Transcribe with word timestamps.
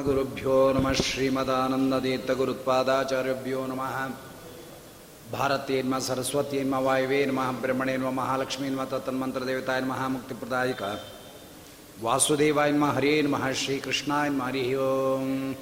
ಗುರುಭ್ಯೋ 0.00 0.72
ನಮಃ 0.72 0.92
ಶ್ರೀಮದಾನಂದತೀರ್ಥಗುರುತ್ಪಾದಾಚಾರ್ಯಭ್ಯೋ 0.92 3.66
ನಮಃ 3.66 4.10
ಭಾರತೇನ್ಮ 5.32 5.98
ಸರಸ್ವತೀನ್ಮ 5.98 6.74
ವಾಯುವೇ 6.74 7.24
ನಮಃ 7.24 7.60
ಬ್ರಹ್ಮಣೇನ್ಮ 7.60 8.10
ಮಹಾಲಕ್ಷ್ಮೀನ್ಮ 8.10 8.84
ತನ್ಮಂತ್ರದೇವತಾಯ 8.84 9.80
ನಮಃ 9.80 10.08
ಮುಕ್ತಿಪ್ರದಾಯಕ 10.08 10.82
ವಾಸುದೇವಾಯ 12.02 12.70
ನಮಃ 12.70 12.96
ಹರೇ 12.96 13.22
ನಮಃ 13.22 13.52
ಶ್ರೀಕೃಷ್ಣಾಯ 13.52 14.30
ಹರಿ 14.42 14.74
ಓಂ 14.74 15.54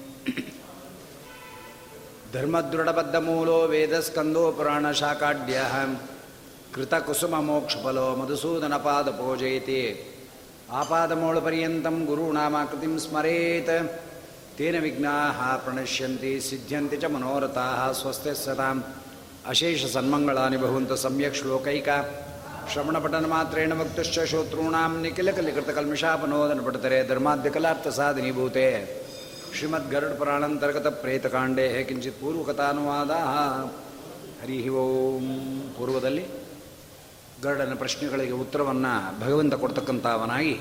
ಧರ್ಮದೃಢಬದ್ಧ 2.33 3.17
ಮೂಲೋ 3.17 3.67
ವೇದಸ್ಕಂದೋ 3.67 4.53
ಪುರಾಣ 4.53 4.91
ಶಾಕಾಢ್ಯ 4.91 5.65
ಕೃತಕುಸುಮ 6.75 7.41
ಮೋಕ್ಷಫಲೋ 7.41 7.83
ಪುರಾಣಶಾಖಾಢ್ಯ 7.83 8.05
ಕೃತಕುಸುಮಮೋಕ್ಷಫಲೋ 8.15 8.17
ಮಧುಸೂದನಪಾದಪೂಜಯತಿ 8.17 10.11
ಆಪಾದಮೂಳಪರ್ಯಂతం 10.73 12.07
ಗುರುಣಾಮಾಕೃತಿಂ 12.07 12.99
ಸ್ಮರೇತ್ 12.99 14.10
ತೇನ 14.61 14.79
ವಿಘ್ನಾ 14.79 15.13
ಪ್ರಣಶ್ಯಂತಿ 15.65 16.31
ಸಿದ್ಧ್ಯಂತಿ 16.41 16.97
ಚ 16.97 17.07
ಮನೋರಥ 17.07 17.61
ಸ್ವಸ್ಥೆ 18.01 18.33
ಸತಾಂ 18.35 18.79
ಅಶೇಷ 19.49 19.87
ಸನ್ಮಂಗಳಾನಿ 19.93 20.57
ಭವಂತು 20.57 20.97
ಸಮ್ಯಕ್ 20.97 21.37
ಶ್ಲೋಕೈಕ 21.37 21.89
ಶ್ರವಣಪಠನ 22.73 23.29
ಮಾತ್ರೇಣ 23.29 23.73
ಭಕ್ತಶ್ಚ 23.75 24.27
ಶ್ರೋತॄಣಾಂ 24.27 24.93
ನಿಖಿಲ 25.03 25.35
ಕಲಿಕೃತಕಲ್ಮಿಷಾಪನೋದನ 25.39 26.67
ಪಠತರೆ 26.67 26.99
ಸಾಧನೀ 27.09 27.93
ಸಾಧನೀಭೂತೆ 27.93 28.67
ಶ್ರೀಮದ್ 29.55 29.91
ಗರುಡ 29.91 30.13
ಪುರಾಣಾಂತರ್ಗತ 30.19 30.89
ಪ್ರೇತಕಾಂಡೇ 31.01 31.67
ಕಿಂಚಿತ್ 31.85 32.21
ಪೂರ್ವಕಥಾನುವಾದ 32.21 33.13
ಹರಿ 34.43 34.61
ಓಂ 34.77 35.27
ಪೂರ್ವದಲ್ಲಿ 35.79 36.27
ಗರುಡನ 37.43 37.77
ಪ್ರಶ್ನೆಗಳಿಗೆ 37.79 38.39
ಉತ್ತರವನ್ನು 38.41 38.95
ಭಗವಂತ 39.21 39.55
ಕೊಡ್ತಕ್ಕಂಥವನಾಗಿ 39.57 40.57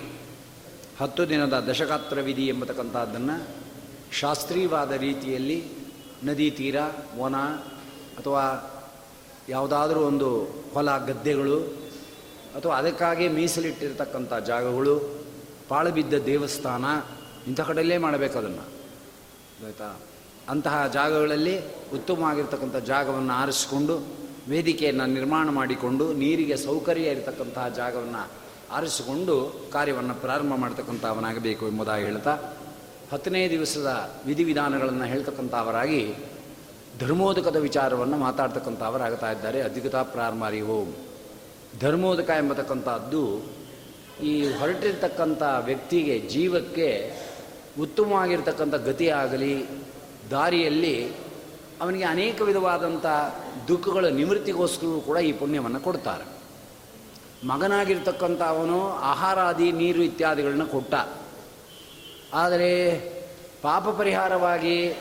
ಹತ್ತು 1.00 1.24
ದಿನದ 1.30 1.58
ದಶಗಾತ್ರ 1.70 2.22
ವಿಧಿ 2.22 2.46
ಎಂಬತಕ್ಕಂಥದ್ದನ್ನು 2.50 3.40
ಶಾಸ್ತ್ರೀಯವಾದ 4.12 4.92
ರೀತಿಯಲ್ಲಿ 4.92 5.64
ನದಿ 6.24 6.52
ತೀರ, 6.52 6.76
ವನ 7.18 7.36
ಅಥವಾ 8.20 8.76
ಯಾವುದಾದ್ರೂ 9.50 10.00
ಒಂದು 10.00 10.44
ಹೊಲ, 10.74 10.98
ಗದ್ದೆಗಳು 10.98 11.60
ಅಥವಾ 12.56 12.78
ಅದಕ್ಕಾಗಿ 12.78 13.28
ಮೀಸಲಿಟ್ಟಿರ್ತಕ್ಕಂಥ 13.28 14.34
ಜಾಗಗಳು 14.34 15.26
ಪಾಳುಬಿದ್ದ 15.70 16.14
ದೇವಸ್ಥಾನ, 16.14 16.86
ಇಂಥ 17.48 17.62
ಕಡೆಯಲ್ಲೇ 17.62 17.98
ಮಾಡಬೇಕು 17.98 18.38
ಅದನ್ನು. 18.38 18.62
ಆಯಿತಾ? 19.66 20.00
ಅಂತಹ 20.50 20.88
ಜಾಗಗಳಲ್ಲಿ 20.88 21.60
ಉತ್ತಮವಾಗಿರ್ತಕ್ಕಂಥ 21.94 22.76
ಜಾಗವನ್ನು 22.76 23.34
ಆರಿಸಿಕೊಂಡು, 23.34 24.08
ವೇದಿಕೆಯನ್ನು 24.50 25.06
ನಿರ್ಮಾಣ 25.06 25.50
ಮಾಡಿಕೊಂಡು, 25.50 26.14
ನೀರಿಗೆ 26.14 26.58
ಸೌಕರ್ಯ 26.58 27.02
ಇರತಕ್ಕಂತಹ 27.02 27.68
ಜಾಗವನ್ನು 27.68 28.30
ಆರಿಸಿಕೊಂಡು 28.72 29.70
ಕಾರ್ಯವನ್ನು 29.74 30.14
ಪ್ರಾರಂಭ 30.14 30.54
ಮಾಡ್ತಕ್ಕಂಥವನಾಗಬೇಕು 30.56 31.68
ಎಂಬುದಾಗಿ 31.68 32.04
ಹೇಳ್ತಾ 32.04 32.59
ಹತ್ತನೇ 33.12 33.50
ದಿವಸದ 33.50 34.12
ವಿಧಿವಿಧಾನಗಳನ್ನು 34.26 35.04
ಹೇಳ್ತಕ್ಕಂಥವರಾಗಿ 35.04 36.16
ಧರ್ಮೋದಕದ 37.00 37.56
ವಿಚಾರವನ್ನು 37.56 38.18
ಮಾತಾಡ್ತಕ್ಕಂಥವರಾಗ್ತಾ 38.18 39.32
ಇದ್ದಾರೆ. 39.32 39.62
ಅಧಿಕತಾ 39.62 40.04
ಪ್ರಾರ್ಮಾರಿ 40.04 40.62
ಓಂ. 40.62 40.96
ಧರ್ಮೋದಕ 41.80 42.30
ಎಂಬತಕ್ಕಂಥದ್ದು 42.30 43.52
ಈ 44.24 44.54
ಹೊರಟಿರ್ತಕ್ಕಂಥ 44.54 45.44
ವ್ಯಕ್ತಿಗೆ 45.60 46.20
ಜೀವಕ್ಕೆ 46.20 47.18
ಉತ್ತಮವಾಗಿರ್ತಕ್ಕಂಥ 47.82 48.76
ಗತಿಯಾಗಲಿ, 48.76 49.66
ದಾರಿಯಲ್ಲಿ 50.32 51.12
ಅವನಿಗೆ 51.82 52.04
ಅನೇಕ 52.04 52.42
ವಿಧವಾದಂಥ 52.42 53.06
ದುಃಖಗಳ 53.68 54.06
ನಿವೃತ್ತಿಗೋಸ್ಕರ 54.06 55.00
ಕೂಡ 55.06 55.18
ಈ 55.18 55.32
ಪುಣ್ಯವನ್ನು 55.32 55.80
ಕೊಡ್ತಾರೆ. 55.80 56.40
ಮಗನಾಗಿರ್ತಕ್ಕಂಥ 57.48 58.42
ಅವನು 58.42 58.90
ಆಹಾರಾದಿ, 58.90 59.72
ನೀರು 59.72 60.04
ಇತ್ಯಾದಿಗಳನ್ನ 60.04 60.64
ಕೊಟ್ಟ. 60.64 60.94
ಆದರೆ 62.34 63.00
ಪಾಪ 63.62 63.88
ಪರಿಹಾರವಾಗಿ 63.90 64.92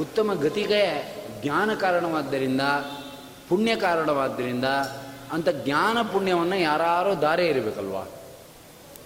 ಉತ್ತಮ 0.00 0.34
ಗತಿಗೆ 0.34 1.14
ಜ್ಞಾನ 1.42 1.74
ಕಾರಣವಾದ್ದರಿಂದ, 1.74 2.60
ಪುಣ್ಯ 3.48 3.76
ಕಾರಣವಾದ್ದರಿಂದ 3.76 4.64
ಅಂಥ 5.32 5.48
ಜ್ಞಾನ 5.48 6.02
ಪುಣ್ಯವನ್ನು 6.12 6.58
ಯಾರು 6.58 7.22
ದಾರೆ 7.22 7.48
ಇರಬೇಕಲ್ವ 7.48 7.96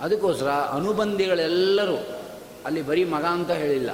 ಅದಕ್ಕೋಸ್ಕರ 0.00 0.48
ಅನುಬಂಧಿಗಳೆಲ್ಲರೂ 0.48 2.20
ಅಲ್ಲಿ 2.64 2.82
ಬರೀ 2.82 3.04
ಮಗ 3.04 3.24
ಅಂತ 3.24 3.50
ಹೇಳಿಲ್ಲ. 3.50 3.90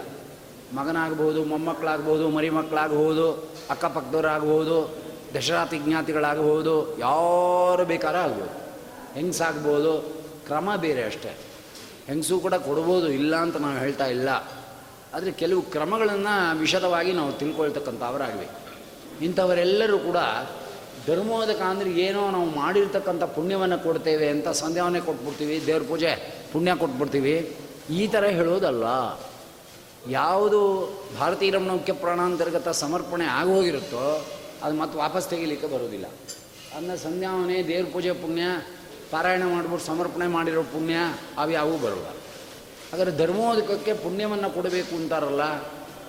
ಮಗನಾಗಬಹುದು, 0.74 1.44
ಮೊಮ್ಮಕ್ಕಳಾಗಬಹುದು 1.44 2.28
ಮರಿ 2.28 2.50
ಮಕ್ಕಳಾಗಬಹುದು 2.50 3.48
ಅಕ್ಕಪಕ್ಕದವರಾಗಬಹುದು 3.70 4.96
ದಶರಾತಿ 5.34 5.78
ಜ್ಞಾತಿಗಳಾಗಬಹುದು 5.78 6.98
ಯಾರು 6.98 7.84
ಬೇಕಾದ್ರೂ 7.84 8.20
ಆಗ್ಬೋದು. 8.20 8.68
ಹೆಂಗಸಾಗ್ಬೋದು? 9.14 9.98
ಕ್ರಮ 10.46 10.76
ಬೇರೆ 10.76 11.04
ಅಷ್ಟೇ. 11.04 11.36
ಹೆಂಗಸು 12.08 12.36
ಕೂಡ 12.46 12.54
ಕೊಡ್ಬೋದು 12.68 13.06
ಇಲ್ಲ 13.20 13.34
ಅಂತ 13.44 13.56
ನಾವು 13.64 13.78
ಹೇಳ್ತಾ 13.84 14.06
ಇಲ್ಲ. 14.16 14.28
ಆದರೆ 15.14 15.30
ಕೆಲವು 15.42 15.60
ಕ್ರಮಗಳನ್ನು 15.74 16.34
ವಿಷದವಾಗಿ 16.62 17.12
ನಾವು 17.18 17.30
ತಿಳ್ಕೊಳ್ತಕ್ಕಂಥವರಾಗಬೇಕು 17.40 18.56
ಇಂಥವರೆಲ್ಲರೂ 19.26 19.98
ಕೂಡ 20.08 20.18
ಧರ್ಮೋದಕ 21.06 21.60
ಅಂದರೆ 21.72 21.90
ಏನೋ 22.06 22.22
ನಾವು 22.34 22.48
ಮಾಡಿರ್ತಕ್ಕಂಥ 22.60 23.24
ಪುಣ್ಯವನ್ನು 23.36 23.78
ಕೊಡ್ತೇವೆ 23.84 24.26
ಅಂತ 24.34 24.48
ಸಂಧ್ಯಾವನೆ 24.62 25.00
ಕೊಟ್ಬಿಡ್ತೀವಿ, 25.08 25.56
ದೇವ್ರ 25.68 25.84
ಪೂಜೆ 25.90 26.10
ಪುಣ್ಯ 26.52 26.70
ಕೊಟ್ಬಿಡ್ತೀವಿ, 26.82 27.34
ಈ 28.00 28.02
ಥರ 28.14 28.24
ಹೇಳೋದಲ್ಲ. 28.38 28.86
ಯಾವುದು 30.16 30.60
ಭಾರತೀಯ 31.18 31.52
ರಮಣೌಕ್ಯ 31.56 31.94
ಪ್ರಾಣಾಂತರ್ಗತ 32.02 32.68
ಸಮರ್ಪಣೆ 32.82 33.26
ಆಗೋಗಿರುತ್ತೋ 33.40 34.04
ಅದು 34.64 34.74
ಮತ್ತೆ 34.80 34.96
ವಾಪಸ್ 35.04 35.26
ತೆಗಿಲಿಕ್ಕೆ 35.32 35.68
ಬರೋದಿಲ್ಲ 35.74 36.06
ಅದನ್ನ 36.74 36.94
ಸಂಧ್ಯಾವನೆ 37.06 37.56
ದೇವ್ರ 37.70 37.86
ಪೂಜೆ 37.94 38.12
ಪುಣ್ಯ 38.22 38.44
ಪಾರಾಯಣ 39.10 39.42
ಮಾಡಿಬಿಟ್ಟು 39.44 39.86
ಸಮರ್ಪಣೆ 39.86 40.26
ಮಾಡಿರೋ 40.26 40.62
ಪುಣ್ಯ 40.62 40.94
ಅವು 41.38 41.50
ಯಾವೂ 41.50 41.78
ಬರಲ್ಲ. 41.78 42.06
ಆದರೆ 42.92 43.16
ಧರ್ಮೋದಕಕ್ಕೆ 43.16 43.92
ಪುಣ್ಯವನ್ನು 43.92 44.54
ಕೊಡಬೇಕು 44.54 44.96
ಅಂತಾರಲ್ಲ, 44.96 45.42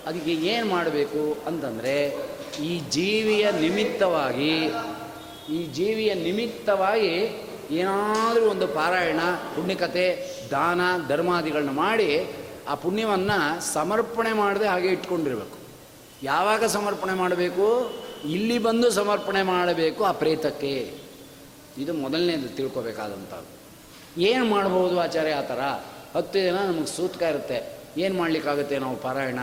ಅದಕ್ಕೆ 0.05 0.33
ಏನು 0.33 0.67
ಮಾಡಬೇಕು 0.67 1.37
ಅಂತಂದರೆ, 1.47 2.17
ಈ 2.61 2.79
ಜೀವಿಯ 2.79 3.51
ನಿಮಿತ್ತವಾಗಿ, 3.51 4.65
ಈ 5.53 5.65
ಜೀವಿಯ 5.65 6.13
ನಿಮಿತ್ತವಾಗಿ 6.13 7.45
ಏನಾದರೂ 7.71 8.49
ಒಂದು 8.49 8.67
ಪಾರಾಯಣ, 8.67 9.19
ಪುಣ್ಯಕತೆ, 9.55 10.35
ದಾನ, 10.51 10.81
ಧರ್ಮಾದಿಗಳನ್ನ 11.07 11.69
ಮಾಡಿ 11.69 12.27
ಆ 12.69 12.75
ಪುಣ್ಯವನ್ನು 12.75 13.73
ಸಮರ್ಪಣೆ 13.73 14.33
ಮಾಡದೆ 14.33 14.67
ಹಾಗೆ 14.67 14.87
ಇಟ್ಕೊಂಡಿರಬೇಕು. 14.87 15.57
ಯಾವಾಗ 16.23 16.66
ಸಮರ್ಪಣೆ 16.66 17.13
ಮಾಡಬೇಕು? 17.13 17.93
ಇಲ್ಲಿ 18.25 18.59
ಬಂದು 18.59 18.91
ಸಮರ್ಪಣೆ 18.91 19.41
ಮಾಡಬೇಕು 19.41 20.03
ಆ 20.03 20.11
ಪ್ರೇತಕ್ಕೆ. 20.11 20.98
ಇದು 21.78 21.94
ಮೊದಲನೇದು 21.94 22.50
ತಿಳ್ಕೊಬೇಕಾದಂಥದ್ದು. 22.50 23.59
ಏನು 24.22 24.46
ಮಾಡ್ಬೋದು 24.46 25.00
ಆಚಾರ್ಯ 25.00 25.31
ಆ 25.31 25.41
ಥರ? 25.41 25.59
ಹತ್ತು 26.16 26.34
ದಿನ 26.34 26.56
ನಮಗೆ 26.56 26.85
ಸೂತ್ಕ 26.85 27.22
ಇರುತ್ತೆ. 27.22 27.80
ಏನು 27.97 28.18
ಮಾಡಲಿಕ್ಕಾಗುತ್ತೆ 28.18 28.80
ನಾವು 28.80 28.96
ಪಾರಾಯಣ? 28.96 29.40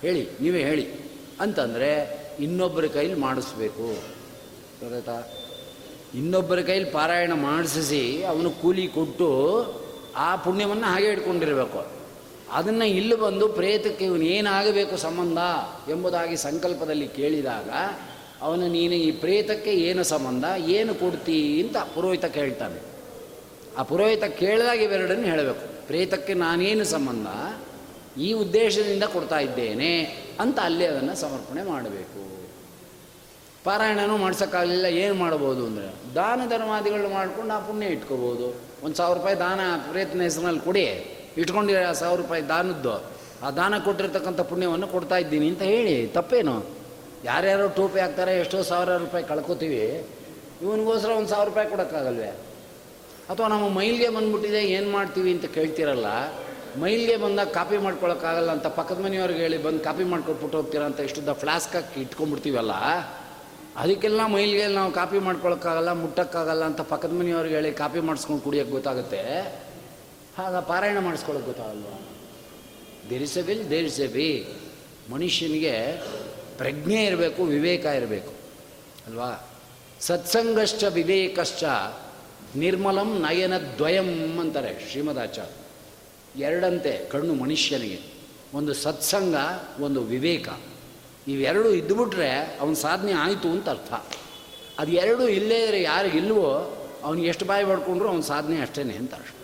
ಹೇಳಿ, 0.00 0.28
ನೀವೇ 0.40 0.60
ಹೇಳಿ. 0.60 0.92
ಅಂತಂದರೆ 1.40 2.20
ಇನ್ನೊಬ್ಬರ 2.40 2.86
ಕೈಲಿ 2.86 3.14
ಮಾಡಿಸ್ಬೇಕು. 3.14 3.86
ಗೊತ್ತಾಯ್ತಾ? 4.80 5.28
ಇನ್ನೊಬ್ಬರ 6.14 6.60
ಕೈಲಿ 6.60 6.84
ಪಾರಾಯಣ 6.84 7.32
ಮಾಡಿಸಿ 7.32 8.22
ಅವನು 8.22 8.50
ಕೂಲಿ 8.50 8.88
ಕೊಟ್ಟು 8.88 9.28
ಆ 10.16 10.36
ಪುಣ್ಯವನ್ನು 10.36 10.86
ಹಾಗೆ 10.86 11.06
ಇಟ್ಕೊಂಡಿರಬೇಕು. 11.06 11.86
ಅದನ್ನು 12.52 12.84
ಇಲ್ಲಿ 12.84 13.16
ಬಂದು 13.16 13.48
ಪ್ರೇತಕ್ಕೆ 13.48 14.04
ಇವನು 14.04 14.22
ಏನಾಗಬೇಕು 14.22 14.96
ಸಂಬಂಧ 14.96 15.38
ಎಂಬುದಾಗಿ 15.90 16.36
ಸಂಕಲ್ಪದಲ್ಲಿ 16.36 17.08
ಕೇಳಿದಾಗ 17.08 17.68
ಅವನು 18.46 18.64
ನೀನು 18.76 18.94
ಈ 19.06 19.10
ಪ್ರೇತಕ್ಕೆ 19.22 19.72
ಏನು 19.88 20.02
ಸಂಬಂಧ, 20.12 20.44
ಏನು 20.76 20.92
ಕೊಡ್ತೀ 21.02 21.38
ಅಂತ 21.62 21.76
ಪುರೋಹಿತ 21.94 22.26
ಕೇಳ್ತಾನೆ. 22.38 22.78
ಆ 23.78 23.82
ಪುರೋಹಿತ 23.90 24.24
ಕೇಳಿದಾಗ 24.42 24.78
ಇವೆರಡನ್ನು 24.86 25.26
ಹೇಳಬೇಕು. 25.32 25.64
ಪ್ರೇತಕ್ಕೆ 25.88 26.34
ನಾನೇನು 26.46 26.84
ಸಂಬಂಧ, 26.94 27.26
ಈ 28.26 28.28
ಉದ್ದೇಶದಿಂದ 28.42 29.04
ಕೊಡ್ತಾ 29.14 29.38
ಇದ್ದೇನೆ 29.48 29.92
ಅಂತ 30.44 30.58
ಅಲ್ಲಿ 30.68 30.84
ಅದನ್ನು 30.92 31.14
ಸಮರ್ಪಣೆ 31.24 31.62
ಮಾಡಬೇಕು. 31.72 32.22
ಪಾರಾಯಣನೂ 33.66 34.14
ಮಾಡ್ಸೋಕ್ಕಾಗಲಿಲ್ಲ, 34.24 34.86
ಏನು 35.02 35.14
ಮಾಡ್ಬೋದು 35.22 35.62
ಅಂದರೆ 35.68 35.88
ದಾನ 36.18 36.40
ಧರ್ಮಾದಿಗಳು 36.52 37.08
ಮಾಡ್ಕೊಂಡು 37.18 37.52
ಆ 37.56 37.60
ಪುಣ್ಯ 37.68 37.94
ಇಟ್ಕೋಬೋದು. 37.96 38.46
ಒಂದು 38.84 38.96
ಸಾವಿರ 39.00 39.16
ರೂಪಾಯಿ 39.18 39.36
ದಾನ 39.46 39.60
ಪ್ರಯತ್ನ 39.92 40.22
ಹೆಸರಿನಲ್ಲಿ 40.28 40.62
ಕೊಡಿ, 40.68 40.84
ಇಟ್ಕೊಂಡಿರೋ 41.40 41.80
ಆ 41.88 41.94
ಸಾವಿರ 42.02 42.18
ರೂಪಾಯಿ 42.22 42.42
ದಾನದ್ದು, 42.52 42.94
ಆ 43.46 43.50
ದಾನ 43.58 43.74
ಕೊಟ್ಟಿರ್ತಕ್ಕಂಥ 43.86 44.40
ಪುಣ್ಯವನ್ನು 44.52 44.88
ಕೊಡ್ತಾ 44.94 45.16
ಇದ್ದೀನಿ 45.24 45.48
ಅಂತ 45.52 45.64
ಹೇಳಿ, 45.74 45.96
ತಪ್ಪೇನು? 46.16 46.56
ಯಾರ್ಯಾರೋ 47.28 47.66
ಟೋಪಿ 47.78 47.98
ಹಾಕ್ತಾರೆ, 48.00 48.32
ಎಷ್ಟೋ 48.42 48.58
ಸಾವಿರ 48.70 48.96
ರೂಪಾಯಿ 49.04 49.24
ಕಳ್ಕೊತೀವಿ. 49.30 49.82
ಇವನಿಗೋಸ್ಕರ 50.64 51.10
ಒಂದು 51.20 51.30
ಸಾವಿರ 51.32 51.46
ರೂಪಾಯಿ 51.50 51.68
ಕೊಡೋಕ್ಕಾಗಲ್ವೇ? 51.70 52.30
ಅಥವಾ 53.30 53.48
ನಮ್ಮ 53.52 53.66
ಮೈಲ್ಗೆ 53.78 54.08
ಬಂದ್ಬಿಟ್ಟಿದೆ, 54.16 54.60
ಏನು 54.76 54.88
ಮಾಡ್ತೀವಿ 54.90 55.30
ಅಂತ 55.36 55.46
ಕೇಳ್ತಿರಲ್ಲ? 55.56 56.08
ಮೈಲ್ಗೆ 56.82 57.16
ಬಂದಾಗ 57.24 57.48
ಕಾಪಿ 57.58 57.76
ಮಾಡ್ಕೊಳಕ್ಕಾಗಲ್ಲ 57.84 58.50
ಅಂತ 58.56 58.66
ಪಕ್ಕದ 58.78 58.98
ಮನೆಯವ್ರಿಗೆ 59.06 59.40
ಹೇಳಿ 59.44 59.58
ಬಂದು 59.62 59.80
ಕಾಪಿ 59.86 60.04
ಮಾಡ್ಕೊಟ್ಬಿಟ್ಟು 60.12 60.56
ಹೋಗ್ತೀರ 60.58 60.82
ಅಂತ 60.90 61.00
ಇಷ್ಟುದ್ದ 61.08 61.32
ಫ್ಲಾಸ್ಕ್ 61.42 61.74
ಹಾಕಿ 61.76 61.98
ಇಟ್ಕೊಂಡ್ಬಿಡ್ತೀವಲ್ಲ? 62.00 62.74
ಅದಕ್ಕೆಲ್ಲ 63.82 64.20
ಮೈಲ್ಗೆ 64.34 64.66
ನಾವು 64.76 64.90
ಕಾಪಿ 64.98 65.18
ಮಾಡ್ಕೊಳೋಕ್ಕಾಗಲ್ಲ, 65.26 65.92
ಮುಟ್ಟಕ್ಕಾಗಲ್ಲ 66.02 66.64
ಅಂತ 66.70 66.80
ಪಕ್ಕದ 66.92 67.12
ಮನೆಯವ್ರಿಗೆ 67.20 67.56
ಹೇಳಿ 67.58 67.72
ಕಾಪಿ 67.82 68.00
ಮಾಡಿಸ್ಕೊಂಡು 68.08 68.44
ಕುಡಿಯೋಕ್ಕೆ 68.46 68.74
ಗೊತ್ತಾಗುತ್ತೆ? 68.78 69.22
ಆಗ 70.44 70.56
ಪಾರಾಯಣ 70.70 70.98
ಮಾಡಿಸ್ಕೊಳಕ್ಕೆ 71.08 71.48
ಗೊತ್ತಾಗಲ್ವ? 71.50 71.92
ವಿಲ್ 73.10 73.86
ಇಸ್ 73.92 74.00
ಎ 74.06 74.08
ಬಿ 74.16 74.28
ಮನುಷ್ಯನಿಗೆ 75.12 75.76
ಪ್ರಜ್ಞೆ 76.60 77.04
ಇರಬೇಕು, 77.04 77.44
ವಿವೇಕ 77.44 77.84
ಇರಬೇಕು. 77.84 78.32
ಅಲ್ವಾ? 79.06 79.50
ಸತ್ಸಂಗಶ್ಚ 80.00 80.84
ವಿವೇಕಶ್ಚ 80.84 81.64
ನಿರ್ಮಲಂ 82.56 83.22
ನಯನದ್ವಯಂ 83.22 84.40
ಅಂತಾರೆ 84.40 84.90
ಶ್ರೀಮದಾಚಾರ್ಯ. 84.90 86.42
ಎರಡಂತೆ 86.42 87.08
ಕಣ್ಣು 87.08 87.34
ಮನುಷ್ಯನಿಗೆ. 87.34 88.00
ಒಂದು 88.54 88.74
ಸತ್ಸಂಗ, 88.74 89.34
ಒಂದು 89.80 90.02
ವಿವೇಕ. 90.02 90.48
ಇವೆರಡು 91.28 91.70
ಇದ್ದುಬಿಟ್ರೆ 91.70 92.58
ಅವನ 92.60 92.72
ಸಾಧನೆ 92.72 93.12
ಆಯಿತು 93.12 93.48
ಅಂತ 93.48 93.68
ಅರ್ಥ. 93.68 93.92
ಅದು 94.78 94.92
ಎರಡೂ 94.92 95.28
ಇಲ್ಲೇ 95.28 95.64
ಇದ್ರೆ 95.64 95.82
ಯಾರಿಗಿಲ್ವೋ 95.82 96.76
ಅವ್ನಿಗೆ 97.02 97.28
ಎಷ್ಟು 97.28 97.44
ಬಾಯಿ 97.44 97.64
ಪಡ್ಕೊಂಡ್ರು 97.64 98.08
ಅವ್ನ 98.08 98.20
ಸಾಧನೆ 98.20 98.60
ಅಷ್ಟೇ 98.60 98.82
ಅಂತ 98.82 99.14
ಅಷ್ಟು 99.14 99.40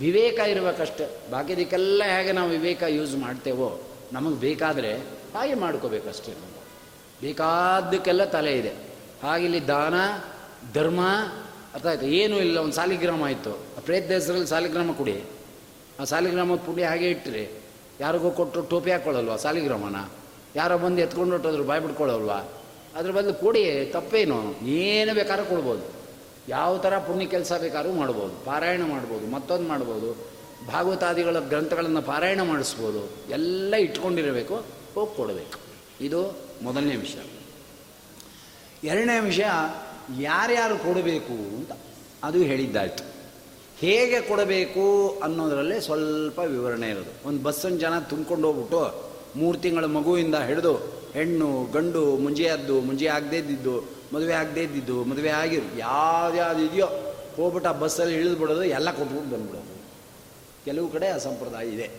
ವಿವೇಕ 0.00 0.38
ಇರಬೇಕಷ್ಟೆ. 0.38 1.30
ಬಾಕಿದಕ್ಕೆಲ್ಲ 1.30 2.02
ಹೇಗೆ 2.04 2.32
ನಾವು 2.32 2.50
ವಿವೇಕ 2.50 2.82
ಯೂಸ್ 2.88 3.16
ಮಾಡ್ತೇವೋ, 3.16 3.80
ನಮಗೆ 4.12 4.40
ಬೇಕಾದರೆ 4.40 4.92
ಹಾಗೆ 5.34 5.54
ಮಾಡ್ಕೋಬೇಕಷ್ಟೇ 5.54 6.32
ಬೇಕಾದ್ದಕ್ಕೆಲ್ಲ 7.20 8.24
ತಲೆ 8.24 8.52
ಇದೆ. 8.58 8.72
ಹಾಗಿಲ್ಲಿ 9.22 9.68
ದಾನ, 9.68 9.94
ಧರ್ಮ, 10.74 11.00
ಅರ್ಥ 11.74 11.86
ಆಯ್ತು? 11.86 12.06
ಏನೂ 12.06 12.36
ಇಲ್ಲ, 12.36 12.58
ಒಂದು 12.58 12.72
ಸಾಲಿಗ್ರಾಮ 12.72 13.24
ಆಯಿತು. 13.24 13.52
ಆ 13.52 13.80
ಪ್ರಯತ್ನ 13.80 14.12
ಹೆಸರಲ್ಲಿ 14.12 14.46
ಸಾಲಿಗ್ರಾಮ 14.46 14.92
ಕೊಡಿ. 14.92 15.24
ಆ 16.00 16.04
ಸಾಲಿಗ್ರಾಮದ 16.04 16.58
ಪುಡಿ 16.58 16.82
ಹಾಗೆ 16.82 17.10
ಇಟ್ಟರೆ. 17.10 17.50
ಯಾರಿಗೂ 18.00 18.30
ಕೊಟ್ಟರು 18.30 18.62
ಟೋಪಿ 18.62 18.90
ಹಾಕ್ಕೊಳ್ಳಲ್ವ 18.90 19.36
ಸಾಲಿಗ್ರಾಮನ? 19.36 19.96
ಯಾರೋ 20.56 20.78
ಬಂದು 20.78 21.00
ಎತ್ಕೊಂಡು 21.00 21.32
ಹೊಟ್ಟೋದ್ರು 21.32 21.64
ಬಾಯ್ 21.64 21.82
ಬಿಟ್ಕೊಳ್ಳಲ್ವ? 21.82 22.30
ಅದ್ರ 22.94 23.10
ಬದಲು 23.10 23.34
ಕೊಡಿ, 23.34 23.90
ತಪ್ಪೇನು? 23.92 24.66
ಏನು 24.66 25.14
ಬೇಕಾದ್ರೂ 25.14 25.46
ಕೊಡ್ಬೋದು. 25.46 25.82
ಯಾವ 26.48 26.78
ಥರ 26.78 26.98
ಪುಣ್ಯ 26.98 27.26
ಕೆಲಸ 27.26 27.52
ಬೇಕಾದ್ರೂ 27.52 27.92
ಮಾಡ್ಬೋದು. 27.92 28.44
ಪಾರಾಯಣ 28.44 28.82
ಮಾಡ್ಬೋದು, 28.82 29.26
ಮತ್ತೊಂದು 29.30 29.68
ಮಾಡ್ಬೋದು. 29.68 30.16
ಭಾಗವತಾದಿಗಳ 30.66 31.38
ಗ್ರಂಥಗಳನ್ನು 31.38 32.02
ಪಾರಾಯಣ 32.02 32.42
ಮಾಡಿಸ್ಬೋದು. 32.42 33.32
ಎಲ್ಲ 33.32 33.74
ಇಟ್ಕೊಂಡಿರಬೇಕು 33.74 34.54
ಹೋಗಿ 34.94 35.16
ಕೊಡಬೇಕು 35.16 35.58
ಇದು 36.04 36.49
ಮೊದಲನೇ 36.62 36.96
ವಿಷಯ. 36.96 37.18
ಎರಡನೇ 38.84 39.20
ವಿಷಯ, 39.20 39.46
ಯಾರ್ಯಾರು 40.18 40.78
ಕೊಡಬೇಕು 40.78 41.32
ಅಂತ 41.32 41.72
ಅದು 42.24 42.38
ಹೇಳಿದ್ದಾಯಿತು. 42.38 43.04
ಹೇಗೆ 43.78 44.20
ಕೊಡಬೇಕು 44.20 45.18
ಅನ್ನೋದರಲ್ಲೇ 45.22 45.80
ಸ್ವಲ್ಪ 45.80 46.38
ವಿವರಣೆ 46.38 46.90
ಇರೋದು. 46.90 47.28
ಒಂದು 47.28 47.42
ಬಸ್ಸನ್ನು 47.42 47.78
ಜನ 47.78 47.98
ತುಂಬ್ಕೊಂಡು 47.98 48.46
ಹೋಗ್ಬಿಟ್ಟು 48.46 49.12
ಮೂರು 49.36 49.58
ತಿಂಗಳ 49.58 49.84
ಮಗುವಿಂದ 49.84 50.34
ಹಿಡಿದು 50.34 50.76
ಹೆಣ್ಣು, 51.14 51.72
ಗಂಡು 51.72 52.16
ಮುಂಜೆಯದ್ದು 52.16 52.80
ಮುಂಜೆ 52.80 53.06
ಆಗದೇ 53.06 53.36
ಇದ್ದಿದ್ದು, 53.36 53.80
ಮದುವೆ 54.14 54.32
ಆಗದೇ 54.32 54.62
ಇದ್ದಿದ್ದು, 54.62 55.04
ಮದುವೆ 55.04 55.28
ಆಗಿರು 55.28 55.78
ಯಾವ್ದು 55.78 56.64
ಇದೆಯೋ 56.64 56.86
ಹೋಗ್ಬಿಟ್ಟು 57.36 57.70
ಆ 57.70 57.72
ಬಸ್ಸಲ್ಲಿ 57.72 58.16
ಇಳಿದ್ಬಿಡೋದು 58.16 58.64
ಎಲ್ಲ 58.64 58.90
ಕೊಟ್ಬಿಟ್ಟು 58.90 59.30
ಬಂದ್ಬಿಡೋದು. 59.30 59.80
ಕೆಲವು 60.64 60.88
ಕಡೆ 60.88 61.08
ಆ 61.08 61.16
ಸಂಪ್ರದಾಯ 61.16 61.68
ಇದೆ. 61.68 61.90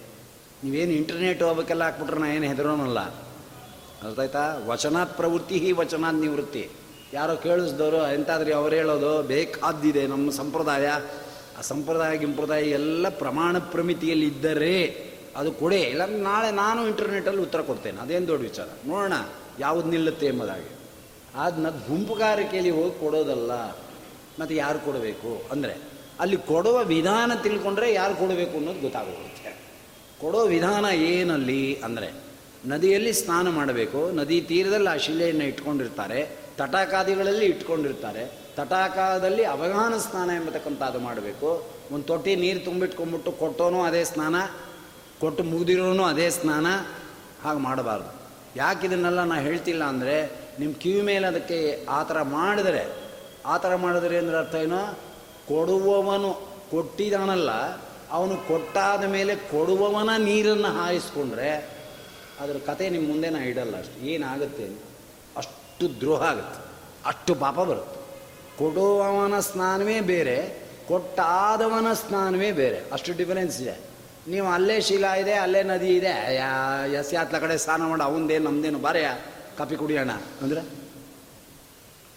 ನೀವೇನು 0.63 0.91
ಇಂಟರ್ನೆಟ್ 0.91 1.43
ಹೋಗ್ಬೇಕೆಲ್ಲ 1.43 1.83
ಹಾಕ್ಬಿಟ್ರೆ 1.83 2.19
ನಾ 2.19 2.27
ಏನು 2.27 2.45
ಹೆದರೋನಲ್ಲ. 2.45 2.99
ಅರ್ಥಾಯ್ತಾ 4.05 4.43
ವಚನಾತ್ 4.65 5.17
ಪ್ರವೃತ್ತಿ 5.17 5.57
ಹಿ 5.57 5.71
ವಚನಾತ್ 5.71 6.15
ನಿವೃತ್ತಿ. 6.15 6.69
ಯಾರೋ 7.13 7.35
ಕೇಳಿಸ್ದವರು, 7.35 8.13
ಎಂತಾದ್ರೆ 8.13 8.53
ಅವ್ರು 8.53 8.75
ಹೇಳೋದು, 8.75 9.23
ಬೇಕಾದ್ದಿದೆ 9.23 10.07
ನಮ್ಮ 10.07 10.31
ಸಂಪ್ರದಾಯ. 10.31 10.87
ಆ 11.57 11.61
ಸಂಪ್ರದಾಯ, 11.61 12.17
ಗಿಂಪ್ರದಾಯ 12.17 12.63
ಎಲ್ಲ 12.63 13.09
ಪ್ರಮಾಣ 13.09 13.57
ಪ್ರಮಿತಿಯಲ್ಲಿ 13.57 14.27
ಇದ್ದರೆ 14.27 14.73
ಅದು 15.35 15.51
ಕೊಡೆ. 15.51 15.81
ಇಲ್ಲ, 15.81 16.05
ನಾಳೆ 16.05 16.51
ನಾನು 16.51 16.87
ಇಂಟರ್ನೆಟಲ್ಲಿ 16.87 17.41
ಉತ್ತರ 17.41 17.61
ಕೊಡ್ತೇನೆ. 17.61 18.01
ಅದೇನು 18.01 18.27
ದೊಡ್ಡ 18.27 18.41
ವಿಚಾರ. 18.43 18.67
ನೋಡೋಣ, 18.85 19.13
ಯಾವ್ದು 19.59 19.89
ನಿಲ್ಲುತ್ತೆ 19.89 20.25
ಎಂಬುದಾಗಿ. 20.25 20.69
ಅದನ್ನ 21.35 21.69
ಗುಂಪುಗಾರಿಕೆಯಲ್ಲಿ 21.69 22.69
ಹೋಗಿ 22.69 22.99
ಕೊಡೋದಲ್ಲ, 22.99 23.51
ಮತ್ತು 24.39 24.53
ಯಾರು 24.53 24.79
ಕೊಡಬೇಕು 24.79 25.43
ಅಂದರೆ? 25.51 25.75
ಅಲ್ಲಿ 26.19 26.37
ಕೊಡುವ 26.37 26.77
ವಿಧಾನ 26.83 27.31
ತಿಳ್ಕೊಂಡ್ರೆ 27.43 27.93
ಯಾರು 27.93 28.15
ಕೊಡಬೇಕು 28.15 28.57
ಅನ್ನೋದು 28.57 28.79
ಗೊತ್ತಾಗೋಗುತ್ತೆ. 28.79 29.51
ಕೊಡೋ 30.21 30.41
ವಿಧಾನ 30.45 30.85
ಏನಲ್ಲಿ 30.85 31.61
ಅಂದರೆ 31.83 32.20
ನದಿಯಲ್ಲಿ 32.65 33.13
ಸ್ನಾನ 33.13 33.49
ಮಾಡಬೇಕು. 33.49 34.11
ನದಿ 34.11 34.41
ತೀರದಲ್ಲಿ 34.41 34.87
ಆ 34.87 34.95
ಶಿಲೆಯನ್ನು 34.95 35.43
ಇಟ್ಕೊಂಡಿರ್ತಾರೆ. 35.43 36.37
ತಟಾಕಾದಿಗಳಲ್ಲಿ 36.57 37.45
ಇಟ್ಕೊಂಡಿರ್ತಾರೆ. 37.45 38.41
ತಟಾಕದಲ್ಲಿ 38.55 39.43
ಅವಗಾನ 39.43 39.97
ಸ್ನಾನ 39.97 40.29
ಎಂಬತಕ್ಕಂಥದ್ದು 40.29 40.99
ಮಾಡಬೇಕು. 40.99 41.67
ಒಂದು 41.91 42.03
ತೊಟ್ಟಿ 42.03 42.35
ನೀರು 42.35 42.59
ತುಂಬಿಟ್ಕೊಂಡ್ಬಿಟ್ಟು 42.59 43.31
ಕೊಟ್ಟೋನು 43.31 43.83
ಅದೇ 43.83 44.03
ಸ್ನಾನ, 44.03 44.35
ಕೊಟ್ಟು 45.21 45.43
ಮುಗಿದಿರೋನು 45.43 46.03
ಅದೇ 46.03 46.29
ಸ್ನಾನ, 46.29 46.67
ಹಾಗೆ 47.43 47.59
ಮಾಡಬಾರ್ದು. 47.59 48.09
ಯಾಕೆ 48.55 48.87
ಇದನ್ನೆಲ್ಲ 48.87 49.23
ನಾನು 49.23 49.41
ಹೇಳ್ತಿಲ್ಲ 49.41 49.83
ಅಂದರೆ, 49.83 50.31
ನಿಮ್ಮ 50.59 50.73
ಕಿವಿ 50.75 51.01
ಮೇಲೆ 51.01 51.27
ಅದಕ್ಕೆ 51.27 51.85
ಆ 51.85 52.03
ಥರ 52.03 52.21
ಮಾಡಿದರೆ, 52.21 53.11
ಆ 53.45 53.57
ಥರ 53.57 53.75
ಮಾಡಿದರೆ 53.75 54.17
ಅಂದ್ರೆ 54.17 54.37
ಅರ್ಥ 54.37 54.55
ಏನು? 54.55 54.99
ಕೊಡುವವನು 55.47 56.47
ಕೊಟ್ಟಿದಾನಲ್ಲ, 56.71 57.49
ಅವನು 58.11 58.37
ಕೊಟ್ಟಾದ 58.47 59.03
ಮೇಲೆ 59.03 59.35
ಕೊಡುವವನ 59.35 60.09
ನೀರನ್ನು 60.17 60.67
ಹಾಯಿಸ್ಕೊಂಡ್ರೆ 60.67 61.70
ಅದ್ರ 62.41 62.57
ಕತೆ 62.65 62.89
ನಿಮ್ಮ 62.89 63.07
ಮುಂದೆ 63.07 63.29
ನಾ 63.29 63.39
ಇಡಲ್ಲ 63.39 63.79
ಅಷ್ಟು. 63.79 64.05
ಏನಾಗುತ್ತೆ? 64.05 64.79
ಅಷ್ಟು 65.37 65.99
ದ್ರೋಹ 65.99 66.21
ಆಗುತ್ತೆ. 66.21 66.71
ಅಷ್ಟು 67.05 67.35
ಪಾಪ 67.35 67.59
ಬರುತ್ತೆ. 67.59 68.01
ಕೊಡುವವನ 68.57 69.39
ಸ್ನಾನವೇ 69.39 70.01
ಬೇರೆ, 70.01 70.67
ಕೊಟ್ಟಾದವನ 70.87 71.93
ಸ್ನಾನವೇ 71.93 72.51
ಬೇರೆ. 72.51 72.83
ಅಷ್ಟು 72.91 73.13
ಡಿಫರೆನ್ಸ್ 73.17 73.61
ಇದೆ. 73.61 73.79
ನೀವು 74.27 74.47
ಅಲ್ಲೇ 74.47 74.81
ಶಿಲಾ 74.81 75.15
ಇದೆ, 75.15 75.33
ಅಲ್ಲೇ 75.33 75.63
ನದಿ 75.63 75.87
ಇದೆ. 75.87 76.35
ಯಾ 76.35 76.85
ಎಸ್ 76.85 77.13
ಯಾತ್ಲ 77.13 77.37
ಕಡೆ 77.37 77.57
ಸ್ನಾನ 77.57 77.83
ಮಾಡ, 77.83 78.01
ಅವಂದೇನು, 78.01 78.51
ನಮ್ದೇನು 78.51 78.79
ಬಾರೆಯ 78.79 79.09
ಕಾಪಿ 79.57 79.75
ಕುಡಿಯೋಣ 79.75 80.11
ಅಂದರೆ? 80.41 80.61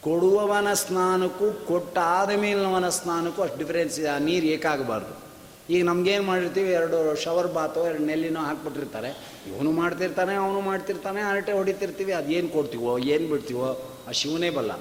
ಕೊಡುವವನ 0.00 0.73
ಸ್ನಾನಕ್ಕೂ, 0.75 1.53
ಕೊಟ್ಟಾದ 1.67 2.31
ಮೇಲಿನವನ 2.31 2.88
ಸ್ನಾನಕ್ಕೂ 2.88 3.43
ಅಷ್ಟು 3.43 3.59
ಡಿಫರೆನ್ಸ್ 3.59 3.99
ಇದೆ. 3.99 4.09
ಆ 4.09 4.19
ನೀರು 4.19 4.47
ಏಕಾಗಬಾರ್ದು. 4.47 5.24
ಈಗ 5.72 5.81
ನಮ್ಗೇನು 5.90 6.25
ಮಾಡಿರ್ತೀವಿ, 6.31 6.70
ಎರಡು 6.78 6.99
ಶವರ್ 7.25 7.49
ಬಾತು 7.56 7.81
ಎರಡು 7.90 8.05
ನೆಲ್ಲಿನೋ 8.11 8.40
ಹಾಕ್ಬಿಟ್ಟಿರ್ತಾರೆ. 8.49 9.11
ಇವನು 9.50 9.70
ಮಾಡ್ತಿರ್ತಾನೆ, 9.81 10.34
ಅವನು 10.44 10.61
ಮಾಡ್ತಿರ್ತಾನೆ, 10.70 11.20
ಹರಟೆ 11.28 11.52
ಹೊಡಿತಿರ್ತೀವಿ, 11.58 12.12
ಅದೇನು 12.20 12.50
ಕೊಡ್ತೀವೋ, 12.56 12.93
ಏನು 13.14 13.26
ಬಿಡ್ತೀವೋ, 13.32 13.70
ಆ 14.08 14.12
ಶಿವನೇ 14.20 14.50
ಬಲ್ಲ. 14.58 14.72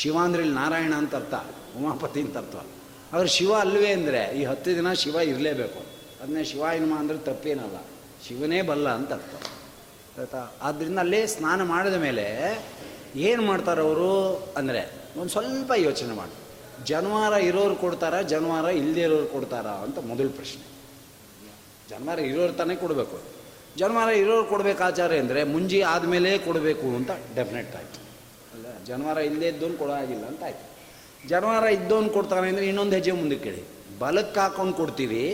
ಶಿವ 0.00 0.16
ಅಂದ್ರೆ 0.26 0.42
ಇಲ್ಲಿ 0.44 0.56
ನಾರಾಯಣ 0.62 0.94
ಅಂತ 1.02 1.14
ಅರ್ಥ, 1.20 1.34
ಉಮಾಪತಿ 1.78 2.20
ಅಂತ 2.26 2.36
ಅರ್ಥ. 2.42 2.56
ಆದರೆ 3.12 3.28
ಶಿವ 3.36 3.52
ಅಲ್ವೇ 3.64 3.92
ಅಂದರೆ, 3.98 4.20
ಈ 4.38 4.42
ಹತ್ತು 4.50 4.74
ದಿನ 4.78 4.92
ಶಿವ 5.04 5.16
ಇರಲೇಬೇಕು. 5.30 5.80
ಅದನ್ನೇ 6.20 6.42
ಶಿವ 6.50 6.62
ಇನ್ಮ 6.78 6.92
ಅಂದರೆ 7.02 7.18
ತಪ್ಪೇನಲ್ಲ, 7.30 7.78
ಶಿವನೇ 8.26 8.60
ಬಲ್ಲ 8.70 8.88
ಅಂತ 8.98 9.10
ಅರ್ಥ. 9.18 9.34
ಆಯ್ತಾ? 10.18 10.42
ಆದ್ದರಿಂದ 10.62 10.98
ಅಲ್ಲೇ 10.98 11.20
ಸ್ನಾನ 11.34 11.62
ಮಾಡಿದ 11.72 11.98
ಮೇಲೆ 12.06 12.26
ಏನು 13.28 13.42
ಮಾಡ್ತಾರೆ 13.42 13.80
ಅವರು 13.80 14.10
ಅಂದರೆ, 14.60 14.82
ಒಂದು 15.20 15.32
ಸ್ವಲ್ಪ 15.34 15.72
ಯೋಚನೆ 15.86 16.14
ಮಾಡಿ. 16.20 16.36
ಜನ್ವಾರ 16.88 17.32
ಇರೋರು 17.32 17.76
ಕೊಡ್ತಾರಾ, 17.76 18.18
ಜನವಾರ 18.32 18.66
ಇಲ್ಲದೇ 18.80 19.02
ಇರೋರು 19.08 19.26
ಕೊಡ್ತಾರಾ 19.26 19.74
ಅಂತ 19.84 19.98
ಮೊದಲು 20.10 20.30
ಪ್ರಶ್ನೆ. 20.38 20.64
ಜನವಾರ 21.90 22.18
ಇರೋರು 22.30 22.52
ತಾನೇ 22.52 22.76
ಕೊಡಬೇಕು. 22.76 23.18
ಜನವಾರ 23.76 24.10
ಇರೋರು 24.22 24.44
ಕೊಡಬೇಕು 24.44 24.82
ಆಚಾರ 24.84 25.12
ಅಂದರೆ 25.12 25.40
ಮುಂಜಿ 25.44 25.80
ಆದಮೇಲೆ 25.92 26.30
ಕೊಡಬೇಕು 26.38 26.86
ಅಂತ 26.98 27.10
ಡೆಫಿನೆಟ್ 27.36 27.74
ಆಯಿತು. 27.76 28.00
ಅಲ್ಲ, 28.54 28.66
ಜನ್ವಾರ 28.86 29.18
ಇಲ್ಲದೇ 29.18 29.48
ಇದ್ದೋನು 29.48 29.76
ಕೊಡೋ 29.76 29.92
ಆಗಿಲ್ಲ 29.92 30.24
ಅಂತ 30.32 30.42
ಆಯಿತು. 30.48 30.66
ಜನವಾರ 31.28 31.64
ಇದ್ದೋನು 31.78 32.10
ಕೊಡ್ತಾನೆ 32.10 32.48
ಅಂದರೆ 32.48 32.66
ಇನ್ನೊಂದು 32.66 32.94
ಹೆಜ್ಜೆ 32.96 33.12
ಮುಂದಕ್ಕೆ 33.12 33.44
ಕೇಳಿ 33.44 33.62
ಬಲಕ್ಕೆ 33.98 34.40
ಹಾಕೊಂಡು 34.40 34.74
ಕೊಡ್ತೀವಿ, 34.74 35.24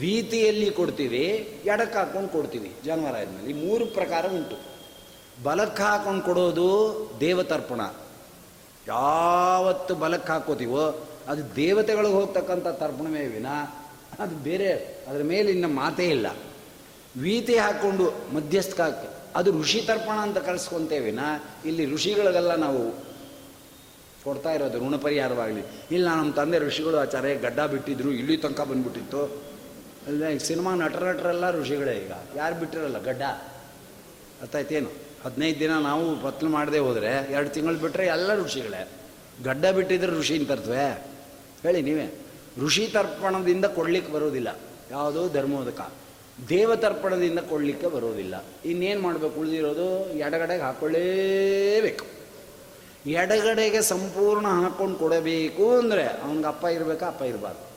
ವೀತಿಯಲ್ಲಿ 0.00 0.70
ಕೊಡ್ತೀವಿ 0.70 1.24
ಎಡಕ್ಕೆ 1.72 1.98
ಹಾಕೊಂಡು 1.98 2.28
ಕೊಡ್ತೀವಿ 2.28 2.70
ಜನವಾರ 2.84 3.14
ಆದಮೇಲೆ 3.22 3.50
ಈ 3.52 3.56
ಮೂರು 3.66 3.86
ಪ್ರಕಾರ 3.86 4.26
ಉಂಟು. 4.26 4.56
ಬಲಕ್ಕೆ 5.44 5.82
ಹಾಕೊಂಡು 5.82 6.22
ಕೊಡೋದು 6.22 6.68
ದೇವತರ್ಪಣ. 7.20 7.80
ಯಾವತ್ತು 8.88 9.94
ಬಲಕ್ಕೆ 9.94 10.32
ಹಾಕೋತೀವೋ 10.32 11.08
ಅದು 11.28 11.56
ದೇವತೆಗಳಿಗೆ 11.56 12.14
ಹೋಗ್ತಕ್ಕಂಥ 12.14 12.66
ತರ್ಪಣವೇ 12.66 13.26
ವಿನ. 13.26 13.46
ಅದು 14.18 14.36
ಬೇರೆ, 14.36 14.72
ಅದರ 15.08 15.22
ಮೇಲೆ 15.22 15.52
ಇನ್ನು 15.52 15.68
ಮಾತೇ 15.68 16.04
ಇಲ್ಲ. 16.04 16.26
ವೀತೆ 17.20 17.58
ಹಾಕ್ಕೊಂಡು 17.58 18.34
ಮಧ್ಯಸ್ಥಕ್ಕೆ, 18.34 19.08
ಅದು 19.36 19.62
ಋಷಿ 19.62 19.80
ತರ್ಪಣ 19.80 20.16
ಅಂತ 20.16 20.38
ಕಳಿಸ್ಕೊಂತೇವೆ 20.38 21.04
ವಿನ. 21.04 21.18
ಇಲ್ಲಿ 21.64 21.94
ಋಷಿಗಳಿಗೆಲ್ಲ 21.94 22.54
ನಾವು 22.54 22.90
ಕೊಡ್ತಾ 24.24 24.52
ಇರೋದು 24.52 24.78
ಋಣ 24.78 24.96
ಪರಿಹಾರವಾಗಲಿ. 24.96 25.62
ಇಲ್ಲ 25.90 26.08
ನಮ್ಮ 26.08 26.32
ತಂದೆ 26.32 26.58
ಋಷಿಗಳು 26.58 26.96
ಆಚಾರ್ಯ 26.96 27.34
ಗಡ್ಡ 27.34 27.60
ಬಿಟ್ಟಿದ್ರು, 27.60 28.12
ಇಲ್ಲಿ 28.12 28.36
ತನಕ 28.36 28.60
ಬಂದ್ಬಿಟ್ಟಿತ್ತು. 28.60 29.24
ಅಲ್ಲ 30.06 30.28
ಈಗ 30.28 30.38
ಸಿನಿಮಾ 30.38 30.74
ನಟರ 30.74 31.04
ನಟರೆಲ್ಲ 31.04 31.50
ಋಷಿಗಳೇ 31.50 31.92
ಈಗ. 31.92 32.12
ಯಾರು 32.36 32.54
ಬಿಟ್ಟಿರಲ್ಲ 32.54 33.02
ಗಡ್ಡ? 33.02 33.22
ಅರ್ಥಾಯ್ತೇನು? 34.42 35.07
ಹದಿನೈದು 35.24 35.60
ದಿನ 35.60 35.78
ನಾವು 35.78 36.22
ಪತ್ಲು 36.22 36.50
ಮಾಡದೆ 36.50 36.78
ಹೋದರೆ 36.78 37.32
ಎರಡು 37.32 37.48
ತಿಂಗಳು 37.48 37.76
ಬಿಟ್ಟರೆ 37.76 38.06
ಎಲ್ಲ 38.06 38.44
ಋಷಿಗಳೇ. 38.44 38.88
ಗಡ್ಡ 39.44 39.66
ಬಿಟ್ಟಿದ್ರೆ 39.66 40.12
ಋಷಿ 40.12 40.38
ಅಂತರ್ತವೆ 40.38 40.90
ಹೇಳಿ 41.62 41.82
ನೀವೇ. 41.82 42.14
ಋಷಿ 42.58 42.88
ತರ್ಪಣದಿಂದ 42.92 43.64
ಕೊಡ್ಲಿಕ್ಕೆ 43.64 44.12
ಬರೋದಿಲ್ಲ. 44.12 44.58
ಯಾವುದು 44.90 45.28
ಧರ್ಮೋದಕ. 45.28 45.92
ದೇವತರ್ಪಣದಿಂದ 46.48 47.38
ಕೊಡಲಿಕ್ಕೆ 47.38 47.86
ಬರೋದಿಲ್ಲ. 47.86 48.44
ಇನ್ನೇನು 48.64 49.00
ಮಾಡಬೇಕು 49.00 49.40
ಉಳಿದಿರೋದು? 49.40 50.10
ಎಡಗಡೆಗೆ 50.10 50.62
ಹಾಕ್ಕೊಳ್ಳೇಬೇಕು 50.62 52.04
ಎಡಗಡೆಗೆ 53.06 53.82
ಸಂಪೂರ್ಣ 53.82 54.46
ಹಾಕ್ಕೊಂಡು 54.46 54.98
ಕೊಡಬೇಕು 54.98 55.78
ಅಂದರೆ, 55.78 56.04
ಅವನಿಗೆ 56.04 56.46
ಅಪ್ಪ 56.46 56.64
ಇರಬೇಕಾ? 56.64 57.06
ಅಪ್ಪ 57.06 57.22
ಇರಬಾರ್ದು. 57.22 57.68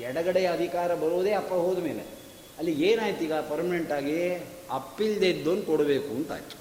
ಎಡಗಡೆ 0.00 0.46
ಅಧಿಕಾರ 0.46 0.94
ಬರೋದೇ 0.94 1.32
ಅಪ್ಪ 1.32 1.52
ಹೋದ 1.52 1.78
ಮೇಲೆ 1.78 2.11
ಅಲ್ಲಿ 2.58 2.72
ಏನಾಯ್ತು 2.82 3.24
ಈಗ 3.24 3.32
ಪರ್ಮನೆಂಟಾಗಿ 3.32 4.46
ಅಪ್ಪಿಲ್ದೆದ್ದೋನು 4.70 5.62
ಕೊಡಬೇಕು 5.62 6.08
ಅಂತ 6.08 6.32
ಆಯ್ತು. 6.32 6.56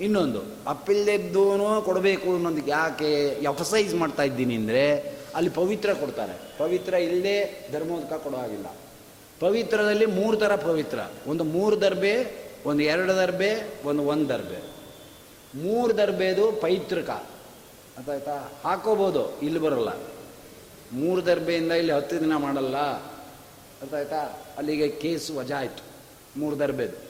ಇನ್ನೊಂದು 0.00 0.40
ಅಪ್ಪಿಲ್ದೆದ್ದೋನು 0.68 1.82
ಕೊಡಬೇಕು 1.82 2.34
ಅನ್ನೋದಕ್ಕೆ 2.34 2.70
ಯಾಕೆ 2.70 3.10
ಎಫಸೈಸ್ 3.26 3.94
ಮಾಡ್ತಾ 3.94 4.22
ಇದ್ದೀನಿ 4.22 4.54
ಅಂದರೆ 4.54 5.16
ಅಲ್ಲಿ 5.34 5.50
ಪವಿತ್ರ 5.50 5.92
ಕೊಡ್ತಾರೆ. 5.92 6.58
ಪವಿತ್ರ 6.58 6.94
ಇಲ್ಲದೆ 6.94 7.68
ಧರ್ಮೋದಕ 7.72 8.12
ಕೊಡೋ 8.12 8.36
ಹಾಗಿಲ್ಲ. 8.36 8.66
ಪವಿತ್ರದಲ್ಲಿ 9.40 10.06
ಮೂರು 10.06 10.36
ಥರ 10.36 10.54
ಪವಿತ್ರ. 10.54 10.98
ಒಂದು 11.26 11.44
ಮೂರು 11.44 11.80
ದರ್ಬೆ, 11.80 12.14
ಒಂದು 12.66 12.82
ಎರಡು 12.82 13.16
ದರ್ಬೆ, 13.16 13.50
ಒಂದು 13.84 14.02
ಒಂದು 14.02 14.28
ದರ್ಬೆ. 14.28 14.60
ಮೂರು 15.54 15.96
ದರ್ಬೆದು 15.96 16.52
ಪೈತೃಕ. 16.52 17.10
ಆಯ್ತಾ? 17.10 18.52
ಹಾಕೋಬೋದು, 18.64 19.40
ಇಲ್ಲಿ 19.40 19.58
ಬರೋಲ್ಲ. 19.58 19.88
ಮೂರು 20.92 21.26
ದರ್ಬೆಯಿಂದ 21.26 21.72
ಇಲ್ಲಿ 21.72 21.92
ಹತ್ತು 21.92 22.20
ದಿನ 22.20 22.36
ಮಾಡಲ್ಲ. 22.36 22.76
ಅರ್ಥಾಯ್ತಾ 23.82 24.45
ಅಲ್ಲಿಗೆ 24.56 24.88
ಕೇಸು 24.88 25.36
ವಜಾ 25.36 25.58
ಆಯಿತು 25.58 25.82
ಮೂರು 26.40 26.58
ದರ್ಬೆದು 26.58 27.06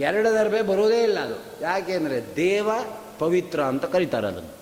ಎರಡು 0.00 0.34
ದರ್ಬೆ 0.34 0.62
ಬರೋದೇ 0.62 1.02
ಇಲ್ಲ 1.02 1.18
ಅದು. 1.18 1.64
ಯಾಕೆಂದರೆ 1.64 2.36
ದೇವ 2.36 2.70
ಪವಿತ್ರ 3.18 3.62
ಅಂತ 3.62 3.84
ಕರೀತಾರೆ 3.84 4.26
ಅದನ್ನು. 4.26 4.56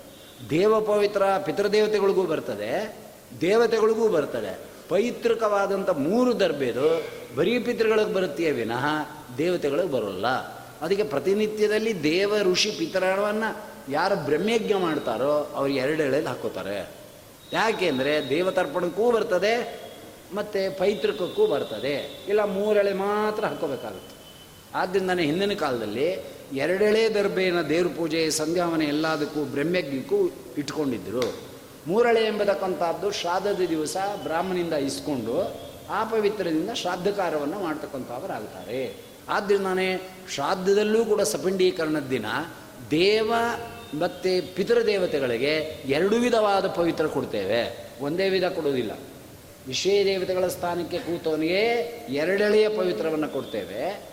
ದೇವ 0.49 0.81
ಪವಿತ್ರ 0.81 1.23
ಪಿತೃದೇವತೆಗಳಿಗೂ 1.45 2.23
ಬರ್ತದೆ, 2.23 2.95
ದೇವತೆಗಳಿಗೂ 3.41 4.07
ಬರ್ತದೆ. 4.07 4.59
ಪೈತೃಕವಾದಂಥ 4.89 5.89
ಮೂರು 5.89 6.39
ದರ್ಬೆದು 6.39 7.03
ಬರೀ 7.35 7.59
ಪಿತೃಗಳಿಗೆ 7.59 8.13
ಬರುತ್ತೆಯೇ 8.13 8.51
ವಿನಃ 8.51 8.85
ದೇವತೆಗಳಿಗೆ 9.37 9.91
ಬರೋಲ್ಲ. 9.91 10.27
ಅದಕ್ಕೆ 10.81 11.03
ಪ್ರತಿನಿತ್ಯದಲ್ಲಿ 11.03 12.03
ದೇವ, 12.03 12.33
ಋಷಿ 12.41 12.71
ಪಿತೃಗಳನ್ನು 12.71 13.65
ಯಾರು 13.91 14.15
ಬ್ರಹ್ಮಯಜ್ಞ 14.15 14.73
ಮಾಡ್ತಾರೋ 14.73 15.51
ಅವ್ರು 15.55 15.73
ಎರಡು 15.73 16.03
ಎಳೆಯಲ್ಲಿ 16.03 16.29
ಹಾಕೋತಾರೆ 16.29 16.89
ಯಾಕೆಂದರೆ 17.53 18.29
ದೇವತರ್ಪಣಕ್ಕೂ 18.29 19.11
ಬರ್ತದೆ 19.11 19.84
ಮತ್ತು 20.33 20.79
ಪೈತೃಕಕ್ಕೂ 20.79 21.47
ಬರ್ತದೆ. 21.47 22.25
ಇಲ್ಲ, 22.27 22.43
ಮೂರೆಳೆ 22.45 22.93
ಮಾತ್ರ 22.93 23.45
ಹಾಕೋಬೇಕಾಗುತ್ತೆ 23.45 24.15
ಆದ್ದರಿಂದನೇ 24.75 25.23
ಹಿಂದಿನ 25.23 25.53
ಕಾಲದಲ್ಲಿ 25.53 26.25
ಎರಡೆಳೆ 26.53 27.09
ದರ್ಬೆಯನ್ನು 27.09 27.69
ದೇವ್ರ 27.69 27.87
ಪೂಜೆ, 27.97 28.29
ಸಂಧ್ಯಾವನೆ 28.29 28.85
ಎಲ್ಲದಕ್ಕೂ 28.85 29.43
ಬ್ರಹ್ಮಜ್ಞಕ್ಕೂ 29.43 30.29
ಇಟ್ಕೊಂಡಿದ್ದರು 30.57 31.45
ಮೂರಳೆ 31.87 32.25
ಎಂಬತಕ್ಕಂಥದ್ದು 32.25 33.11
ಶ್ರಾದ್ದದ 33.11 33.61
ದಿವಸ 33.69 33.97
ಬ್ರಾಹ್ಮಣಿಂದ 34.23 34.73
ಇಸ್ಕೊಂಡು 34.73 35.65
ಆ 35.89 36.03
ಪವಿತ್ರದಿಂದ 36.03 36.69
ಶ್ರಾದ್ದಕಾರವನ್ನು 36.69 37.59
ಮಾಡ್ತಕ್ಕಂಥವರಾಗ್ತಾರೆ. 37.59 38.95
ಆದ್ದರಿಂದನೇ 39.29 40.01
ಶ್ರಾದ್ದದಲ್ಲೂ 40.33 41.05
ಕೂಡ 41.05 41.21
ಸಪಿಂಡೀಕರಣದ 41.21 42.07
ದಿನ 42.09 42.25
ದೇವ 42.91 43.31
ಮತ್ತು 43.99 44.55
ಪಿತೃದೇವತೆಗಳಿಗೆ 44.55 45.83
ಎರಡು 45.85 46.15
ವಿಧವಾದ 46.15 46.67
ಪವಿತ್ರ 46.67 47.07
ಕೊಡ್ತೇವೆ. 47.07 47.89
ಒಂದೇ 48.01 48.29
ವಿಧ 48.29 48.45
ಕೊಡೋದಿಲ್ಲ 48.45 48.91
ವಿಷಯ 49.67 50.05
ದೇವತೆಗಳ 50.05 50.47
ಸ್ಥಾನಕ್ಕೆ 50.47 50.97
ಕೂತವನಿಗೆ 50.97 51.61
ಎರಡೆಳೆಯ 52.09 52.69
ಪವಿತ್ರವನ್ನು 52.69 53.29
ಕೊಡ್ತೇವೆ. 53.29 54.09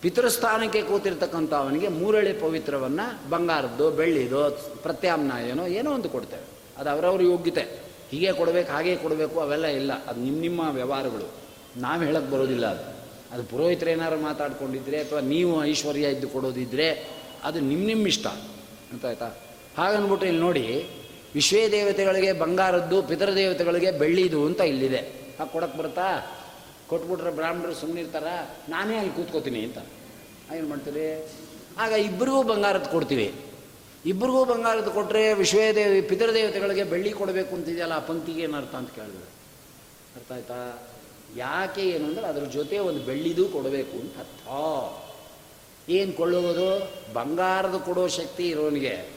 ಪಿತೃಸ್ಥಾನಕ್ಕೆ 0.00 0.82
ಕೂತಿರ್ತಕ್ಕಂಥ 0.82 1.54
ಅವನಿಗೆ 1.54 1.88
ಮೂರೆಳೆ 1.88 2.32
ಪವಿತ್ರವನ್ನು 2.32 3.30
ಬಂಗಾರದ್ದು, 3.30 3.90
ಬೆಳ್ಳಿದು, 3.90 4.50
ಪ್ರತ್ಯಾಮ್ನಾಯನೋ 4.82 5.66
ಏನೋ 5.66 5.94
ಒಂದು 5.94 6.08
ಕೊಡ್ತೇವೆ. 6.08 6.42
ಅದು 6.78 6.90
ಅವರವ್ರ 6.90 7.22
ಯೋಗ್ಯತೆ. 7.22 7.82
ಹೀಗೆ 8.10 8.32
ಕೊಡಬೇಕು, 8.32 8.72
ಹಾಗೆ 8.72 8.96
ಕೊಡಬೇಕು, 8.96 9.40
ಅವೆಲ್ಲ 9.40 9.66
ಇಲ್ಲ. 9.66 10.04
ಅದು 10.04 10.20
ನಿಮ್ಮ 10.20 10.40
ನಿಮ್ಮ 10.40 10.68
ವ್ಯವಹಾರಗಳು. 10.70 11.32
ನಾವು 11.76 12.02
ಹೇಳಕ್ಕೆ 12.02 12.30
ಬರೋದಿಲ್ಲ 12.30 12.66
ಅದು. 12.66 13.02
ಅದು 13.34 13.44
ಪುರೋಹಿತರು 13.44 13.90
ಏನಾದ್ರು 13.90 14.20
ಮಾತಾಡ್ಕೊಂಡಿದ್ರೆ 14.20 15.00
ಅಥವಾ 15.00 15.20
ನೀವು 15.20 15.64
ಐಶ್ವರ್ಯ 15.64 16.08
ಇದ್ದು 16.08 16.28
ಕೊಡೋದಿದ್ರೆ 16.28 17.08
ಅದು 17.44 17.60
ನಿಮ್ಮ 17.60 17.86
ನಿಮ್ಮ 17.86 18.06
ಇಷ್ಟ. 18.06 18.26
ಅಂತ 18.92 19.06
ಆಯ್ತಾ 19.06 19.30
ಹಾಗನ್ಬಿಟ್ಟು 19.76 20.26
ಇಲ್ಲಿ 20.26 20.40
ನೋಡಿ 20.40 20.86
ವಿಶ್ವೇ 21.34 21.70
ದೇವತೆಗಳಿಗೆ 21.70 22.32
ಬಂಗಾರದ್ದು, 22.32 23.02
ಪಿತೃದೇವತೆಗಳಿಗೆ 23.02 23.90
ಬೆಳ್ಳಿದು 23.90 24.46
ಅಂತ 24.46 24.60
ಇಲ್ಲಿದೆ. 24.60 24.98
ಹಾಗೆ 25.38 25.52
ಕೊಡಕ್ಕೆ 25.52 25.78
ಬರುತ್ತಾ? 25.78 26.38
ಕೊಟ್ಬಿಟ್ರೆ 26.88 27.30
ಬ್ರಾಹ್ಮಣರು 27.30 27.74
ಸುಮ್ಮನಿರ್ತಾರ 27.74 28.24
ನಾನೇ 28.68 28.96
ಅಲ್ಲಿ 28.96 29.14
ಕೂತ್ಕೋತೀನಿ 29.14 29.60
ಅಂತ. 29.60 29.78
ಏನು 30.56 30.68
ಮಾಡ್ತೀರಿ? 30.68 31.30
ಆಗ 31.78 31.92
ಇಬ್ಬರಿಗೂ 31.92 32.42
ಬಂಗಾರದ್ದು 32.42 32.90
ಕೊಡ್ತೀವಿ. 32.90 33.34
ಇಬ್ಬರಿಗೂ 34.06 34.44
ಬಂಗಾರದ್ದು 34.44 34.90
ಕೊಟ್ಟರೆ 34.90 35.34
ವಿಶ್ವದೇವಿ, 35.34 36.00
ಪಿತೃದೇವತೆಗಳಿಗೆ 36.00 36.84
ಬೆಳ್ಳಿ 36.84 37.10
ಕೊಡಬೇಕು 37.10 37.54
ಅಂತಿದೆಯಲ್ಲ, 37.54 37.92
ಆ 37.92 37.98
ಪಂಕ್ತಿಗೆ 37.98 38.42
ಏನು 38.42 38.56
ಅರ್ಥ 38.56 38.74
ಅಂತ 38.74 38.90
ಕೇಳಿದ್ರು. 38.90 39.22
ಅರ್ಥ 40.16 40.32
ಆಯ್ತಾ? 40.32 40.88
ಯಾಕೆ 41.36 41.80
ಏನು 41.80 42.04
ಅಂದ್ರೆ 42.04 42.26
ಅದ್ರ 42.26 42.44
ಜೊತೆ 42.44 42.78
ಒಂದು 42.78 43.00
ಬೆಳ್ಳಿದು 43.00 43.48
ಕೊಡಬೇಕು 43.48 44.00
ಅಂತ 44.00 44.18
ಅರ್ಥ. 44.18 44.48
ಏನು 45.90 46.12
ಕೊಳ್ಳುವುದು? 46.12 46.92
ಬಂಗಾರದ 47.12 47.74
ಕೊಡೋ 47.74 48.08
ಶಕ್ತಿ 48.08 48.48
ಇರೋನಿಗೆ. 48.48 49.11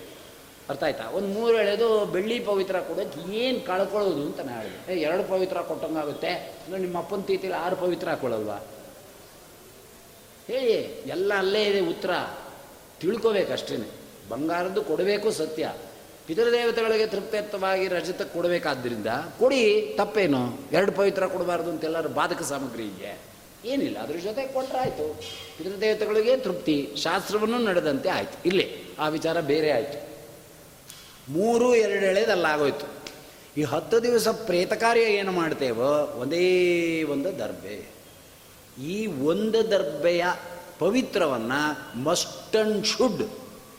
ಅರ್ಥ 0.69 0.84
ಆಯ್ತಾ? 0.84 1.10
ಒಂದು 1.10 1.27
ಮೂರು 1.27 1.57
ಎಳೆದು 1.57 2.05
ಬೆಳ್ಳಿ 2.05 2.39
ಪವಿತ್ರ 2.39 2.79
ಕೊಡೋದು 2.79 3.34
ಏನು 3.34 3.60
ಕಳ್ಕೊಳ್ಳೋದು 3.60 4.22
ಅಂತ 4.22 4.39
ನಾನು 4.39 4.62
ಹೇಳಿದೆ. 4.62 5.01
ಎರಡು 5.01 5.24
ಪವಿತ್ರ 5.24 5.57
ಕೊಟ್ಟಂಗಾಗುತ್ತೆ 5.62 6.53
ನಿಮ್ಮ 6.77 6.98
ಅಪ್ಪನ 6.98 7.22
ತೀತಿಲಿ 7.22 7.53
ಆರು 7.53 7.75
ಪವಿತ್ರ 7.75 8.10
ಹಾಕೊಳ್ಳಲ್ವಾ? 8.10 8.57
ಹೇಳಿ, 10.48 10.74
ಎಲ್ಲ 11.05 11.34
ಅಲ್ಲೇ 11.38 11.63
ಇದೆ 11.63 11.79
ಉತ್ತರ. 11.79 12.12
ತಿಳ್ಕೋಬೇಕಷ್ಟೇ 13.00 13.89
ಬಂಗಾರದ್ದು 14.29 14.81
ಕೊಡಬೇಕು 14.81 15.31
ಸತ್ಯ. 15.31 15.74
ಪಿತೃದೇವತೆಗಳಿಗೆ 16.27 17.07
ತೃಪ್ತಿಯುಕ್ತವಾಗಿ 17.07 17.88
ರಜತಕ್ಕೆ 17.88 18.34
ಕೊಡಬೇಕಾದ್ದರಿಂದ 18.34 19.07
ಕೊಡಿ, 19.39 19.95
ತಪ್ಪೇನು? 19.98 20.60
ಎರಡು 20.72 20.91
ಪವಿತ್ರ 20.91 21.27
ಕೊಡಬಾರ್ದು 21.27 21.69
ಅಂತೆಲ್ಲರೂ 21.69 22.10
ಬಾಧಕ 22.10 22.41
ಸಾಮಗ್ರಿ 22.41 22.84
ಇದೆ 22.84 23.17
ಏನಿಲ್ಲ, 23.65 24.00
ಅದ್ರ 24.00 24.15
ಜೊತೆ 24.15 24.48
ಕೊಟ್ಟರೆ 24.48 24.77
ಆಯಿತು. 24.77 25.22
ಪಿತೃದೇವತೆಗಳಿಗೆ 25.57 26.38
ತೃಪ್ತಿ. 26.38 26.89
ಶಾಸ್ತ್ರವನ್ನು 26.98 27.60
ನಡೆದಂತೆ 27.60 28.10
ಆಯಿತು. 28.10 28.48
ಇಲ್ಲೇ, 28.48 28.84
ಆ 29.00 29.10
ವಿಚಾರ 29.10 29.41
ಬೇರೆ 29.41 29.72
ಆಯಿತು. 29.72 30.05
ಮೂರು 31.27 31.75
ಎರಡು 31.75 32.05
ಎಳೆದಲ್ಲಾಗೋಯ್ತು 32.05 32.88
ಈ 33.58 33.63
ಹತ್ತು 33.63 34.03
ದಿವಸ 34.03 34.27
ಪ್ರೇತ 34.27 34.74
ಕಾರ್ಯ 34.74 35.01
ಏನು 35.01 35.32
ಮಾಡ್ತೇವೋ, 35.32 36.20
ಒಂದೇ 36.22 37.03
ಒಂದು 37.03 37.39
ದರ್ಬೆ. 37.39 37.91
ಈ 38.82 39.05
ಒಂದು 39.05 39.72
ದರ್ಬೆಯ 39.72 40.25
ಪವಿತ್ರವನ್ನು 40.79 42.00
ಮಸ್ಟ್ 42.03 42.55
ಅಂಡ್ 42.55 42.86
ಶುಡ್ 42.86 43.24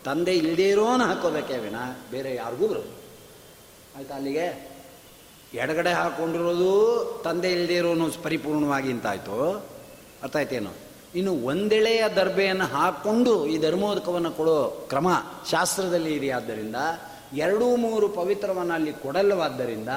ತಂದೆ 0.04 0.36
ಇಲ್ಲದೇ 0.36 0.68
ಇರೋನ 0.68 1.04
ಹಾಕೋಬೇಕೇ 1.04 1.58
ವಿನ 1.58 1.74
ಬೇರೆ 2.10 2.34
ಯಾರಿಗೂ 2.34 2.68
ಬರೋದು 2.68 2.92
ಆಯ್ತಾ 3.96 4.14
ಅಲ್ಲಿಗೆ? 4.14 4.76
ಎಡಗಡೆ 5.54 5.92
ಹಾಕೊಂಡಿರೋದು 5.92 6.72
ತಂದೆ 7.24 7.52
ಇಲ್ಲದೇ 7.52 7.74
ಇರೋನು 7.74 8.10
ಪರಿಪೂರ್ಣವಾಗಿ 8.22 8.90
ಅಂತಾಯ್ತು 8.90 9.52
ಅರ್ಥ 10.22 10.36
ಆಯ್ತೇನು? 10.36 10.70
ಇನ್ನು 11.14 11.34
ಒಂದೆಳೆಯ 11.34 12.08
ದರ್ಬೆಯನ್ನು 12.16 12.64
ಹಾಕ್ಕೊಂಡು 12.64 13.46
ಈ 13.46 13.58
ಧರ್ಮೋದಕವನ್ನು 13.58 14.30
ಕೊಡೋ 14.30 14.86
ಕ್ರಮ 14.88 15.08
ಶಾಸ್ತ್ರದಲ್ಲಿ 15.50 16.14
ಇದೆಯಾದ್ದರಿಂದ 16.14 16.76
ಎರಡೂ 17.34 17.76
ಮೂರು 17.76 18.08
ಪವಿತ್ರವನ್ನು 18.08 18.74
ಅಲ್ಲಿ 18.74 18.92
ಕೊಡಲ್ಲವಾದ್ದರಿಂದ 18.92 19.88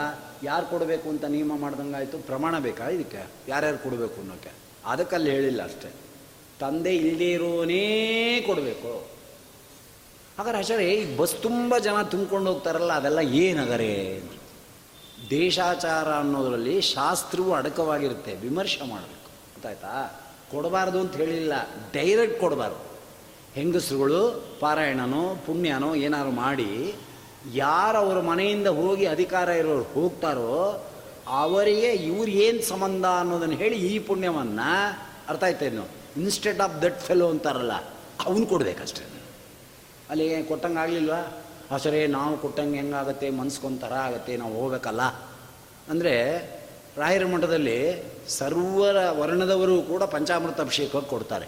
ಯಾರು 0.43 0.65
ಕೊಡಬೇಕು 0.65 1.09
ಅಂತ 1.09 1.25
ನಿಯಮ 1.25 1.51
ಮಾಡ್ದಂಗಾಯಿತು? 1.55 2.17
ಪ್ರಮಾಣ 2.17 2.59
ಬೇಕಾ 2.59 2.87
ಇದಕ್ಕೆ? 2.87 3.27
ಯಾರ್ಯಾರು 3.47 3.77
ಕೊಡಬೇಕು 3.77 4.21
ಅನ್ನೋಕ್ಕೆ 4.21 4.49
ಅದಕ್ಕಲ್ಲಿ 4.85 5.31
ಹೇಳಿಲ್ಲ 5.31 5.63
ಅಷ್ಟೇ. 5.63 5.91
ತಂದೆ 6.59 6.95
ಇಲ್ಲದೇ 6.95 7.31
ಇರೋನೇ 7.31 8.43
ಕೊಡಬೇಕು. 8.45 9.07
ಹಾಗಾದ್ರೆ 10.37 10.59
ಹಷರೇ 10.59 10.89
ಈ 10.89 11.17
ಬಸ್ 11.17 11.41
ತುಂಬ 11.41 11.77
ಜನ 11.77 12.01
ತುಂಬ್ಕೊಂಡು 12.01 12.53
ಹೋಗ್ತಾರಲ್ಲ, 12.53 12.93
ಅದೆಲ್ಲ 12.93 13.19
ಏನಗರೆ? 13.19 14.21
ದೇಶಾಚಾರ 15.29 16.13
ಅನ್ನೋದರಲ್ಲಿ 16.13 16.81
ಶಾಸ್ತ್ರವು 16.81 17.53
ಅಡಕವಾಗಿರುತ್ತೆ. 17.53 18.35
ವಿಮರ್ಶೆ 18.35 18.89
ಮಾಡಬೇಕು. 18.89 19.29
ಗೊತ್ತಾಯ್ತಾ? 19.53 20.21
ಕೊಡಬಾರ್ದು 20.51 20.99
ಅಂತ 20.99 21.15
ಹೇಳಿಲ್ಲ. 21.15 21.53
ಡೈರೆಕ್ಟ್ 21.93 22.39
ಕೊಡಬಾರ್ದು. 22.39 22.89
ಹೆಂಗಸರುಗಳು 23.53 24.47
ಪಾರಾಯಣನೋ, 24.59 25.35
ಪುಣ್ಯನೋ 25.45 25.95
ಏನಾದ್ರು 25.95 26.31
ಮಾಡಿ 26.31 26.95
ಯಾರು 27.55 27.97
ಅವರ 27.97 28.19
ಮನೆಯಿಂದ 28.19 28.67
ಹೋಗಿ 28.67 29.05
ಅಧಿಕಾರ 29.05 29.49
ಇರೋರು 29.49 29.83
ಹೋಗ್ತಾರೋ 29.83 30.85
ಅವರಿಗೆ 31.27 31.93
ಇವ್ರು 31.93 32.31
ಏನು 32.31 32.61
ಸಂಬಂಧ 32.61 33.05
ಅನ್ನೋದನ್ನು 33.05 33.55
ಹೇಳಿ 33.55 33.75
ಈ 33.75 33.99
ಪುಣ್ಯವನ್ನು, 33.99 34.99
ಅರ್ಥ 35.29 35.43
ಆಯ್ತೇನು 35.43 35.87
ಇನ್ಸ್ಟೆಡ್ 36.17 36.61
ಆಫ್ 36.61 36.81
ದಟ್ 36.81 36.99
ಫೆಲೋ 36.99 37.29
ಅಂತಾರಲ್ಲ, 37.29 37.71
ಅವನು 38.25 38.45
ಕೊಡಬೇಕಷ್ಟೇ. 38.45 39.03
ಅಲ್ಲಿ 40.09 40.43
ಕೊಟ್ಟಂಗೆ 40.43 40.79
ಆಗಲಿಲ್ವಾ? 40.79 41.21
ಸರಿ 41.77 42.07
ನಾವು 42.07 42.37
ಕೊಟ್ಟಂಗೆ 42.37 42.77
ಹೆಂಗಾಗತ್ತೆ 42.77 43.29
ಮನ್ಸ್ಕೊಂತರ 43.29 43.93
ಆಗತ್ತೆ, 43.93 44.37
ನಾವು 44.37 44.53
ಹೋಗ್ಬೇಕಲ್ಲ? 44.53 45.01
ಅಂದರೆ 45.89 46.13
ರಾಯರ 46.97 47.25
ಮಠದಲ್ಲಿ 47.25 48.03
ಸರ್ವರ 48.29 49.09
ವರ್ಣದವರು 49.09 49.81
ಕೂಡ 49.81 50.03
ಪಂಚಾಮೃತ 50.03 50.61
ಅಭಿಷೇಕಕ್ಕೆ 50.61 51.09
ಕೊಡ್ತಾರೆ. 51.09 51.47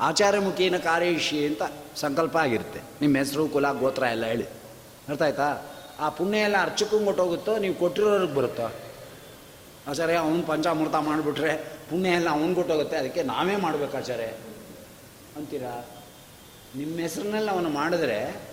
ಆಚಾರ್ಯ 0.00 0.38
ಮುಖೇನ 0.38 0.76
ಕಾರ್ಯಶಿ 0.76 1.46
ಅಂತ 1.46 1.62
ಸಂಕಲ್ಪ 1.96 2.36
ಆಗಿರುತ್ತೆ. 2.36 2.80
ನಿಮ್ಮ 3.00 3.16
ಹೆಸರು 3.16 3.48
ಕುಲ, 3.48 3.72
ಗೋತ್ರ 3.72 4.02
ಎಲ್ಲ 4.02 4.24
ಹೇಳಿ. 4.24 4.46
ಅರ್ಥ 5.10 5.22
ಆಯ್ತಾ? 5.22 5.66
ಆ 6.00 6.08
ಪುಣ್ಯ 6.08 6.38
ಎಲ್ಲ 6.38 6.62
ಅರ್ಚಕಂಗೆ 6.62 7.04
ಕೊಟ್ಟೋಗುತ್ತೋ, 7.04 7.58
ನೀವು 7.58 7.74
ಕೊಟ್ಟಿರೋರಿಗೆ 7.74 8.34
ಬರುತ್ತೋ? 8.34 8.72
ಆಚಾರ್ಯ, 9.90 10.14
ಅವನು 10.14 10.42
ಪಂಚಾಮೃತ 10.42 10.94
ಮಾಡಿಬಿಟ್ರೆ 10.94 11.56
ಪುಣ್ಯ 11.90 12.08
ಎಲ್ಲ 12.08 12.30
ಅವ್ನು 12.30 12.54
ಕೊಟ್ಟೋಗುತ್ತೆ, 12.54 12.96
ಅದಕ್ಕೆ 12.96 13.22
ನಾವೇ 13.22 13.56
ಮಾಡಬೇಕು 13.56 13.96
ಆಚಾರ್ಯ. 13.96 14.24
ಅಂತೀರಾ? 15.36 15.84
ನಿಮ್ಮ 16.76 17.00
ಹೆಸರಿನಲ್ಲಿ 17.00 17.50
ಅವನು 17.50 17.68
ಮಾಡಿದ್ರೆ 17.68 18.50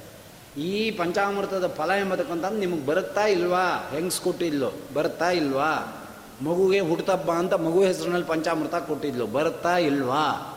ಈ 0.57 0.91
ಪಂಚಾಮೃತದ 0.91 1.67
ಫಲ 1.67 1.91
ಎಂಬತಕ್ಕಂಥದ್ದು 1.91 2.57
ನಿಮಗೆ 2.57 2.85
ಬರುತ್ತಾ 2.85 3.25
ಇಲ್ವಾ? 3.25 3.89
ಹೆಂಗ್ಸ್ 3.91 4.21
ಕೊಟ್ಟಿದ್ಲು 4.21 4.73
ಬರುತ್ತಾ 4.93 5.29
ಇಲ್ವಾ? 5.29 6.03
ಮಗುಗೆ 6.41 6.79
ಹುಟ್ಟುತ್ತಬ್ಬ 6.79 7.31
ಅಂತ 7.31 7.53
ಮಗು 7.53 7.83
ಹೆಸರಿನಲ್ಲಿ 7.83 8.27
ಪಂಚಾಮೃತ 8.27 8.75
ಕೊಟ್ಟಿದ್ಲು, 8.75 9.27
ಬರುತ್ತಾ 9.27 9.77
ಇಲ್ವಾ? 9.77 10.53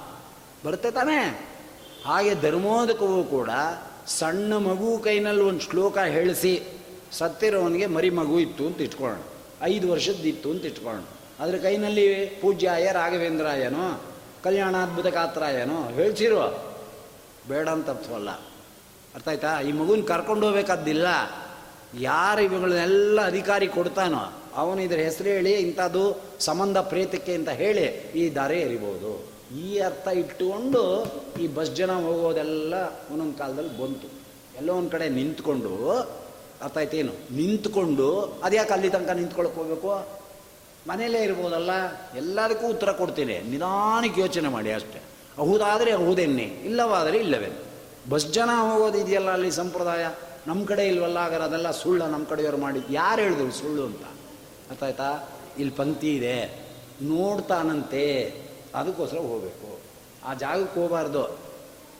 ಬರುತ್ತೆ 0.66 0.90
ತಾನೇ? 0.90 1.48
ಹಾಗೆ 2.06 2.34
ಧರ್ಮೋದಕವೂ 2.34 3.24
ಕೂಡ 3.24 3.50
ಸಣ್ಣ 4.06 4.56
ಮಗು 4.56 4.98
ಕೈನಲ್ಲಿ 4.98 5.42
ಒಂದು 5.42 5.60
ಶ್ಲೋಕ 5.60 5.98
ಹೇಳಿಸಿ 5.98 6.62
ಸತ್ತಿರೋವನಿಗೆ 7.12 7.86
ಮರಿ 7.86 8.10
ಮಗು 8.10 8.40
ಇತ್ತು 8.40 8.66
ಅಂತ 8.66 8.80
ಇಟ್ಕೊಳ್ಳೋಣ. 8.80 9.20
ಐದು 9.62 9.90
ವರ್ಷದ್ದು 9.92 10.22
ಇತ್ತು 10.22 10.50
ಅಂತ 10.50 10.64
ಇಟ್ಕೊಳ್ಳೋಣ. 10.64 11.04
ಅದ್ರ 11.40 11.56
ಕೈನಲ್ಲಿ 11.56 12.26
ಪೂಜ್ಯಾಯ, 12.26 12.88
ರಾಘವೇಂದ್ರಾಯನೋ 12.92 14.04
ಕಲ್ಯಾಣಾದ್ಭುತ 14.44 15.06
ಕಾತ್ರಾಯನೋ 15.06 15.88
ಹೇಳ್ಸಿರೋ 15.88 16.74
ಬೇಡ 17.48 17.68
ಅಂತ 17.68 17.90
ಅರ್ಥವಲ್ಲ. 17.90 18.30
ಅರ್ಥ 19.14 19.28
ಆಯ್ತಾ? 19.28 19.60
ಈ 19.60 19.72
ಮಗುನ 19.72 20.00
ಕರ್ಕೊಂಡು 20.06 20.46
ಹೋಗ್ಬೇಕಾದ್ದಿಲ್ಲ. 20.46 21.06
ಯಾರು 22.00 22.42
ಇವುಗಳನ್ನೆಲ್ಲ 22.42 23.26
ಅಧಿಕಾರಿ 23.26 23.68
ಕೊಡ್ತಾನೋ 23.68 24.42
ಅವನು 24.54 24.82
ಇದ್ರ 24.82 24.96
ಹೆಸರು 24.96 25.28
ಹೇಳಿ 25.28 25.52
ಇಂಥದ್ದು 25.52 26.20
ಸಂಬಂಧ 26.40 26.78
ಪ್ರೇತಕ್ಕೆ 26.78 27.34
ಅಂತ 27.34 27.48
ಹೇಳಿ 27.48 27.84
ಈ 27.86 28.34
ದಾರಿ 28.34 28.60
ಎರಿಬೋದು 28.60 29.29
ಈ 29.56 29.78
ಅರ್ಥ 29.78 30.08
ಇಟ್ಟುಕೊಂಡು 30.08 31.04
ಈ 31.40 31.46
ಬಸ್ 31.46 31.70
ಜನ 31.70 31.92
ಹೋಗೋದೆಲ್ಲ 31.92 32.74
ಒಂದೊಂದು 33.12 33.38
ಕಾಲದಲ್ಲಿ 33.38 33.78
ಬಂತು. 33.78 34.08
ಎಲ್ಲೋ 34.56 34.74
ಒಂದು 34.74 34.90
ಕಡೆ 34.90 35.08
ನಿಂತ್ಕೊಂಡು, 35.08 35.92
ಅರ್ಥ 36.62 36.78
ಆಯ್ತೇನು 36.78 37.12
ನಿಂತ್ಕೊಂಡು 37.30 38.40
ಅದ್ಯಾಕೆ 38.44 38.72
ಅಲ್ಲಿ 38.72 38.90
ತನಕ 38.90 39.10
ನಿಂತ್ಕೊಳಕ್ಕೆ 39.10 39.60
ಹೋಗ್ಬೇಕು? 39.60 40.08
ಮನೇಲೇ 40.86 41.22
ಇರ್ಬೋದಲ್ಲ? 41.22 41.70
ಎಲ್ಲದಕ್ಕೂ 42.16 42.66
ಉತ್ತರ 42.66 42.92
ಕೊಡ್ತೀನಿ. 42.92 43.38
ನಿಧಾನಕ್ಕೆ 43.38 44.20
ಯೋಚನೆ 44.20 44.48
ಮಾಡಿ 44.48 44.72
ಅಷ್ಟೇ. 44.72 45.02
ಹೌದಾದರೆ 45.36 45.92
ಹೌದೆನ್ನೆ 45.92 46.42
ಇಲ್ಲವಾದರೆ 46.42 47.18
ಇಲ್ಲವೇ 47.18 47.58
ಬಸ್ 48.10 48.26
ಜನ 48.26 48.50
ಹೋಗೋದಿದೆಯಲ್ಲ 48.72 49.30
ಅಲ್ಲಿ 49.30 49.50
ಸಂಪ್ರದಾಯ? 49.50 50.06
ನಮ್ಮ 50.46 50.66
ಕಡೆ 50.66 50.86
ಇಲ್ವಲ್ಲ? 50.86 51.18
ಹಾಗಾದ್ರೆ 51.18 51.44
ಅದೆಲ್ಲ 51.44 51.70
ಸುಳ್ಳು 51.70 52.06
ನಮ್ಮ 52.06 52.24
ಕಡೆಯವ್ರು 52.24 52.58
ಮಾಡಿದ್ದು 52.58 52.92
ಯಾರು 52.92 53.22
ಹೇಳಿದ್ರು 53.22 53.50
ಸುಳ್ಳು 53.50 53.84
ಅಂತ? 53.84 54.02
ಅರ್ಥ 54.70 54.82
ಆಯ್ತಾ? 54.82 55.28
ಇಲ್ಲಿ 55.58 55.74
ಪಂಕ್ತಿ 55.74 56.16
ಇದೆ. 56.16 56.66
ನೋಡ್ತಾನಂತೆ. 57.02 58.34
ಅದಕ್ಕೋಸ್ಕರ 58.74 59.18
ಹೋಗಬೇಕು. 59.18 59.78
ಆ 60.24 60.34
ಜಾಗಕ್ಕೆ 60.34 60.80
ಹೋಗಬಾರ್ದು. 60.80 61.24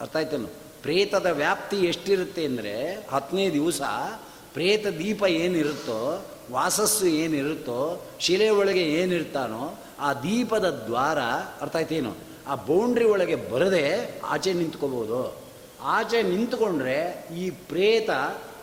ಅರ್ಥ 0.01 0.17
ಆಯ್ತೇನು? 0.17 0.49
ಪ್ರೇತದ 0.83 1.27
ವ್ಯಾಪ್ತಿ 1.27 1.77
ಎಷ್ಟಿರುತ್ತೆ 1.77 2.45
ಅಂದರೆ 2.45 3.07
ಹತ್ತನೇ 3.11 3.51
ದಿವಸ 3.51 3.83
ಪ್ರೇತ 4.53 4.87
ದೀಪ 4.87 5.25
ಏನಿರುತ್ತೋ, 5.29 6.27
ವಾಸಸ್ಸು 6.51 7.07
ಏನಿರುತ್ತೋ, 7.07 8.07
ಶಿಲೆ 8.19 8.51
ಒಳಗೆ 8.51 8.83
ಏನಿರ್ತಾನೋ, 8.83 9.75
ಆ 9.99 10.13
ದೀಪದ 10.13 10.71
ದ್ವಾರ, 10.71 11.19
ಅರ್ಥ 11.61 11.77
ಆಯ್ತೇನು? 11.77 12.15
ಆ 12.47 12.55
ಬೌಂಡ್ರಿ 12.55 13.05
ಒಳಗೆ 13.05 13.37
ಬರದೆ 13.37 14.21
ಆಚೆ 14.25 14.53
ನಿಂತ್ಕೋಬೋದು. 14.53 15.37
ಆಚೆ 15.83 16.23
ನಿಂತ್ಕೊಂಡ್ರೆ 16.23 17.29
ಈ 17.37 17.51
ಪ್ರೇತ 17.51 18.11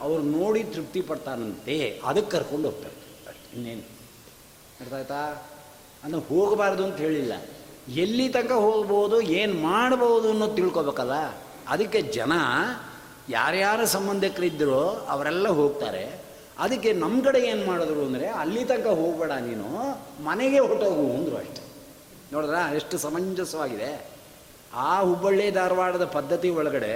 ಅವ್ರು 0.01 0.23
ನೋಡಿ 0.23 0.63
ತೃಪ್ತಿ 0.63 1.01
ಪಡ್ತಾನಂತೆ. 1.01 2.01
ಅದಕ್ಕೆ 2.03 2.31
ಕರ್ಕೊಂಡು 2.31 2.69
ಹೋಗ್ತಾರೆ. 2.69 3.25
ಇನ್ನೇನು. 3.55 3.81
ಅರ್ಥ 4.81 4.93
ಆಯ್ತಾ? 4.93 5.49
ಅಂದ್ರೆ 6.03 6.29
ಹೋಗಬಾರ್ದು 6.29 6.85
ಅಂತ 6.85 6.97
ಹೇಳಿಲ್ಲ. 6.97 7.33
ಎಲ್ಲಿ 7.95 8.29
ತನಕ 8.29 8.51
ಹೋಗ್ಬೋದು, 8.51 9.21
ಏನು 9.21 9.53
ಮಾಡ್ಬೋದು 9.53 10.29
ಅನ್ನೋದು 10.29 10.55
ತಿಳ್ಕೊಬೇಕಲ್ಲ? 10.55 11.13
ಅದಕ್ಕೆ 11.67 12.01
ಜನ, 12.01 12.31
ಯಾರ್ಯಾರ 13.29 13.83
ಸಂಬಂಧಿಕರಿದ್ದರೋ 13.83 15.05
ಅವರೆಲ್ಲ 15.09 15.47
ಹೋಗ್ತಾರೆ. 15.47 16.27
ಅದಕ್ಕೆ 16.59 16.93
ನಮ್ಮ 16.93 17.23
ಕಡೆ 17.23 17.39
ಏನು 17.39 17.65
ಮಾಡಿದ್ರು 17.65 18.05
ಅಂದರೆ, 18.05 18.27
ಅಲ್ಲಿ 18.27 18.65
ತನಕ 18.65 18.87
ಹೋಗಬೇಡ 18.87 19.31
ನೀನು, 19.31 19.99
ಮನೆಗೆ 20.23 20.59
ಹೊಟ್ಟೋಗು 20.59 21.13
ಅಂದರು 21.13 21.37
ಅಷ್ಟೆ. 21.37 21.61
ನೋಡಿದ್ರಾ? 22.33 22.69
ಎಷ್ಟು 22.69 22.97
ಸಮಂಜಸವಾಗಿದೆ. 22.97 24.05
ಆ 24.73 25.01
ಹುಬ್ಬಳ್ಳಿ 25.01 25.51
ಧಾರವಾಡದ 25.51 26.05
ಪದ್ಧತಿ 26.05 26.49
ಒಳಗಡೆ 26.49 26.95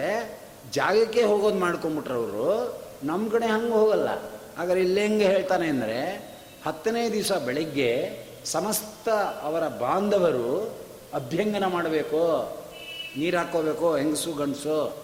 ಜಾಗಕ್ಕೆ 0.74 1.24
ಹೋಗೋದು 1.24 1.60
ಮಾಡ್ಕೊಂಬಿಟ್ರೆ 1.60 2.13
ಅವರು. 2.13 2.79
ನಮ್ಮ 3.03 3.31
ಕಡೆ 3.31 3.45
ಹಂಗೆ 3.45 3.74
ಹೋಗಲ್ಲ. 3.74 4.10
ಹಾಗಾದ್ರೆ 4.57 4.81
ಇಲ್ಲಿ 4.81 5.01
ಹೆಂಗೆ 5.01 5.25
ಹೇಳ್ತಾನೆ 5.25 5.67
ಅಂದರೆ, 5.67 6.31
ಹತ್ತನೇ 6.65 7.10
ದಿವಸ 7.10 7.31
ಬೆಳಗ್ಗೆ 7.31 8.21
ಸಮಸ್ತ 8.45 9.10
ಅವರ 9.41 9.67
ಬಾಂಧವರು 9.67 10.80
ಅಭ್ಯಂಗನ 11.13 11.65
ಮಾಡಬೇಕು. 11.65 12.41
ನೀರು 13.18 13.38
ಹಾಕ್ಕೋಬೇಕು, 13.38 13.96
ಹೆಂಗಸು, 13.96 14.34
ಗಂಡಸು. 14.34 14.98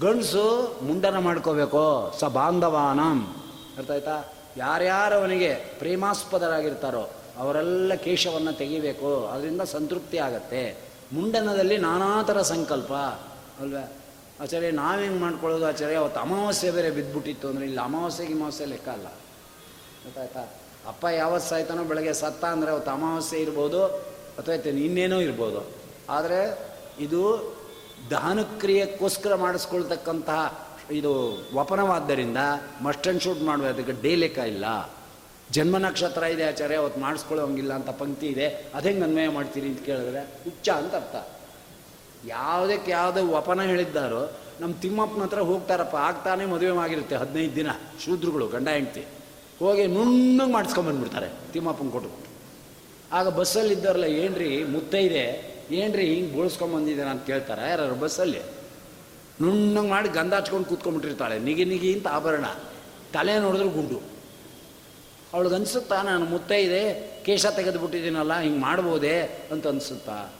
ಗಂಡಸು 0.00 0.76
ಮುಂಡನ 0.82 1.18
ಮಾಡ್ಕೋಬೇಕು. 1.18 2.14
ಸ 2.20 2.24
ಬಾಂಧವಾನಂ. 2.24 3.44
ಅರ್ಥ 3.78 3.90
ಆಯ್ತಾ? 3.90 4.24
ಯಾರ್ಯಾರು 4.56 5.14
ಅವನಿಗೆ 5.14 5.54
ಪ್ರೇಮಾಸ್ಪದರಾಗಿರ್ತಾರೋ 5.54 7.10
ಅವರೆಲ್ಲ 7.38 7.94
ಕೇಶವನ್ನು 7.94 8.52
ತೆಗಿಬೇಕು. 8.52 9.26
ಅದರಿಂದ 9.26 9.60
ಸಂತೃಪ್ತಿ 9.60 10.18
ಆಗತ್ತೆ. 10.18 10.78
ಮುಂಡನದಲ್ಲಿ 11.12 11.78
ನಾನಾ 11.78 12.22
ಥರ 12.22 12.42
ಸಂಕಲ್ಪ. 12.42 12.92
ಅಲ್ವಾ? 13.62 13.92
ಆಚಾರ್ಯ, 14.40 14.70
ನಾವೇನು 14.70 15.18
ಮಾಡ್ಕೊಳ್ಳೋದು 15.18 15.66
ಆಚಾರ್ಯ? 15.66 15.94
ಅವತ್ತು 15.94 16.20
ಅಮಾವಾಸ್ಯೆ 16.20 16.70
ಬೇರೆ 16.70 16.90
ಬಿದ್ದುಬಿಟ್ಟಿತ್ತು 16.90 17.48
ಅಂದರೆ 17.48 17.64
ಇಲ್ಲಿ, 17.64 17.80
ಅಮಾವಾಸ್ಯೆ 17.80 18.26
ಗಿಮಾವಾಸ್ಯೆ 18.26 18.66
ಲೆಕ್ಕ 18.66 18.88
ಅಲ್ಲ. 18.88 19.06
ಗೊತ್ತಾಯ್ತಾ 20.04 20.40
ಅಪ್ಪ 20.88 21.04
ಯಾವತ್ತು 21.04 21.48
ಸಾಯ್ತಾನೋ 21.48 21.84
ಬೆಳಗ್ಗೆ 21.84 22.12
ಸತ್ತ 22.12 22.44
ಅಂದರೆ 22.44 22.70
ಅವತ್ತು 22.70 22.90
ಅಮಾವಾಸ್ಯೆ 22.90 23.40
ಇರ್ಬೋದು. 23.40 24.15
ಅಥವಾ 24.38 24.54
ಇನ್ನೇನೋ 24.70 25.18
ಇರ್ಬೋದು. 25.20 25.60
ಆದರೆ 26.10 26.40
ಇದು 27.00 27.22
ದಹನಕ್ರಿಯೆಗೋಸ್ಕರ 28.10 29.34
ಮಾಡಿಸ್ಕೊಳ್ತಕ್ಕಂತಹ 29.34 30.66
ಇದು 30.90 31.12
ವಪನವಾದ್ದರಿಂದ 31.54 32.40
ಮಸ್ಟ್ 32.82 33.06
ಆ್ಯಂಡ್ 33.06 33.22
ಶೂಟ್ 33.22 33.42
ಮಾಡುವ 33.42 33.66
ಅದಕ್ಕೆ 33.66 33.94
ಡೇ 34.02 34.14
ಲೆಕ್ಕ 34.14 34.38
ಇಲ್ಲ. 34.38 34.66
ಜನ್ಮ 35.50 35.78
ನಕ್ಷತ್ರ 35.78 36.22
ಇದೆ 36.22 36.44
ಆಚಾರ್ಯ, 36.44 36.76
ಅವತ್ತು 36.76 37.00
ಮಾಡಿಸ್ಕೊಳ್ಳೋಂಗಿಲ್ಲ 37.00 37.72
ಅಂತ 37.72 37.90
ಪಂಕ್ತಿ 37.90 38.26
ಇದೆ 38.26 38.46
ಅದೆಂಗೆ 38.74 39.02
ಅನ್ವಯ 39.02 39.28
ಮಾಡ್ತೀರಿ 39.28 39.68
ಅಂತ 39.68 39.82
ಕೇಳಿದ್ರೆ 39.86 40.20
ಹುಚ್ಚ 40.44 40.68
ಅಂತ 40.68 40.94
ಅರ್ಥ. 40.94 41.16
ಯಾವುದಕ್ಕೆ 42.26 42.90
ಯಾವುದೋ 42.90 43.20
ವಪನ 43.26 43.62
ಹೇಳಿದ್ದಾರೋ 43.62 44.22
ನಮ್ಮ 44.60 44.74
ತಿಮ್ಮಪ್ಪನ 44.74 45.22
ಹತ್ರ 45.22 45.40
ಹೋಗ್ತಾರಪ್ಪ, 45.40 45.96
ಆಗ್ತಾನೆ 45.96 46.46
ಮದುವೆ 46.46 46.78
ಆಗಿರುತ್ತೆ 46.84 47.16
ಹದಿನೈದು 47.16 47.56
ದಿನ, 47.56 47.70
ಶೂದ್ರಗಳು 48.04 48.48
ಗಂಡ 48.48 48.68
ಹೆಂಡ್ತಿ. 48.68 49.02
ಹೋಗಿ 49.60 49.86
ನುಣ್ಣಗೆ 49.86 50.52
ಮಾಡಿಸ್ಕೊಂಬಂದ್ಬಿಡ್ತಾರೆ 50.52 51.28
ತಿಮ್ಮಪ್ಪನ 51.52 51.90
ಕೊಟ್ಬಿಟ್ಟು 51.90 52.25
ಆಗ 53.12 53.28
ಬಸ್ಸಲ್ಲಿ 53.28 53.74
ಇದ್ದವ್ರಲ್ಲ 53.74 54.04
ಏನ್ರಿ 54.04 54.64
ಮುತ್ತೈದೆ 54.64 55.56
ಏನ್ರಿ 55.70 56.14
ಹಿಂಗೆ 56.14 56.32
ಬೋಳ್ಸ್ಕೊಂಬಂದಿದ್ದೀರ 56.32 57.06
ಅಂತ 57.06 57.26
ಕೇಳ್ತಾರೆ. 57.26 57.70
ಯಾರು 57.70 57.94
ಬಸ್ಸಲ್ಲಿ? 57.94 58.38
ನುಣ್ಣಂಗೆ 59.42 59.90
ಮಾಡಿ 59.90 60.08
ಗಂಧ 60.08 60.34
ಹಚ್ಕೊಂಡು 60.34 60.68
ಕೂತ್ಕೊಂಡ್ಬಿಟ್ಟಿರ್ತಾಳೆ. 60.68 61.38
ನಿಗಿ 61.38 61.64
ನಿಗಿ 61.64 61.94
ಅಂತ 61.94 62.08
ಆಭರಣ. 62.08 62.44
ತಲೆ 63.12 63.38
ನೋಡಿದ್ರೆ 63.38 63.68
ಗುಂಡು 63.68 64.16
ಅವಳಿಗೆ 65.32 65.54
ಅನ್ಸುತ್ತಾ, 65.54 66.02
ನಾನು 66.02 66.24
ಮುತ್ತೈದೆ 66.24 66.82
ಕೇಶ 67.26 67.46
ತೆಗೆದುಬಿಟ್ಟಿದ್ದೀನಲ್ಲ, 67.46 68.40
ಹಿಂಗೆ 68.40 68.58
ಮಾಡ್ಬೋದೇ? 68.58 69.48
ಅಂತ 69.52 69.66
ಅನ್ಸುತ್ತಾ, 69.66 70.34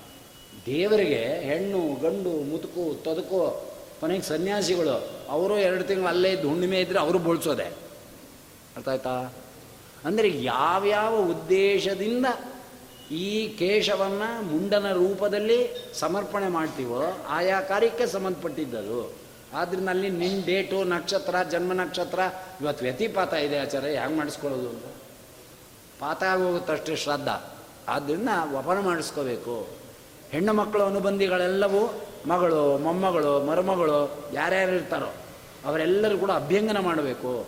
ದೇವರಿಗೆ 0.66 1.24
ಹೆಣ್ಣು, 1.24 1.78
ಗಂಡು, 1.78 2.30
ಮುದುಕು, 2.30 3.04
ತೊದಕು, 3.04 3.70
ಕೊನೆಗೆ 4.00 4.22
ಸನ್ಯಾಸಿಗಳು, 4.22 5.26
ಅವರು 5.28 5.58
ಎರಡು 5.58 5.84
ತಿಂಗಳು 5.84 6.06
ಅಲ್ಲೇ 6.06 6.30
ಇದ್ದು 6.30 6.48
ಹುಣ್ಣಿಮೆ 6.48 6.80
ಇದ್ದರೆ 6.80 6.98
ಅವರು 6.98 7.18
ಬೋಳ್ಸೋದೆ. 7.18 7.64
ಅರ್ಥ 8.76 8.88
ಆಯ್ತಾ? 8.88 9.34
ಅಂದರೆ 10.04 10.42
ಯಾವ್ಯಾವ 10.42 11.16
ಉದ್ದೇಶದಿಂದ 11.16 12.26
ಈ 13.10 13.48
ಕೇಶವನ್ನು 13.48 14.42
ಮುಂಡನ 14.42 14.92
ರೂಪದಲ್ಲಿ 14.92 15.90
ಸಮರ್ಪಣೆ 15.94 16.48
ಮಾಡ್ತೀವೋ, 16.48 17.26
ಆಯಾ 17.28 17.60
ಕಾರ್ಯಕ್ಕೆ 17.60 18.06
ಸಂಬಂಧಪಟ್ಟಿದ್ದದು. 18.06 19.14
ಆದ್ದರಿಂದ 19.54 19.88
ಅಲ್ಲಿ 19.88 20.10
ನಿನ್ನ 20.10 20.42
ಡೇಟು, 20.46 20.84
ನಕ್ಷತ್ರ, 20.84 21.34
ಜನ್ಮ 21.50 21.72
ನಕ್ಷತ್ರ, 21.72 22.20
ಇವತ್ತು 22.60 22.84
ವ್ಯತಿಪಾತ 22.84 23.32
ಇದೆ 23.32 23.58
ಆಚಾರ್ಯ, 23.58 23.88
ಹ್ಯಾಂಗೆ 23.88 24.16
ಮಾಡಿಸ್ಕೊಳ್ಳೋದು 24.16 24.68
ಅಂತ? 24.68 24.84
ಪಾತ 26.00 26.22
ಆಗೋಗುತ್ತಷ್ಟೇ 26.22 26.96
ಶ್ರದ್ಧಾ. 26.96 27.54
ಆದ್ದರಿಂದ 27.88 28.28
ವಪನ 28.52 28.80
ಮಾಡಿಸ್ಕೋಬೇಕು. 28.80 29.68
ಹೆಣ್ಣು 30.30 30.52
ಮಕ್ಕಳು 30.52 30.84
ಅನುಬಂಧಿಗಳೆಲ್ಲವೂ 30.84 32.02
ಮಗಳು, 32.28 32.78
ಮೊಮ್ಮಗಳು, 32.78 33.44
ಮರುಮಗಳು 33.44 34.24
ಯಾರ್ಯಾರು 34.32 34.72
ಇರ್ತಾರೋ 34.72 35.14
ಅವರೆಲ್ಲರೂ 35.64 36.18
ಕೂಡ 36.18 36.30
ಅಭ್ಯಂಗನ 36.30 36.78
ಮಾಡಬೇಕು. 36.78 37.46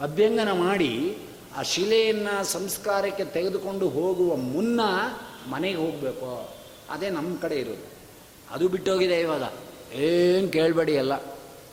ಅಭ್ಯಂಗನ 0.00 0.52
ಮಾಡಿ 0.52 1.18
ಆ 1.56 1.62
ಶಿಲೆಯನ್ನು 1.62 2.44
ಸಂಸ್ಕಾರಕ್ಕೆ 2.44 3.24
ತೆಗೆದುಕೊಂಡು 3.24 3.88
ಹೋಗುವ 3.88 4.36
ಮುನ್ನ 4.36 4.80
ಮನೆಗೆ 5.50 5.78
ಹೋಗಬೇಕು. 5.78 6.50
ಅದೇ 6.90 7.10
ನಮ್ಮ 7.10 7.38
ಕಡೆ 7.38 7.56
ಇರೋದು. 7.56 7.86
ಅದು 8.50 8.68
ಬಿಟ್ಟೋಗಿದೆ 8.68 9.20
ಇವಾಗ. 9.20 9.42
ಏನು 9.94 10.48
ಕೇಳಬೇಡಿ 10.48 10.92
ಎಲ್ಲ. 10.92 11.16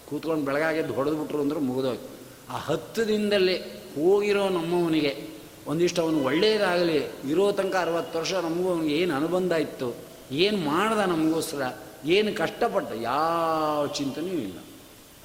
ಕೂತ್ಕೊಂಡು 0.09 0.45
ಬೆಳಗಾಗೆದ್ದು 0.45 0.93
ಹೊಡೆದ್ಬಿಟ್ರು 0.93 1.41
ಅಂದ್ರೆ 1.41 1.59
ಮುಗಿದೋಯ್ತು. 1.59 2.13
ಆ 2.53 2.57
ಹತ್ತು 2.57 3.07
ದಿನದಲ್ಲಿ 3.07 3.61
ಹೋಗಿರೋ 3.71 4.49
ನಮ್ಮವನಿಗೆ 4.49 5.27
ಒಂದಿಷ್ಟು 5.67 6.01
ಅವನು 6.01 6.23
ಒಳ್ಳೆಯದಾಗಲಿ, 6.23 6.97
ಇರೋ 7.29 7.51
ತನಕ 7.51 7.75
ಅರವತ್ತು 7.75 8.19
ವರ್ಷ 8.19 8.33
ನಮಗೂ 8.33 8.69
ಅವನಿಗೆ 8.69 8.95
ಏನು 8.95 9.15
ಅನುಬಂಧ 9.15 9.51
ಇತ್ತು, 9.51 9.95
ಏನು 10.31 10.57
ಮಾಡ್ದ 10.57 10.97
ನಮಗೋಸ್ಕರ, 10.97 11.61
ಏನು 12.05 12.37
ಕಷ್ಟಪಟ್ಟ, 12.37 12.91
ಯಾವ 13.01 13.87
ಚಿಂತನೆಯೂ 13.87 14.33
ಇಲ್ಲ. 14.33 14.59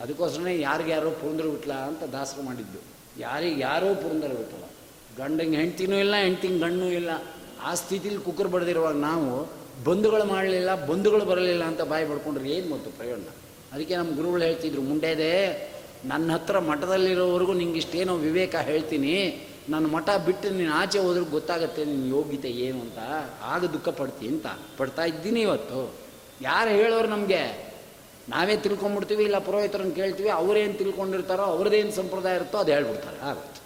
ಅದಕ್ಕೋಸ್ಕರನೇ 0.00 0.60
ಯಾರಿಗ್ಯಾರೋ 0.60 1.10
ಪುಂದ್ರು 1.10 1.50
ಬಿಟ್ಲ 1.50 1.72
ಅಂತ 1.72 2.02
ದಾಸರು 2.02 2.42
ಮಾಡಿದ್ದು. 2.42 2.97
ಯಾರಿಗೆ 3.18 3.61
ಯಾರೋ 3.61 3.94
ಪುರಂದರ 3.94 4.28
ಬಿಟ್ಟಲ್ಲ 4.28 4.64
ಗಂಡಂಗೆ 5.18 5.57
ಹೆಂಡ್ತಿನೂ 5.57 5.96
ಇಲ್ಲ 5.96 6.14
ಹೆಂಡ್ತಿಂಗೆ 6.16 6.59
ಗಂಡನೂ 6.59 6.87
ಇಲ್ಲ. 6.87 7.11
ಆ 7.62 7.74
ಸ್ಥಿತಿಲಿ 7.74 8.16
ಕುಕ್ಕರ್ 8.16 8.48
ಬಡ್ದಿರುವಾಗ 8.48 8.96
ನಾವು 8.96 9.59
ಬಂಧುಗಳು 9.85 10.24
ಮಾಡಲಿಲ್ಲ, 10.24 10.87
ಬಂಧುಗಳು 10.87 11.24
ಬರಲಿಲ್ಲ 11.24 11.64
ಅಂತ 11.64 11.83
ಬಾಯಿ 11.83 12.07
ಪಡ್ಕೊಂಡ್ರೆ 12.07 12.48
ಏನು 12.48 12.74
ಮತ್ತು 12.74 12.90
ಪ್ರಯೋಜನ? 12.90 13.28
ಅದಕ್ಕೆ 13.72 13.96
ನಮ್ಮ 13.96 14.16
ಗುರುಗಳು 14.16 14.42
ಹೇಳ್ತಿದ್ರು, 14.42 14.83
ಮುಂಡೇದೆ, 14.83 15.33
ನನ್ನ 16.04 16.33
ಹತ್ರ 16.33 16.59
ಮಠದಲ್ಲಿರೋವರೆಗೂ 16.59 17.52
ನಿಂಗೆ 17.52 17.78
ಇಷ್ಟೇನೋ 17.78 18.16
ವಿವೇಕ 18.16 18.54
ಹೇಳ್ತೀನಿ. 18.54 19.44
ನನ್ನ 19.68 19.87
ಮಠ 19.87 20.09
ಬಿಟ್ಟು 20.26 20.50
ನೀನು 20.50 20.72
ಆಚೆ 20.72 20.98
ಹೋದ್ರೆ 20.98 21.24
ಗೊತ್ತಾಗತ್ತೆ 21.24 21.85
ನಿನ್ನ 21.85 22.11
ಯೋಗ್ಯತೆ 22.11 22.48
ಏನು 22.48 22.81
ಅಂತ. 22.81 22.98
ಆಗ 23.42 23.64
ದುಃಖ 23.64 23.88
ಪಡ್ತೀನಿ 23.88 24.35
ಅಂತ. 24.35 24.46
ಪಡ್ತಾ 24.78 25.04
ಇದ್ದೀನಿ 25.04 25.40
ಇವತ್ತು. 25.40 25.94
ಯಾರು 26.40 26.70
ಹೇಳೋರು 26.70 27.09
ನಮಗೆ? 27.09 27.67
ನಾವೇ 28.28 28.56
ತಿಳ್ಕೊಂಬಿಡ್ತೀವಿ 28.56 29.22
ಇಲ್ಲ 29.24 29.38
ಪುರೋಹಿತರನ್ನು 29.38 29.94
ಕೇಳ್ತೀವಿ 29.94 30.30
ಅವರೇನು 30.40 30.74
ತಿಳ್ಕೊಂಡಿರ್ತಾರೋ 30.78 31.44
ಅವ್ರದ್ದೇನು 31.54 31.92
ಸಂಪ್ರದಾಯ 31.92 32.34
ಇರುತ್ತೋ 32.34 32.58
ಅದು 32.58 32.72
ಹೇಳ್ಬಿಡ್ತಾರೆ, 32.72 33.18
ಆಗುತ್ತೆ. 33.30 33.60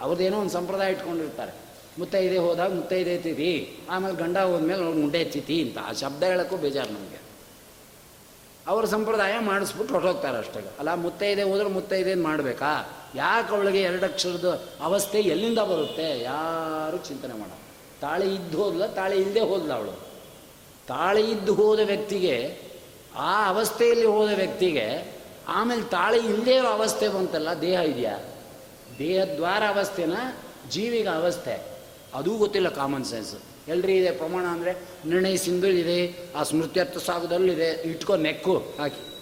ಅವ್ರದ್ದೇನೋ 0.00 0.36
ಒಂದು 0.40 0.50
ಸಂಪ್ರದಾಯ 0.50 0.92
ಇಟ್ಕೊಂಡಿರ್ತಾರೆ. 0.92 1.52
ಮುತ್ತೈದೆ 1.98 2.38
ಹೋದಾಗ 2.38 2.70
ಮುತ್ತೈದೆ 2.72 3.12
ಎತ್ತಿತಿ 3.14 3.50
ಆಮೇಲೆ 3.90 4.16
ಗಂಡ 4.16 4.38
ಹೋದ್ಮೇಲೆ 4.38 4.82
ಅವ್ರು 4.84 4.98
ಮುಂಡೆ 4.98 5.18
ಎತ್ತಿತಿ 5.20 5.56
ಅಂತ, 5.62 5.78
ಆ 5.78 5.92
ಶಬ್ದ 5.92 6.22
ಹೇಳೋಕ್ಕೂ 6.22 6.56
ಬೇಜಾರು 6.56 6.92
ನಮಗೆ. 6.92 7.20
ಅವ್ರ 8.66 8.84
ಸಂಪ್ರದಾಯ 8.84 9.34
ಮಾಡಿಸ್ಬಿಟ್ಟು 9.38 9.94
ಹೊರಟೋಗ್ತಾರೆ 9.94 10.38
ಅಷ್ಟೇ. 10.38 10.60
ಅಲ್ಲ, 10.78 10.94
ಮುತ್ತೈದೆ 10.94 11.42
ಹೋದ್ರೆ 11.42 11.68
ಮುತ್ತೈದೇನು 11.68 12.22
ಮಾಡಬೇಕಾ? 12.22 12.72
ಯಾಕೆ 13.14 13.50
ಅವಳಿಗೆ 13.56 13.80
ಎರಡು 13.80 14.04
ಅಕ್ಷರದ 14.04 14.48
ಅವಸ್ಥೆ 14.80 15.18
ಎಲ್ಲಿಂದ 15.20 15.58
ಬರುತ್ತೆ? 15.58 16.06
ಯಾರು 16.20 16.96
ಚಿಂತನೆ 17.08 17.34
ಮಾಡೋಣ 17.40 17.58
ತಾಳಿ 18.00 18.34
ಇದ್ದು 18.34 18.56
ಹೋದ್ಲ, 18.62 18.86
ತಾಳಿ 18.86 19.16
ಇಲ್ಲದೆ 19.20 19.40
ಹೋದ್ಲ 19.40 19.70
ಅವಳು. 19.72 19.92
ತಾಳಿ 20.88 21.22
ಇದ್ದು 21.30 21.54
ಹೋದ 21.54 21.80
ವ್ಯಕ್ತಿಗೆ 21.84 22.34
ಆ 23.16 23.48
ಅವಸ್ಥೆಯಲ್ಲಿ 23.48 24.06
ಹೋದ 24.06 24.32
ವ್ಯಕ್ತಿಗೆ 24.34 25.14
ಆಮೇಲೆ 25.48 25.82
ತಾಳಿ 25.82 26.18
ಇಲ್ಲದೇ 26.18 26.56
ಅವಸ್ಥೆ 26.56 27.08
ಬಂತಲ್ಲ, 27.08 27.60
ದೇಹ 27.60 27.80
ಇದೆಯಾ? 27.80 28.18
ದೇಹದ್ವಾರ 28.98 29.62
ಅವಸ್ಥೆನ? 29.76 30.12
ಜೀವಿಗ 30.70 31.08
ಅವಸ್ಥೆ. 31.08 31.66
ಅದೂ 32.14 32.36
ಗೊತ್ತಿಲ್ಲ 32.36 32.68
ಕಾಮನ್ 32.68 33.04
ಸೆನ್ಸ್ 33.04 33.34
ಎಲ್ರಿ 33.68 33.96
ಇದೆ, 33.96 34.10
ಪ್ರಮಾಣ 34.10 34.44
ಅಂದರೆ 34.44 34.78
ನಿರ್ಣಯ 35.06 35.36
ಸಿಂಧುಲಿದೆ 35.36 36.30
ಆ 36.36 36.42
ಸ್ಮೃತ್ಯರ್ಥ 36.42 36.98
ಸಾಗದಲ್ಲಿದೆ 36.98 37.70
ಇಟ್ಕೋ 37.70 38.16
ನೆಕ್ಕು, 38.16 38.56
ಹಾಕಿ. 38.78 39.18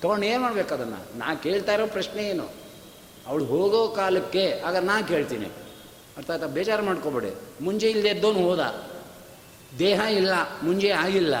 ತೊಗೊಂಡು 0.00 0.26
ಏನು 0.26 0.42
ಮಾಡ್ಬೇಕು 0.42 0.74
ಅದನ್ನು? 0.74 1.18
ನಾ 1.18 1.34
ಕೇಳ್ತಾ 1.34 1.74
ಇರೋ 1.74 1.86
ಪ್ರಶ್ನೆ 1.86 2.22
ಏನು? 2.22 2.48
ಅವಳು 3.26 3.44
ಹೋಗೋ 3.44 3.88
ಕಾಲಕ್ಕೆ, 3.88 4.60
ಆಗ 4.60 4.76
ನಾ 4.76 5.02
ಕೇಳ್ತೀನಿ. 5.02 5.46
ಅರ್ಥ 6.16 6.30
ಆಯ್ತಾ? 6.30 6.46
ಬೇಜಾರು 6.46 6.84
ಮಾಡ್ಕೋಬೇಡಿ. 6.84 7.34
ಮುಂಜೆ 7.64 7.90
ಇಲ್ಲದೆ 7.90 8.08
ಎದ್ದೋನು 8.08 8.38
ಹೋದ. 8.38 8.88
ದೇಹ 9.78 10.00
ಇಲ್ಲ, 10.00 10.32
ಮುಂಜೆ 10.62 10.90
ಆಗಿಲ್ಲ. 10.90 11.34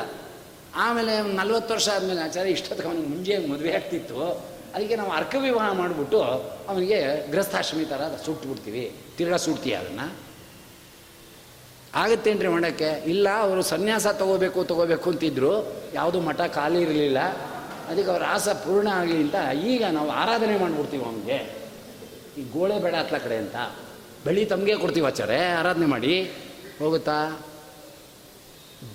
ಆಮೇಲೆ 0.78 1.34
ನಲ್ವತ್ತು 1.34 1.74
ವರ್ಷ 1.74 1.88
ಆದಮೇಲೆ 1.88 2.20
ಆಚಾರ್ಯ 2.20 2.50
ಇಷ್ಟೊತ್ತಿಗೆ 2.50 2.88
ಅವನಿಗೆ 2.88 3.08
ಮುಂಜೆ 3.08 3.38
ಮದುವೆ 3.38 3.72
ಆಗ್ತಿತ್ತು. 3.72 4.44
ಅದಕ್ಕೆ 4.74 4.96
ನಾವು 4.96 5.10
ಅರ್ಕ 5.10 5.34
ವಿವಾಹ 5.40 5.72
ಮಾಡಿಬಿಟ್ಟು 5.72 6.20
ಅವನಿಗೆ 6.68 7.30
ಗೃಹಸ್ಥಾಶ್ರಮಿ 7.30 7.84
ಥರ 7.84 8.00
ಸುಟ್ಟು 8.26 8.48
ಬಿಡ್ತೀವಿ. 8.48 8.92
ತಿರ್ಗಾ 9.16 9.36
ಸುಡ್ತೀಯ 9.36 9.74
ಅದನ್ನು? 9.74 10.12
ಆಗತ್ತೇನ್ರಿ 11.94 12.48
ಮಾಡೋಕ್ಕೆ 12.48 12.88
ಇಲ್ಲ, 13.06 13.28
ಅವರು 13.40 13.62
ಸನ್ಯಾಸ 13.62 14.06
ತಗೋಬೇಕು 14.06 14.64
ತಗೋಬೇಕು 14.64 15.10
ಅಂತಿದ್ರು. 15.10 15.72
ಯಾವುದೂ 15.94 16.20
ಮಠ 16.20 16.40
ಖಾಲಿ 16.40 16.82
ಇರಲಿಲ್ಲ. 16.82 17.18
ಅದಕ್ಕೆ 17.88 18.10
ಅವ್ರ 18.10 18.22
ಆಸೆ 18.28 18.54
ಪೂರ್ಣ 18.54 18.88
ಆಗಲಿ 18.88 19.16
ಅಂತ 19.16 19.34
ಈಗ 19.66 19.84
ನಾವು 19.84 20.10
ಆರಾಧನೆ 20.10 20.58
ಮಾಡಿಬಿಡ್ತೀವಿ 20.58 21.04
ಅವನಿಗೆ. 21.04 21.56
ಈ 22.38 22.50
ಗೋಳೆ 22.50 22.78
ಬೇಡ 22.78 22.94
ಹತ್ಲ 22.94 23.18
ಕಡೆ 23.18 23.36
ಅಂತ. 23.36 23.56
ಬೆಳಿ 24.24 24.44
ತಮಗೆ 24.44 24.76
ಕೊಡ್ತೀವಿ 24.76 25.06
ಆಚಾರೆ 25.06 25.48
ಆರಾಧನೆ 25.48 25.86
ಮಾಡಿ. 25.86 26.32
ಹೋಗುತ್ತಾ? 26.78 27.47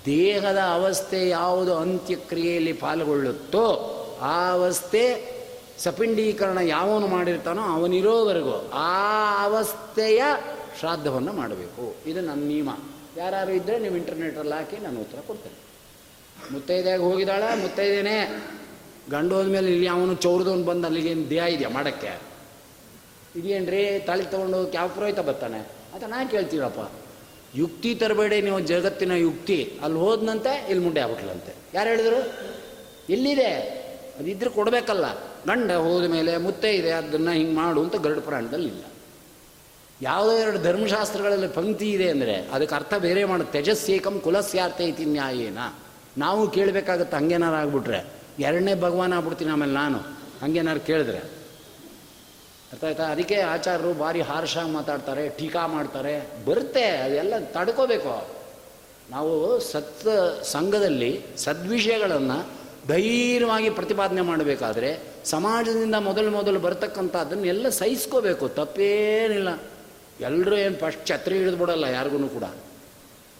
ದೇಹದ 0.04 0.58
ಅವಸ್ಥೆ 0.58 1.28
ಯಾವುದು 1.28 1.76
ಅಂತ್ಯಕ್ರಿಯೆಯಲ್ಲಿ 1.76 2.72
ಪಾಲ್ಗೊಳ್ಳುತ್ತೋ 2.72 3.66
ಆ 4.20 4.50
ಅವಸ್ಥೆ 4.50 5.34
ಸಪಿಂಡೀಕರಣ 5.78 6.58
ಯಾವನು 6.58 7.06
ಮಾಡಿರ್ತಾನೋ 7.06 7.62
ಅವನಿರೋವರೆಗೂ 7.62 8.70
ಆ 8.72 9.44
ಅವಸ್ಥೆಯ 9.44 10.22
ಶ್ರಾದ್ದವನ್ನು 10.78 11.32
ಮಾಡಬೇಕು. 11.32 11.94
ಇದು 12.06 12.20
ನನ್ನ 12.20 12.48
ನಿಯಮ. 12.48 12.70
ಯಾರು 13.16 13.52
ಇದ್ದರೆ 13.52 13.78
ನೀವು 13.78 13.96
ಇಂಟರ್ನೆಟಲ್ಲಿ 13.96 14.54
ಹಾಕಿ 14.54 14.76
ನಾನು 14.76 15.00
ಉತ್ತರ 15.00 15.18
ಕೊಡ್ತೇನೆ. 15.26 15.64
ಮುತ್ತೈದೆಯಾಗ 16.52 17.00
ಹೋಗಿದ್ದಾಳೆ, 17.00 17.62
ಮುತ್ತೈದೇನೆ 17.62 18.46
ಗಂಡು 19.10 19.34
ಹೋದ್ಮೇಲೆ 19.34 19.72
ಇಲ್ಲಿ 19.72 19.88
ಅವನು 19.88 20.14
ಚೌರದವನು 20.14 20.64
ಬಂದು 20.64 20.86
ಅಲ್ಲಿಗೆ 20.86 21.08
ಏನು 21.08 21.30
ದೇಹ 21.30 21.42
ಇದೆಯಾ 21.42 21.70
ಮಾಡೋಕ್ಕೆ? 21.70 22.20
ಇದೇನ್ರಿ 23.36 24.00
ತಾಳಿ 24.06 24.24
ತೊಗೊಂಡು 24.24 24.72
ಯಾವ 24.72 24.88
ಪುರೋಹಿತ 24.88 25.18
ಬರ್ತಾನೆ? 25.18 25.58
ಅಂತ 25.94 26.04
ನಾನು 26.04 26.28
ಕೇಳ್ತೀವಪ್ಪ 26.28 27.03
ಯುಕ್ತಿ 27.56 27.94
ತರಬೇಡಿ 27.94 28.42
ನೀವು 28.42 28.60
ಜಗತ್ತಿನ 28.60 29.12
ಯುಕ್ತಿ. 29.12 29.78
ಅಲ್ಲಿ 29.82 29.98
ಹೋದ್ನಂತೆ, 29.98 30.66
ಇಲ್ಲಿ 30.70 30.84
ಮುಂಡೆ 30.84 31.00
ಆಗ್ಬಿಟ್ಲಂತೆ. 31.00 31.54
ಯಾರು 31.74 31.88
ಹೇಳಿದ್ರು? 31.88 32.32
ಎಲ್ಲಿದೆ? 33.12 33.84
ಅದಿದ್ರೆ 34.18 34.50
ಕೊಡಬೇಕಲ್ಲ. 34.50 35.14
ಗಂಡ 35.20 35.72
ಹೋದ 35.72 36.04
ಮೇಲೆ 36.04 36.36
ಮುತ್ತೆ 36.36 36.76
ಇದೆ, 36.76 36.90
ಅದನ್ನು 36.90 37.30
ಹಿಂಗೆ 37.30 37.54
ಮಾಡು 37.54 37.82
ಅಂತ 37.82 37.96
ಗರುಡ 37.96 38.18
ಪ್ರಾಣದಲ್ಲಿ 38.18 38.68
ಇಲ್ಲ. 38.68 38.82
ಯಾವುದೋ 40.02 40.36
ಎರಡು 40.36 40.62
ಧರ್ಮಶಾಸ್ತ್ರಗಳಲ್ಲಿ 40.62 41.48
ಪಂಕ್ತಿ 41.48 41.90
ಇದೆ 41.90 42.08
ಅಂದರೆ, 42.08 42.34
ಅದಕ್ಕೆ 42.34 42.74
ಅರ್ಥ 42.74 42.94
ಬೇರೆ 42.94 43.24
ಮಾಡು. 43.24 43.44
ತೇಜಸ್ಸೇಕಂ 43.44 44.20
ಕುಲಸ್ಯಾರ್ಥ 44.20 44.80
ಐತಿ 44.80 45.04
ನ್ಯಾಯೇನ. 45.04 45.58
ನಾವು 46.18 46.50
ಕೇಳಬೇಕಾಗತ್ತೆ 46.50 47.16
ಹಂಗೇನಾರು 47.16 47.54
ಆಗ್ಬಿಟ್ರೆ. 47.54 48.04
ಎರಡನೇ 48.38 48.74
ಭಗವಾನ್ 48.74 49.12
ಆಗ್ಬಿಡ್ತೀನಿ 49.12 49.50
ಆಮೇಲೆ 49.50 49.72
ನಾನು. 49.72 49.98
ಹಂಗೇನಾರು 50.42 50.80
ಕೇಳಿದ್ರೆ. 50.80 51.43
ಅರ್ಥ 52.74 52.84
ಆಯ್ತಾ 52.84 53.04
ಅದಕ್ಕೆ 53.04 53.36
ಆಚಾರ್ಯರು 53.36 53.94
ಭಾರಿ 53.94 54.20
ಹಾರ್ಷ 54.20 54.56
ಮಾತಾಡ್ತಾರೆ, 54.58 55.28
ಟೀಕಾ 55.28 55.66
ಮಾಡ್ತಾರೆ. 55.66 56.44
ಬರುತ್ತೆ, 56.44 56.82
ಅದೆಲ್ಲ 56.82 57.34
ತಡ್ಕೋಬೇಕು. 57.38 58.28
ನಾವು 59.10 59.60
ಸತ್ 59.60 60.44
ಸಂಘದಲ್ಲಿ 60.44 61.20
ಸದ್ವಿಷಯಗಳನ್ನು 61.36 62.50
ಧೈರ್ಯವಾಗಿ 62.88 63.70
ಪ್ರತಿಪಾದನೆ 63.70 64.20
ಮಾಡಬೇಕಾದ್ರೆ 64.20 64.98
ಸಮಾಜದಿಂದ 65.24 65.94
ಮೊದಲು 65.94 66.30
ಮೊದಲು 66.30 66.60
ಬರ್ತಕ್ಕಂಥದ್ದನ್ನು 66.60 67.44
ಎಲ್ಲ 67.44 67.68
ಸಹಿಸ್ಕೋಬೇಕು. 67.68 68.48
ತಪ್ಪೇನಿಲ್ಲ. 68.48 69.62
ಎಲ್ಲರೂ 70.20 70.56
ಏನು 70.56 70.76
ಫಸ್ಟ್ 70.76 71.06
ಛತ್ರಿ 71.06 71.38
ಹಿಡಿದು 71.38 71.56
ಬಿಡೋಲ್ಲ 71.56 71.84
ಯಾರಿಗೂ 71.84 72.28
ಕೂಡ. 72.28 72.44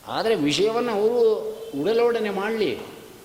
ಆದರೆ 0.07 0.35
ವಿಷಯವನ್ನು 0.35 0.93
ಅವರು 0.93 1.39
ಉಡಲೋಡನೆ 1.81 2.31
ಮಾಡಲಿ. 2.31 2.79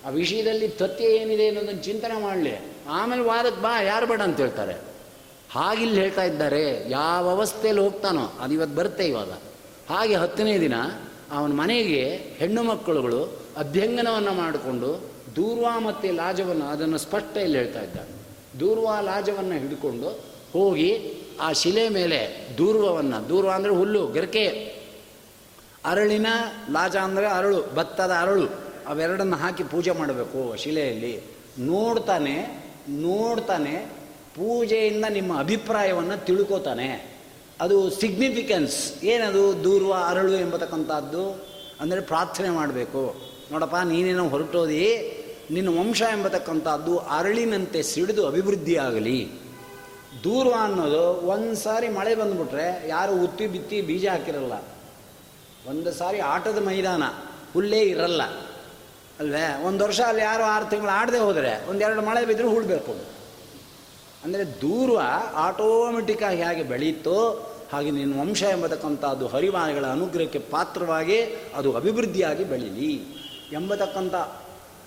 ಆ 0.06 0.08
ವಿಷಯದಲ್ಲಿ 0.08 0.68
ತಥ್ಯ 0.68 1.04
ಏನಿದೆ 1.04 1.48
ಅನ್ನೋದನ್ನು 1.48 1.82
ಚಿಂತನೆ 1.82 2.22
ಮಾಡಲಿ. 2.22 2.54
ಆಮೇಲೆ 2.88 3.22
ವಾದಕ್ಕೆ 3.22 3.62
ಬಾ, 3.62 3.82
ಯಾರು 3.82 4.06
ಬೇಡ 4.06 4.22
ಅಂತ 4.22 4.40
ಹೇಳ್ತಾರೆ. 4.40 4.89
ಹಾಗಿಲ್ಲಿ 5.54 5.96
ಹೇಳ್ತಾ 6.00 6.24
ಇದ್ದಾರೆ, 6.30 6.64
ಯಾವ 6.88 7.30
ಅವಸ್ಥೆಯಲ್ಲಿ 7.36 7.82
ಹೋಗ್ತಾನೋ, 7.82 8.24
ಅದು 8.42 8.52
ಇವತ್ತು 8.54 8.76
ಬರುತ್ತೆ 8.76 9.04
ಇವಾಗ. 9.12 9.32
ಹಾಗೆ 9.90 10.14
ಹತ್ತನೇ 10.14 10.58
ದಿನ 10.58 10.76
ಅವನ 11.36 11.52
ಮನೆಗೆ 11.52 12.02
ಹೆಣ್ಣು 12.40 12.62
ಮಕ್ಕಳುಗಳು 12.62 13.20
ಅಭ್ಯಂಗನವನ್ನು 13.56 14.32
ಮಾಡಿಕೊಂಡು 14.32 14.90
ದೂರ್ವಾ 15.36 15.72
ಮತ್ತು 15.78 16.08
ಲಾಜವನ್ನು, 16.20 16.66
ಅದನ್ನು 16.74 16.98
ಸ್ಪಷ್ಟ 16.98 17.34
ಇಲ್ಲಿ 17.36 17.58
ಹೇಳ್ತಾ 17.58 17.82
ಇದ್ದಾನೆ 17.82 18.12
ದೂರ್ವಾ 18.60 18.94
ಲಾಜವನ್ನು 19.00 19.56
ಹಿಡ್ಕೊಂಡು 19.58 20.08
ಹೋಗಿ 20.52 20.90
ಆ 21.40 21.48
ಶಿಲೆ 21.52 21.88
ಮೇಲೆ 21.88 22.20
ದೂರ್ವವನ್ನು, 22.58 23.28
ದೂರ್ವ 23.28 23.50
ಅಂದರೆ 23.50 23.72
ಹುಲ್ಲು, 23.72 24.06
ಗರಿಕೆ, 24.06 24.46
ಅರಳಿನ 25.84 26.30
ಲಾಜ 26.72 26.96
ಅಂದರೆ 26.96 27.26
ಅರಳು, 27.26 27.60
ಭತ್ತದ 27.74 28.12
ಅರಳು, 28.22 28.48
ಅವೆರಡನ್ನು 28.86 29.36
ಹಾಕಿ 29.36 29.64
ಪೂಜೆ 29.64 29.92
ಮಾಡಬೇಕು 30.00 30.40
ಶಿಲೆಯಲ್ಲಿ. 30.62 31.14
ನೋಡ್ತಾನೆ 31.58 32.34
ನೋಡ್ತಾನೆ 32.88 33.74
ಪೂಜೆಯಿಂದ 34.40 35.04
ನಿಮ್ಮ 35.08 35.38
ಅಭಿಪ್ರಾಯವನ್ನು 35.38 36.24
ತಿಳ್ಕೋತಾನೆ. 36.24 36.90
ಅದು 37.60 37.90
ಸಿಗ್ನಿಫಿಕೆನ್ಸ್ 37.90 39.04
ಏನದು? 39.04 39.64
ದೂರ್ವ, 39.64 39.92
ಅರಳು 40.08 40.32
ಎಂಬತಕ್ಕಂಥದ್ದು. 40.32 41.42
ಅಂದರೆ 41.80 42.00
ಪ್ರಾರ್ಥನೆ 42.00 42.50
ಮಾಡಬೇಕು. 42.50 43.02
ನೋಡಪ್ಪ, 43.52 43.76
ನೀನೇನೋ 43.76 44.28
ಹೊರಟೋದಿ. 44.28 44.86
ನಿನ್ನ 45.50 45.78
ವಂಶ 45.78 46.02
ಎಂಬತಕ್ಕಂಥದ್ದು 46.02 46.98
ಅರಳಿನಂತೆ 46.98 47.82
ಸಿಡಿದು 47.82 48.26
ಅಭಿವೃದ್ಧಿ 48.26 48.76
ಆಗಲಿ 48.76 49.30
ದೂರ್ವ 50.24 50.54
ಅನ್ನೋದು 50.60 51.02
ಒಂದು 51.02 51.54
ಸಾರಿ 51.54 51.88
ಮಳೆ 51.88 52.14
ಬಂದುಬಿಟ್ರೆ 52.14 52.88
ಯಾರು 52.88 53.12
ಉತ್ತಿ 53.24 53.46
ಬಿತ್ತಿ 53.46 53.80
ಬೀಜ 53.80 54.06
ಹಾಕಿರಲ್ಲ. 54.06 54.52
ಒಂದು 55.68 55.92
ಸಾರಿ 55.92 56.18
ಆಟದ 56.18 56.66
ಮೈದಾನ, 56.66 57.02
ಹುಲ್ಲೇ 57.52 57.78
ಇರಲ್ಲ. 57.78 58.22
ಅಲ್ವೇ? 59.20 59.62
ಒಂದು 59.66 59.84
ವರ್ಷ 59.84 60.00
ಅಲ್ಲಿ 60.00 60.22
ಯಾರು 60.22 60.42
ಆರು 60.42 60.70
ತಿಂಗಳು 60.70 60.90
ಆಡದೆ 60.90 61.18
ಹೋದರೆ 61.18 61.70
ಒಂದೆರಡು 61.70 62.02
ಮಳೆ 62.02 62.26
ಬಿದ್ದರೂ 62.26 62.50
ಹುಳ್ಬೇಕು. 62.50 63.19
ಅಂದರೆ 64.24 64.44
ದೂರ್ವ 64.44 65.00
ಆಟೋಮೆಟಿಕ್ಕಾಗಿ 65.34 66.42
ಹೇಗೆ 66.42 66.62
ಬೆಳೆಯುತ್ತೋ 66.62 67.46
ಹಾಗೆ 67.72 67.90
ನಿನ್ನ 67.90 68.20
ವಂಶ 68.20 68.42
ಎಂಬತಕ್ಕಂಥದ್ದು 68.42 69.26
ಹರಿವಾಯುಗಳ 69.26 69.86
ಅನುಗ್ರಹಕ್ಕೆ 69.86 70.38
ಪಾತ್ರವಾಗಿ 70.38 71.22
ಅದು 71.56 71.72
ಅಭಿವೃದ್ಧಿಯಾಗಿ 71.72 72.44
ಬೆಳೀಲಿ 72.44 72.94
ಎಂಬತಕ್ಕಂಥ 73.52 74.14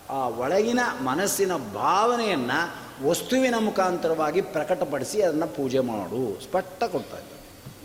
ಆ 0.09 0.27
ಒಳಗಿನ 0.27 0.79
ಮನಸ್ಸಿನ 1.01 1.55
ಭಾವನೆಯನ್ನು 1.55 2.83
ವಸ್ತುವಿನ 3.07 3.55
ಮುಖಾಂತರವಾಗಿ 3.59 4.41
ಪ್ರಕಟಪಡಿಸಿ 4.41 5.21
ಅದನ್ನು 5.21 5.47
ಪೂಜೆ 5.47 5.79
ಮಾಡು. 5.79 6.41
ಸ್ಪಷ್ಟ 6.41 6.83
ಕೊಡ್ತಾ 6.83 7.17
ಇದ್ದಾರೆ. 7.17 7.43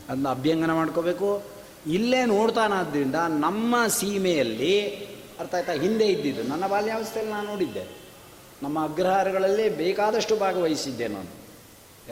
ಅದನ್ನ 0.08 0.28
ಅಭ್ಯಂಗನ 0.28 0.72
ಮಾಡ್ಕೋಬೇಕು. 0.72 1.42
ಇಲ್ಲೇ 1.86 2.24
ನೋಡ್ತಾನಾದ್ದರಿಂದ 2.24 3.14
ನಮ್ಮ 3.14 3.86
ಸೀಮೆಯಲ್ಲಿ, 3.86 4.90
ಅರ್ಥ 5.40 5.54
ಆಯ್ತಾ? 5.54 5.72
ಹಿಂದೆ 5.72 6.06
ಇದ್ದಿದ್ದು. 6.06 6.42
ನನ್ನ 6.42 6.66
ಬಾಲ್ಯಾವಸ್ಥೆಯಲ್ಲಿ 6.66 7.34
ನಾನು 7.34 7.48
ನೋಡಿದ್ದೆ. 7.48 7.97
ನಮ್ಮ 8.62 8.84
ಅಗ್ರಹಾರಗಳಲ್ಲಿ 8.84 9.68
ಬೇಕಾದಷ್ಟು 9.68 10.36
ಭಾಗವಹಿಸಿದ್ದೆ 10.36 11.08
ನಾನು. 11.08 11.38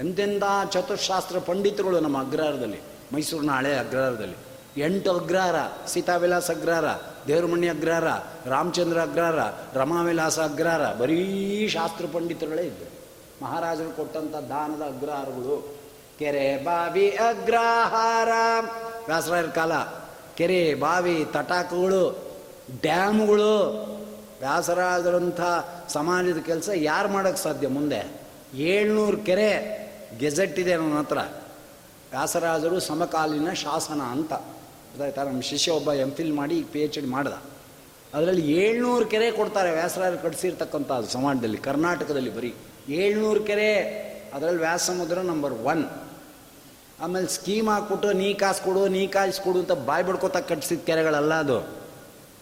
ಎಂತೆಂಥ 0.01 0.43
ಚತುಶಾಸ್ತ್ರ 0.71 1.39
ಪಂಡಿತರುಗಳು 1.39 2.01
ನಮ್ಮ 2.01 2.19
ಅಗ್ರಹಾರದಲ್ಲಿ, 2.19 2.81
ಮೈಸೂರಿನ 3.15 3.51
ಹಳೆ 3.51 3.79
ಅಗ್ರಹಾರದಲ್ಲಿ. 3.79 4.37
ಎಂಟು 4.81 5.13
ಅಗ್ರಹಾರ, 5.13 5.55
ಸೀತಾವಿಲಾಸ 5.89 6.51
ಅಗ್ರಹಾರ, 6.51 6.85
ದೇವರಮಣಿ 7.27 7.69
ಅಗ್ರಹಾರ, 7.69 8.05
ರಾಮಚಂದ್ರ 8.51 9.03
ಅಗ್ರಹಾರ, 9.03 9.39
ರಮಾವಿಲಾಸ 9.79 10.39
ಅಗ್ರಹಾರ, 10.39 10.93
ಬರೀ 10.95 11.69
ಶಾಸ್ತ್ರ 11.69 12.05
ಪಂಡಿತರುಗಳೇ 12.13 12.63
ಇದ್ದರು. 12.63 12.97
ಮಹಾರಾಜರು 13.45 13.97
ಕೊಟ್ಟಂಥ 13.97 14.35
ದಾನದ 14.35 14.83
ಅಗ್ರಹಾರಗಳು 14.83 15.77
ಕೆರೆ 16.19 16.65
ಬಾವಿ 16.65 17.11
ಅಗ್ರಹಾರ. 17.11 18.29
ವ್ಯಾಸರಾಯರ 19.07 19.47
ಕಾಲ, 19.47 19.73
ಕೆರೆ 20.35 20.75
ಬಾವಿ 20.75 21.27
ತಟಾಕಗಳು, 21.33 22.31
ಡ್ಯಾಮ್ಗಳು 22.81 23.59
ವ್ಯಾಸರಾಜರಂಥ 24.41 25.41
ಸಮಾಜದ 25.89 26.39
ಕೆಲಸ 26.39 26.69
ಯಾರು 26.75 27.09
ಮಾಡೋಕ್ಕೆ 27.09 27.43
ಸಾಧ್ಯ? 27.43 27.69
ಮುಂದೆ 27.69 28.21
ಏಳ್ನೂರು 28.55 29.17
ಕೆರೆ 29.17 29.87
ಗೆಜೆಟ್ 30.19 30.59
ಇದೆ 30.59 30.77
ನನ್ನ 30.77 30.99
ಹತ್ರ. 30.99 31.19
ವ್ಯಾಸರಾಜರು 32.11 32.81
ಸಮಕಾಲೀನ 32.81 33.53
ಶಾಸನ 33.53 34.01
ಅಂತ. 34.01 34.33
ಗೊತ್ತಾಯ್ತಾ? 34.33 35.23
ನಮ್ಮ 35.23 35.43
ಶಿಷ್ಯ 35.43 35.73
ಒಬ್ಬ 35.73 35.93
ಎಂ 35.93 36.11
ಫಿಲ್ 36.11 36.33
ಮಾಡಿ 36.33 36.63
ಪಿ 36.63 36.81
ಎಚ್ 36.81 36.99
ಡಿ 36.99 37.07
ಮಾಡ್ದ. 37.07 37.43
ಅದರಲ್ಲಿ 38.15 38.53
ಏಳ್ನೂರು 38.53 39.07
ಕೆರೆ 39.07 39.31
ಕೊಡ್ತಾರೆ 39.31 39.71
ವ್ಯಾಸರಾಜರು 39.71 40.19
ಕಟ್ಸಿರ್ತಕ್ಕಂಥದ್ದು 40.19 41.09
ಸಮಾಜದಲ್ಲಿ, 41.09 41.57
ಕರ್ನಾಟಕದಲ್ಲಿ 41.57 42.37
ಬರೀ. 42.37 42.55
ಏಳ್ನೂರು 42.89 43.41
ಕೆರೆ, 43.41 43.75
ಅದರಲ್ಲಿ 44.35 44.61
ವ್ಯಾಸಮುದ್ರ 44.61 45.19
ನಂಬರ್ 45.19 45.55
ಒನ್ 45.55 45.85
ಆಮೇಲೆ 47.01 47.27
ಸ್ಕೀಮ್ 47.27 47.69
ಹಾಕ್ಬಿಟ್ಟು 47.69 48.13
ನೀ 48.13 48.35
ಕಾಸು 48.35 48.65
ಕೊಡು, 48.65 48.89
ನೀ 48.89 49.07
ಕಾಯಿಸ್ಕೊಡು 49.07 49.63
ಕೊಡು 49.63 49.75
ಅಂತ 49.75 49.87
ಬಾಯ್ 49.87 50.49
ಕಟ್ಸಿದ 50.49 50.81
ಕೆರೆಗಳಲ್ಲ 50.87 51.35
ಅದು. 51.35 51.86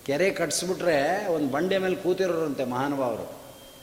ಕೆರೆ 0.07 0.31
ಕಟ್ಸ್ಬಿಟ್ರೆ 0.31 1.29
ಒಂದು 1.29 1.53
ಬಂಡೆ 1.53 1.79
ಮೇಲೆ 1.79 1.95
ಕೂತಿರೋರಂತೆ 1.95 2.65
ಮಹಾನುಭಾವರು. 2.65 3.33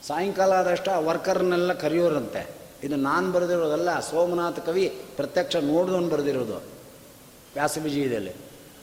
ಸಾಯಂಕಾಲ 0.08 0.52
ಆದಷ್ಟು 0.52 0.92
ಆ 0.92 1.00
ವರ್ಕರ್ನೆಲ್ಲ 1.00 1.74
ಕರೆಯೋರಂತೆ. 1.74 2.48
ಇದು 2.84 2.96
ನಾನು 2.96 3.32
ಬರೆದಿರೋದಲ್ಲ, 3.32 4.00
ಸೋಮನಾಥ 4.00 4.60
ಕವಿ 4.60 4.88
ಪ್ರತ್ಯಕ್ಷ 5.16 5.56
ನೋಡಿದವನು 5.56 6.10
ಬರೆದಿರೋದು 6.10 6.58
ವ್ಯಾಸವಿಜಯದಲ್ಲಿ. 7.54 8.34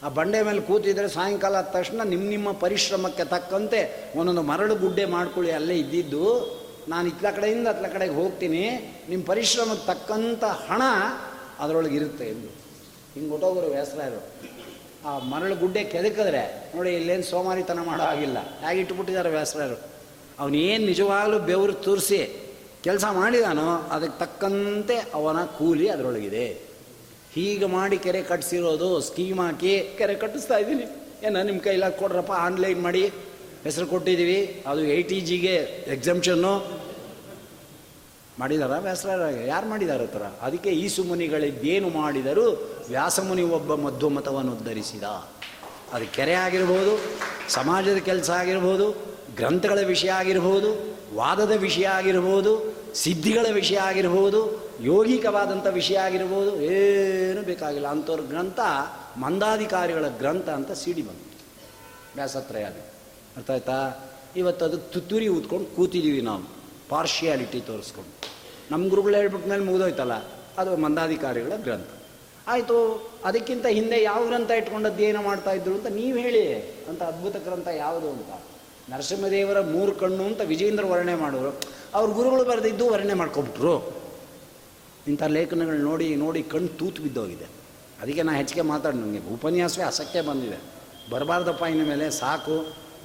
ಆ 0.03 0.09
ಬಂಡೆ 0.09 0.43
ಮೇಲೆ 0.43 0.61
ಕೂತಿದ್ರೆ 0.61 1.09
ಸಾಯಂಕಾಲ 1.09 1.55
ಆದ 1.57 1.65
ತಕ್ಷಣ 1.65 2.03
ನಿಮ್ಮ 2.03 2.29
ನಿಮ್ಮ 2.29 2.53
ಪರಿಶ್ರಮಕ್ಕೆ 2.53 3.25
ತಕ್ಕಂತೆ 3.25 4.13
ಒಂದೊಂದು 4.17 4.43
ಮರಳು 4.43 4.75
ಗುಡ್ಡೆ 4.75 5.05
ಮಾಡ್ಕೊಳ್ಳಿ, 5.05 5.53
ಅಲ್ಲೇ 5.53 5.75
ಇದ್ದಿದ್ದು. 5.75 6.25
ನಾನು 6.89 7.09
ಇತ್ಲ 7.09 7.31
ಕಡೆಯಿಂದ 7.31 7.69
ಅತ್ಲ 7.69 7.87
ಕಡೆಗೆ 7.87 8.15
ಹೋಗ್ತೀನಿ. 8.15 8.63
ನಿಮ್ಮ 9.09 9.25
ಪರಿಶ್ರಮಕ್ಕೆ 9.25 9.87
ತಕ್ಕಂಥ 9.87 10.45
ಹಣ 10.45 10.83
ಅದರೊಳಗೆ 11.59 11.97
ಇರುತ್ತೆ 11.97 12.29
ಎಂದು. 12.29 12.49
ಹಿಂಗೆ 13.15 13.31
ಹೊಟ್ಟೋಗೋರು 13.31 13.67
ವ್ಯಾಸರಾಯರು. 13.67 14.21
ಆ 15.07 15.19
ಮರಳು 15.19 15.57
ಗುಡ್ಡೆ 15.57 15.85
ಕೆದಕಿದ್ರೆ 15.85 16.73
ನೋಡಿ 16.77 16.95
ಇಲ್ಲೇನು 16.95 17.23
ಸೋಮಾರಿತನ 17.23 17.79
ಮಾಡೋ 17.83 18.03
ಆಗಿಲ್ಲ 18.03 18.39
ಹೇಗೆ 18.39 18.81
ಇಟ್ಬಿಟ್ಟಿದ್ದಾರೆ 18.81 19.31
ವ್ಯಾಸರರು 19.31 19.91
ಅವನೇನು 20.39 20.87
ನಿಜವಾಗಲೂ 20.87 21.39
ಬೆವರು 21.39 21.73
ತೋರಿಸಿ 21.73 22.49
ಕೆಲಸ 22.85 23.05
ಮಾಡಿದಾನೋ 23.11 23.89
ಅದಕ್ಕೆ 23.91 24.19
ತಕ್ಕಂತೆ 24.19 24.97
ಅವನ 25.15 25.45
ಕೂಲಿ 25.45 25.89
ಅದರೊಳಗಿದೆ. 25.89 26.69
ಹೀಗೆ 27.35 27.67
ಮಾಡಿ 27.67 27.99
ಕೆರೆ 27.99 28.23
ಕಟ್ಸಿರೋದು 28.23 29.01
ಸ್ಕೀಮ್ 29.01 29.41
ಹಾಕಿ 29.41 29.95
ಕೆರೆ 29.99 30.15
ಕಟ್ಟಿಸ್ತಾ 30.15 30.57
ಇದ್ದೀನಿ. 30.57 30.85
ಏನೋ 31.27 31.43
ನಿಮ್ಮ 31.43 31.61
ಕೈಲಾಗಿ 31.61 31.99
ಕೊಡ್ರಪ್ಪ 31.99 32.33
ಆನ್ಲೈನ್ 32.33 32.83
ಮಾಡಿ. 32.83 33.03
ಹೆಸರು 33.65 33.87
ಕೊಟ್ಟಿದ್ದೀವಿ. 33.87 34.63
ಅದು 34.67 34.81
ಏಯ್ಟಿ 34.81 35.21
ಜಿಗೆ 35.21 35.55
ಎಕ್ಸಮ್ಷನ್ನು 35.87 36.53
ಮಾಡಿದಾರ? 38.39 38.79
ವ್ಯಾಸರಾಗೆ 38.79 39.47
ಯಾರು 39.47 39.69
ಮಾಡಿದಾರ 39.69 40.05
ಥರ 40.05 40.23
ಅದಕ್ಕೆ 40.23 40.71
ಈ 40.71 40.89
ಸುಮುನಿಗಳಿದ್ದೇನು 40.89 41.89
ಮಾಡಿದರೂ 41.89 42.51
ವ್ಯಾಸಮುನಿ 42.89 43.43
ಒಬ್ಬ 43.43 43.75
ಮಧ್ವಮತವನ್ನು 43.75 44.53
ಉದ್ಧರಿಸಿದ. 44.53 45.03
ಅದು 45.93 46.15
ಕೆರೆ 46.15 46.33
ಆಗಿರ್ಬೋದು, 46.33 47.01
ಸಮಾಜದ 47.49 47.97
ಕೆಲಸ 47.97 48.31
ಆಗಿರ್ಬೋದು, 48.31 48.93
ಗ್ರಂಥಗಳ 49.37 49.79
ವಿಷಯ 49.81 50.09
ಆಗಿರ್ಬೋದು, 50.09 50.97
ವಾದದ 51.17 51.51
ವಿಷಯ 51.51 51.85
ಆಗಿರ್ಬೋದು, 51.85 52.75
ಸಿದ್ಧಿಗಳ 52.95 53.47
ವಿಷಯ 53.53 53.77
ಆಗಿರ್ಬೋದು 53.77 54.69
ಯೋಗಿಕವಾದಂಥ 54.81 55.67
ವಿಷಯ 55.67 55.97
ಆಗಿರ್ಬೋದು, 55.97 56.61
ಏನೂ 56.61 57.43
ಬೇಕಾಗಿಲ್ಲ. 57.43 57.89
ಅಂಥವ್ರ 57.89 58.21
ಗ್ರಂಥ, 58.21 58.61
ಮಂದಾಧಿಕಾರಿಗಳ 59.17 60.09
ಗ್ರಂಥ 60.09 60.49
ಅಂತ 60.49 60.73
ಸಿಡಿ 60.73 61.03
ಬಂತು. 61.03 61.39
ವ್ಯಾಸತ್ರಯ 62.15 62.63
ಅರ್ಥ 62.63 63.51
ಆಯ್ತಾ 63.51 64.09
ಇವತ್ತು 64.37 64.65
ಅದು 64.65 64.79
ತುತ್ತೂರಿ 64.79 65.29
ಊದ್ಕೊಂಡು 65.29 65.77
ಕೂತಿದ್ದೀವಿ 65.77 66.21
ನಾವು. 66.21 66.58
ಪಾರ್ಶಿಯಾಲಿಟಿ 66.91 67.61
ತೋರಿಸ್ಕೊಂಡು. 67.61 68.13
ನಮ್ಮ 68.71 68.83
ಗುರುಗಳು 68.89 69.17
ಹೇಳ್ಬಿಟ್ಟ 69.21 69.47
ಮೇಲೆ 69.49 69.65
ಮುಗಿದೋಯ್ತಲ್ಲ, 69.65 70.15
ಅದು 70.59 70.71
ಮಂದಾಧಿಕಾರಿಗಳ 70.77 71.55
ಗ್ರಂಥ. 71.67 71.91
ಆಯಿತು, 72.49 72.77
ಅದಕ್ಕಿಂತ 73.25 73.67
ಹಿಂದೆ 73.67 73.97
ಯಾವ 74.03 74.21
ಗ್ರಂಥ 74.27 74.51
ಇಟ್ಕೊಂಡದ್ದು 74.51 75.23
ಮಾಡ್ತಾ 75.23 75.53
ಇದ್ರು 75.53 75.75
ಅಂತ 75.75 75.89
ನೀವು 76.01 76.19
ಹೇಳಿ, 76.19 76.45
ಅಂತ 76.91 77.01
ಅದ್ಭುತ 77.03 77.37
ಗ್ರಂಥ 77.37 77.69
ಯಾವುದು 77.77 78.09
ಅಂತ. 78.11 78.31
ನರಸಿಂಹದೇವರ 78.91 79.61
ಮೂರು 79.61 79.93
ಕಣ್ಣು 79.93 80.25
ಅಂತ 80.25 80.41
ವಿಜೇಂದ್ರ 80.41 80.85
ವರ್ಣೆ 80.87 81.15
ಮಾಡೋರು 81.15 81.51
ಅವ್ರ 81.95 82.09
ಗುರುಗಳು 82.11 82.45
ಬರೆದಿದ್ದು 82.45 82.85
ವರ್ಣೆ 82.93 83.15
ಮಾಡ್ಕೊಬಿಟ್ರು. 83.15 83.75
ಇಂಥ 85.07 85.23
ಲೇಖನಗಳು 85.23 85.81
ನೋಡಿ 85.89 86.07
ನೋಡಿ 86.17 86.41
ಕಣ್ಣು 86.43 86.71
ತೂತು 86.79 87.03
ಬಿದ್ದೋಗಿದೆ. 87.03 87.47
ಅದಕ್ಕೆ 88.03 88.23
ನಾನು 88.23 88.39
ಹೆಚ್ಚಿಗೆ 88.39 88.65
ಮಾತಾಡಿ 88.73 88.99
ನನಗೆ 88.99 89.21
ಉಪನ್ಯಾಸವೇ 89.35 89.85
ಅಸಕ್ಯ 89.85 90.21
ಬಂದಿದೆ. 90.23 90.59
ಬರಬಾರ್ದಪ್ಪ 91.11 91.65
ಇನ್ನು 91.73 91.85
ಮೇಲೆ, 91.87 92.07
ಸಾಕು. 92.11 92.57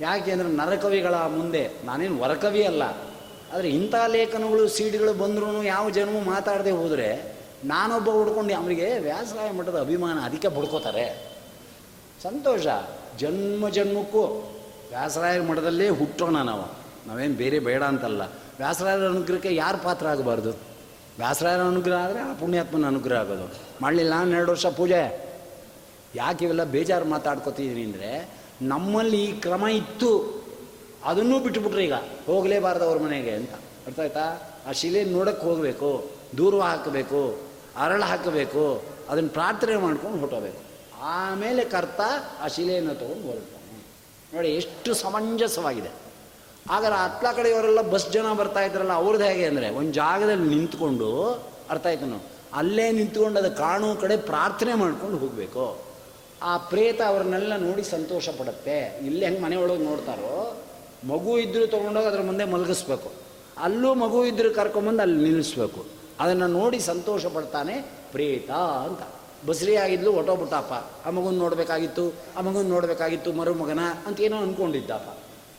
ಯಾಕೆ 0.02 0.30
ಅಂದರೆ 0.32 0.50
ನರಕವಿಗಳ 0.62 1.16
ಮುಂದೆ 1.38 1.64
ನಾನೇನು 1.86 2.18
ವರಕವಿ 2.20 2.64
ಅಲ್ಲ 2.64 2.84
ಆದರೆ 3.54 3.70
ಇಂಥ 3.70 3.96
ಲೇಖನಗಳು, 4.08 4.68
ಸೀಡಿಗಳು 4.68 5.14
ಬಂದ್ರೂ 5.14 5.64
ಯಾವ 5.64 5.90
ಜನವೂ 5.90 6.22
ಮಾತಾಡದೆ 6.22 6.72
ಹೋದರೆ 6.72 7.36
ನಾನೊಬ್ಬ 7.66 8.10
ಹುಡ್ಕೊಂಡು 8.10 8.56
ಅವರಿಗೆ 8.56 9.00
ವ್ಯಾಸರಾಯ 9.00 9.52
ಮಠದ 9.52 9.80
ಅಭಿಮಾನ 9.80 10.20
ಅದಕ್ಕೆ 10.20 10.48
ಬಡ್ಕೋತಾರೆ. 10.48 11.34
ಸಂತೋಷ. 12.24 12.66
ಜನ್ಮ 13.20 13.70
ಜನ್ಮಕ್ಕೂ 13.70 14.24
ವ್ಯಾಸರಾಯ 14.90 15.42
ಮಠದಲ್ಲೇ 15.42 15.90
ಹುಟ್ಟೋಣ 15.90 16.38
ನಾವು. 16.38 16.84
ನಾವೇನು 17.08 17.34
ಬೇರೆ 17.34 17.60
ಬೇಡ 17.60 17.84
ಅಂತಲ್ಲ. 17.84 18.22
ವ್ಯಾಸರಾಯರ 18.58 19.06
ಅನುಗ್ರಹಕ್ಕೆ 19.06 19.56
ಯಾರು 19.56 19.78
ಪಾತ್ರ 19.78 20.08
ಆಗಬಾರ್ದು? 20.08 20.50
ವ್ಯಾಸರಾಯರ 21.18 21.60
ಅನುಗ್ರಹ 21.60 22.06
ಆದರೆ 22.06 22.20
ಆ 22.20 22.34
ಪುಣ್ಯಾತ್ಮನ 22.34 22.86
ಅನುಗ್ರಹ 22.86 23.20
ಆಗೋದು. 23.20 23.54
ಮಾಡಲಿಲ್ಲ 23.82 24.12
ನಾನು 24.12 24.32
ಎರಡು 24.32 24.52
ವರ್ಷ 24.52 24.66
ಪೂಜೆ. 24.66 25.34
ಯಾಕೆ 26.16 26.46
ಇವೆಲ್ಲ 26.46 26.64
ಬೇಜಾರು 26.64 27.06
ಮಾತಾಡ್ಕೊತಿದ್ದೀನಿ 27.06 27.84
ಅಂದರೆ 27.84 28.30
ನಮ್ಮಲ್ಲಿ 28.62 29.26
ಈ 29.26 29.32
ಕ್ರಮ 29.32 29.68
ಇತ್ತು. 29.68 30.43
ಅದನ್ನೂ 31.06 31.40
ಬಿಟ್ಟುಬಿಟ್ರೆ 31.40 31.84
ಈಗ. 31.84 31.94
ಹೋಗಲೇಬಾರ್ದು 32.28 32.86
ಅವ್ರ 32.86 33.00
ಮನೆಗೆ 33.00 33.32
ಅಂತ. 33.32 33.54
ಅರ್ಥ 33.88 34.00
ಆಯ್ತಾ? 34.00 34.26
ಆ 34.68 34.72
ಶಿಲೆ 34.72 35.04
ನೋಡಕ್ಕೆ 35.04 35.46
ಹೋಗಬೇಕು, 35.46 35.90
ದೂರ 36.38 36.62
ಹಾಕಬೇಕು, 36.62 37.22
ಅರಳು 37.78 38.04
ಹಾಕಬೇಕು, 38.04 38.84
ಅದನ್ನು 39.10 39.30
ಪ್ರಾರ್ಥನೆ 39.30 39.76
ಮಾಡ್ಕೊಂಡು 39.78 40.18
ಹೊಟ್ಟೋಬೇಕು 40.18 40.62
ಆಮೇಲೆ 41.02 41.66
ಕರ್ತ 41.66 42.02
ಆ 42.42 42.48
ಶಿಲೆಯನ್ನು 42.48 42.96
ತೊಗೊಂಡು 42.96 43.28
ಹೊರಡ್ತಾನೆ 43.28 43.80
ನೋಡಿ, 44.34 44.50
ಎಷ್ಟು 44.50 44.94
ಸಮಂಜಸವಾಗಿದೆ. 44.94 45.92
ಆಗ 46.70 46.86
ಹತ್ಲ 46.86 47.32
ಕಡೆಯವರೆಲ್ಲ 47.32 47.82
ಬಸ್ 47.82 48.12
ಜನ 48.12 48.34
ಬರ್ತಾ 48.34 48.62
ಇದ್ರಲ್ಲ, 48.62 48.94
ಅವ್ರದ್ದು 48.94 49.26
ಹೇಗೆ 49.26 49.46
ಅಂದರೆ, 49.46 49.70
ಒಂದು 49.70 49.92
ಜಾಗದಲ್ಲಿ 49.92 50.48
ನಿಂತ್ಕೊಂಡು, 50.56 51.10
ಅರ್ಥ 51.70 51.86
ಆಯ್ತು 51.88 52.06
ನಾವು 52.06 52.34
ಅಲ್ಲೇ 52.54 52.92
ನಿಂತ್ಕೊಂಡು 52.92 53.40
ಅದು 53.40 53.52
ಕಾಣೋ 53.52 53.96
ಕಡೆ 53.96 54.18
ಪ್ರಾರ್ಥನೆ 54.18 54.74
ಮಾಡ್ಕೊಂಡು 54.74 55.18
ಹೋಗಬೇಕು. 55.18 55.82
ಆ 56.42 56.58
ಪ್ರೇತ 56.58 57.02
ಅವ್ರನ್ನೆಲ್ಲ 57.08 57.58
ನೋಡಿ 57.58 57.84
ಸಂತೋಷ 57.84 58.30
ಪಡುತ್ತೆ. 58.30 59.00
ಇಲ್ಲಿ 59.06 59.26
ಹೆಂಗೆ 59.26 59.42
ಮನೆ 59.42 59.56
ಒಳಗೆ 59.56 59.84
ನೋಡ್ತಾರೋ 59.84 60.63
ಮಗು 61.12 61.32
ಇದ್ದರೂ 61.46 61.66
ತೊಗೊಂಡೋಗಿ 61.74 62.08
ಅದರ 62.12 62.22
ಮುಂದೆ 62.30 62.46
ಮಲಗಿಸ್ಬೇಕು. 62.54 63.10
ಅಲ್ಲೂ 63.66 63.90
ಮಗು 64.04 64.20
ಇದ್ದರೂ 64.26 64.50
ಕರ್ಕೊಂಬಂದು 64.60 65.02
ಅಲ್ಲಿ 65.06 65.20
ನಿಲ್ಲಿಸ್ಬೇಕು. 65.26 65.82
ಅದನ್ನು 66.22 66.48
ನೋಡಿ 66.60 66.80
ಸಂತೋಷ 66.92 67.26
ಪಡ್ತಾನೆ 67.36 67.76
ಪ್ರೇತ 68.14 68.52
ಅಂತ. 68.88 69.02
ಬಸರಿ 69.48 69.74
ಆಗಿದ್ಲು 69.84 70.10
ಹೊಟ್ಟೋಗ್ಬಿಟ್ಟಪ್ಪ 70.18 70.74
ಆ 71.08 71.12
ಮಗುನ 71.16 71.36
ನೋಡಬೇಕಾಗಿತ್ತು, 71.44 72.04
ಆ 72.38 72.42
ಮಗುನ 72.48 72.68
ನೋಡಬೇಕಾಗಿತ್ತು 72.76 73.30
ಮರುಮಗನ 73.40 73.82
ಅಂತ 74.08 74.18
ಏನೋ 74.28 74.38
ಅಂದ್ಕೊಂಡಿದ್ದಪ್ಪ 74.46 75.10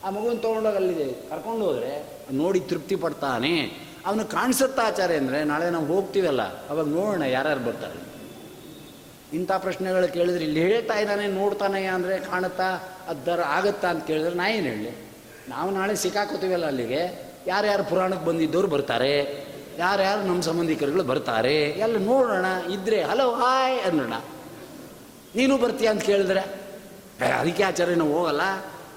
ಆ 0.05 0.11
ಮಗುನ 0.15 0.37
ತೊಗೊಂಡೋಗಿ 0.45 0.77
ಅಲ್ಲಿದೆ 0.77 1.09
ಕರ್ಕೊಂಡು 1.31 1.65
ಹೋದರೆ 1.67 1.93
ನೋಡಿ 2.41 2.61
ತೃಪ್ತಿ 2.71 2.97
ಪಡ್ತಾನೆ. 3.05 3.53
ಅವನು 4.07 4.25
ಕಾಣಿಸುತ್ತಾ 4.37 4.83
ಆಚಾರ್ಯ 4.87 5.17
ಅಂದರೆ, 5.17 5.39
ನಾಳೆ 5.51 5.67
ನಾವು 5.71 5.87
ಹೋಗ್ತೀವಲ್ಲ, 5.87 6.43
ಅವಾಗ 6.71 6.87
ನೋಡೋಣ 6.87 7.27
ಯಾರ್ಯಾರು 7.37 7.63
ಬರ್ತಾರೆ. 7.69 8.01
ಇಂಥ 9.39 9.53
ಪ್ರಶ್ನೆಗಳು 9.67 10.09
ಕೇಳಿದ್ರೆ 10.17 10.43
ಇಲ್ಲಿ 10.45 10.61
ಹೇಳ್ತಾ 10.61 10.97
ಇದ್ದಾನೆ, 11.03 11.25
ನೋಡ್ತಾನೆ 11.39 11.81
ಅಂದರೆ 11.95 12.17
ಕಾಣುತ್ತಾ 12.31 12.69
ಅದರ 13.13 13.41
ಆಗುತ್ತಾ 13.57 13.89
ಅಂತ 13.95 14.03
ಕೇಳಿದ್ರೆ 14.11 14.35
ನಾ 14.35 14.47
ಏನು 14.57 14.69
ಹೇಳಿ 14.73 14.93
ನಾವು 15.49 15.71
ನಾಳೆ 15.71 15.97
ಸಿಕ್ಕಾಕೋತೀವಲ್ಲ 15.97 16.67
ಅಲ್ಲಿಗೆ? 16.67 17.33
ಯಾರ್ಯಾರು 17.47 17.85
ಪುರಾಣಕ್ಕೆ 17.85 18.27
ಬಂದಿದ್ದವ್ರು 18.27 18.69
ಬರ್ತಾರೆ? 18.69 19.45
ಯಾರ್ಯಾರು 19.79 20.23
ನಮ್ಮ 20.23 20.43
ಸಂಬಂಧಿಕರುಗಳು 20.43 21.03
ಬರ್ತಾರೆ? 21.03 21.65
ಎಲ್ಲ 21.65 21.99
ನೋಡೋಣ, 21.99 22.45
ಇದ್ರೆ, 22.73 23.03
ಹಲೋ, 23.03 23.31
ಹಾಯ್ 23.31 23.87
ಅನ್ನೋಣ. 23.87 24.13
ನೀನು 25.37 25.59
ಬರ್ತೀಯ 25.59 25.89
ಅಂತ 25.89 26.03
ಕೇಳಿದ್ರೆ 26.03 26.41
ಅದಕ್ಕೆ 27.39 27.63
ಆಚಾರ್ಯ, 27.63 27.95
ನಾವು 27.95 28.19
ಹೋಗಲ್ಲ. 28.19 28.41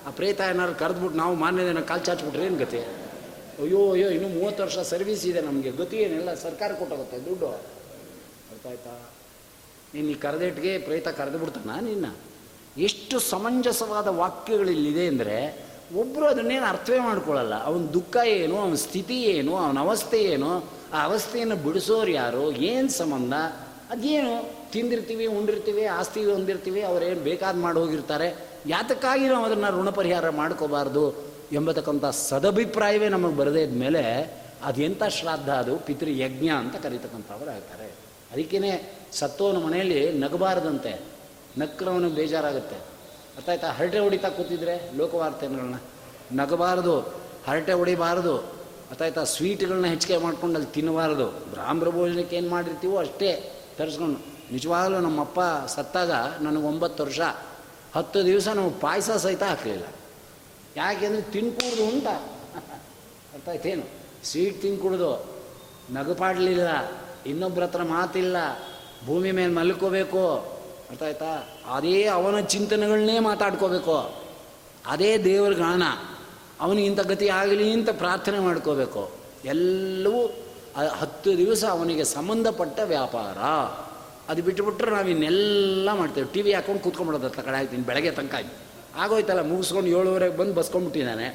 ಆ 0.08 0.10
ಪ್ರೇತ 0.10 0.42
ಏನಾದ್ರು 0.42 0.76
ಕರೆದ್ಬಿಟ್ಟು 0.76 1.18
ನಾವು 1.18 1.36
ಮಾನ್ಯದೇನ 1.36 1.80
ಕಾಲು 1.80 2.06
ಚಾಚ್ಬಿಟ್ರೆ 2.06 2.46
ಏನು 2.46 2.58
ಗತಿ? 2.58 2.78
ಅಯ್ಯೋ 2.78 3.92
ಅಯ್ಯೋ, 3.92 4.10
ಇನ್ನೂ 4.10 4.30
ಮೂವತ್ತು 4.30 4.64
ವರ್ಷ 4.64 4.78
ಸರ್ವಿಸ್ 4.78 5.26
ಇದೆ 5.26 5.42
ನಮಗೆ. 5.42 5.72
ಗತಿ 5.72 5.98
ಏನಿಲ್ಲ, 5.98 6.34
ಸರ್ಕಾರ 6.34 6.72
ಕೊಟ್ಟೋಗುತ್ತೆ 6.74 7.26
ದುಡ್ಡು. 7.26 7.48
ಆಯ್ತಾ 8.70 9.10
ನೀನು 9.94 10.08
ಈ 10.08 10.14
ಕರೆದೇಟ್ಗೆ 10.14 10.78
ಪ್ರೇತ 10.78 11.08
ಕರೆದು 11.08 11.38
ಬಿಡ್ತಾನ 11.38 11.84
ನಿನ್ನ? 11.84 12.06
ಎಷ್ಟು 12.78 13.20
ಸಮಂಜಸವಾದ 13.20 14.08
ವಾಕ್ಯಗಳಿಲ್ಲಿದೆ 14.08 15.08
ಅಂದರೆ 15.08 15.67
ಒಬ್ಬರು 15.96 16.26
ಅದನ್ನೇನು 16.26 16.66
ಅರ್ಥವೇ 16.66 17.00
ಮಾಡ್ಕೊಳ್ಳಲ್ಲ. 17.00 17.64
ಅವನ 17.64 17.86
ದುಃಖ 17.86 18.18
ಏನು, 18.26 18.58
ಅವನ 18.58 18.76
ಸ್ಥಿತಿ 18.76 19.22
ಏನು, 19.22 19.58
ಅವನ 19.58 19.80
ಅವಸ್ಥೆ 19.80 20.24
ಏನು, 20.24 20.66
ಆ 20.94 21.04
ಅವಸ್ಥೆಯನ್ನು 21.04 21.56
ಬಿಡಿಸೋರು 21.56 22.12
ಯಾರು, 22.12 22.52
ಏನು 22.52 22.90
ಸಂಬಂಧ, 22.90 23.34
ಅದೇನು, 23.90 24.54
ತಿಂದಿರ್ತೀವಿ, 24.72 25.26
ಉಂಡಿರ್ತೀವಿ, 25.26 25.86
ಆಸ್ತಿ 25.86 26.26
ಹೊಂದಿರ್ತೀವಿ, 26.26 26.82
ಅವರೇನು 26.82 27.20
ಬೇಕಾದ 27.20 27.56
ಮಾಡಿ 27.56 27.80
ಹೋಗಿರ್ತಾರೆ, 27.80 28.48
ಯಾತಕ್ಕಾಗಿ 28.66 29.28
ನಾವು 29.28 29.46
ಅದನ್ನು 29.46 29.80
ಋಣ 29.80 29.90
ಪರಿಹಾರ 29.90 30.30
ಮಾಡ್ಕೋಬಾರ್ದು 30.30 31.16
ಎಂಬತಕ್ಕಂಥ 31.52 32.06
ಸದಭಿಪ್ರಾಯವೇ 32.06 33.10
ನಮಗೆ 33.10 33.36
ಬರದೇ 33.36 33.62
ಇದ್ಮೇಲೆ 33.62 34.34
ಅದೆಂಥ 34.64 35.04
ಶ್ರಾದ್ದ 35.04 35.50
ಅದು? 35.50 35.78
ಪಿತೃ 35.78 36.08
ಯಜ್ಞ 36.10 36.50
ಅಂತ 36.50 36.76
ಕರೀತಕ್ಕಂಥವ್ರು 36.76 37.50
ಆಗ್ತಾರೆ. 37.50 37.86
ಅದಕ್ಕೇ 38.32 38.98
ಸತ್ತೋನ 39.12 39.66
ಮನೆಯಲ್ಲಿ 39.66 40.20
ನಗಬಾರದಂತೆ. 40.20 41.00
ನಕ್ಕರವನಿಗೆ 41.58 42.16
ಬೇಜಾರಾಗುತ್ತೆ. 42.16 42.97
ಆಯ್ತಾ? 43.38 43.72
ಹರಟೆ 43.72 44.00
ಹೊಡಿತಾ 44.00 44.30
ಕೂತಿದ್ರೆ 44.30 44.98
ಲೋಕವಾರ್ತೆಗಳನ್ನ 44.98 45.76
ನಗಬಾರದು, 46.32 47.00
ಹರಟೆ 47.48 47.74
ಹೊಡಿಬಾರದು. 47.74 48.38
ಗೊತ್ತಾಯ್ತಾ 48.88 49.24
ಸ್ವೀಟ್ಗಳನ್ನ 49.24 49.86
ಹೆಚ್ಚಿಗೆ 49.86 50.18
ಮಾಡ್ಕೊಂಡು 50.18 50.56
ಅಲ್ಲಿ 50.56 50.74
ತಿನ್ನಬಾರದು. 50.74 51.28
ಬ್ರಾಹ್ಮರ 51.28 51.90
ಭೋಜನಕ್ಕೆ 51.90 52.36
ಏನು 52.36 52.50
ಮಾಡಿರ್ತೀವೋ 52.50 52.98
ಅಷ್ಟೇ 52.98 53.54
ತರಿಸ್ಕೊಂಡು. 53.78 54.20
ನಿಜವಾಗಲೂ 54.52 55.00
ನಮ್ಮಪ್ಪ 55.00 55.40
ಸತ್ತಾಗ 55.68 56.12
ನನಗೆ 56.42 56.64
ಒಂಬತ್ತು 56.64 57.04
ವರ್ಷ. 57.04 57.20
ಹತ್ತು 57.96 58.26
ದಿವಸ 58.26 58.48
ನಾವು 58.48 58.72
ಪಾಯಸ 58.72 59.12
ಸಹಿತ 59.12 59.44
ಹಾಕಲಿಲ್ಲ. 59.44 59.86
ಯಾಕೆಂದ್ರೆ 60.76 61.22
ತಿನ್ಕೂಡ್ದು 61.22 61.86
ಉಂಟ. 61.86 62.08
ಅರ್ಥ 63.34 63.50
ಆಯ್ತೇನು 63.50 63.84
ಸ್ವೀಟ್ 64.26 64.62
ತಿನ್ಕೂಡ್ದು. 64.62 65.26
ನಗಪಾಡಲಿಲ್ಲ 65.90 66.68
ಇನ್ನೊಬ್ಬರ 67.26 67.64
ಹತ್ರ 67.64 67.84
ಮಾತಿಲ್ಲ. 67.84 68.36
ಭೂಮಿ 69.06 69.32
ಮೇಲೆ 69.32 69.54
ಮಲ್ಕೋಬೇಕು. 69.54 70.57
ಅರ್ಥ 70.90 71.04
ಆಯ್ತಾ 71.04 71.48
ಅದೇ 71.76 72.04
ಅವನ 72.04 72.40
ಚಿಂತನೆಗಳನ್ನೇ 72.40 73.20
ಮಾತಾಡ್ಕೋಬೇಕು. 73.20 74.16
ಅದೇ 74.86 75.18
ದೇವರ 75.18 75.54
ಗಾನ 75.54 75.84
ಅವನಿಗೆ 76.62 76.88
ಇಂಥ 76.88 77.00
ಗತಿ 77.00 77.28
ಆಗಲಿ 77.28 77.72
ಅಂತ 77.72 77.90
ಪ್ರಾರ್ಥನೆ 77.90 78.40
ಮಾಡ್ಕೋಬೇಕು. 78.40 79.12
ಎಲ್ಲವೂ 79.46 80.22
ಹತ್ತು 81.00 81.38
ದಿವಸ 81.38 81.66
ಅವನಿಗೆ 81.66 82.04
ಸಂಬಂಧಪಟ್ಟ 82.04 82.80
ವ್ಯಾಪಾರ. 82.84 83.38
ಅದು 84.32 84.44
ಬಿಟ್ಟುಬಿಟ್ರೆ 84.44 84.92
ನಾವು 84.92 85.08
ಇನ್ನೆಲ್ಲ 85.08 85.90
ಮಾಡ್ತೇವೆ. 85.94 86.28
ಟಿ 86.34 86.42
ವಿ 86.42 86.54
ಹಾಕೊಂಡು 86.54 86.82
ಕೂತ್ಕೊಂಡ್ಬಿಡೋದು 86.84 87.28
ಹತ್ತ 87.28 87.40
ಕಡೆ 87.40 87.58
ಆಗ್ತೀನಿ, 87.58 87.84
ಬೆಳಗ್ಗೆ 87.84 88.12
ತನಕ 88.12 88.36
ಆಗೋಯ್ತಲ್ಲ, 88.96 89.42
ಮುಗಿಸ್ಕೊಂಡು 89.42 89.90
ಏಳುವರೆಗೆ 89.90 90.38
ಬಂದು 90.38 90.54
ಬಸ್ಕೊಂಡ್ಬಿಟ್ಟಿದ್ದಾನೆ 90.54 91.28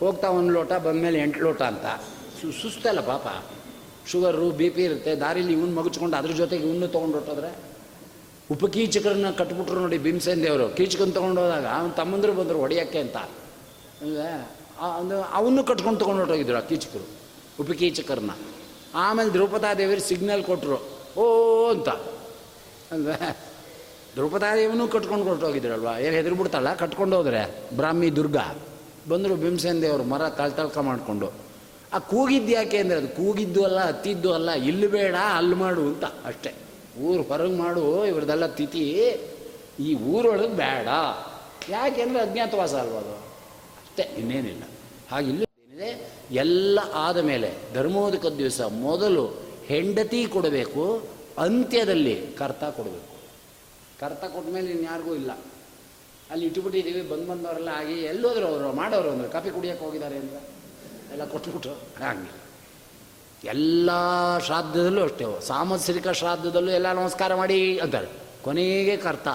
ಹೋಗ್ತಾ 0.00 0.28
ಒಂದು 0.28 0.52
ಲೋಟ, 0.52 0.72
ಬಂದಮೇಲೆ 0.72 1.18
ಎಂಟು 1.18 1.40
ಲೋಟ 1.40 1.62
ಅಂತ. 1.62 1.86
ಸು 2.40 2.52
ಸುಸ್ತಲ್ಲ 2.62 3.00
ಪಾಪ. 3.00 3.26
ಶುಗರು, 4.10 4.50
ಬಿ 4.50 4.70
ಪಿ 4.70 4.82
ಇರುತ್ತೆ. 4.84 5.16
ದಾರಿಲಿ 5.16 5.52
ಇವನು 5.52 5.74
ಮಗುಚ್ಕೊಂಡು 5.74 6.16
ಅದ್ರ 6.16 6.30
ಜೊತೆಗೆ 6.30 6.64
ಇವನು 6.68 6.88
ತೊಗೊಂಡು 6.88 7.14
ಹೊಟ್ಟೋದ್ರೆ 7.14 7.67
ಉಪಕೀಚಕರನ್ನ 8.50 9.30
ಕಟ್ಬಿಟ್ರು 9.38 9.78
ನೋಡಿ 9.80 9.98
ಭೀಮಸೇನ್ 9.98 10.42
ದೇವರು. 10.42 10.66
ಕೀಚಕನ್ 10.76 11.12
ತೊಗೊಂಡು 11.14 11.40
ಹೋದಾಗ 11.40 11.66
ಅವ್ನ 11.78 11.90
ತಮ್ಮಂದ್ರು 11.92 12.32
ಬಂದರು 12.32 12.58
ಹೊಡೆಯೋಕ್ಕೆ 12.58 13.00
ಅಂತ. 13.04 13.16
ಅವನ್ನೂ 15.38 15.62
ಕಟ್ಕೊಂಡು 15.70 15.98
ತೊಗೊಂಡು 15.98 16.20
ಹೊಟ್ಟೋಗಿದ್ರು 16.20 16.56
ಆ 16.56 16.60
ಕೀಚಕರು, 16.60 17.06
ಉಪಕೀಚಕರನ್ನ. 17.60 18.32
ಆಮೇಲೆ 18.94 19.30
ದ್ರೌಪದಾದೇವಿಯರು 19.30 20.00
ಸಿಗ್ನಲ್ 20.00 20.44
ಕೊಟ್ಟರು 20.44 20.78
ಓ, 21.16 21.24
ಅಂತ. 21.72 21.88
ಅಲ್ವಾ 22.92 23.16
ದ್ರೌಪದಾದೇವನು 24.14 24.84
ಕಟ್ಕೊಂಡು 24.88 25.24
ಕೊಟ್ಟೋಗಿದ್ರಲ್ವ? 25.24 25.90
ಏನು 26.00 26.14
ಹೆದ್ರು 26.16 26.34
ಬಿಡ್ತಾಳ 26.34 26.68
ಕಟ್ಕೊಂಡು 26.74 27.16
ಹೋದ್ರೆ 27.16 27.42
ಬ್ರಾಹ್ಮಿ 27.76 28.08
ದುರ್ಗ. 28.16 28.38
ಬಂದರು 29.10 29.34
ಭೀಮಸೇನ್ 29.36 29.82
ದೇವರು 29.82 30.04
ಮರ 30.04 30.22
ತಳ್ತಳ್ಕ 30.28 30.78
ಮಾಡಿಕೊಂಡು. 30.88 31.28
ಆ 31.92 31.98
ಕೂಗಿದ್ದು 32.12 32.52
ಯಾಕೆ 32.52 32.78
ಅಂದರೆ 32.78 32.96
ಅದು 32.96 33.10
ಕೂಗಿದ್ದು 33.16 33.60
ಅಲ್ಲ, 33.64 33.80
ಹತ್ತಿದ್ದು 33.80 34.30
ಅಲ್ಲ, 34.32 34.50
ಇಲ್ಲಿ 34.70 34.86
ಬೇಡ, 34.86 35.14
ಅಲ್ಲಿ 35.36 35.54
ಮಾಡು 35.54 35.80
ಅಂತ 35.80 36.04
ಅಷ್ಟೇ. 36.04 36.52
ಊರು 37.06 37.22
ಹೊರಗೆ 37.22 37.56
ಮಾಡು 37.64 38.06
ಇವ್ರದ್ದೆಲ್ಲ 38.06 38.46
ತಿಥಿ. 38.58 38.84
ಈ 39.86 39.90
ಊರೊಳಗೆ 40.12 40.54
ಬೇಡ. 40.62 40.88
ಯಾಕೆ 41.70 42.02
ಅಂದರೆ 42.02 42.20
ಅಜ್ಞಾತವಾಸ 42.20 42.74
ಅದು? 42.74 43.14
ಅಷ್ಟೇ, 43.80 44.04
ಇನ್ನೇನಿಲ್ಲ. 44.20 44.64
ಹಾಗಿಲ್ಲ 45.10 45.44
ಏನಿದೆ? 45.64 45.90
ಎಲ್ಲ 46.44 46.78
ಆದ 46.94 47.18
ಮೇಲೆ 47.30 47.50
ಧರ್ಮೋದಕ 47.74 48.26
ದಿವಸ 48.40 48.60
ಮೊದಲು 48.60 49.24
ಹೆಂಡತಿ 49.68 50.20
ಕೊಡಬೇಕು, 50.24 50.84
ಅಂತ್ಯದಲ್ಲಿ 51.38 52.16
ಕರ್ತ 52.40 52.64
ಕೊಡಬೇಕು. 52.78 53.14
ಕರ್ತ 54.00 54.24
ಕೊಟ್ಟ 54.34 54.48
ಮೇಲೆ 54.56 54.68
ಇನ್ಯಾರಿಗೂ 54.70 55.14
ಇಲ್ಲ. 55.14 55.30
ಅಲ್ಲಿ 56.30 56.44
ಇಟ್ಟುಬಿಟ್ಟಿದ್ದೀವಿ, 56.46 57.02
ಬಂದು 57.10 57.26
ಬಂದವರೆಲ್ಲ 57.32 57.70
ಆಗಿ 57.80 57.96
ಎಲ್ಲೋದ್ರು 58.12 58.46
ಅವರು, 58.46 58.72
ಮಾಡೋರು 58.72 59.10
ಅಂದರೆ 59.10 59.28
ಕಾಫಿ 59.28 59.50
ಕುಡಿಯೋಕೆ 59.50 59.84
ಹೋಗಿದ್ದಾರೆ 59.84 60.16
ಅಂದರೆ 60.16 60.40
ಎಲ್ಲ 61.12 61.24
ಕೊಟ್ಬಿಟ್ಟು, 61.24 61.72
ಹಂಗೆ. 62.02 62.32
ಎಲ್ಲ 63.44 63.90
ಶ್ರಾದ್ದದಲ್ಲೂ 64.38 65.02
ಅಷ್ಟೇ 65.02 65.40
ಸಾಮಸ್ರಿಕ 65.40 66.08
ಶ್ರಾದ್ದದಲ್ಲೂ 66.08 66.70
ಎಲ್ಲ 66.70 66.92
ನಮಸ್ಕಾರ 66.92 67.34
ಮಾಡಿ 67.34 67.78
ಅಂತಾರೆ. 67.78 68.06
ಕೊನೆಗೆ 68.42 68.96
ಕರ್ತ. 68.96 69.28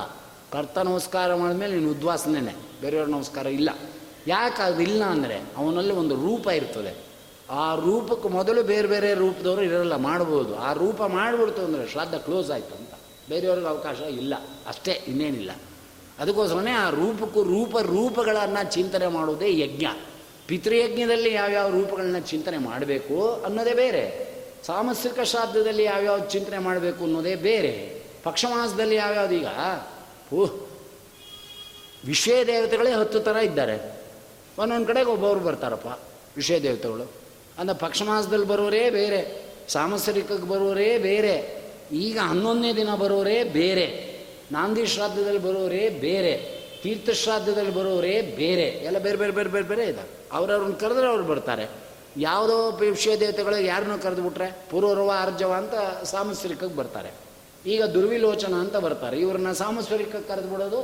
ಕರ್ತ 0.51 0.77
ನಮಸ್ಕಾರ 0.77 1.35
ಮಾಡಿದ್ಮೇಲೆ 1.35 1.77
ನೀನು 1.77 1.91
ಉದ್ವಾಸನೆ 1.91 2.55
ಬೇರೆಯವ್ರ 2.81 3.09
ನಮಸ್ಕಾರ 3.09 3.45
ಇಲ್ಲ. 3.45 3.69
ಯಾಕೆ 4.27 4.61
ಅದಿಲ್ಲ 4.61 5.03
ಅಂದರೆ 5.03 5.41
ಅವನಲ್ಲಿ 5.57 5.93
ಒಂದು 5.93 6.15
ರೂಪ 6.15 6.47
ಇರ್ತದೆ. 6.47 6.97
ಆ 7.49 7.75
ರೂಪಕ್ಕೆ 7.75 8.29
ಮೊದಲು 8.29 8.63
ಬೇರೆ 8.63 8.87
ಬೇರೆ 8.87 9.13
ರೂಪದವರು 9.13 9.61
ಇರಲ್ಲ, 9.61 9.95
ಮಾಡ್ಬೋದು. 9.95 10.57
ಆ 10.57 10.73
ರೂಪ 10.73 11.03
ಮಾಡಿಬಿಡ್ತು 11.03 11.61
ಅಂದರೆ 11.61 11.87
ಶ್ರಾದ್ದ 11.87 12.15
ಕ್ಲೋಸ್ 12.15 12.51
ಆಯಿತು 12.51 12.75
ಅಂತ. 12.75 12.89
ಬೇರೆಯವ್ರಿಗೆ 13.29 13.67
ಅವಕಾಶ 13.67 13.99
ಇಲ್ಲ. 13.99 14.33
ಅಷ್ಟೇ, 14.67 14.91
ಇನ್ನೇನಿಲ್ಲ. 15.07 15.51
ಅದಕ್ಕೋಸ್ಕರನೇ 16.19 16.71
ಆ 16.71 16.89
ರೂಪಕ್ಕೂ 16.89 17.43
ರೂಪ, 17.43 17.77
ರೂಪಗಳನ್ನು 17.77 18.71
ಚಿಂತನೆ 18.71 19.07
ಮಾಡುವುದೇ 19.07 19.59
ಯಜ್ಞ. 19.59 19.85
ಪಿತೃಯಜ್ಞದಲ್ಲಿ 20.47 21.33
ಯಾವ್ಯಾವ 21.33 21.69
ರೂಪಗಳನ್ನ 21.69 22.19
ಚಿಂತನೆ 22.19 22.57
ಮಾಡಬೇಕು 22.57 23.43
ಅನ್ನೋದೇ 23.45 23.73
ಬೇರೆ. 23.73 24.33
ಸಾಮಸ್ರಿಕ 24.65 25.19
ಶ್ರಾದ್ದದಲ್ಲಿ 25.21 25.83
ಯಾವ್ಯಾವ 25.83 26.19
ಚಿಂತನೆ 26.19 26.57
ಮಾಡಬೇಕು 26.57 27.03
ಅನ್ನೋದೇ 27.03 27.35
ಬೇರೆ. 27.35 28.03
ಪಕ್ಷಮಾಸದಲ್ಲಿ 28.23 28.95
ಈಗ? 29.31 29.47
ಓ, 30.33 30.45
ವಿಷಯ 32.05 32.43
ದೇವತೆಗಳೇ 32.43 32.91
ಹತ್ತು 32.91 33.19
ಥರ 33.19 33.35
ಇದ್ದಾರೆ. 33.35 34.01
ಒಂದೊಂದು 34.59 34.87
ಕಡೆಗೆ 34.87 35.09
ಒಬ್ಬೊಬ್ರು 35.09 35.39
ಬರ್ತಾರಪ್ಪ, 35.39 35.99
ವಿಷಯ 36.35 36.59
ದೇವತೆಗಳು. 36.59 37.11
ಅಂದರೆ 37.57 37.75
ಪಕ್ಷಮಾಸದಲ್ಲಿ 37.75 38.47
ಬರೋರೇ 38.47 38.89
ಬೇರೆ, 38.89 39.41
ಸಾಮಸ್ತ್ರಿಕಕ್ಕೆ 39.67 40.47
ಬರೋರೇ 40.47 40.97
ಬೇರೆ, 40.97 41.63
ಈಗ 41.91 42.19
ಹನ್ನೊಂದನೇ 42.19 42.73
ದಿನ 42.73 42.95
ಬರೋರೇ 42.95 43.43
ಬೇರೆ, 43.43 44.19
ನಾಂದಿ 44.51 44.85
ಶ್ರಾದ್ದದಲ್ಲಿ 44.85 45.39
ಬರೋರೇ 45.39 45.89
ಬೇರೆ. 45.89 46.62
ತೀರ್ಥ 46.83 47.09
ಶ್ರಾದ್ದದಲ್ಲಿ 47.09 47.73
ಬರೋರೇ 47.73 48.21
ಬೇರೆ. 48.37 48.61
ಎಲ್ಲ 48.61 48.99
ಬೇರೆ 48.99 49.17
ಬೇರೆ 49.17 49.31
ಬೇರೆ 49.31 49.49
ಬೇರೆ 49.49 49.67
ಬೇರೆ 49.67 49.83
ಇದ್ದಾರೆ 49.83 50.09
ಅವ್ರವ್ರನ್ನ 50.31 50.73
ಕರೆದ್ರೆ 50.73 51.07
ಅವ್ರು 51.07 51.23
ಬರ್ತಾರೆ. 51.23 51.69
ಯಾವುದೋ 52.17 52.71
ವಿಷಯ 52.71 53.17
ದೇವತೆಗಳಿಗೆ 53.17 53.67
ಯಾರನ್ನೂ 53.67 53.97
ಕರೆದುಬಿಟ್ರೆ 53.97 54.65
ಪೂರ್ವರವ 54.71 55.11
ಅರ್ಜವ 55.19 55.51
ಅಂತ 55.51 56.03
ಸಾಮಸ್ವರಿಕಕ್ಕೆ 56.03 56.75
ಬರ್ತಾರೆ. 56.75 57.11
ಈಗ 57.65 57.83
ದುರ್ವಿಲೋಚನ 57.83 58.53
ಅಂತ 58.53 58.75
ಬರ್ತಾರೆ. 58.75 59.19
ಇವ್ರನ್ನ 59.19 59.51
ಸಾಮಸ್ವರಿಕಕ್ಕೆ 59.51 60.27
ಕರೆದು 60.27 60.47
ಬಿಡೋದು 60.47 60.81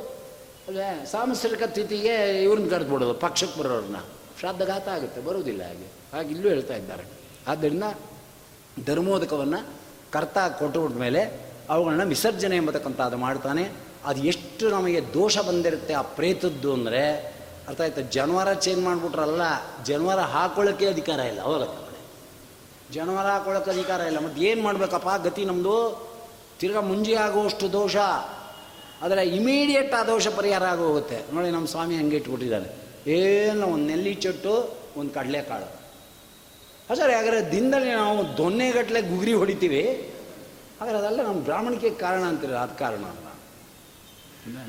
ಅಲ್ಲೇ 0.68 1.06
ಸಾಮಸ್ವರಿಕ 1.12 1.64
ತಿಥಿಗೆ 1.64 2.44
ಇವ್ರನ್ನ 2.44 2.70
ಕರೆದು 2.70 2.90
ಬಿಡೋದು, 2.90 3.14
ಪಕ್ಷಕ್ಕೆ 3.14 3.60
ಬರೋರನ್ನ 3.60 3.96
ಶ್ರಾದ್ದಘಾತ 4.40 4.88
ಆಗುತ್ತೆ, 4.88 5.22
ಬರುವುದಿಲ್ಲ 5.22 5.64
ಹಾಗೆ. 5.64 6.18
ಹಾಗೆ 6.18 6.30
ಇಲ್ಲೂ 6.30 6.50
ಹೇಳ್ತಾ 6.50 6.76
ಇದ್ದಾರೆ. 6.76 7.04
ಆದ್ದರಿಂದ 7.48 7.84
ಧರ್ಮೋದಕವನ್ನು 8.86 9.68
ಕರ್ತ 10.12 10.38
ಕೊಟ್ಟುಬಿಟ್ಟ 10.60 10.98
ಮೇಲೆ 10.98 11.40
ಅವುಗಳನ್ನ 11.70 12.04
ವಿಸರ್ಜನೆ 12.04 12.56
ಎಂಬತಕ್ಕಂಥದ್ದು 12.56 13.18
ಮಾಡ್ತಾನೆ. 13.18 13.89
ಅದು 14.06 14.20
ಎಷ್ಟು 14.24 14.70
ನಮಗೆ 14.70 15.00
ದೋಷ 15.14 15.38
ಬಂದಿರುತ್ತೆ 15.38 15.94
ಆ 15.94 16.02
ಪ್ರೇತದ್ದು 16.02 16.74
ಅಂದರೆ 16.74 17.04
ಅರ್ಥ 17.68 17.82
ಆಯ್ತಾ? 17.82 18.02
ಜನವಾರ 18.02 18.54
ಚೇಂಜ್ 18.54 18.84
ಮಾಡಿಬಿಟ್ರಲ್ಲ, 18.84 19.42
ಜನವಾರ 19.86 20.20
ಹಾಕೊಳ್ಳೋಕ್ಕೆ 20.20 20.86
ಅಧಿಕಾರ 20.88 21.20
ಇಲ್ಲ 21.20 21.42
ಹೋಗುತ್ತೆ 21.42 21.78
ಕಡೆ 21.86 22.00
ಜನವಾರ 22.94 23.26
ಹಾಕೊಳ್ಳೋಕೆ 23.26 23.72
ಅಧಿಕಾರ 23.72 24.00
ಇಲ್ಲ, 24.02 24.20
ಮತ್ತು 24.20 24.42
ಏನು 24.42 24.62
ಮಾಡಬೇಕಪ್ಪ? 24.62 25.10
ಗತಿ 25.24 25.46
ನಮ್ಮದು 25.46 25.76
ತಿರ್ಗಾ 26.60 26.82
ಮುಂಜಿ 26.82 27.14
ಆಗುವಷ್ಟು 27.14 27.74
ದೋಷ. 27.74 27.96
ಆದರೆ 29.02 29.22
ಇಮಿಡಿಯೇಟ್ 29.26 29.94
ಆ 29.94 30.04
ದೋಷ 30.04 30.28
ಪರಿಹಾರ 30.28 30.64
ಆಗೋಗುತ್ತೆ. 30.64 31.34
ನೋಡಿ 31.34 31.50
ನಮ್ಮ 31.52 31.68
ಸ್ವಾಮಿ 31.68 31.96
ಹಂಗೆ 31.96 32.16
ಇಟ್ಬಿಟ್ಟಿದ್ದಾರೆ. 32.16 32.70
ಏನು 33.08 33.68
ಒಂದು 33.68 33.86
ನೆಲ್ಲಿ 33.86 34.14
ಚೊಟ್ಟು, 34.14 34.54
ಒಂದು 34.98 35.14
ಕಡಲೆಕಾಳು 35.14 35.68
ಸರ್ 36.98 37.12
ಹಾಗಾದ್ರೆ 37.14 37.52
ದಿನದಲ್ಲಿ 37.52 37.92
ನಾವು 37.92 38.38
ದೊನ್ನೆಗಟ್ಟಲೆ 38.38 39.02
ಗುಗ್ರಿ 39.02 39.34
ಹೊಡಿತೀವಿ. 39.34 39.84
ಆದರೆ 40.82 40.98
ಅದೆಲ್ಲ 40.98 41.22
ನಮ್ಮ 41.24 41.42
ಬ್ರಾಹ್ಮಣಿಕೆ 41.42 41.90
ಕಾರಣ 41.90 42.24
ಅಂತೀರ? 42.24 42.54
ಅದು 42.56 42.80
ಕಾರಣ 42.80 43.04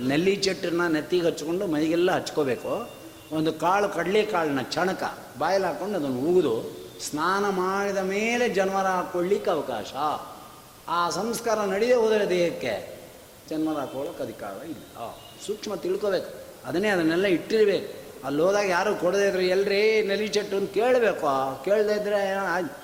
ನೆಲ್ಲಿ 0.08 0.36
ಚಟ್ಟನ್ನ 0.36 0.86
ನೆತ್ತಿಗೆ 0.86 1.26
ಹಚ್ಕೊಂಡು 1.26 1.66
ಮೈಗೆಲ್ಲ 1.66 2.10
ಹಚ್ಕೋಬೇಕು. 2.12 2.90
ಒಂದು 3.32 3.52
ಕಾಳು 3.52 3.88
ಕಡಲೆ 3.88 4.22
ಕಾಳನ್ನ 4.22 4.62
ಚಣಕ 4.62 5.18
ಬಾಯಲ್ಲಿ 5.38 5.68
ಹಾಕ್ಕೊಂಡು 5.68 5.98
ಅದನ್ನು 5.98 6.20
ಉಗಿದು, 6.20 6.76
ಸ್ನಾನ 7.00 7.48
ಮಾಡಿದ 7.48 7.96
ಮೇಲೆ 7.96 8.48
ಜನ್ಮರ 8.48 8.86
ಹಾಕ್ಕೊಳ್ಳಿಕ್ಕೆ 8.86 9.50
ಅವಕಾಶ. 9.50 9.92
ಆ 10.88 11.10
ಸಂಸ್ಕಾರ 11.10 11.58
ನಡೆಯೇ 11.58 11.94
ಹೋದರೆ 11.94 12.28
ದೇಹಕ್ಕೆ 12.28 13.00
ಜನ್ಮರ 13.50 13.78
ಹಾಕೊಳ್ಳೋಕೆ 13.78 14.22
ಅಧಿಕಾರ 14.22 14.64
ಇಲ್ಲ. 14.64 15.16
ಸೂಕ್ಷ್ಮ 15.46 15.74
ತಿಳ್ಕೋಬೇಕು. 15.74 16.34
ಅದನ್ನೇ 16.66 16.88
ಅದನ್ನೆಲ್ಲ 16.88 17.26
ಇಟ್ಟಿರ್ಬೇಕು. 17.26 18.00
ಅಲ್ಲಿ 18.26 18.42
ಹೋದಾಗ 18.42 18.68
ಯಾರು 18.68 18.96
ಕೊಡದೇ 18.96 19.28
ಇದ್ರೆ, 19.28 19.48
ಎಲ್ರಿ 19.48 20.02
ನೆಲಿ 20.02 20.28
ಚಟ್ಟು 20.28 20.56
ಅಂತ 20.56 20.70
ಕೇಳಬೇಕು. 20.70 21.64
ಕೇಳದೇ 21.64 22.00
ಇದ್ರೆ 22.00 22.34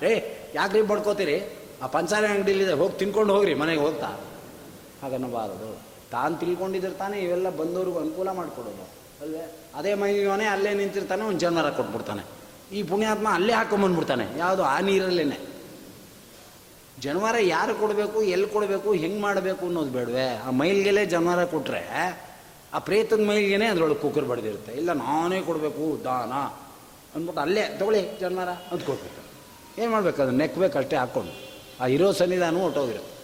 ರೇ 0.01 0.33
ಯಾಕ್ರಿ 0.55 0.81
ಬಡ್ಕೋತೀರಿ 0.81 1.57
ಆ 1.81 1.87
ಪಂಚಾರಿ 1.87 2.27
ಅಂಗಡಿಲಿದೆ, 2.27 2.71
ಹೋಗಿ 2.71 2.99
ತಿನ್ಕೊಂಡು 2.99 3.33
ಹೋಗ್ರಿ, 3.33 3.53
ಮನೆಗೆ 3.53 3.81
ಹೋಗ್ತಾ. 3.81 4.07
ಹಾಗನ್ನಬಾರದು. 5.03 5.96
ತಾನು 6.11 6.33
ತಿಳ್ಕೊಂಡಿದ್ರೆ 6.41 6.91
ತಾನೇ 6.91 7.17
ಇವೆಲ್ಲ 7.19 7.49
ಬಂದವ್ರಿಗೂ 7.49 7.99
ಅನುಕೂಲ 7.99 8.29
ಮಾಡಿಕೊಡೋದು. 8.31 8.85
ಅಲ್ವೇ? 9.23 9.43
ಅದೇ 9.75 9.93
ಮೈಯವನೇ 9.93 10.45
ಅಲ್ಲೇ 10.45 10.73
ನಿಂತಿರ್ತಾನೆ 10.73 11.23
ಒಂದು 11.29 11.39
ಜನರ 11.39 11.69
ಕೊಟ್ಬಿಡ್ತಾನೆ. 11.69 12.23
ಈ 12.71 12.83
ಪುಣ್ಯಾತ್ಮ 12.83 13.27
ಅಲ್ಲೇ 13.33 13.53
ಹಾಕೊಂಬಂದ್ಬಿಡ್ತಾನೆ, 13.53 14.25
ಯಾವುದು 14.37 14.63
ಆ 14.63 14.79
ನೀರಲ್ಲೇನೆ. 14.79 15.37
ಜನವಾರ 17.01 17.35
ಯಾರು 17.39 17.73
ಕೊಡಬೇಕು, 17.75 18.21
ಎಲ್ಲಿ 18.35 18.47
ಕೊಡಬೇಕು, 18.47 18.93
ಹೆಂಗೆ 18.93 19.19
ಮಾಡಬೇಕು 19.21 19.65
ಅನ್ನೋದು 19.65 19.91
ಬೇಡವೆ? 19.91 20.27
ಆ 20.37 20.51
ಮೈಲ್ಗೆಲೆ 20.61 21.03
ಜನವಾರ 21.05 21.41
ಕೊಟ್ಟರೆ 21.45 21.83
ಆ 22.73 22.79
ಪ್ರೇತದ 22.79 23.21
ಮೈಲ್ಗೆನೆ 23.27 23.65
ಅದರೊಳಗೆ 23.65 23.99
ಕುಕ್ಕರ್ 23.99 24.25
ಬಡ್ದಿರುತ್ತೆ. 24.25 24.71
ಇಲ್ಲ, 24.71 24.93
ನಾನೇ 24.93 25.41
ಕೊಡಬೇಕು, 25.41 26.03
ದಾನ. 26.03 26.33
ಅಂದ್ಬಿಟ್ಟು 27.15 27.41
ಅಲ್ಲೇ, 27.41 27.63
ತಗೊಳ್ಳಿ 27.79 28.01
ಜನವಾರ 28.19 28.49
ಅಂತ 28.71 28.81
ಕೊಟ್ಬಿಟ್ಟು 28.89 29.21
ಏನು 29.81 29.91
ಮಾಡ್ಬೇಕು, 29.91 30.21
ಅದನ್ನ 30.21 30.37
ನೆಕ್ಬೇಕು 30.37 30.77
ಅಷ್ಟೇ 30.77 30.95
ಹಾಕ್ಕೊಂಡು. 30.95 31.33
ಆ 31.81 31.87
ಇರೋ 31.95 32.11
ಸನ್ನಿಧಾನವೂ 32.11 32.63
ಹೊಟ್ಟೋಗಿರುತ್ತೆ 32.63 33.16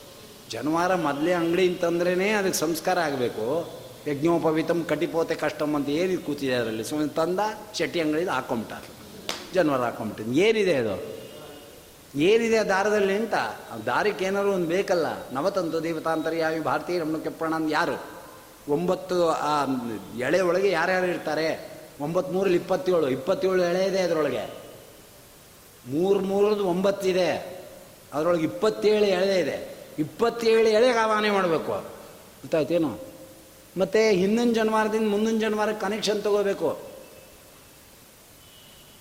ಜನವಾರ 0.54 0.96
ಮೊದಲೇ 0.96 1.32
ಅಂಗಡಿ 1.32 1.70
ಅಂತಂದ್ರೇ 1.70 2.30
ಅದಕ್ಕೆ 2.30 2.60
ಸಂಸ್ಕಾರ 2.60 3.00
ಆಗಬೇಕು. 3.00 3.70
ಯಜ್ಞೋಪವಿತಂ 4.08 4.86
ಕಟಿಪೋತೆ 4.90 5.36
ಕಷ್ಟಮ್ 5.36 5.76
ಅಂತ 5.76 5.90
ಏನಿದು 5.90 6.22
ಕೂತಿದೆ 6.22 6.54
ಅದರಲ್ಲಿ. 6.54 6.84
ಸುಮ್ಮನೆ 6.84 7.10
ತಂದ 7.10 7.40
ಚಟಿ 7.74 8.00
ಅಂಗಡಿಗೆ 8.00 8.30
ಹಾಕೊಂಬಿಟ್ಟಾರೆ. 8.30 8.90
ಜನವಾರ 9.54 9.82
ಹಾಕೊಂಬಿಟ್ಟಿದ್ದು 9.82 10.34
ಏನಿದೆ 10.34 10.76
ಅದು? 10.76 11.04
ಏನಿದೆ 12.20 12.58
ಆ 12.58 12.64
ದಾರದಲ್ಲಿ 12.64 13.16
ಅಂತ? 13.16 13.34
ಆ 13.72 13.78
ದಾರಕ್ಕೆ 13.86 14.26
ಏನಾದ್ರು 14.26 14.52
ಒಂದು 14.52 14.68
ಬೇಕಲ್ಲ. 14.68 15.06
ನವತಂತು 15.32 15.84
ದೇವತಾಂತರ್ಯಾವಿ 15.84 16.60
ಭಾರತೀಯ 16.60 17.00
ರಮಣಕ್ಕೆ 17.00 17.30
ಪ್ರಾಣ 17.30 17.54
ಯಾರು? 17.70 18.04
ಒಂಬತ್ತು, 18.70 19.30
ಆ, 19.30 19.66
ಎಳೆ 20.18 20.42
ಒಳಗೆ 20.42 20.70
ಯಾರ್ಯಾರು 20.70 21.06
ಇರ್ತಾರೆ? 21.06 21.72
ಒಂಬತ್ತು 22.02 22.34
ಮೂರಲ್ಲಿ 22.34 22.58
ಇಪ್ಪತ್ತೇಳು. 22.58 23.10
ಇಪ್ಪತ್ತೇಳು 23.10 23.64
ಎಳೆ 23.64 23.86
ಇದೆ 23.86 24.00
ಅದರೊಳಗೆ. 24.00 24.50
ಮೂರು 25.88 26.20
ಮೂರದ್ದು 26.20 26.66
ಒಂಬತ್ತಿದೆ. 26.66 27.62
ಅದರೊಳಗೆ 28.14 28.44
ಇಪ್ಪತ್ತೇಳು 28.44 29.06
ಎಳೆ 29.06 29.40
ಇದೆ. 29.40 29.73
ಇಪ್ಪತ್ತೇಳು 30.00 30.70
ಎಳೆಗೆ 30.70 30.98
ಆವಾಹನೆ 30.98 31.30
ಮಾಡಬೇಕು. 31.32 31.72
ಗೊತ್ತಾಯ್ತೇನು? 31.72 33.00
ಮತ್ತು 33.78 34.10
ಹಿಂದಿನ 34.10 34.54
ಜನ್ಮಾರದಿಂದ 34.54 35.10
ಮುಂದಿನ 35.10 35.40
ಜನ್ಮಾರಕ್ಕೆ 35.40 35.86
ಕನೆಕ್ಷನ್ 35.86 36.24
ತಗೋಬೇಕು. 36.24 36.80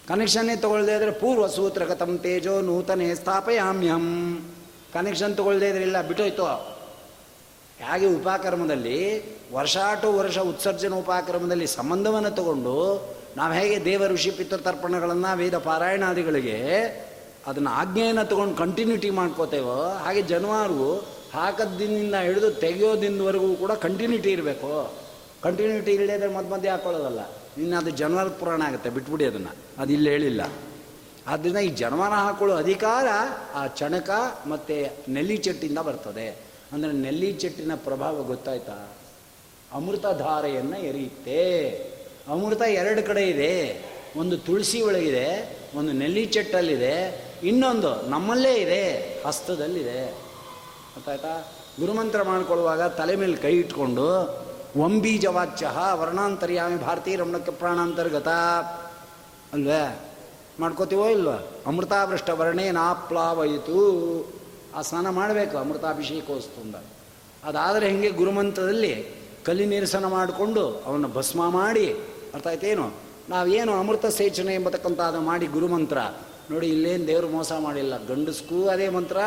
ಕನೆಕ್ಷನ್ನೇ 0.09 0.57
ತಗೊಳ್ದೇ 0.57 0.95
ಇದ್ರೆ 0.95 1.11
ಪೂರ್ವ 1.11 1.47
ಸೂತ್ರಗತಂ 1.47 2.19
ತೇಜೋ 2.19 2.61
ನೂತನೆ 2.61 3.15
ಸ್ಥಾಪಯಾಮ್ಯಂ 3.15 4.39
ಕನೆಕ್ಷನ್ 4.95 5.37
ತಗೊಳ್ದೇ 5.37 5.69
ಇದ್ರೆ 5.69 5.83
ಇಲ್ಲ, 5.83 6.03
ಬಿಟ್ಟೋಯ್ತು. 6.03 6.73
ಹೇಗೆ 7.79 8.07
ಉಪಾಕ್ರಮದಲ್ಲಿ 8.07 9.23
ವರ್ಷಾಟು 9.53 10.13
ವರ್ಷ 10.13 10.39
ಉತ್ಸರ್ಜನ 10.39 10.95
ಉಪಾಕ್ರಮದಲ್ಲಿ 10.95 11.67
ಸಂಬಂಧವನ್ನು 11.67 12.31
ತಗೊಂಡು 12.31 13.07
ನಾವು 13.37 13.53
ಹೇಗೆ 13.53 13.85
ದೇವ 13.85 14.07
ಋಷಿ 14.07 14.31
ಪಿತೃತರ್ಪಣಗಳನ್ನು 14.31 15.37
ವೇದ 15.37 15.59
ಪಾರಾಯಣಾದಿಗಳಿಗೆ 15.59 16.59
ಅದನ್ನು 17.47 17.71
ಆಜ್ಞೆಯನ್ನು 17.71 18.25
ತಗೊಂಡು 18.31 18.55
ಕಂಟಿನ್ಯೂಟಿ 18.55 19.11
ಮಾಡ್ಕೋತೇವೋ, 19.11 19.79
ಹಾಗೆ 20.05 20.23
ಜನವಾರು 20.23 20.83
ಹಾಕದ 21.35 21.71
ದಿನದಿಂದ 21.79 22.15
ಹಿಡಿದು 22.15 22.51
ತೆಗೆಯೋದಿಂದವರೆಗೂ 22.51 23.55
ಕೂಡ 23.55 23.73
ಕಂಟಿನ್ಯೂಟಿ 23.73 24.31
ಇರಬೇಕು. 24.31 24.97
ಕಂಟಿನ್ಯೂಟಿ 25.43 25.93
ಇಲ್ಲದೆ 25.93 26.27
ಮಧ್ಯ 26.27 26.51
ಮಧ್ಯೆ 26.51 26.71
ಹಾಕೊಳ್ಳೋದಲ್ಲ. 26.71 27.21
ಇನ್ನು 27.59 27.77
ಅದು 27.79 27.91
ಜನವಾರ 27.91 28.29
ಪುರಾಣ 28.41 28.63
ಆಗುತ್ತೆ, 28.63 28.91
ಬಿಟ್ಬಿಡಿ 28.91 29.25
ಅದನ್ನು. 29.25 29.53
ಅದು 29.79 29.93
ಇಲ್ಲಿ 29.93 30.11
ಹೇಳಿಲ್ಲ. 30.11 30.43
ಆದ್ದರಿಂದ 31.27 31.57
ಈ 31.57 31.69
ಜನವಾರ 31.69 32.13
ಹಾಕೊಳ್ಳೋ 32.13 32.55
ಅಧಿಕಾರ 32.57 33.07
ಆ 33.55 33.67
ಚಣಕ 33.67 34.11
ಮತ್ತು 34.47 34.77
ನೆಲ್ಲಿ 35.13 35.37
ಚೆಟ್ಟಿಂದ 35.37 35.79
ಬರ್ತದೆ. 35.79 36.27
ಅಂದರೆ 36.73 36.93
ನೆಲ್ಲಿ 36.93 37.33
ಚೆಟ್ಟಿನ 37.33 37.75
ಪ್ರಭಾವ 37.75 38.23
ಗೊತ್ತಾಯ್ತಾ? 38.23 38.97
ಅಮೃತಧಾರೆಯನ್ನು 39.73 40.79
ಎರೆಯುತ್ತೆ. 40.79 41.43
ಅಮೃತ 42.29 42.63
ಎರಡು 42.63 43.03
ಕಡೆ 43.07 43.23
ಇದೆ. 43.29 43.53
ಒಂದು 44.17 44.37
ತುಳಸಿ 44.37 44.83
ಒಳಗಿದೆ, 44.83 45.27
ಒಂದು 45.77 45.93
ನೆಲ್ಲಿ 45.93 46.27
ಚೆಟ್ಟಲ್ಲಿದೆ 46.27 46.97
ಇನ್ನೊಂದು, 47.43 48.09
ನಮ್ಮಲ್ಲೇ 48.09 48.55
ಇದೆ, 48.55 49.17
ಹಸ್ತದಲ್ಲಿದೆ. 49.27 50.11
ಗೊತ್ತಾಯ್ತಾ? 50.95 51.53
ಗುರುಮಂತ್ರ 51.81 52.23
ಮಾಡ್ಕೊಳ್ಳುವಾಗ 52.23 52.83
ತಲೆ 52.83 53.17
ಮೇಲೆ 53.17 53.37
ಕೈ 53.37 53.57
ಇಟ್ಕೊಂಡು 53.57 54.39
ಒಂಬೀಜವಾಚ್ಯ 54.77 55.71
ವರ್ಣಾಂತರ್ಯಾಮಿ 55.93 56.81
ಭಾರತೀಯ 56.81 57.17
ರಮಣಕ್ಕೆ 57.17 57.53
ಪ್ರಾಣಾಂತರ್ಗತ. 57.53 58.29
ಅಲ್ವೇ? 59.53 60.01
ಮಾಡ್ಕೋತೀವೋ 60.61 61.09
ಇಲ್ವೋ? 61.09 61.63
ಅಮೃತಾಭೃಷ್ಟ 61.67 62.31
ವರ್ಣೇ 62.31 62.71
ನಾಪ್ಲಾವಯಿತು. 62.71 63.77
ಆ 64.75 64.83
ಸ್ನಾನ 64.83 65.09
ಮಾಡಬೇಕು 65.09 65.59
ಅಮೃತಾಭಿಷೇಕೋಸ್ತುಂದ 65.59 66.75
ಅದಾದರೆ 67.45 67.89
ಹೇಗೆ 67.89 68.11
ಗುರುಮಂತ್ರದಲ್ಲಿ 68.11 69.23
ಕಲಿ 69.45 69.67
ನಿರಸನ 69.67 70.05
ಮಾಡಿಕೊಂಡು 70.05 70.83
ಅವನ್ನ 70.87 71.07
ಭಸ್ಮ 71.07 71.49
ಮಾಡಿ, 71.49 71.93
ಅರ್ಥ 72.35 72.47
ಆಯ್ತೇನು? 72.47 72.91
ನಾವೇನು 73.29 73.79
ಅಮೃತ 73.79 74.07
ಸೇಚನೆ 74.07 74.55
ಎಂಬತಕ್ಕಂಥದ್ದು 74.55 75.21
ಮಾಡಿ 75.21 75.47
ಗುರುಮಂತ್ರ 75.47 75.99
ನೋಡಿ, 76.51 76.69
ಇಲ್ಲೇನು 76.69 77.07
ದೇವರು 77.07 77.29
ಮೋಸ 77.29 77.53
ಮಾಡಿಲ್ಲ. 77.53 78.07
ಗಂಡಸ್ಕೂ 78.07 78.69
ಅದೇ 78.69 78.89
ಮಂತ್ರ 78.89 79.19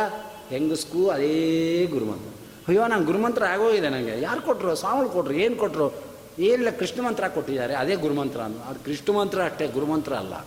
ಹೆಂಗಸ್ಕೂ 0.49 1.07
ಅದೇ 1.07 1.85
ಗುರುಮಂತ್ರ. 1.85 2.31
ಅಯ್ಯೋ 2.67 2.87
ನಾನು 2.87 3.05
ಗುರುಮಂತ್ರ 3.05 3.43
ಆಗೋಗಿದೆ 3.43 3.89
ನನಗೆ 3.89 4.21
ಯಾರು 4.21 4.41
ಕೊಟ್ಟರು 4.41 4.75
ಸ್ವಾಮಿಗಳು 4.75 5.09
ಕೊಟ್ಟರು 5.09 5.33
ಏನು 5.33 5.55
ಕೊಟ್ಟರು 5.55 5.93
ಏನಿಲ್ಲ, 6.39 6.69
ಕೃಷ್ಣ 6.69 7.01
ಮಂತ್ರ 7.01 7.27
ಕೊಟ್ಟಿದ್ದಾರೆ. 7.27 7.75
ಅದೇ 7.75 7.95
ಗುರುಮಂತ್ರ 7.95 8.41
ಅನ್ನು 8.41 8.69
ಅದು 8.69 8.85
ಕೃಷ್ಣ 8.85 9.17
ಮಂತ್ರ 9.17 9.43
ಅಷ್ಟೇ, 9.43 9.67
ಗುರುಮಂತ್ರ 9.67 10.13
ಅಲ್ಲ. 10.13 10.45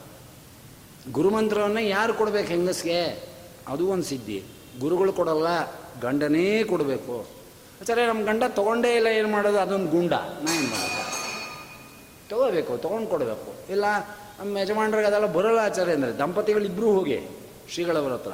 ಗುರುಮಂತ್ರವನ್ನೇ 1.13 1.89
ಯಾರು 1.89 2.15
ಕೊಡಬೇಕು 2.15 2.49
ಹೆಂಗಸ್ಗೆ? 2.49 3.29
ಅದು 3.69 3.89
ಒಂದು 3.89 4.05
ಸಿದ್ಧಿ. 4.05 4.45
ಗುರುಗಳು 4.81 5.13
ಕೊಡಲ್ಲ, 5.13 5.47
ಗಂಡನೇ 6.01 6.65
ಕೊಡಬೇಕು. 6.65 7.27
ಸರಿ 7.87 8.07
ನಮ್ಮ 8.07 8.25
ಗಂಡ 8.25 8.43
ತೊಗೊಂಡೇ 8.49 8.97
ಇಲ್ಲ, 8.97 9.07
ಏನು 9.07 9.29
ಮಾಡೋದು? 9.29 9.59
ಅದೊಂದು 9.59 9.87
ಗುಂಡ. 9.87 10.13
ನಾ 10.13 10.55
ಏನು 10.55 10.71
ಮಾಡೋದು? 10.71 10.99
ತೊಗೋಬೇಕು, 12.29 12.77
ತೊಗೊಂಡು 12.77 13.09
ಕೊಡಬೇಕು. 13.09 13.73
ಇಲ್ಲ 13.73 13.85
ನಮ್ಮ 14.39 14.59
ಯಜಮಾನ್ರಿಗೆ 14.59 15.07
ಅದೆಲ್ಲ 15.07 15.27
ಬರೋಲ್ಲ 15.27 15.59
ಆಚಾರ್ಯ 15.59 15.93
ಅಂದರೆ 15.93 16.19
ದಂಪತಿಗಳಿಬ್ಬರೂ 16.19 16.91
ಹೋಗಿ 16.93 17.29
ಶ್ರೀಗಳವರ 17.73 18.13
ಹತ್ರ. 18.13 18.31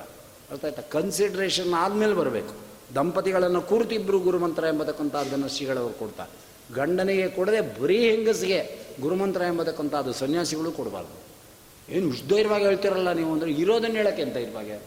ಅರ್ಥ 0.51 0.65
ಆಯ್ತಾ? 0.65 0.83
ಕನ್ಸಿಡ್ರೇಷನ್ 0.83 1.75
ಆದಮೇಲೆ 1.75 2.15
ಬರಬೇಕು. 2.15 2.55
ದಂಪತಿಗಳನ್ನು 2.95 3.61
ಕೂರ್ತಿ 3.61 3.95
ಇಬ್ಬರು 3.95 4.19
ಗುರುಮಂತ್ರ 4.19 4.65
ಎಂಬತಕ್ಕಂಥದ್ದನ್ನು 4.65 5.49
ಶ್ರೀಗಳವರು 5.49 5.93
ಕೊಡ್ತಾರೆ. 5.93 6.31
ಗಂಡನಿಗೆ 6.75 7.29
ಕೊಡದೆ 7.29 7.83
ಬರೀ 7.83 8.11
ಹೆಂಗಸಿಗೆ 8.11 8.89
ಗುರುಮಂತ್ರ 9.01 9.43
ಎಂಬತಕ್ಕಂಥದ್ದು 9.49 10.13
ಸನ್ಯಾಸಿಗಳು 10.13 10.73
ಕೊಡಬಾರ್ದು. 10.73 11.25
ಏನು 11.93 12.09
ಉಷ್ಧೈರ್ಯವಾಗಿ 12.09 12.65
ಹೇಳ್ತಿರಲ್ಲ 12.65 13.13
ನೀವು 13.13 13.33
ಅಂದರೆ 13.33 13.51
ಇರೋದನ್ನು 13.51 13.97
ಹೇಳಕ್ಕೆ 13.97 14.23
ಅಂತ 14.23 14.35
ಧೈರ್ಯವಾಗಿ? 14.35 14.83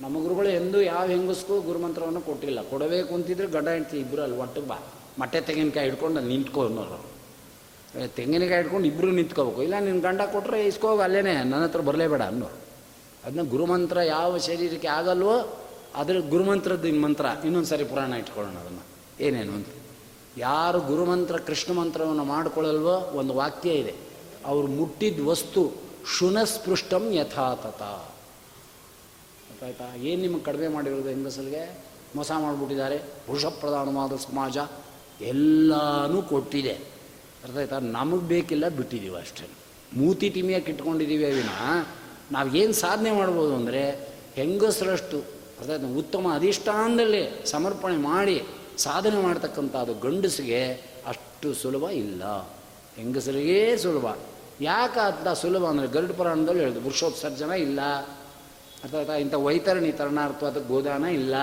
ನಮ್ಮ 0.00 0.22
ಗುರುಗಳು 0.22 0.48
ಎಂದೂ 0.48 0.80
ಯಾವ 0.80 1.06
ಹೆಂಗಸ್ಗೂ 1.06 1.60
ಗುರುಮಂತ್ರವನ್ನು 1.60 2.20
ಕೊಟ್ಟಿಲ್ಲ. 2.20 2.62
ಕೊಡಬೇಕು 2.62 3.14
ಅಂತಿದ್ರೆ 3.14 3.46
ಗಂಡ 3.46 3.68
ಹೆಂಡತಿ 3.68 3.98
ಇಬ್ಬರು 3.98 4.22
ಅಲ್ಲಿ 4.22 4.36
ಒಟ್ಟು 4.36 4.60
ಬಾ. 4.60 4.78
ಮೊಟ್ಟೆ 5.18 5.40
ತೆಂಗಿನಕಾಯಿ 5.40 5.90
ಹಿಡ್ಕೊಂಡು 5.90 6.20
ನಿಂತ್ಕೊ 6.20 6.62
ತೆಂಗಿನಕಾಯಿ 8.16 8.60
ಇಟ್ಕೊಂಡು 8.60 8.86
ಇಬ್ಬರು 8.86 9.10
ನಿಂತ್ಕೋಬೇಕು. 9.10 9.62
ಇಲ್ಲ 9.62 9.78
ನಿನ್ನ 9.78 10.00
ಗಂಡ 10.00 10.20
ಕೊಟ್ಟರೆ 10.22 10.66
ಇಸ್ಕೋಗ 10.66 11.02
ಅಲ್ಲೇನೆ, 11.02 11.34
ನನ್ನ 11.34 11.64
ಹತ್ರ 11.64 11.80
ಬರಲೇಬೇಡ 11.80 12.22
ಅನ್ನೋರು 12.22 12.56
ಅದನ್ನ 13.24 13.48
ಗುರುಮಂತ್ರ 13.48 14.02
ಯಾವ 14.02 14.38
ಶರೀರಕ್ಕೆ 14.38 14.88
ಆಗಲ್ವೋ 14.88 15.58
ಅದ್ರ 15.94 16.20
ಗುರುಮಂತ್ರದ 16.20 16.84
ಮಂತ್ರ, 17.00 17.26
ಇನ್ನೊಂದು 17.44 17.68
ಸರಿ 17.68 17.84
ಪುರಾಣ 17.84 18.12
ಇಟ್ಕೊಳ್ಳೋಣ 18.12 18.56
ಅದನ್ನು. 18.56 18.82
ಏನೇನು 19.20 19.52
ಅಂತ. 19.52 19.66
ಯಾರು 20.36 20.80
ಗುರುಮಂತ್ರ, 20.80 21.36
ಕೃಷ್ಣ 21.36 21.72
ಮಂತ್ರವನ್ನು 21.72 22.24
ಮಾಡಿಕೊಳ್ಳಲ್ವೋ, 22.24 22.96
ಒಂದು 22.96 23.34
ವಾಕ್ಯ 23.34 23.70
ಇದೆ. 23.70 23.94
ಅವ್ರು 24.46 24.68
ಮುಟ್ಟಿದ 24.68 25.26
ವಸ್ತು 25.26 25.72
ಶುನಸ್ಪೃಷ್ಟಂ 26.18 27.12
ಯಥಾತಥ. 27.12 27.82
ಗೊತ್ತಾಯ್ತಾ 29.48 29.96
ಏನು 29.96 30.22
ನಿಮಗೆ 30.22 30.40
ಕಡಿಮೆ 30.40 30.68
ಮಾಡಿರೋದು 30.68 31.08
ಹೆಂಗಸರಿಗೆ 31.08 31.78
ಮೋಸ 32.16 32.30
ಮಾಡಿಬಿಟ್ಟಿದ್ದಾರೆ. 32.38 32.98
ಪ್ರಧಾನವಾದ 33.60 34.16
ಸಮಾಜ 34.16 34.58
ಎಲ್ಲನೂ 35.20 36.22
ಕೊಟ್ಟಿದೆ. 36.22 36.97
ಅರ್ಥ 37.44 37.56
ಆಯ್ತಾ? 37.56 37.78
ನಮಗೆ 37.78 38.20
ಬೇಕಿಲ್ಲ 38.20 38.68
ಬಿಟ್ಟಿದ್ದೀವಿ 38.68 39.16
ಅಷ್ಟೇ. 39.16 39.48
ಮೂತಿ 39.92 40.28
ಟಿಮಿಯಾಗಿ 40.28 40.70
ಇಟ್ಕೊಂಡಿದ್ದೀವಿ 40.70 41.24
ಅವಿನ. 41.24 41.52
ನಾವು 42.32 42.56
ಏನು 42.56 42.72
ಸಾಧನೆ 42.72 43.10
ಮಾಡ್ಬೋದು 43.12 43.56
ಅಂದರೆ 43.56 43.90
ಹೆಂಗಸರಷ್ಟು 44.34 45.18
ಅರ್ಥ 45.58 45.70
ಆಯ್ತಾ? 45.70 45.86
ಉತ್ತಮ 45.86 46.32
ಅಧಿಷ್ಠಾನದಲ್ಲಿ 46.34 47.46
ಸಮರ್ಪಣೆ 47.46 47.96
ಮಾಡಿ 47.96 48.42
ಸಾಧನೆ 48.78 49.22
ಮಾಡ್ತಕ್ಕಂಥದ್ದು 49.22 49.94
ಗಂಡಸಿಗೆ 49.94 50.72
ಅಷ್ಟು 51.06 51.54
ಸುಲಭ 51.54 51.82
ಇಲ್ಲ. 51.82 52.22
ಹೆಂಗಸರಿಗೇ 52.96 53.76
ಸುಲಭ. 53.76 54.16
ಯಾಕೆ 54.60 55.00
ಅಂತ 55.00 55.28
ಸುಲಭ 55.28 55.64
ಅಂದರೆ 55.64 55.86
ಗರುಡ 55.86 56.10
ಪುರಾಣದಲ್ಲಿ 56.10 56.60
ಹೇಳಿದ್ರು 56.60 56.82
ವೃಕ್ಷೋತ್ಸರ್ಜನ 56.82 57.50
ಇಲ್ಲ. 57.50 57.80
ಅಥವಾ 58.84 59.16
ಇಂಥ 59.16 59.34
ವೈತರಣಿ 59.34 59.92
ತರಣಾರ್ಥ 59.92 60.44
ಅಥವಾ 60.44 60.62
ಗೋದಾನ 60.62 61.04
ಇಲ್ಲ. 61.04 61.34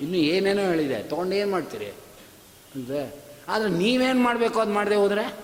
ಇನ್ನು 0.00 0.16
ಏನೇನೋ 0.16 0.62
ಹೇಳಿದೆ. 0.62 1.02
ತೊಗೊಂಡು 1.02 1.36
ಏನು 1.36 1.50
ಮಾಡ್ತೀರಿ? 1.50 1.86
ಅಂದರೆ 2.74 3.25
ಆದರೆ 3.48 3.70
ನೀವೇನು 3.70 4.20
ಮಾಡಬೇಕು 4.20 4.60
ಅದು 4.60 4.72
ಮಾಡದೆ 4.72 4.94
ಹೋದರೆ? 4.94 5.34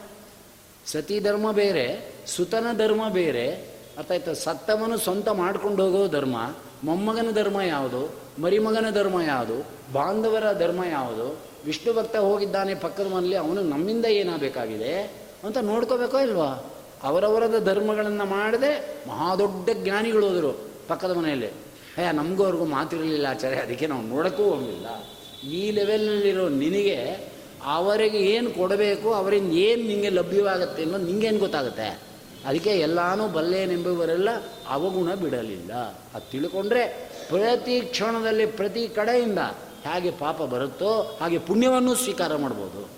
ಸತಿ 0.86 1.20
ಧರ್ಮ 1.20 1.52
ಬೇರೆ, 1.52 2.14
ಸುತನ 2.26 2.66
ಧರ್ಮ 2.76 3.08
ಬೇರೆ. 3.08 3.72
ಅರ್ಥಾಯ್ತು 3.98 4.34
ಸತ್ತವನು 4.34 4.96
ಸ್ವಂತ 4.98 5.28
ಮಾಡ್ಕೊಂಡು 5.28 5.84
ಹೋಗೋ 5.84 6.08
ಧರ್ಮ, 6.08 6.54
ಮೊಮ್ಮಗನ 6.84 7.30
ಧರ್ಮ 7.30 7.60
ಯಾವುದು? 7.60 8.14
ಮರಿಮಗನ 8.42 8.90
ಧರ್ಮ 8.90 9.20
ಯಾವುದು? 9.20 9.66
ಬಾಂಧವರ 9.92 10.52
ಧರ್ಮ 10.52 10.84
ಯಾವುದು? 10.84 11.38
ವಿಷ್ಣು 11.64 11.92
ಭಕ್ತ 11.92 12.16
ಹೋಗಿದ್ದಾನೆ 12.16 12.74
ಪಕ್ಕದ 12.74 13.06
ಮನೆಯಲ್ಲಿ, 13.06 13.36
ಅವನು 13.36 13.62
ನಮ್ಮಿಂದ 13.62 14.04
ಏನಾಗಬೇಕಾಗಿದೆ? 14.04 15.02
ಅಂತ 15.44 15.58
ನೋಡ್ಕೋಬೇಕೋ 15.58 16.18
ಇಲ್ವಾ? 16.18 16.74
ಅವರವರದ 17.02 17.64
ಧರ್ಮಗಳನ್ನು 17.64 18.24
ಮಾಡದೆ 18.24 18.96
ಮಹಾದೊಡ್ಡ 19.08 19.70
ಜ್ಞಾನಿಗಳು 19.74 20.28
ಹೋದರು 20.28 20.68
ಪಕ್ಕದ 20.88 21.10
ಮನೆಯಲ್ಲಿ. 21.10 21.46
ಅಯ್ಯ, 21.96 22.12
ನಮಗೂ 22.12 22.42
ಅವ್ರಿಗೂ 22.42 22.64
ಮಾತಿರಲಿಲ್ಲ 22.64 23.26
ಆಚಾರ್ಯ, 23.26 23.56
ಅದಕ್ಕೆ 23.56 23.86
ನಾವು 23.86 24.02
ನೋಡೋಕ್ಕೂ 24.02 24.42
ಹೋಗಲಿಲ್ಲ. 24.42 24.86
ಈ 25.48 25.70
ಲೆವೆಲ್ನಲ್ಲಿರೋ 25.70 26.48
ನಿನಗೆ 26.48 27.31
ಅವರಿಗೆ 27.64 28.18
ಏನು 28.18 28.50
ಕೊಡಬೇಕು, 28.50 29.12
ಅವರಿಂದ 29.12 29.52
ಏನು 29.52 29.82
ನಿಮಗೆ 29.82 30.10
ಲಭ್ಯವಾಗುತ್ತೆ 30.10 30.82
ಅನ್ನೋದು 30.82 31.04
ನಿಂಗೇನು 31.04 31.38
ಗೊತ್ತಾಗುತ್ತೆ? 31.38 32.00
ಅದಕ್ಕೆ 32.44 32.70
ಎಲ್ಲಾನು 32.70 33.28
ಬಲ್ಲೇನೆಂಬುವರೆಲ್ಲ 33.28 34.28
ಅವಗುಣ 34.68 35.14
ಬಿಡಲಿಲ್ಲ. 35.14 35.74
ಅದು 36.14 36.30
ತಿಳ್ಕೊಂಡ್ರೆ 36.30 37.12
ಪ್ರತಿ 37.28 37.80
ಕ್ಷಣದಲ್ಲಿ, 37.80 38.46
ಪ್ರತಿ 38.46 38.88
ಕಡೆಯಿಂದ 38.88 39.38
ಹೇಗೆ 39.84 40.10
ಪಾಪ 40.10 40.42
ಬರುತ್ತೋ, 40.42 41.18
ಹಾಗೆ 41.20 41.38
ಪುಣ್ಯವನ್ನು 41.38 41.94
ಸ್ವೀಕಾರ 41.94 42.36
ಮಾಡ್ಬೋದು. 42.36 42.88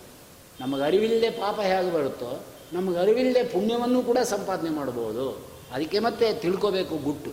ನಮಗೆ 0.61 0.83
ಅರಿವಿಲ್ಲದೆ 0.83 1.31
ಪಾಪ 1.31 1.61
ಹೇಗೆ 1.61 1.95
ಬರುತ್ತೋ, 1.95 2.45
ನಮಗೆ 2.73 2.99
ಅರಿವಿಲ್ಲದೆ 2.99 3.45
ಪುಣ್ಯವನ್ನು 3.45 4.03
ಕೂಡ 4.03 4.19
ಸಂಪಾದನೆ 4.19 4.71
ಮಾಡ್ಬೋದು. 4.71 5.55
ಅದಕ್ಕೆ 5.73 5.99
ಮತ್ತೆ 5.99 6.35
ತಿಳ್ಕೋಬೇಕು 6.35 6.97
ಗುಟ್ಟು. 6.97 7.31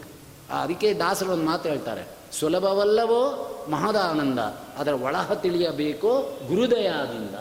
ಅದಕ್ಕೆ 0.62 0.94
ದಾಸರು 0.94 1.32
ಒಂದು 1.32 1.46
ಮಾತು 1.46 1.70
ಹೇಳ್ತಾರೆ. 1.70 2.21
ಸುಲಭವಲ್ಲವೋ? 2.32 3.48
ಮಹದಾನಂದ. 3.70 4.40
ಅದರ 4.78 4.94
ಒಳಹ 4.94 5.34
ತಿಳಿಯಬೇಕು 5.34 6.40
ಗುರುದಯಾದಿಂದ. 6.48 7.36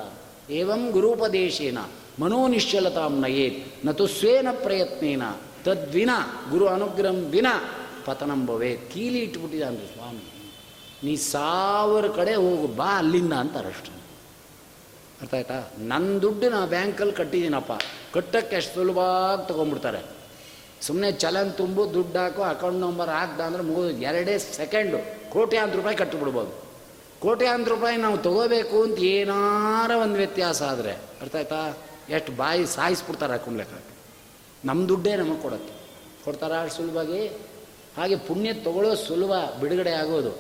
ಏವಂ 0.51 0.91
ಗುರುಪದೇಶೇನ. 0.91 1.79
ಮನೋನಿಶ್ಚಲತಾಂ 2.21 3.21
ನಯೇತ್. 3.21 3.87
ನತು 3.87 4.07
ಸ್ವೇನ 4.07 4.49
ಪ್ರಯತ್ನೇನ. 4.63 5.23
ತದ್ವಿನ 5.65 6.11
ಗುರು 6.51 6.69
ಅನುಗ್ರಹಂ 6.69 7.15
ವಿನ 7.15 7.47
ಪತನಂ 8.05 8.47
ಭವೇತ್. 8.47 8.91
ಕೀಲಿ 8.91 9.19
ಇಟ್ಬಿಟ್ಟಿದ್ದಾನ್ರಿ 9.19 9.93
ಸ್ವಾಮಿ, 9.93 10.53
ನೀ 11.05 11.17
ಸಾವಿರ 11.17 12.09
ಕಡೆ 12.09 12.35
ಹೋಗು, 12.35 12.67
ಬಾ 12.67 12.99
ಅಲ್ಲಿಂದ 12.99 13.33
ಅಂತಾರಷ್ಟು 13.33 13.93
ಅರ್ಥ 15.21 15.35
ಆಯ್ತಾ? 15.35 15.71
ನನ್ನ 15.79 16.19
ದುಡ್ಡು 16.19 16.51
ನಾ 16.51 16.67
ಬ್ಯಾಂಕಲ್ಲಿ 16.67 17.13
ಕಟ್ಟಿದ್ದೀನಪ್ಪ. 17.13 17.73
ಕಟ್ಟಕ್ಕೆ 18.13 18.57
ಎಷ್ಟು 18.57 18.75
ಸುಲಭವಾಗಿ 18.75 19.49
ತೊಗೊಂಡ್ಬಿಡ್ತಾರೆ. 19.49 20.20
ಸುಮ್ಮನೆ 20.81 21.13
ಚಲನ್ 21.13 21.53
ತುಂಬು, 21.53 21.95
ದುಡ್ಡು 21.95 22.19
ಹಾಕು 22.19 22.43
ಅಕೌಂಟ್ 22.43 22.79
ನಂಬರ್ 22.79 23.09
ಹಾಕ್ದ 23.09 23.41
ಅಂದ್ರೆ 23.41 23.63
ಮುಗಿದು 23.63 23.91
ಎರಡೇ 23.91 24.39
ಸೆಕೆಂಡು 24.39 24.99
ಕೋಟ್ಯಾಂತರ 25.31 25.77
ರೂಪಾಯಿ 25.77 25.97
ಕಟ್ಟಿಬಿಡ್ಬೋದು. 25.97 26.71
ಕೋಟ್ಯಾಂತರ 27.21 27.69
ರೂಪಾಯಿ 27.69 27.97
ನಾವು 27.97 28.19
ತಗೋಬೇಕು 28.19 28.83
ಅಂತ 28.83 28.99
ಏನಾರ 28.99 29.91
ಒಂದು 29.91 30.15
ವ್ಯತ್ಯಾಸ 30.15 30.63
ಆದರೆ, 30.63 30.93
ಅರ್ಥ 30.93 31.37
ಆಯ್ತಾ? 31.37 31.79
ಎಷ್ಟು 32.09 32.33
ಬಾಯಿ 32.33 32.67
ಸಾಯಿಸ್ಬಿಡ್ತಾರೆ 32.67 33.33
ಹಾಕೊಂಡು 33.33 33.59
ಲೆಕ್ಕ 33.59 33.73
ನಮ್ಮ 34.65 34.89
ದುಡ್ಡೇ 34.89 35.17
ನಮಗೆ 35.17 35.43
ಕೊಡುತ್ತೆ. 35.43 35.81
ಕೊಡ್ತಾರ 36.25 36.67
ಸುಲಭವಾಗಿ 36.67 37.27
ಹಾಗೆ 37.97 38.17
ಪುಣ್ಯ 38.17 38.53
ತಗೊಳ್ಳೋ 38.53 38.95
ಸುಲಭ 38.95 39.61
ಬಿಡುಗಡೆ 39.61 39.91
ಆಗೋದು. 39.91 40.31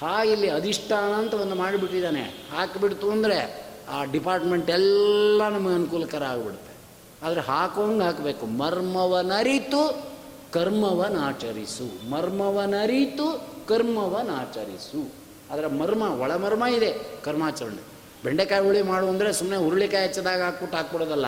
ಹಾಗೆ 0.00 0.32
ಇಲ್ಲಿ 0.32 0.50
ಅಧಿಷ್ಠಾನ 0.50 1.12
ಅಂತ 1.12 1.34
ಒಂದು 1.34 1.54
ಮಾಡಿಬಿಟ್ಟಿದ್ದಾನೆ. 1.54 2.22
ಹಾಕಿಬಿಡ್ತು 2.22 3.10
ಅಂದರೆ 3.10 3.66
ಆ 3.90 4.04
ಡಿಪಾರ್ಟ್ಮೆಂಟ್ 4.04 4.70
ಎಲ್ಲ 4.70 5.48
ನಮಗೆ 5.48 5.74
ಅನುಕೂಲಕರ 5.74 6.24
ಆಗಿಬಿಡುತ್ತೆ. 6.24 6.75
ಆದರೆ 7.22 7.40
ಹಾಕೋಂಗೆ 7.40 8.04
ಹಾಕಬೇಕು. 8.04 8.46
ಮರ್ಮವನರಿತು 8.46 10.12
ಕರ್ಮವನಾಚರಿಸು 10.52 12.10
ಮರ್ಮವನರಿತು 12.10 13.48
ಕರ್ಮವನಾಚರಿಸು 13.68 15.14
ಅದರ 15.50 15.66
ಮರ್ಮ, 15.66 16.02
ಒಳಮರ್ಮ 16.02 16.64
ಇದೆ, 16.66 17.22
ಕರ್ಮಾಚರಣೆ. 17.24 17.82
ಬೆಂಡೆಕಾಯಿ 18.24 18.64
ಹುಳಿ 18.64 18.82
ಮಾಡು 18.82 19.08
ಅಂದರೆ 19.08 19.32
ಸುಮ್ಮನೆ 19.32 19.56
ಹುರುಳಿಕಾಯಿ 19.56 20.06
ಹೆಚ್ಚದಾಗ 20.06 20.42
ಹಾಕ್ಬಿಟ್ಟು 20.42 20.76
ಹಾಕ್ಬಿಡೋದಲ್ಲ. 20.76 21.26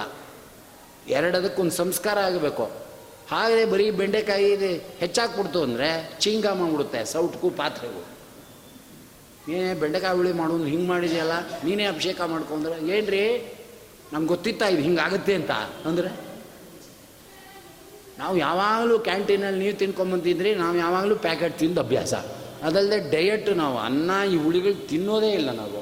ಎರಡದಕ್ಕೊಂದು 1.08 1.70
ಸಂಸ್ಕಾರ 1.70 2.18
ಆಗಬೇಕು. 2.18 2.70
ಹಾಗೆ 3.30 3.64
ಬರೀ 3.64 3.90
ಬೆಂಡೆಕಾಯಿ 3.90 4.52
ಇದು 4.52 4.98
ಹೆಚ್ಚಾಕ್ಬಿಡ್ತು 4.98 5.62
ಅಂದರೆ 5.62 6.18
ಚಿಂಗ 6.20 6.46
ಮಾಡ್ಬಿಡುತ್ತೆ, 6.46 7.04
ಸೌಟ್ಗೂ 7.04 7.50
ಪಾತ್ರೆಗೂ. 7.50 8.02
ಏನೇ 9.52 9.74
ಬೆಂಡೆಕಾಯಿ 9.74 10.16
ಹುಳಿ 10.16 10.32
ಮಾಡು 10.32 10.64
ಹಿಂಗೆ 10.64 10.88
ಮಾಡಿದೆಯಲ್ಲ? 10.88 11.32
ನೀನೇ 11.64 11.84
ಅಭಿಷೇಕ 11.84 12.20
ಮಾಡ್ಕೊಂಡ್ರೆ 12.20 12.98
ಏನ್ರಿ? 12.98 13.54
ನಮ್ಗೆ 14.12 14.28
ಗೊತ್ತಿತ್ತಾ 14.28 14.68
ಇದು 14.68 14.82
ಹಿಂಗಾಗುತ್ತೆ 14.82 15.34
ಅಂತ? 15.34 15.50
ಅಂದರೆ? 15.84 16.28
ನಾವು 18.18 18.36
ಯಾವಾಗಲೂ 18.36 18.98
ಕ್ಯಾಂಟೀನಲ್ಲಿ 18.98 19.64
ನೀವು 19.64 19.76
ತಿನ್ಕೊಂಬಂತಿದ್ರಿ 19.76 20.54
ನಾವು 20.54 20.76
ಯಾವಾಗಲೂ 20.76 21.16
ಪ್ಯಾಕೆಟ್ 21.16 21.58
ತಿಂದು 21.58 21.80
ಅಭ್ಯಾಸ. 21.80 22.14
ಅದಲ್ಲದೆ 22.62 23.10
ಡಯಟ್ 23.10 23.56
ನಾವು, 23.56 23.78
ಅನ್ನ, 23.78 24.10
ಈ 24.32 24.36
ಹುಳಿಗಳು 24.36 24.88
ತಿನ್ನೋದೇ 24.88 25.30
ಇಲ್ಲ 25.30 25.50
ನಾವು. 25.50 25.80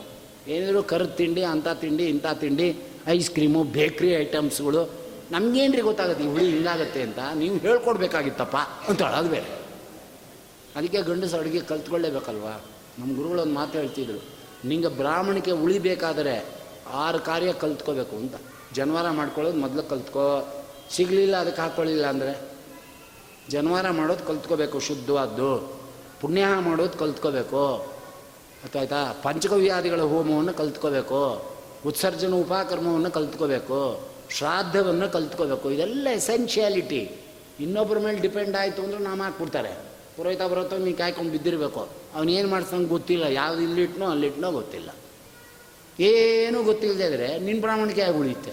ಏನಿದ್ರು 0.51 0.83
ಕರ್ದು 0.83 1.13
ತಿಂಡಿ 1.17 1.45
ಅಂಥ 1.45 1.69
ತಿಂಡಿ, 1.69 2.05
ಇಂಥ 2.07 2.27
ತಿಂಡಿ 2.27 2.77
ಐಸ್ 3.07 3.31
ಕ್ರೀಮು 3.31 3.65
ಬೇಕ್ರಿ 3.65 4.11
ಐಟಮ್ಸ್ಗಳು 4.13 5.07
ನಮಗೇನ್ರಿ 5.31 5.81
ಗೊತ್ತಾಗುತ್ತೆ 5.81 6.25
ಈ 6.25 6.27
ಹುಳಿ 6.27 6.51
ಹಿಂಗಾಗತ್ತೆ 6.51 7.03
ಅಂತ? 7.03 7.19
ನೀವು 7.35 7.57
ಹೇಳ್ಕೊಡ್ಬೇಕಾಗಿತ್ತಪ್ಪ 7.57 8.57
ಅಂತ 8.57 9.03
ಅದು 9.03 9.29
ಬೇರೆ. 9.29 9.49
ಅದಕ್ಕೆ 10.77 11.03
ಗಂಡಸ 11.03 11.35
ಅಡುಗೆ 11.35 11.61
ಕಲ್ತ್ಕೊಳ್ಳೇಬೇಕಲ್ವಾ? 11.61 12.65
ನಮ್ಮ 12.99 13.17
ಗುರುಗಳು 13.17 13.43
ಒಂದು 13.43 13.55
ಮಾತು 13.55 13.79
ಹೇಳ್ತಿದ್ರು, 13.79 14.21
ನಿಂಗೆ 14.65 14.89
ಬ್ರಾಹ್ಮಣಿಕೆ 14.89 15.51
ಉಳಿಬೇಕಾದರೆ 15.51 16.66
ಆರು 16.93 17.19
ಕಾರ್ಯ 17.19 17.53
ಕಲ್ತ್ಕೋಬೇಕು 17.53 18.17
ಅಂತ. 18.17 18.35
ಜನವಾರ 18.75 19.11
ಮಾಡ್ಕೊಳ್ಳೋದು 19.11 19.59
ಮೊದಲು 19.59 19.83
ಕಲ್ತ್ಕೋ. 19.83 20.55
ಸಿಗಲಿಲ್ಲ 20.91 21.37
ಅದಕ್ಕೆ 21.37 21.63
ಹಾಕ್ಕೊಳ್ಳಿಲ್ಲ 21.63 22.07
ಅಂದರೆ? 22.07 22.41
ಜನವಾರ 23.51 23.91
ಮಾಡೋದು 23.91 24.25
ಕಲ್ತ್ಕೋಬೇಕು, 24.25 24.81
ಶುದ್ಧವಾದ್ದು. 24.81 25.79
ಪುಣ್ಯ 26.21 26.45
ಮಾಡೋದು 26.59 26.99
ಕಲ್ತ್ಕೋಬೇಕು. 26.99 27.79
ಗೊತ್ತಾಯ್ತಾ? 28.63 29.13
ಪಂಚಗವ್ಯಾಧಿಗಳ 29.23 30.01
ಹೋಮವನ್ನು 30.01 30.55
ಕಲ್ತ್ಕೋಬೇಕು. 30.55 31.47
ಉತ್ಸರ್ಜನ 31.87 32.35
ಉಪಕರ್ಮವನ್ನು 32.35 33.11
ಕಲ್ತ್ಕೋಬೇಕು. 33.11 34.09
ಶ್ರಾದ್ದವನ್ನು 34.31 35.13
ಕಲ್ತ್ಕೋಬೇಕು. 35.13 35.71
ಇದೆಲ್ಲ 35.71 36.09
ಎಸೆನ್ಷಿಯಾಲಿಟಿ 36.13 37.11
ಇನ್ನೊಬ್ಬರ 37.61 37.99
ಮೇಲೆ 37.99 38.19
ಡಿಪೆಂಡ್ 38.19 38.57
ಆಯಿತು 38.57 38.83
ಅಂದರೆ 38.83 38.99
ನಾಮ 38.99 39.23
ಹಾಕ್ಬಿಡ್ತಾರೆ. 39.23 39.71
ಪುರೋಹಿತ 40.17 40.43
ಬರೋತ 40.43 40.75
ನೀನು 40.75 40.97
ಕಾಯ್ಕೊಂಡು 40.97 41.33
ಬಿದ್ದಿರಬೇಕು. 41.33 41.89
ಅವನೇನು 42.15 42.49
ಮಾಡ್ಸಂಗೆ 42.49 42.89
ಗೊತ್ತಿಲ್ಲ. 42.89 43.25
ಯಾವ್ದು 43.25 43.63
ಇಲ್ಲಿಟ್ನೋ 43.63 44.11
ಅಲ್ಲಿಟ್ನೋ 44.11 44.53
ಗೊತ್ತಿಲ್ಲ. 44.53 44.91
ಏನೂ 46.01 46.63
ಗೊತ್ತಿಲ್ಲದೆ 46.63 47.39
ನಿನ್ನ 47.39 47.61
ಬ್ರಾಹ್ಮಣಿಕೆ 47.61 48.03
ಆಗಿ 48.03 48.19
ಉಳಿಯುತ್ತೆ. 48.19 48.53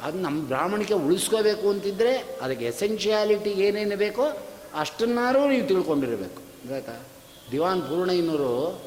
ಅದು 0.00 0.18
ನಮ್ಮ 0.18 0.46
ಬ್ರಾಹ್ಮಣಿಕೆ 0.46 0.94
ಉಳಿಸ್ಕೋಬೇಕು 0.94 1.70
ಅಂತಿದ್ದರೆ 1.70 2.38
ಅದಕ್ಕೆ 2.42 2.64
ಎಸೆನ್ಷಿಯಾಲಿಟಿ 2.64 3.50
ಏನೇನು 3.50 3.96
ಬೇಕೋ 3.96 4.22
ಅಷ್ಟನ್ನಾರೂ 4.78 5.48
ನೀವು 5.48 5.68
ತಿಳ್ಕೊಂಡಿರಬೇಕು. 5.68 6.68
ಬೇಕಾ 6.68 7.06
ದಿವಾನ್ 7.52 7.82
ಪೂರ್ಣಯ್ಯನವರು 7.82 8.82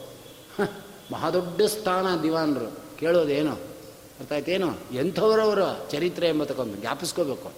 ಮಹಾದೊಡ್ಡ 1.12 1.62
ಸ್ಥಾನ 1.62 2.22
ದಿವಾನರು. 2.22 2.98
ಕೇಳೋದೇನು? 3.00 3.52
ಅರ್ಥ 3.52 4.34
ಆಯ್ತೇನು? 4.34 4.96
ಎಂಥವ್ರವರ 4.96 5.60
ಚರಿತ್ರೆ 5.92 6.28
ಎಂಬತಕ್ಕೊಂದು 6.28 6.78
ಜ್ಞಾಪಿಸ್ಕೋಬೇಕು. 6.78 7.52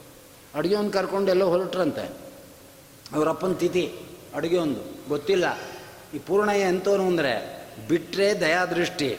ಅಡುಗೆ 0.55 0.75
ಒಂದು 0.75 0.91
ಕರ್ಕೊಂಡು 0.91 1.31
ಎಲ್ಲೋ 1.31 1.47
ಹೊರಟ್ರಂತೆ. 1.47 2.11
ಅವರಪ್ಪನ 3.13 3.53
ತಿಥಿ, 3.53 3.91
ಅಡುಗೆ 4.35 4.57
ಒಂದು. 4.57 5.09
ಗೊತ್ತಿಲ್ಲ. 5.09 5.59
ಈ 6.15 6.17
ಪೂರ್ಣಯ್ಯ 6.17 6.65
ಎಂಥವ್ರು 6.67 7.03
ಅಂದರೆ 7.03 7.63
ಬಿಟ್ಟರೆ 7.89 8.39
ದಯಾದೃಷ್ಟಿ. 8.39 9.17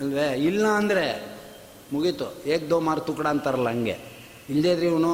ಅಲ್ವೇ? 0.00 0.26
ಇಲ್ಲ 0.48 0.66
ಅಂದರೆ 0.66 1.04
ಮುಗೀತು. 1.92 2.26
ಏಕ್ದೋ 2.46 2.80
ಮಾರು 2.80 3.00
ತುಕಡ 3.00 3.26
ಅಂತಾರಲ್ಲ 3.26 3.68
ಹಂಗೆ. 3.68 3.96
ಇಲ್ಲದೇ 4.48 4.72
ಇದ್ರೆ 4.72 4.86
ಇವನು 4.86 5.12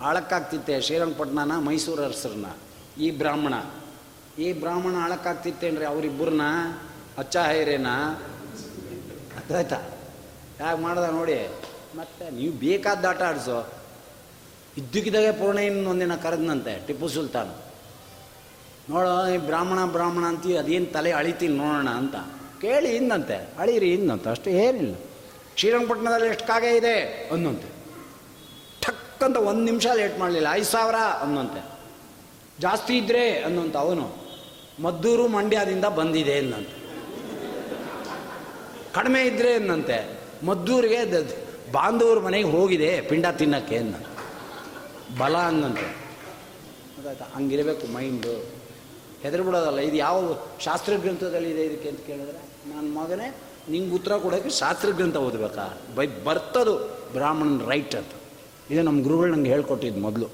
ಆಳಕ್ಕಾಗ್ತಿತ್ತೆ 0.00 0.80
ಶ್ರೀರಂಗಪಟ್ಟಣನ 0.80 1.58
ಮೈಸೂರು 1.58 2.02
ಅರಸರನ್ನ, 2.04 2.46
ಈ 3.00 3.10
ಬ್ರಾಹ್ಮಣ. 3.10 3.54
ಈ 4.38 4.52
ಬ್ರಾಹ್ಮಣ 4.52 4.94
ಆಳಕ್ಕಾಗ್ತಿತ್ತೇನ್ರಿ 4.96 5.84
ಅವರಿಬ್ಬರನ್ನ 5.84 6.42
ಅಚ್ಚ 7.18 7.36
ಹೈರೇನ 7.36 7.90
ಅರ್ಥಾಯ್ತಾ? 9.36 9.80
ಯಾಕೆ 10.60 10.80
ಮಾಡ್ದ 10.82 11.10
ನೋಡಿ. 11.10 11.38
ಮತ್ತೆ 11.96 12.30
ನೀವು 12.30 12.52
ಬೇಕಾದ 12.52 13.04
ಆಟ 13.04 13.22
ಆಡಿಸೋ. 13.22 13.58
ಇದ್ದಕ್ಕಿದ್ದಾಗೆ 14.76 15.32
ಪೂರ್ಣಯ್ಯನ 15.32 15.86
ಒಂದಿನ 15.86 16.14
ಕರೆದ್ನಂತೆ, 16.16 16.86
ಟಿಪ್ಪು 16.86 17.08
ಸುಲ್ತಾನ್. 17.08 17.52
ನೋಡೋ, 18.90 19.26
ಈ 19.26 19.36
ಬ್ರಾಹ್ಮಣ 19.36 19.84
ಬ್ರಾಹ್ಮಣ 19.84 20.24
ಅಂತೀವಿ 20.24 20.56
ಅದೇನು 20.56 20.86
ತಲೆ 20.86 21.12
ಅಳಿತೀನಿ 21.12 21.56
ನೋಡೋಣ 21.56 21.90
ಅಂತ. 21.90 22.16
ಕೇಳಿ 22.62 22.90
ಇನ್ನಂತೆ, 22.98 23.36
ಅಳಿರಿ 23.62 23.90
ಇನ್ನಂತೆ, 23.96 24.28
ಅಷ್ಟು 24.34 24.50
ಏನಿಲ್ಲ. 24.64 24.94
ಶ್ರೀರಂಗಪಟ್ಟಣದಲ್ಲಿ 25.58 26.28
ಎಷ್ಟು 26.34 26.46
ಕಾಗೆ 26.46 26.70
ಇದೆ 26.80 26.96
ಅನ್ನಂತೆ 27.34 27.68
ಠಕ್ 28.84 29.22
ಅಂತ 29.26 29.38
ಒಂದು 29.50 29.62
ನಿಮಿಷ 29.70 29.86
ಲೇಟ್ 30.00 30.16
ಮಾಡಲಿಲ್ಲ, 30.22 30.48
ಐದು 30.58 30.68
ಸಾವಿರ 30.74 30.98
ಅನ್ನಂತೆ 31.24 31.62
ಜಾಸ್ತಿ 32.64 32.92
ಇದ್ರೆ 32.98 33.24
ಅನ್ನಂತ 33.48 33.76
ಅವನು, 33.86 34.06
ಮದ್ದೂರು 34.84 35.24
ಮಂಡ್ಯದಿಂದ 35.36 35.86
ಬಂದಿದೆ 36.00 36.34
ಅನ್ನಂತೆ 36.42 36.74
ಕಡಿಮೆ 38.96 39.20
ಇದ್ರೆ 39.30 39.52
ಅನ್ನಂತೆ 39.60 39.98
ಮದ್ದೂರಿಗೆ 40.46 41.00
ಬಾಂಧವ್ರ 41.72 42.18
ಮನೆಗೆ 42.26 42.50
ಹೋಗಿದೆ 42.56 42.90
ಪಿಂಡ 43.08 43.26
ತಿನ್ನಕ್ಕೆ 43.40 43.76
ಅನ್ನಂತೆ 43.84 44.12
ಬಲ 45.18 45.34
ಅನ್ನಂತೆ 45.50 45.88
ಗೊತ್ತಾಯ್ತಾ 46.94 47.26
ಹಂಗಿರಬೇಕು 47.34 47.86
ಮೈಂಡು. 47.96 48.34
ಹೆದರ್ಬಿಡೋದಲ್ಲ, 49.22 49.80
ಇದು 49.88 49.96
ಯಾವ 49.96 50.16
ಶಾಸ್ತ್ರ 50.66 50.96
ಗ್ರಂಥದಲ್ಲಿ 51.04 51.50
ಇದೆ 51.54 51.62
ಇದಕ್ಕೆ 51.68 51.88
ಅಂತ 51.92 52.00
ಕೇಳಿದ್ರೆ? 52.06 52.40
ನನ್ನ 52.68 52.98
ಮಗನೇ, 52.98 53.36
ನಿಂಗೆ 53.70 53.94
ಉತ್ತರ 53.94 54.16
ಕೊಡೋಕ್ಕೆ 54.16 54.50
ಶಾಸ್ತ್ರ 54.50 54.90
ಗ್ರಂಥ 54.90 55.16
ಓದಬೇಕಾ? 55.16 55.78
ಬೈ 55.94 56.06
ಬರ್ತದು 56.06 56.74
ಬ್ರಾಹ್ಮಣನ 57.12 57.68
ರೈಟ್ 57.68 57.94
ಅಂತ. 57.94 58.08
ಇದು 58.70 58.82
ನಮ್ಮ 58.82 59.02
ಗುರುಗಳು 59.02 59.34
ನಂಗೆ 59.34 59.50
ಹೇಳ್ಕೊಟ್ಟಿದ್ದು 59.50 60.00
ಮೊದಲು. 60.00 60.28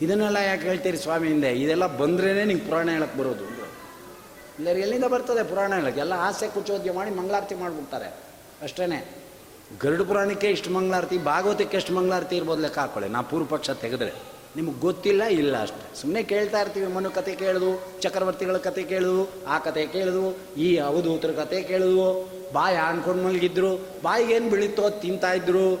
ಇದನ್ನೆಲ್ಲ 0.00 0.36
ಯಾಕೆ 0.36 0.62
ಹೇಳ್ತೀರಿ 0.62 0.96
ಸ್ವಾಮಿ 0.96 1.28
ಹಿಂದೆ? 1.28 1.48
ಇದೆಲ್ಲ 1.48 1.96
ಬಂದ್ರೇ 1.96 2.44
ನಿಂಗೆ 2.44 2.64
ಪುರಾಣ 2.64 2.88
ಹೇಳಕ್ಕೆ 2.90 3.18
ಬರೋದು. 3.18 3.40
ಇಲ್ಲರಿಗೆ 3.40 3.66
ಇಲ್ಲರಿ 4.58 4.80
ಎಲ್ಲಿಂದ 4.80 5.04
ಬರ್ತದೆ 5.04 5.42
ಪುರಾಣ 5.42 5.74
ಹೇಳಕ್ಕೆ? 5.74 6.00
ಎಲ್ಲ 6.00 6.12
ಆಸೆ 6.16 6.48
ಕುಚೋದ್ಯ 6.48 6.92
ಮಾಡಿ 6.92 7.10
ಮಂಗಳಾರತಿ 7.10 7.54
ಮಾಡಿಬಿಡ್ತಾರೆ. 7.54 8.16
ಅಷ್ಟೇ 8.62 9.14
ಗರುಡ 9.82 10.02
ಪುರಾಣಕ್ಕೆ 10.02 10.46
ಇಷ್ಟು 10.46 10.70
ಮಂಗಳಾರತಿ, 10.70 11.18
ಭಾಗವತಕ್ಕೆ 11.18 11.76
ಎಷ್ಟು 11.76 11.94
ಮಂಗಳಾರತಿ 11.94 12.36
ಇರ್ಬೋದು 12.36 12.62
ಲೆಕ್ಕ 12.62 12.78
ಹಾಕೊಳ್ಳಿ. 12.78 13.10
ನಾ 13.10 13.20
ಪೂರ್ವ 13.20 13.46
ಪಕ್ಷ 13.46 13.70
ತೆಗೆದ್ರೆ. 13.70 14.35
ನಿಮಗೆ 14.56 14.80
ಗೊತ್ತಿಲ್ಲ, 14.80 15.24
ಇಲ್ಲ 15.24 15.62
ಅಷ್ಟೆ. 15.62 16.00
ಸುಮ್ಮನೆ 16.00 16.22
ಕೇಳ್ತಾ 16.22 16.60
ಇರ್ತೀವಿ, 16.60 16.86
ಮನು 16.86 17.10
ಕತೆ 17.10 17.34
ಕೇಳಿದ್ವು 17.34 18.00
ಚಕ್ರವರ್ತಿಗಳ 18.00 18.56
ಕತೆ 18.56 18.82
ಕೇಳಿದು, 18.82 19.28
ಆ 19.46 19.58
ಕತೆ 19.58 19.86
ಕೇಳಿದ್ವು 19.86 20.56
ಈ 20.56 20.76
ಅವಧೂತರ 20.76 21.32
ಕತೆ 21.32 21.62
ಕೇಳಿದ್ವು 21.62 22.28
ಬಾಯಿ 22.52 22.76
ಅನ್ಕೊಂಡು 22.76 23.24
ಮಲಗಿದ್ರು 23.24 23.76
ಬಾಯಿಗೇನು 23.76 24.50
ಬೀಳಿತ್ತೋ 24.50 24.90
ತಿಂತಾ 24.90 25.32
ಇದ್ರು. 25.32 25.74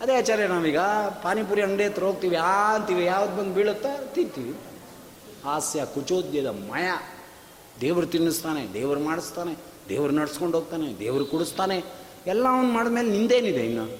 ಅದೇ 0.00 0.16
ಆಚಾರ್ಯ, 0.16 0.46
ನಾವೀಗ 0.46 0.78
ಪಾನಿಪುರಿ 1.22 1.62
ಅಂಗಡಿ 1.62 1.84
ಹತ್ರ 1.84 2.04
ಹೋಗ್ತೀವಿ, 2.04 2.36
ಆ 2.36 2.74
ಅಂತೀವಿ, 2.74 3.04
ಯಾವ್ದು 3.04 3.36
ಬಂದು 3.36 3.54
ಬೀಳುತ್ತೋ 3.54 4.12
ತಿಂತೀವಿ. 4.14 4.56
ಹಾಸ್ಯ 5.44 5.84
ಕುಚೋದ್ಯದ 5.84 6.46
ಮಯ. 6.46 6.98
ದೇವರು 7.80 8.06
ತಿನ್ನಿಸ್ತಾನೆ, 8.06 8.74
ದೇವರು 8.74 9.00
ಮಾಡಿಸ್ತಾನೆ, 9.00 9.56
ದೇವರು 9.88 10.12
ನಡ್ಸ್ಕೊಂಡು 10.12 10.58
ಹೋಗ್ತಾನೆ, 10.58 10.98
ದೇವರು 10.98 11.26
ಕುಡಿಸ್ತಾನೆ. 11.26 11.84
ಎಲ್ಲ 12.26 12.48
ಅವ್ನು 12.48 12.72
ಮಾಡಿದ್ಮೇಲೆ 12.72 13.10
ನಿಂದೇನಿದೆ 13.10 13.66
ಇನ್ನು? 13.66 13.98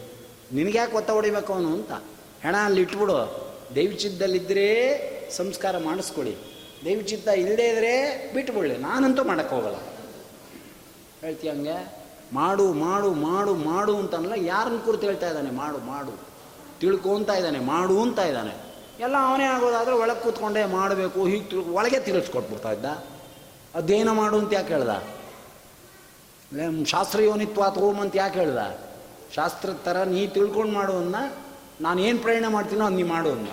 ನಿನಗ್ಯಾಕೆ 0.52 0.96
ಒತ್ತ 0.96 1.10
ಹೊಡಿಬೇಕು 1.10 1.52
ಅವನು 1.52 1.68
ಅಂತ? 1.68 1.92
ಹೆಣ 2.42 2.56
ಅಲ್ಲಿ 2.56 2.80
ಇಟ್ಬಿಡು. 2.80 3.45
ದೈವಚಿತ್ತದಲ್ಲಿದ್ದರೆ 3.74 5.06
ಸಂಸ್ಕಾರ 5.30 5.78
ಮಾಡಿಸ್ಕೊಳ್ಳಿ. 5.78 6.36
ದೈವಚಿತ್ತ 6.84 7.28
ಇಲ್ಲದೇ 7.28 7.68
ಇದ್ರೆ 7.68 8.30
ಬಿಟ್ಬಿಡ್ಲಿ. 8.34 8.76
ನಾನಂತೂ 8.76 9.24
ಮಾಡೋಕ್ಕೆ 9.24 9.56
ಹೋಗಲ್ಲ. 9.56 9.76
ಹೇಳ್ತೀಯ 11.20 11.50
ಹಂಗೆ? 11.50 12.06
ಮಾಡು 12.32 12.72
ಮಾಡು 12.72 13.14
ಮಾಡು 13.14 13.54
ಮಾಡು 13.54 13.96
ಅಂತನಲ್ಲ 13.96 14.32
ಯಾರನ್ನ 14.36 14.78
ಕುರಿತು 14.78 15.06
ಹೇಳ್ತಾ 15.06 15.28
ಇದ್ದಾನೆ? 15.28 15.50
ಮಾಡು 15.50 15.78
ಮಾಡು. 15.78 16.18
ತಿಳ್ಕೊಂತ 16.80 17.28
ಇದ್ದಾನೆ 17.28 17.58
ಮಾಡು 17.58 18.02
ಅಂತ 18.02 18.18
ಇದ್ದಾನೆ. 18.18 18.66
ಎಲ್ಲ 19.00 19.14
ಅವನೇ 19.20 19.44
ಆಗೋದಾದ್ರೆ 19.44 19.94
ಒಳಗೆ 19.94 20.20
ಕೂತ್ಕೊಂಡೇ 20.20 20.64
ಮಾಡಬೇಕು. 20.64 21.26
ಹೀಗೆ 21.26 21.44
ತಿಳ್ 21.44 21.68
ಒಳಗೆ 21.68 22.00
ತಿಳಿಸ್ಕೊಟ್ಬಿಡ್ತಾ 22.00 22.72
ಇದ್ದ. 22.72 22.84
ಅಧ್ಯಯನ 23.74 24.10
ಮಾಡು 24.10 24.38
ಅಂತ 24.38 24.54
ಯಾಕೆ 24.54 24.74
ಹೇಳ್ದ? 24.74 25.02
ಲೇ, 26.54 26.84
ಶಾಸ್ತ್ರ 26.84 27.22
ಯೋನಿತ್ವಾತ್ 27.22 27.78
ಹೋಮ್ 27.78 28.00
ಅಂತ 28.00 28.16
ಯಾಕೆ 28.16 28.38
ಹೇಳ್ದ? 28.38 28.58
ಶಾಸ್ತ್ರದ 29.34 29.80
ಥರ 29.84 30.02
ನೀ 30.02 30.26
ತಿಳ್ಕೊಂಡು 30.26 30.72
ಮಾಡು 30.72 30.96
ಅನ್ನ 30.96 31.14
ನಾನು 31.80 32.00
ಏನು 32.00 32.18
ಪ್ರೇರಣೆ 32.18 32.48
ಮಾಡ್ತೀನೋ 32.48 32.86
ಅದು 32.86 32.96
ನೀವು 32.96 33.08
ಮಾಡು 33.08 33.32
ಅಂತ 33.32 33.50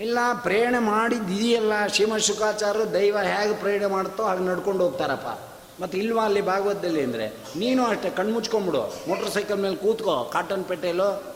ಇಲ್ಲ 0.00 0.18
ಪ್ರೇರಣೆ 0.42 0.78
ಮಾಡಿದ್ದಿದೆಯಲ್ಲ 0.78 1.86
ಶ್ರೀಮ 1.86 2.16
ಶುಕಾಚಾರ್ಯರು 2.16 2.92
ದೈವ 2.92 3.18
ಹೇಗೆ 3.22 3.54
ಪ್ರೇರಣೆ 3.54 3.86
ಮಾಡ್ತೋ 3.86 4.22
ಹಾಗೆ 4.22 4.42
ನಡ್ಕೊಂಡು 4.42 4.84
ಹೋಗ್ತಾರಪ್ಪ. 4.84 5.52
ಮತ್ತು 5.82 5.98
ಇಲ್ವಾ 5.98 6.24
ಅಲ್ಲಿ 6.24 6.40
ಭಾಗವತದಲ್ಲಿ 6.40 7.02
ಅಂದರೆ, 7.02 7.28
ನೀನು 7.56 7.84
ಅಷ್ಟೇ 7.84 8.10
ಕಣ್ಣು 8.10 8.32
ಮುಚ್ಕೊಂಬಿಡು, 8.32 8.94
ಮೋಟ್ರ್ 9.08 9.30
ಸೈಕಲ್ 9.30 9.58
ಮೇಲೆ 9.58 9.76
ಕೂತ್ಕೋ, 9.76 10.24
ಕಾಟನ್ 10.24 10.64
ಪೇಟೆಯಲ್ಲೋ 10.64 11.34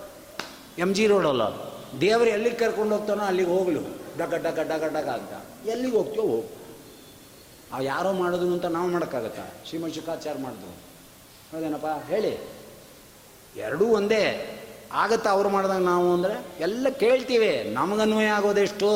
ಎಂ 0.78 0.94
ಜಿ 0.94 1.07
ರೋಡಲ್ಲೋ 1.07 1.72
ದೇವರು 2.01 2.30
ಎಲ್ಲಿಗೆ 2.30 2.57
ಕರ್ಕೊಂಡು 2.57 2.97
ಹೋಗ್ತಾನೋ 2.97 3.24
ಅಲ್ಲಿಗೆ 3.24 3.51
ಹೋಗ್ಲು. 3.51 3.80
ಡಗ 4.18 4.34
ಡಗ 4.34 4.59
ಡಗ 4.59 4.84
ಡಗ 4.84 5.09
ಅಂತ. 5.09 5.66
ಎಲ್ಲಿಗೆ 5.66 5.97
ಹೋಗ್ತೀವೋ 5.97 6.26
ಹೋಗು. 6.26 6.49
ಆ 7.72 7.80
ಯಾರೋ 7.80 8.12
ಮಾಡೋದು 8.12 8.53
ಅಂತ 8.53 8.64
ನಾವು 8.64 8.88
ಮಾಡೋಕ್ಕಾಗತ್ತಾ? 8.88 9.42
ಶ್ರೀಮಂತ 9.68 9.94
ಶುಕಾಚಾರ 9.94 10.36
ಮಾಡಿದ್ರು 10.42 10.70
ಹೌದೇನಪ್ಪ? 11.53 11.86
ಹೇಳಿ. 11.86 12.38
ಎರಡೂ 13.57 13.84
ಒಂದೇ. 13.84 14.55
ಆಗತ್ತಾ 14.93 15.30
ಅವ್ರು 15.30 15.49
ಮಾಡಿದಾಗ 15.49 15.82
ನಾವು 15.82 16.14
ಅಂದರೆ 16.14 16.47
ಎಲ್ಲ 16.61 16.89
ಕೇಳ್ತೀವಿ, 16.89 17.70
ನಮಗನ್ವಯ 17.72 18.26
ಆಗೋದೆಷ್ಟು 18.26 18.89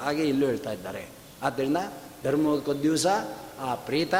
ಹಾಗೆ 0.00 0.24
ಇಲ್ಲೂ 0.24 0.46
ಹೇಳ್ತಾ 0.46 0.72
ಇದ್ದಾರೆ. 0.72 1.08
ಆದ್ದರಿಂದ 1.42 1.76
ಧರ್ಮಕ್ಕೆ 2.24 2.82
ದಿವಸ 2.82 3.06
ಆ 3.60 3.74
ಪ್ರೀತ 3.74 4.14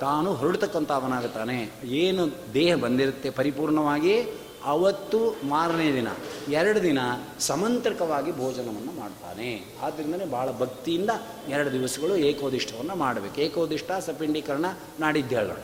ತಾನು 0.00 0.34
ಹೊರಡ್ತಕ್ಕಂಥ 0.34 0.92
ಅವನಾಗುತ್ತಾನೆ 0.92 1.72
ಏನು 1.84 2.22
ದೇಹ 2.54 2.74
ಬಂದಿರುತ್ತೆ 2.76 3.30
ಪರಿಪೂರ್ಣವಾಗಿ, 3.30 4.22
ಅವತ್ತು 4.64 5.36
ಮಾರನೇ 5.44 5.92
ದಿನ, 5.92 6.08
ಎರಡು 6.48 6.82
ದಿನ 6.82 6.98
ಸಮಂತ್ರಕವಾಗಿ 7.38 8.32
ಭೋಜನವನ್ನು 8.32 9.00
ಮಾಡ್ತಾನೆ. 9.00 9.64
ಆದ್ದರಿಂದನೇ 9.82 10.24
ಭಾಳ 10.24 10.50
ಭಕ್ತಿಯಿಂದ 10.50 11.10
ಎರಡು 11.48 11.72
ದಿವಸಗಳು 11.72 12.16
ಏಕೋದಿಷ್ಟವನ್ನು 12.16 12.96
ಮಾಡಬೇಕು. 12.96 13.40
ಏಕೋದಿಷ್ಟ, 13.40 13.90
ಸಪಿಂಡೀಕರಣ 13.92 14.64
ನಾಡಿದ್ದು 15.00 15.34
ಹೇಳೋಣ 15.34 15.62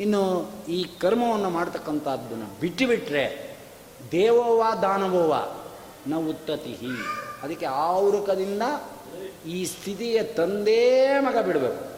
ಇನ್ನು 0.00 0.50
ಈ 0.68 0.86
ಕರ್ಮವನ್ನು 0.98 1.50
ಮಾಡ್ತಕ್ಕಂಥದ್ದನ್ನು 1.50 2.60
ಬಿಟ್ಟು 2.60 2.86
ಬಿಟ್ಟರೆ 2.86 3.53
ದೇವೋವ 4.12 4.64
ದಾನವೋವ 4.82 5.34
ನ 6.06 6.14
ಉತ್ತತಿ 6.28 6.78
ಅದಕ್ಕೆ 7.42 7.66
ಆವೃಕದಿಂದ 7.66 8.62
ಈ 9.46 9.64
ಸ್ಥಿತಿಯ 9.64 10.22
ತಂದೇ 10.22 11.10
ಮಗ 11.20 11.44
ಬಿಡಬೇಕು. 11.44 11.94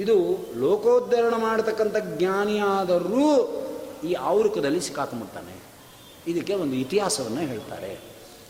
ಇದು 0.00 0.36
ಲೋಕೋದ್ಧರಣ 0.56 1.34
ಮಾಡತಕ್ಕಂಥ 1.36 1.96
ಜ್ಞಾನಿಯಾದರೂ 2.16 3.54
ಈ 4.04 4.12
ಆವೃಕದಲ್ಲಿ 4.12 4.80
ಸಿಕ್ಕಾಕೊಂಬಿಡ್ತಾನೆ. 4.80 5.62
ಇದಕ್ಕೆ 6.30 6.54
ಒಂದು 6.54 6.74
ಇತಿಹಾಸವನ್ನು 6.74 7.40
ಹೇಳ್ತಾರೆ. 7.40 7.98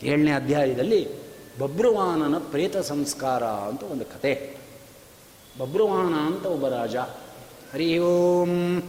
ಏಳನೇ 0.03 0.31
ಅಧ್ಯಾಯದಲ್ಲಿ 0.31 1.29
ಬಬ್ರುವಾನನ 1.59 2.37
ಪ್ರೇತ 2.37 2.77
ಸಂಸ್ಕಾರ 2.77 3.43
ಅಂತ 3.43 3.83
ಒಂದು 3.83 4.05
ಕತೆ. 4.05 4.57
ಬಬ್ರುವಾನ 5.59 6.13
ಅಂತ 6.13 6.45
ಒಬ್ಬ 6.45 6.67
ರಾಜ. 6.67 6.95
ಹರಿ 7.73 7.99
ಓಂ. 7.99 8.81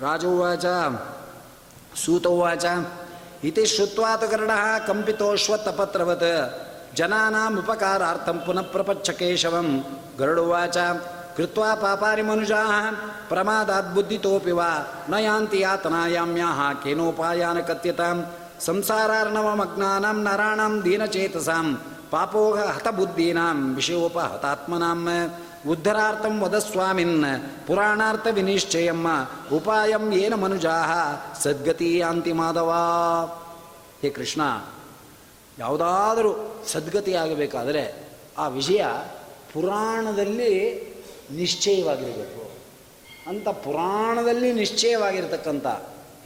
ರಾಜೋವಾಚ. 0.00 0.64
ಸೂತೋವಾಚ 2.03 2.65
ಇತಿ 3.43 3.63
ಶ್ರುತ್ವಾತು 3.65 4.27
ಕರ್ಣ 4.27 4.53
ಕಂಪಿತೋಶ್ವತ್ತಪತ್ರವತ್ 4.87 6.31
ಜನಾನಾಂ 6.97 7.55
ಉಪಕಾರಾರ್ಥಂ 7.59 8.37
ಪುನಃ 8.45 8.67
ಪ್ರಪಚ್ಚ 8.71 9.09
ಕೇಶವಂ 9.19 9.67
ಗರುಡುವಾಚ 10.19 10.77
ಕೃತ್ವಾ 11.37 11.69
ಪಾಪಾನಿ 11.81 12.21
ಮನುಜಾಃ 12.21 12.71
ಪ್ರಮಾದಾತ್ 13.29 13.91
ಬುದ್ಧಿತೋಪಿ 13.93 14.53
ವಾ 14.59 14.71
ನ 15.09 15.21
ಯಾಂತಿ 15.21 15.59
ಯಾತನಾಯಾಮ್ಯಾಹ 15.61 16.61
ಕೇನೋಪಾಯಾನ 16.83 17.59
ಕಥ್ಯತಾಂ 17.61 18.17
ಸಂಸಾರಾರ್ಣವಮಗ್ನಾನಾಂ 18.65 20.17
ನರಾಣಾಂ 20.23 20.73
ದೀನಚೇತಸಾಂ 20.85 21.67
ಪಾಪೋಹ 22.11 22.59
ಹತಬುದ್ಧೀನಾಂ 22.75 23.57
ವಿಷಯೋಪಹತಾತ್ಮನಾಂ 23.75 25.01
ಉದ್ಧರಾರ್ಥಂ 25.68 26.40
ವದಸ್ವಾಮಿನ್, 26.40 27.24
ಪುರಾಣಾರ್ಥ 27.66 28.26
ವಿನಿಶ್ಚಯಮ್ಮ, 28.32 29.08
ಉಪಾಯಂ 29.56 30.12
ಏನ 30.12 30.34
ಮನುಜಾಹ, 30.34 30.90
ಸದ್ಗತಿ 31.42 31.98
ಯಾಂತಿ 31.98 32.32
ಮಾಧವ. 32.32 32.70
ಹೇ 34.02 34.10
ಕೃಷ್ಣ, 34.10 34.42
ಯಾವುದಾದರೂ 35.58 36.62
ಸದ್ಗತಿ 36.72 37.14
ಆಗಬೇಕಾದರೆ 37.14 38.08
ಆ 38.38 38.48
ವಿಷಯ 38.48 38.84
ಪುರಾಣದಲ್ಲಿ 39.52 40.52
ನಿಶ್ಚಯವಾಗಿರಬೇಕು. 41.30 42.50
ಅಂತ 43.28 43.48
ಪುರಾಣದಲ್ಲಿ 43.48 44.52
ನಿಶ್ಚಯವಾಗಿರ್ತಕ್ಕಂಥ 44.52 45.66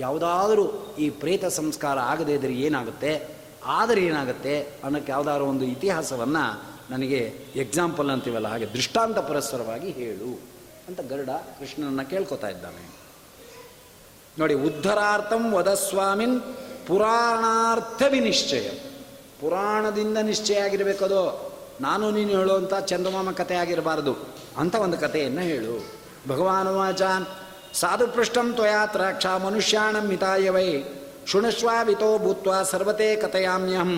ಯಾವುದಾದರೂ 0.01 0.97
ಈ 0.99 1.11
ಪ್ರೇತ 1.11 1.45
ಸಂಸ್ಕಾರ 1.45 1.99
ಆಗದೇ 1.99 2.35
ಇದ್ದರೆ 2.35 2.55
ಏನಾಗುತ್ತೆ? 2.55 3.29
ಆದರೆ 3.67 4.01
ಏನಾಗುತ್ತೆ? 4.01 4.61
ಅನ್ನೋಕ್ಕೆ 4.85 5.13
ಯಾವುದಾದ್ರು 5.13 5.47
ಒಂದು 5.47 5.65
ಇತಿಹಾಸವನ್ನು 5.65 6.78
ನನಗೆ 6.91 7.21
ಎಕ್ಸಾಂಪಲ್ 7.57 8.11
ಅಂತೀವಲ್ಲ, 8.11 8.49
ಹಾಗೆ 8.49 8.67
ದೃಷ್ಟಾಂತ 8.75 9.19
ಪರಸ್ಪರವಾಗಿ 9.31 9.91
ಹೇಳು 10.01 10.31
ಅಂತ 10.89 11.01
ಗರುಡ 11.11 11.33
ಕೃಷ್ಣನನ್ನು 11.59 12.05
ಕೇಳ್ಕೊತಾ 12.11 12.49
ಇದ್ದಾನೆ. 12.49 12.85
ನೋಡಿ, 14.39 14.55
ಉದ್ಧರಾರ್ಥಂ 14.69 15.43
ವದಸ್ವಾಮಿನ್ 15.55 16.37
ಪುರಾಣಾರ್ಥ 16.87 18.03
ವಿನಿಶ್ಚಯ. 18.09 18.69
ಪುರಾಣದಿಂದ 19.41 20.19
ನಿಶ್ಚಯ 20.31 20.59
ಆಗಿರಬೇಕದು 20.67 21.23
ನಾನು 21.81 22.05
ನೀನು 22.11 22.33
ಹೇಳುವಂಥ 22.39 22.75
ಚಂದಮಾಮ 22.91 23.31
ಕಥೆ 23.31 23.55
ಆಗಿರಬಾರದು 23.55 24.15
ಅಂತ 24.59 24.75
ಒಂದು 24.85 24.97
ಕಥೆಯನ್ನು 24.97 25.43
ಹೇಳು. 25.51 25.75
ಭಗವಾನ್ 26.29 26.71
ವಾಚ 26.77 27.03
ಸಾಧು 27.81 28.07
ಪೃಷ್ಟಂ 28.07 28.47
ತ್ವಯಾತ್ರಾಕ್ಷ 28.53 29.27
ಮನುಷ್ಯಾಣಂ 29.45 30.07
ಮಿತಾಯ 30.13 30.51
ವೈ 30.51 30.71
ಶೃಣಶ್ವಾವಿತೋ 31.27 32.09
ಭೂತ್ವ 32.19 32.63
ಸರ್ವತೆ 32.63 33.09
ಕಥೆಯಾಮ್ಯಹಂ. 33.17 33.93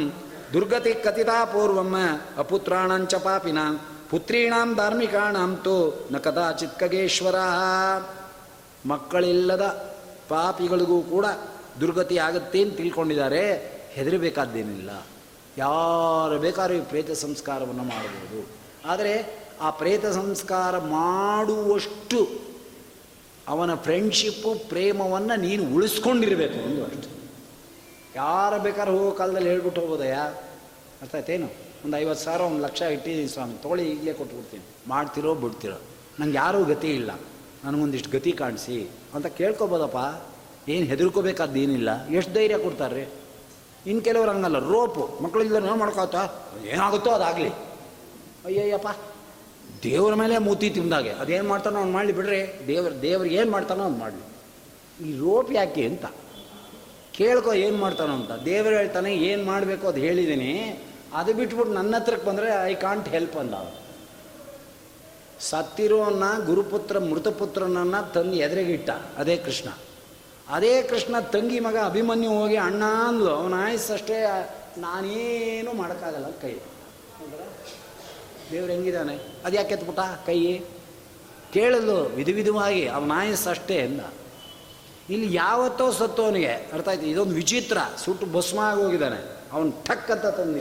ದುರ್ಗತಿ 0.53 0.93
ಕಥಿತಾ 1.05 1.45
ಪೂರ್ವಂ 1.45 1.95
ಅಪುತ್ರಾಣಂಚ 2.39 3.15
ಪಾಪಿನ, 3.15 3.59
ಪುತ್ರೀಣಾಂ 4.11 4.75
ಧಾರ್ಮಿಕಾಣಾಂ 4.75 5.57
ತೋ 5.57 6.09
ನ 6.13 6.17
ಕದಾಚಿತ್ 6.17 6.79
ಖಗೇಶ್ವರ. 6.81 7.35
ಮಕ್ಕಳಿಲ್ಲದ 8.87 9.65
ಪಾಪಿಗಳಿಗೂ 10.29 11.03
ಕೂಡ 11.03 11.27
ದುರ್ಗತಿ 11.81 12.19
ಆಗುತ್ತೆ 12.19 12.63
ಅಂತ 12.63 12.77
ತಿಳ್ಕೊಂಡಿದ್ದಾರೆ, 12.77 13.43
ಹೆದರಬೇಕಾದ್ದೇನಿಲ್ಲ. 13.93 14.91
ಯಾರು 15.59 16.39
ಬೇಕಾದ್ರೂ 16.39 16.83
ಪ್ರೇತ 16.83 17.11
ಸಂಸ್ಕಾರವನ್ನು 17.11 17.83
ಮಾಡಬಹುದು. 17.83 18.41
ಆದರೆ 18.87 19.15
ಆ 19.61 19.71
ಪ್ರೇತ 19.71 20.07
ಸಂಸ್ಕಾರ 20.07 20.79
ಮಾಡುವಷ್ಟು 20.79 22.21
ಅವನ 23.49 23.75
ಫ್ರೆಂಡ್ಶಿಪ್ಪು 23.75 24.55
ಪ್ರೇಮವನ್ನು 24.69 25.41
ನೀನು 25.41 25.75
ಉಳಿಸ್ಕೊಂಡಿರಬೇಕು 25.75 26.59
ಒಂದು 26.65 27.20
ಯಾರು 28.17 28.63
ಬೇಕಾದ್ರೂ 28.63 28.99
ಹೋಗೋ 28.99 29.11
ಕಾಲದಲ್ಲಿ 29.11 29.49
ಹೇಳ್ಬಿಟ್ಟು 29.49 29.81
ಹೋಗೋದಯ್ಯ? 29.81 30.13
ಅರ್ಥಾಯ್ತೇನು 31.03 31.49
ಒಂದು 31.85 31.97
ಐವತ್ತು 31.97 32.25
ಸಾವಿರ, 32.25 32.41
ಒಂದು 32.41 32.63
ಲಕ್ಷ 32.63 32.83
ಇಟ್ಟಿದ್ದೀನಿ 32.83 33.29
ಸ್ವಾಮಿ. 33.29 33.63
ತೊಗೊಳ್ಳಿ 33.63 33.91
ಈಗಲೇ 33.91 34.13
ಕೊಟ್ಬಿಡ್ತೀನಿ. 34.13 34.65
ಮಾಡ್ತಿರೋ 34.89 35.35
ಬಿಡ್ತಿರೋ. 35.35 35.81
ನಂಗೆ 36.21 36.37
ಯಾರೂ 36.37 36.65
ಗತಿ 36.65 36.89
ಇಲ್ಲ. 36.95 37.11
ನನಗೊಂದಿಷ್ಟು 37.65 38.11
ಗತಿ 38.11 38.33
ಕಾಣಿಸಿ 38.33 38.91
ಅಂತ 39.15 39.27
ಕೇಳ್ಕೊಬೋದಪ್ಪ. 39.27 40.23
ಏನು 40.71 40.87
ಹೆದರ್ಕೋಬೇಕಾದ್ದೇನಿಲ್ಲ 40.87 42.09
ಎಷ್ಟು 42.09 42.33
ಧೈರ್ಯ 42.33 42.59
ಕೊಡ್ತಾರೆ 42.59 43.09
ಇನ್ನು 43.87 44.03
ಕೆಲವ್ರು 44.03 44.31
ಹಂಗಲ್ಲ. 44.31 44.59
ರೋಪು. 44.59 45.23
ಮಕ್ಕಳಿಲ್ಲ 45.23 45.59
ನಾವು 45.59 45.79
ಮಾಡ್ಕೋತಾ 45.79 46.29
ಏನಾಗುತ್ತೋ 46.65 47.11
ಅದಾಗಲಿ. 47.11 47.49
ಅಯ್ಯಯ್ಯಪ್ಪ. 48.45 48.89
ದೇವ್ರ 49.83 50.15
ಮೇಲೆ 50.15 50.39
ಮೂತಿ 50.39 50.71
ತಿಂದಾಗೆ. 50.71 51.11
ಅದೇನು 51.11 51.49
ಮಾಡ್ತಾನೋ 51.49 51.79
ಅವ್ನು 51.79 51.93
ಮಾಡಲಿ 51.93 52.13
ಬಿಡ್ರಿ. 52.13 52.65
ದೇವ್ರ 52.67 52.93
ದೇವ್ರಿಗೆ 52.93 53.37
ಏನು 53.37 53.51
ಮಾಡ್ತಾನೋ 53.51 53.83
ಅವ್ನು 53.83 53.99
ಮಾಡಲಿ. 53.99 54.25
ಈ 55.09 55.19
ರೋಪ್ 55.19 55.53
ಯಾಕೆ 55.53 55.87
ಅಂತ? 55.87 56.05
ಕೇಳ್ಕೊ 57.13 57.53
ಏನು 57.53 57.77
ಮಾಡ್ತಾನೋ 57.77 58.13
ಅಂತ. 58.13 58.33
ದೇವರು 58.33 58.77
ಹೇಳ್ತಾನೆ 58.77 59.15
ಏನು 59.15 59.45
ಮಾಡಬೇಕು 59.45 59.87
ಅದು 59.87 60.01
ಹೇಳಿದ್ದೀನಿ 60.01 60.83
ಅದು 61.15 61.35
ಬಿಟ್ಬಿಟ್ಟು 61.35 61.75
ನನ್ನ 61.75 61.97
ಹತ್ರಕ್ಕೆ 61.97 62.27
ಬಂದರೆ 62.27 62.67
ಐ 62.67 62.75
ಕಾಂಟ್ 62.75 63.09
ಹೆಲ್ಪ್ 63.09 63.37
ಅಂದ 63.37 63.55
ಸತ್ತಿರೋನ್ನ 65.41 66.45
ಗುರುಪುತ್ರ, 66.47 66.99
ಮೃತಪುತ್ರನನ್ನ 66.99 68.01
ತಂದು 68.01 68.35
ಎದುರಿಗಿಟ್ಟ 68.35 68.91
ಅದೇ 68.91 69.37
ಕೃಷ್ಣ. 69.37 69.69
ಅದೇ 70.49 70.83
ಕೃಷ್ಣ 70.83 71.21
ತಂಗಿ 71.21 71.61
ಮಗ 71.61 71.77
ಅಭಿಮನ್ಯು 71.85 72.31
ಹೋಗಿ, 72.31 72.57
ಅಣ್ಣ 72.57 72.85
ಅಂದ್ಲು, 72.85 73.31
ಅವನ 73.31 73.55
ಆಯಸ್ಸಷ್ಟೇ 73.57 74.23
ನಾನೇನು 74.79 75.73
ಮಾಡೋಕ್ಕಾಗಲ್ಲ 75.73 76.31
ಕೈ. 76.31 76.55
ದೇವ್ರು 78.51 78.73
ಹೆಂಗಿದ್ದಾನೆ? 78.73 79.19
ಅದು 79.45 79.57
ಯಾಕೆ 79.57 79.75
ಎತ್ಬಿಟ್ಟ? 79.75 80.01
ಕೈ 80.27 80.59
ಕೇಳಲು 81.53 82.03
ವಿಧ 82.03 82.29
ವಿಧವಾಗಿ, 82.35 82.89
ಅವನ 82.89 83.13
ಆಯಸ್ಸಷ್ಟೇ 83.15 83.75
ಎಂದ 83.75 84.01
ಇಲ್ಲಿ 85.11 85.35
ಯಾವತ್ತೋ 85.35 85.93
ಸತ್ತೋನಿಗೆ 85.93 86.53
ಅರ್ಥ 86.73 86.89
ಆಯ್ತು? 86.89 87.07
ಇದೊಂದು 87.07 87.35
ವಿಚಿತ್ರ. 87.35 87.79
ಸುಟ್ಟು 88.05 88.27
ಭಸ್ಮ 88.27 88.59
ಆಗಿ 88.59 88.81
ಹೋಗಿದ್ದಾನೆ 88.83 89.21
ಅವನು 89.53 89.71
ಠಕ್ 89.85 90.11
ಅಂತ 90.11 90.27
ತಂದು 90.27 90.59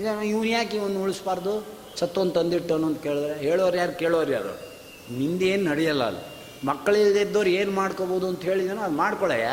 ಇದನ್ನು 0.00 0.22
ಇವನು 0.22 0.44
ಯಾಕೆ 0.44 0.76
ಇವನು 0.76 1.02
ಉಳಿಸ್ಬಾರ್ದು? 1.02 1.66
ಸತ್ತೊಂದು 1.96 2.32
ತಂದಿಟ್ಟವನು 2.32 2.86
ಅಂತ 2.86 3.02
ಕೇಳಿದ್ರೆ, 3.02 3.34
ಹೇಳೋರು 3.34 3.76
ಯಾರು? 3.76 3.92
ಕೇಳೋರು 3.92 4.32
ಯಾರು? 4.32 4.52
ನಿಂದೇನು 5.18 5.64
ನಡೆಯಲ್ಲ 5.70 6.02
ಅಲ್ಲಿ. 6.04 6.24
ಮಕ್ಕಳಿಲ್ದಿದ್ದವ್ರು 6.66 7.50
ಏನು 7.50 7.72
ಮಾಡ್ಕೋಬೋದು 7.72 8.26
ಅಂತ 8.28 8.42
ಹೇಳಿದನೋ 8.42 8.82
ಅದು 8.82 8.94
ಮಾಡ್ಕೊಳಯ್ಯ 8.94 9.48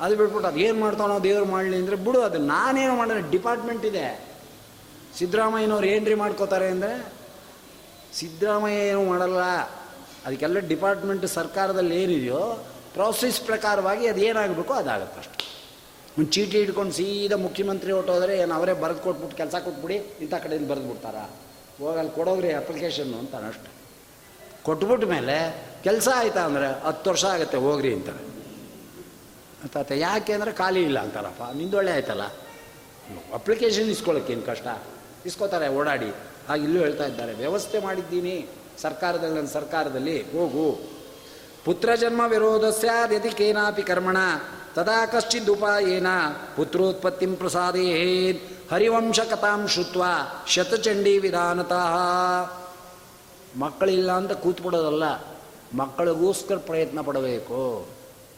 ಅದು 0.00 0.16
ಬಿಟ್ಬಿಟ್ಟು 0.16 0.48
ಅದು 0.48 0.58
ಏನು 0.58 0.80
ಮಾಡ್ತಾನೋ 0.80 1.22
ದೇವ್ರು 1.22 1.44
ಮಾಡಲಿ 1.44 1.76
ಅಂದರೆ 1.76 1.96
ಬಿಡು, 1.96 2.20
ಅದು 2.20 2.38
ನಾನೇನು 2.38 2.94
ಮಾಡೋಣ 2.94 3.30
ಡಿಪಾರ್ಟ್ಮೆಂಟ್ 3.30 3.84
ಇದೆ. 3.84 4.06
ಸಿದ್ದರಾಮಯ್ಯನವ್ರು 5.18 5.86
ಏನ್ರಿ 5.86 6.14
ಮಾಡ್ಕೋತಾರೆ 6.14 6.68
ಅಂದರೆ, 6.68 7.12
ಸಿದ್ದರಾಮಯ್ಯ 8.14 8.78
ಏನು 8.78 9.04
ಮಾಡಲ್ಲ. 9.04 9.40
ಅದಕ್ಕೆಲ್ಲ 10.26 10.58
ಡಿಪಾರ್ಟ್ಮೆಂಟ್ 10.72 11.26
ಸರ್ಕಾರದಲ್ಲಿ 11.38 11.94
ಏನಿದೆಯೋ 12.02 12.42
ಪ್ರೋಸೆಸ್ 12.96 13.38
ಪ್ರಕಾರವಾಗಿ 13.50 14.04
ಅದು 14.12 14.20
ಏನಾಗಬೇಕು 14.28 14.72
ಅದಾಗುತ್ತೆ 14.80 15.18
ಅಷ್ಟು. 15.22 15.44
ಒಂದು 16.16 16.30
ಚೀಟಿ 16.34 16.56
ಹಿಡ್ಕೊಂಡು 16.60 16.92
ಸೀದಾ 16.98 17.36
ಮುಖ್ಯಮಂತ್ರಿ 17.46 17.92
ಹೊಟ್ಟೋದ್ರೆ 17.98 18.34
ಏನು 18.42 18.54
ಅವರೇ 18.58 18.72
ಬರೆದು 18.84 19.00
ಕೊಟ್ಬಿಟ್ಟು 19.06 19.36
ಕೆಲಸ 19.42 19.56
ಕೊಟ್ಬಿಡಿ, 19.66 19.96
ಇಂಥ 20.24 20.34
ಕಡೆಯಿಂದ 20.44 20.68
ಬರೆದು 20.72 20.88
ಬಿಡ್ತಾರಾ? 20.92 21.24
ಹೋಗಿ 21.80 21.98
ಅಲ್ಲಿ 22.02 22.12
ಕೊಡೋಗ್ರಿ 22.18 22.50
ಅಪ್ಲಿಕೇಶನ್ನು 22.62 23.16
ಅಂತಾನೆ 23.22 23.46
ಅಷ್ಟು. 23.52 23.70
ಕೊಟ್ಬಿಟ್ಟ 24.66 25.04
ಮೇಲೆ 25.16 25.36
ಕೆಲಸ 25.86 26.08
ಆಯ್ತಾ 26.20 26.42
ಅಂದರೆ 26.48 26.68
ಹತ್ತು 26.88 27.08
ವರ್ಷ 27.10 27.24
ಆಗುತ್ತೆ 27.34 27.58
ಹೋಗ್ರಿ 27.66 27.90
ಅಂತಾರೆ 27.98 28.24
ಅಂತ 29.64 29.92
ಯಾಕೆ 30.06 30.32
ಅಂದರೆ 30.36 30.52
ಖಾಲಿ 30.60 30.82
ಇಲ್ಲ 30.88 30.98
ಅಂತಾರಪ್ಪ 31.06 31.42
ನಿಂದೊಳ್ಳೆ 31.60 31.92
ಆಯ್ತಲ್ಲ. 31.96 32.24
ಅಪ್ಲಿಕೇಶನ್ 33.38 33.88
ಇಸ್ಕೊಳ್ಳೋಕ್ಕೇನು 33.94 34.44
ಕಷ್ಟ? 34.50 34.68
ಇಸ್ಕೋತಾರೆ 35.28 35.68
ಓಡಾಡಿ. 35.78 36.10
ಹಾಗೆ 36.48 36.62
ಇಲ್ಲೂ 36.66 36.78
ಹೇಳ್ತಾ 36.84 37.06
ಇದ್ದಾರೆ, 37.10 37.32
ವ್ಯವಸ್ಥೆ 37.42 37.78
ಮಾಡಿದ್ದೀನಿ. 37.86 38.36
ಸರ್ಕಾರದಲ್ಲಿ 38.82 39.36
ನನ್ನ 39.36 39.50
ಸರ್ಕಾರದಲ್ಲಿ, 39.52 40.16
ಹೋಗು. 40.32 40.66
ಪುತ್ರ 41.64 41.94
ಜನ್ಮ 41.94 42.22
ವಿರೋಧ 42.28 42.66
ಸ್ಯಾದ್ಯತಿ 42.74 43.30
ಕೇನಾಪಿ 43.30 43.82
ಕರ್ಮಣ, 43.82 44.18
ತದಾ 44.74 44.98
ಕಶ್ಚಿದ್ 45.06 45.50
ಉಪಾಯೇನ 45.50 46.10
ಪುತ್ರೋತ್ಪತ್ತಿ 46.56 47.26
ಪ್ರಸಾದೇನ್ 47.26 48.40
ಹರಿವಂಶ 48.72 49.20
ಕಥಾಂ 49.20 49.62
ಶುತ್ವ 49.68 50.02
ಶತಚಂಡಿ 50.46 51.14
ವಿಧಾನತಃ. 51.18 51.94
ಮಕ್ಕಳಿಲ್ಲ 53.58 54.10
ಅಂತ 54.12 54.32
ಕೂತ್ಬಿಡೋದಲ್ಲ, 54.32 55.04
ಮಕ್ಕಳಿಗೋಸ್ಕರ 55.74 56.58
ಪ್ರಯತ್ನ 56.66 57.00
ಪಡಬೇಕು. 57.00 57.60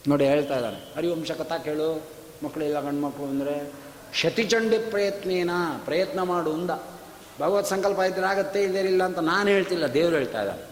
ನೋಡಿ 0.08 0.24
ಹೇಳ್ತಾ 0.24 0.56
ಇದ್ದಾನೆ, 0.56 0.80
ಹರಿವಂಶ 0.96 1.30
ಕಥಾ 1.32 1.58
ಕೇಳು. 1.58 1.90
ಮಕ್ಕಳಿಲ್ಲ 2.44 2.78
ಗಂಡು 2.80 3.02
ಮಕ್ಕಳು 3.06 3.26
ಅಂದರೆ 3.26 3.56
ಶತಿಚಂಡಿ 4.14 4.78
ಪ್ರಯತ್ನೇನ 4.90 5.52
ಪ್ರಯತ್ನ 5.84 6.20
ಮಾಡು 6.22 6.50
ಅಂದ. 6.52 6.72
ಭಗವತ್ 7.40 7.66
ಸಂಕಲ್ಪ 7.66 7.98
ಇದ್ರೆ 7.98 8.26
ಆಗತ್ತೆ 8.26 8.64
ಇಲ್ಲ 8.64 9.04
ಅಂತ 9.04 9.18
ನಾನು 9.18 9.48
ಹೇಳ್ತಿಲ್ಲ, 9.48 9.86
ದೇವ್ರು 9.86 10.16
ಹೇಳ್ತಾ 10.16 10.40
ಇದ್ದಾನೆ. 10.40 10.62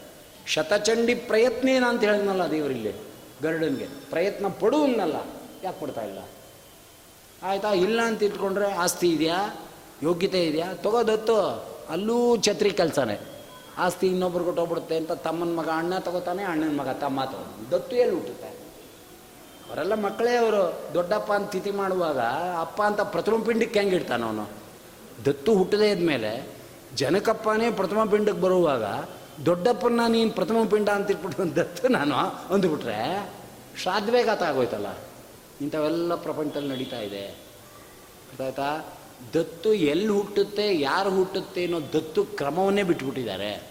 ಶತಚಂಡಿ 0.47 1.15
ಪ್ರಯತ್ನ 1.15 1.85
ಅಂತ 1.89 2.05
ಹೇಳಿದ್ನಲ್ಲ 2.05 2.51
ದೇವರಿಲ್ಲಿ 2.51 2.93
ಗರುಡನ್ಗೆ. 3.43 3.87
ಪ್ರಯತ್ನ 4.11 4.47
ಪಡುವನ್ನಲ್ಲ 4.47 5.17
ಯಾಕೆ 5.63 5.81
ಕೊಡ್ತಾ 5.81 6.05
ಇಲ್ಲ? 6.05 6.19
ಆಯಿತಾ, 7.43 7.73
ಇಲ್ಲ 7.73 8.01
ಅಂತ 8.03 8.23
ಇಟ್ಕೊಂಡ್ರೆ 8.23 8.73
ಆಸ್ತಿ 8.73 9.11
ಇದೆಯಾ? 9.11 9.57
ಯೋಗ್ಯತೆ 10.03 10.47
ಇದೆಯಾ? 10.47 10.75
ತಗೋದತ್ತು 10.75 11.37
ಅಲ್ಲೂ 11.91 12.37
ಛತ್ರಿ 12.37 12.71
ಕೆಲಸನೇ. 12.71 13.21
ಆಸ್ತಿ 13.79 14.07
ಇನ್ನೊಬ್ರು 14.07 14.45
ಕೊಟ್ಟೋಗ್ಬಿಡುತ್ತೆ 14.45 14.97
ಅಂತ 14.97 15.13
ತಮ್ಮನ 15.13 15.49
ಮಗ 15.49 15.69
ಅಣ್ಣ 15.69 15.99
ತಗೋತಾನೆ, 15.99 16.43
ಅಣ್ಣನ 16.45 16.81
ಮಗ 16.81 16.89
ತಮ್ಮ 16.89 17.25
ತಗೋ 17.25 17.71
ದತ್ತು 17.71 17.97
ಎಲ್ಲಿ 17.97 18.15
ಹುಟ್ಟುತ್ತೆ? 18.15 18.49
ಅವರೆಲ್ಲ 19.69 19.95
ಮಕ್ಕಳೇ 19.95 20.37
ಅವರು, 20.37 20.83
ದೊಡ್ಡಪ್ಪ 20.95 21.33
ಅಂತ 21.33 21.51
ತಿಥಿ 21.51 21.71
ಮಾಡುವಾಗ 21.71 22.19
ಅಪ್ಪ 22.61 22.83
ಅಂತ 22.83 23.01
ಪ್ರಥಮ 23.01 23.43
ಪಿಂಡಕ್ಕೆ 23.43 23.79
ಹೆಂಗೆ 23.81 23.97
ಇಡ್ತಾನೆ 23.97 24.25
ಅವನು? 24.27 24.60
ದತ್ತು 25.25 25.55
ಹುಟ್ಟದೇ 25.55 25.91
ಇದ್ಮೇಲೆ 25.91 26.49
ಜನಕಪ್ಪನೇ 26.97 27.71
ಪ್ರಥಮ 27.71 28.05
ಪಿಂಡಕ್ಕೆ 28.05 28.43
ಬರುವಾಗ 28.43 28.85
ದೊಡ್ಡಪ್ಪನ 29.47 30.01
ನೀನು 30.09 30.31
ಪ್ರಥಮ 30.31 30.65
ಪಿಂಡ 30.71 30.89
ಅಂತ 30.89 31.11
ಇಟ್ಬಿಟ್ಟು 31.11 31.57
ದತ್ತು 31.57 31.89
ನಾನು 31.89 32.15
ಅಂದ್ಬಿಟ್ರೆ 32.55 33.33
ಶ್ರಾದ್ದವೇಗಾತ 33.83 34.43
ಆಗೋಯ್ತಲ್ಲ. 34.43 34.87
ಇಂಥವೆಲ್ಲ 35.61 36.15
ಪ್ರಪಂಚದಲ್ಲಿ 36.15 36.69
ನಡೀತಾ 36.69 36.99
ಇದೆ. 36.99 37.27
ಗೊತ್ತಾಯ್ತಾ 37.27 38.95
ದತ್ತು 39.35 39.75
ಎಲ್ಲಿ 39.75 40.09
ಹುಟ್ಟುತ್ತೆ, 40.09 40.81
ಯಾರು 40.81 41.11
ಹುಟ್ಟುತ್ತೆ 41.11 41.65
ಅನ್ನೋ 41.65 41.81
ದತ್ತು 41.81 42.25
ಕ್ರಮವನ್ನೇ 42.25 42.83
ಬಿಟ್ಬಿಟ್ಟಿದ್ದಾರೆ. 42.83 43.63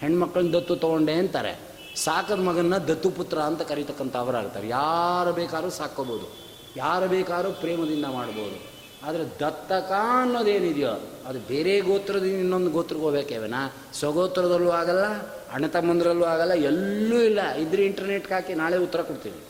ಹೆಣ್ಮಕ್ಳನ್ನ 0.00 0.52
ದತ್ತು 0.52 0.76
ತೊಗೊಂಡೆ 0.76 1.12
ಅಂತಾರೆ. 1.12 1.60
ಸಾಕದ 1.96 2.40
ಮಗನ್ನ 2.40 2.76
ದತ್ತು 2.76 3.10
ಪುತ್ರ 3.10 3.38
ಅಂತ 3.38 3.62
ಕರೀತಕ್ಕಂಥ 3.62 4.16
ಅವರಾಗ್ತಾರೆ 4.16 4.68
ಯಾರು 4.68 5.32
ಬೇಕಾದ್ರೂ 5.32 5.70
ಸಾಕೋಬೋದು 5.70 6.36
ಯಾರು 6.76 7.08
ಬೇಕಾದ್ರೂ 7.08 7.52
ಪ್ರೇಮದಿಂದ 7.52 8.04
ಮಾಡ್ಬೋದು. 8.04 8.73
ಆದರೆ 9.06 9.24
ದತ್ತಕ 9.40 9.92
ಅನ್ನೋದೇನಿದೆಯೋ, 10.20 10.92
ಅದು 11.26 11.38
ಬೇರೆ 11.38 11.80
ಗೋತ್ರದಿಂದ 11.80 12.40
ಇನ್ನೊಂದು 12.40 12.70
ಗೋತ್ರಕ್ಕೆ 12.70 13.04
ಹೋಗ್ಬೇಕೇವೇನ 13.04 13.54
ಸ್ವಗೋತ್ರದಲ್ಲೂ 13.92 14.70
ಆಗಲ್ಲ, 14.70 15.04
ಅಣ್ಣ 15.52 15.66
ತಮ್ಮಂದ್ರಲ್ಲೂ 15.66 16.24
ಆಗಲ್ಲ, 16.24 16.52
ಎಲ್ಲೂ 16.52 17.20
ಇಲ್ಲ. 17.20 17.52
ಇದ್ರೆ 17.54 17.84
ಇಂಟರ್ನೆಟ್ಗೆ 17.84 18.34
ಹಾಕಿ 18.34 18.54
ನಾಳೆ 18.54 18.76
ಉತ್ತರ 18.76 19.02
ಕೊಡ್ತೀವಿ 19.02 19.40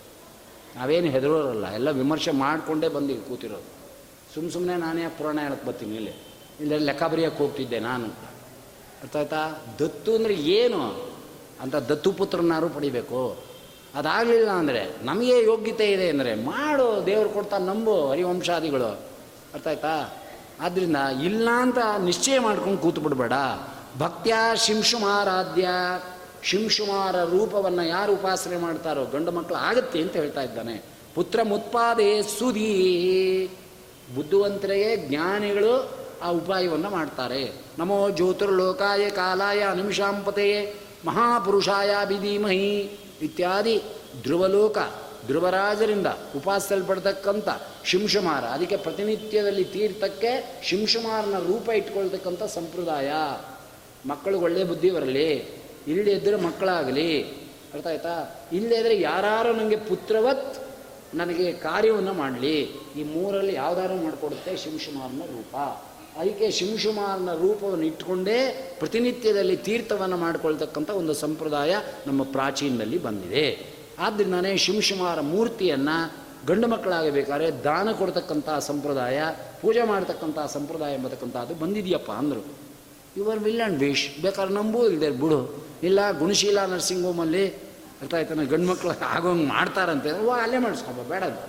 ನಾವೇನು 0.76 1.06
ಹೆದರೋರಲ್ಲ, 1.06 1.66
ಎಲ್ಲ 1.70 1.90
ವಿಮರ್ಶೆ 1.90 2.30
ಮಾಡಿಕೊಂಡೇ 2.30 2.88
ಬಂದು 2.88 3.14
ಕೂತಿರೋದು. 3.28 3.68
ಸುಮ್ಮ 4.34 4.50
ಸುಮ್ಮನೆ 4.50 4.76
ನಾನೇ 4.76 5.08
ಪುರಾಣ 5.08 5.38
ಹೇಳಕ್ಕೆ 5.38 5.66
ಬರ್ತೀನಿ 5.66 5.96
ಇಲ್ಲಿ. 5.96 6.14
ಇಲ್ಲೆಲ್ಲ 6.60 6.86
ಲೆಕ್ಕ 6.86 7.02
ಬರೆಯೋಕ್ಕೆ 7.02 7.42
ಹೋಗ್ತಿದ್ದೆ 7.42 7.78
ನಾನು. 7.80 8.06
ಅರ್ಥ 9.02 9.16
ಆಯ್ತಾ? 9.16 9.62
ದತ್ತು 9.78 10.14
ಅಂದರೆ 10.14 10.34
ಏನು? 10.34 11.12
ಅಂತ 11.60 11.74
ದತ್ತು 11.74 12.12
ಪುತ್ರನಾರು 12.12 12.68
ಪಡಿಬೇಕು. 12.68 13.36
ಅದಾಗಲಿಲ್ಲ 13.94 14.48
ಅಂದರೆ 14.48 14.90
ನಮಗೆ 15.02 15.44
ಯೋಗ್ಯತೆ 15.44 15.92
ಇದೆ 15.92 16.08
ಅಂದರೆ, 16.08 16.34
ಮಾಡು 16.34 17.06
ದೇವ್ರು 17.06 17.28
ಕೊಡ್ತಾ 17.28 17.58
ನಂಬು 17.58 18.08
ಹರಿವಂಶಾದಿಗಳು. 18.08 19.13
ಅರ್ಥ 19.54 19.66
ಆಯ್ತಾ? 19.68 20.14
ಆದ್ದರಿಂದ 20.60 20.96
ಇಲ್ಲ 21.24 21.48
ಅಂತ 21.56 21.78
ನಿಶ್ಚಯ 22.04 22.38
ಮಾಡ್ಕೊಂಡು 22.38 22.78
ಕೂತು 22.78 23.00
ಬಿಡಬೇಡ 23.00 23.32
ಭಕ್ತ್ಯ 23.98 24.34
ಶಿಂಶುಮಾರಾಧ್ಯ. 24.56 25.68
ಶಿಂಶುಮಾರ 26.42 27.24
ರೂಪವನ್ನು 27.24 27.84
ಯಾರು 27.86 28.12
ಉಪಾಸನೆ 28.12 28.56
ಮಾಡ್ತಾರೋ 28.56 29.04
ಗಂಡು 29.04 29.32
ಮಕ್ಕಳು 29.32 29.56
ಆಗುತ್ತೆ 29.56 30.02
ಅಂತ 30.02 30.12
ಹೇಳ್ತಾ 30.12 30.40
ಇದ್ದಾನೆ. 30.40 30.82
ಪುತ್ರ 31.14 31.42
ಮುತ್ಪಾದೆ 31.42 32.22
ಸುದಿ 32.22 32.70
ಬುದ್ಧಿವಂತರಿಗೆ 34.14 34.96
ಜ್ಞಾನಿಗಳು 34.96 35.90
ಆ 36.22 36.28
ಉಪಾಯವನ್ನು 36.28 36.90
ಮಾಡ್ತಾರೆ. 36.90 37.52
ನಮೋ 37.78 38.10
ಜ್ಯೋತಿರ್ಲೋಕಾಯ 38.10 39.10
ಕಾಲಾಯ 39.10 39.62
ಅನಿಮಿಷಾಂಪತೆಯೇ 39.62 40.76
ಮಹಾಪುರುಷಾಯ 41.06 41.94
ಬಿಧೀಮಹಿ 42.08 42.98
ಇತ್ಯಾದಿ 43.22 43.82
ಧ್ರುವಲೋಕ. 44.22 44.78
ಧ್ರುವರಾಜರಿಂದ 45.26 46.06
ಉಪಾಸಿಸಲ್ಪಡ್ತಕ್ಕಂಥ 46.36 47.48
ಶಿಂಶುಮಾರ, 47.84 48.44
ಅದಕ್ಕೆ 48.44 48.76
ಪ್ರತಿನಿತ್ಯದಲ್ಲಿ 48.76 49.64
ತೀರ್ಥಕ್ಕೆ 49.64 50.60
ಶಿಂಶುಮಾರನ 50.62 51.38
ರೂಪ 51.38 51.68
ಇಟ್ಕೊಳ್ತಕ್ಕಂಥ 51.68 52.42
ಸಂಪ್ರದಾಯ. 52.42 53.12
ಮಕ್ಕಳಿಗೆ 54.08 54.40
ಒಳ್ಳೆ 54.40 54.64
ಬುದ್ಧಿ 54.64 54.90
ಬರಲಿ 54.90 55.30
ಇಲ್ಲಿ 55.88 56.12
ಇದ್ದರೆ 56.12 56.36
ಮಕ್ಕಳಾಗಲಿ. 56.36 57.22
ಅರ್ಥ 57.74 57.86
ಆಯ್ತಾ? 57.86 58.40
ಇಲ್ಲದಿದ್ದರೆ 58.52 59.00
ಯಾರು 59.00 59.52
ನನಗೆ 59.52 59.76
ಪುತ್ರವತ್ 59.76 60.64
ನನಗೆ 61.14 61.52
ಕಾರ್ಯವನ್ನು 61.52 62.12
ಮಾಡಲಿ. 62.12 62.60
ಈ 62.96 63.02
ಮೂರಲ್ಲಿ 63.02 63.54
ಯಾವ್ದಾರು 63.54 64.04
ಮಾಡಿಕೊಡುತ್ತೆ? 64.04 64.56
ಶಿಂಶುಮಾರನ 64.56 65.18
ರೂಪ. 65.18 65.56
ಅದಕ್ಕೆ 66.16 66.50
ಶಿಂಶುಮಾರನ 66.50 67.32
ರೂಪವನ್ನು 67.32 67.84
ಇಟ್ಕೊಂಡೇ 67.84 68.72
ಪ್ರತಿನಿತ್ಯದಲ್ಲಿ 68.78 69.56
ತೀರ್ಥವನ್ನು 69.56 70.16
ಮಾಡಿಕೊಳ್ತಕ್ಕಂಥ 70.16 70.90
ಒಂದು 70.90 71.14
ಸಂಪ್ರದಾಯ 71.14 71.74
ನಮ್ಮ 72.06 72.22
ಪ್ರಾಚೀನದಲ್ಲಿ 72.22 72.98
ಬಂದಿದೆ. 72.98 73.73
ಆದ್ದರಿಂದನೇ 73.98 74.56
ಶಿಮಶುಮಾರ 74.56 75.20
ಮೂರ್ತಿಯನ್ನು 75.20 75.96
ಗಂಡು 76.48 76.68
ಮಕ್ಕಳಾಗಬೇಕಾದ್ರೆ 76.68 77.50
ದಾನ 77.64 77.92
ಕೊಡ್ತಕ್ಕಂಥ 77.92 78.48
ಸಂಪ್ರದಾಯ, 78.50 79.22
ಪೂಜೆ 79.62 79.82
ಮಾಡ್ತಕ್ಕಂಥ 79.82 80.38
ಸಂಪ್ರದಾಯ 80.38 80.94
ಎಂಬತಕ್ಕಂಥದ್ದು 80.94 81.54
ಬಂದಿದೆಯಪ್ಪ 81.54 82.10
ಅಂದರು. 82.10 82.42
ಇವರ್ 83.16 83.38
ವಿಲ್ 83.38 83.60
ಆ್ಯಂಡ್ 83.60 83.78
ವಿಶ್ 83.78 84.22
ಬೇಕಾದ್ರೆ 84.22 84.54
ನಂಬೂ 84.54 84.86
ಇಲ್ಲದೆ 84.88 85.10
ಬಿಡು. 85.10 85.64
ಇಲ್ಲ, 85.82 86.18
ಗುಣಶೀಲ 86.18 86.58
ನರ್ಸಿಂಗ್ 86.66 87.04
ಹೋಮಲ್ಲಿ 87.04 87.44
ಅರ್ಥ 88.00 88.14
ಆಯ್ತಾನೆ 88.14 88.46
ಗಂಡು 88.46 88.68
ಮಕ್ಕಳು 88.72 89.04
ಆಗೋಂಗೆ 89.04 89.46
ಮಾಡ್ತಾರಂತೆ. 89.46 90.10
ವಾ 90.26 90.36
ಅಲ್ಲೇ 90.42 90.58
ಮಾಡಿಸ್ಕೊಂಬ, 90.58 91.02
ಬೇಡ 91.08 91.22
ಅಂತ 91.22 91.44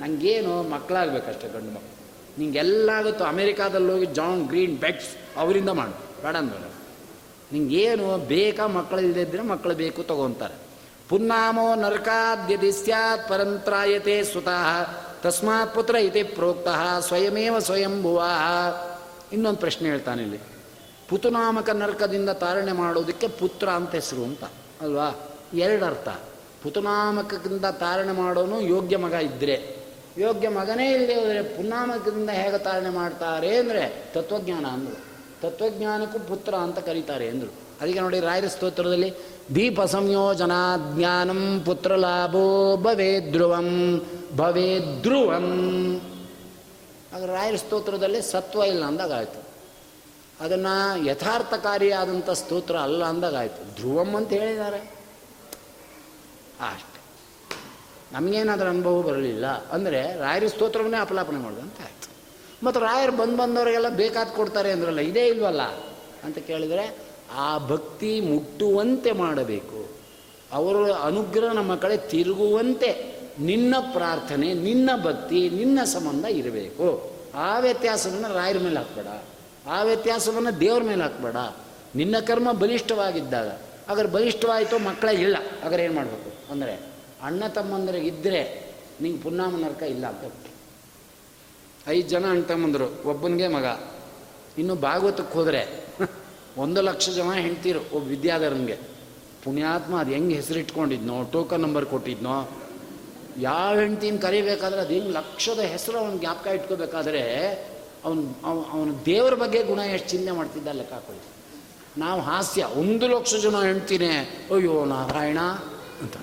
ನನಗೇನು 0.00 0.62
ಮಕ್ಕಳಾಗಬೇಕಷ್ಟೇ 0.62 1.48
ಗಂಡು 1.48 1.70
ಮಕ್ಕಳು 1.70 1.90
ನಿಂಗೆಲ್ಲಾಗುತ್ತೋ 2.38 3.24
ಅಮೇರಿಕಾದಲ್ಲಿ 3.24 3.92
ಹೋಗಿ 3.92 4.06
ಜಾನ್ 4.06 4.48
ಗ್ರೀನ್ 4.48 4.76
ಬೆಟ್ಸ್ 4.76 5.38
ಅವರಿಂದ 5.38 5.68
ಮಾಡು. 5.68 5.92
ಬೇಡ 6.22 6.36
ಅಂದ್ಬೇಡ 6.36 6.64
ನಿಂಗೇನು 7.52 8.18
ಬೇಕಾ 8.26 8.66
ಮಕ್ಕಳು 8.66 9.00
ಇಲ್ಲದೆ 9.00 9.22
ಇದ್ದರೆ 9.22 9.42
ಮಕ್ಕಳು 9.42 9.74
ಬೇಕು 9.74 10.02
ತಗೊಂತಾರೆ. 10.02 10.54
ಪುನ್ನಾಮೋ 11.12 11.74
ನರಕಾದ್ಯದಿ 11.74 12.72
ಸ್ಯಾತ್ 12.72 13.28
ಪರಂತ್ರಾಯತೆ 13.28 14.24
ಸುತಃ 14.24 14.66
ತಸ್ಮಾತ್ 15.22 15.74
ಪುತ್ರ 15.74 15.94
ಇತಿ 15.94 16.22
ಪ್ರೋಕ್ತಃ 16.22 17.00
ಸ್ವಯಮೇವ 17.00 17.58
ಸ್ವಯಂಭುವ 17.58 18.18
ಇನ್ನೊಂದು 19.32 19.58
ಪ್ರಶ್ನೆ 19.58 19.88
ಹೇಳ್ತಾನೆ 19.88 20.22
ಇಲ್ಲಿ. 20.22 20.40
ಪುತುನಾಮಕ 21.08 21.70
ನರಕದಿಂದ 21.70 22.30
ತಾರಣೆ 22.30 22.72
ಮಾಡೋದಕ್ಕೆ 22.72 23.28
ಪುತ್ರ 23.28 23.68
ಅಂತ 23.68 23.92
ಹೆಸರು 23.94 24.24
ಅಂತ, 24.24 24.44
ಅಲ್ವಾ? 24.80 25.08
ಎರಡು 25.54 25.84
ಅರ್ಥ. 25.84 26.08
ಪುತುನಾಮಕದಿಂದ 26.62 27.64
ತಾರಣೆ 27.64 28.12
ಮಾಡೋನು 28.12 28.60
ಯೋಗ್ಯ 28.60 28.96
ಮಗ 28.96 29.12
ಇದ್ದರೆ 29.12 29.56
ಯೋಗ್ಯ 30.18 30.48
ಮಗನೇ 30.48 30.92
ಇಲ್ಲದೆ 30.92 31.14
ಹೋದರೆ 31.14 31.42
ಪುನ್ನಾಮಕದಿಂದ 31.42 32.30
ಹೇಗೆ 32.30 32.58
ತಾರಣೆ 32.58 32.90
ಮಾಡ್ತಾರೆ 32.90 33.56
ಅಂದರೆ 33.56 34.10
ತತ್ವಜ್ಞಾನ 34.14 34.66
ಅಂದರು. 34.66 34.98
ತತ್ವಜ್ಞಾನಕ್ಕೂ 35.42 36.18
ಪುತ್ರ 36.18 36.54
ಅಂತ 36.54 36.78
ಕರೀತಾರೆ 36.78 37.28
ಅಂದರು. 37.28 37.61
ಅದಕ್ಕೆ 37.82 38.00
ನೋಡಿ 38.00 38.20
ರಾಯರ 38.20 38.46
ಸ್ತೋತ್ರದಲ್ಲಿ 38.46 39.14
ದೀಪ 39.54 39.82
ಸಂಯೋಜನಾ 39.82 40.92
ಜ್ಞಾನಂ 40.96 41.62
ಪುತ್ರ 41.66 41.94
ಲಾಭೋ 41.96 42.76
ಭವೇ 42.76 43.20
ಧ್ರುವಂ 43.20 44.00
ಭವೇ 44.36 44.78
ಧ್ರುವಂ 45.02 45.46
ಆಗ 47.14 47.24
ರಾಯರ 47.24 47.56
ಸ್ತೋತ್ರದಲ್ಲಿ 47.56 48.22
ಸತ್ವ 48.22 48.62
ಇಲ್ಲ 48.62 48.84
ಅಂದಾಗಾಯಿತು. 48.84 49.42
ಅದನ್ನು 50.40 51.06
ಯಥಾರ್ಥಕಾರಿಯಾದಂಥ 51.06 52.30
ಸ್ತೋತ್ರ 52.30 52.76
ಅಲ್ಲ 52.76 53.04
ಅಂದಾಗಾಯ್ತು. 53.04 53.74
ಧ್ರುವಂ 53.76 54.16
ಅಂತ 54.16 54.30
ಹೇಳಿದ್ದಾರೆ. 54.30 54.78
ಅಷ್ಟೆ. 56.60 56.92
ನಮಗೇನಾದ್ರೂ 58.12 58.68
ಅನುಭವ 58.68 59.02
ಬರಲಿಲ್ಲ 59.02 59.46
ಅಂದರೆ 59.68 60.18
ರಾಯರ 60.20 60.46
ಸ್ತೋತ್ರವನ್ನೇ 60.46 60.98
ಅಪಲಾಪನೆ 61.00 61.38
ಮಾಡೋದು 61.38 61.60
ಅಂತ 61.60 61.80
ಆಯ್ತು 61.80 62.08
ಮತ್ತು 62.66 62.80
ರಾಯರು 62.80 63.12
ಬಂದು 63.12 63.36
ಬಂದವರಿಗೆಲ್ಲ 63.36 63.88
ಬೇಕಾದ 63.88 64.26
ಕೊಡ್ತಾರೆ 64.28 64.72
ಅಂದ್ರಲ್ಲ, 64.72 65.00
ಇದೇ 65.00 65.26
ಇಲ್ವಲ್ಲ? 65.26 65.62
ಅಂತ 66.24 66.38
ಕೇಳಿದರೆ 66.38 67.11
ಆ 67.32 67.66
ಭಕ್ತಿ 67.68 68.20
ಮುಟ್ಟುವಂತೆ 68.20 69.12
ಮಾಡಬೇಕು. 69.12 69.88
ಅವರ 70.52 70.90
ಅನುಗ್ರಹ 70.92 71.52
ನಮ್ಮ 71.52 71.74
ಕಡೆ 71.74 71.96
ತಿರುಗುವಂತೆ 71.96 73.12
ನಿನ್ನ 73.38 73.74
ಪ್ರಾರ್ಥನೆ, 73.92 74.54
ನಿನ್ನ 74.54 74.90
ಭಕ್ತಿ, 75.02 75.50
ನಿನ್ನ 75.50 75.84
ಸಂಬಂಧ 75.84 76.24
ಇರಬೇಕು. 76.24 77.12
ಆ 77.34 77.58
ವ್ಯತ್ಯಾಸವನ್ನು 77.58 78.34
ರಾಯರ 78.34 78.58
ಮೇಲೆ 78.58 78.76
ಹಾಕ್ಬೇಡ. 78.76 79.06
ಆ 79.66 79.82
ವ್ಯತ್ಯಾಸವನ್ನು 79.82 80.60
ದೇವ್ರ 80.60 80.82
ಮೇಲೆ 80.82 81.02
ಹಾಕ್ಬೇಡ. 81.02 81.36
ನಿನ್ನ 81.94 82.18
ಕರ್ಮ 82.18 82.52
ಬಲಿಷ್ಠವಾಗಿದ್ದಾಗ, 82.52 83.48
ಅಗರ್ 83.88 84.08
ಬಲಿಷ್ಠವಾಯಿತು 84.08 84.78
ಮಕ್ಕಳೇ 84.78 85.12
ಇಲ್ಲ, 85.12 85.36
ಅಗರ್ 85.62 85.80
ಏನು 85.80 85.94
ಮಾಡಬೇಕು? 85.94 86.52
ಅಂದರೆ 86.52 86.72
ಅಣ್ಣ 87.22 87.46
ತಮ್ಮಂದ್ರಿಗೆ 87.46 88.06
ಇದ್ದರೆ 88.06 88.72
ನಿಂಗೆ 89.00 89.22
ಪುನ್ನಾಮ 89.22 89.56
ನರ್ಕ 89.56 89.82
ಇಲ್ಲ 89.82 90.06
ಅಂತ 90.06 90.34
ಐದು 91.88 92.08
ಜನ 92.08 92.30
ಅಣ್ಣ 92.30 92.42
ತಮ್ಮಂದರು, 92.42 93.08
ಒಬ್ಬನಿಗೆ 93.08 93.48
ಮಗ. 93.48 93.64
ಇನ್ನು 94.58 94.74
ಭಾಗವತಕ್ಕೆ 94.74 95.34
ಹೋದರೆ 95.34 95.86
ಒಂದು 96.56 96.82
ಲಕ್ಷ 96.82 97.08
ಜನ 97.08 97.32
ಹೆಂಡ್ತೀರು. 97.32 97.80
ಒಬ್ಬ 97.92 98.08
ವಿದ್ಯಾಧರನ್ಗೆ 98.08 98.78
ಪುಣ್ಯಾತ್ಮ, 99.44 100.00
ಅದು 100.00 100.10
ಹೆಂಗೆ 100.10 100.34
ಹೆಸರಿಟ್ಕೊಂಡಿದ್ನೋ? 100.34 101.22
Token 101.22 101.60
number 101.60 101.86
ಕೊಟ್ಟಿದ್ನೋ? 101.86 102.50
ಯಾವ 103.38 103.78
ಹೆಂಡ್ತಿನ 103.78 104.16
ಕರಿಬೇಕಾದ್ರೆ 104.16 104.80
ಅದು 104.80 104.94
ಹೆಂಗೆ 104.94 105.10
ಲಕ್ಷದ 105.10 105.58
ಹೆಸರು 105.58 105.98
ಅವ್ನ 105.98 106.20
ಜ್ಞಾಪಕ 106.20 106.46
ಇಟ್ಕೋಬೇಕಾದ್ರೆ 106.46 107.52
ಅವನು 108.04 108.22
ಅವನ 108.44 108.90
ದೇವರ 109.06 109.34
ಬಗ್ಗೆ 109.34 109.62
ಗುಣ 109.62 109.78
ಎಷ್ಟು 109.78 110.08
ಚಿಂತೆ 110.08 110.30
ಮಾಡ್ತಿದ್ದ 110.30 110.68
ಲೆಕ್ಕ 110.68 110.92
ಹಾಕೊಳ್ಳಿ. 110.92 111.22
ನಾವು 112.00 112.20
ಹಾಸ್ಯ, 112.20 112.64
ಒಂದು 112.64 113.08
ಲಕ್ಷ 113.08 113.34
ಜನ 113.34 113.62
ಹೆಣ್ತೀನಿ 113.62 114.06
ಅಯ್ಯೋ, 114.54 114.84
ನಾರಾಯಣ 114.84 115.38
ಅಂತ. 116.00 116.16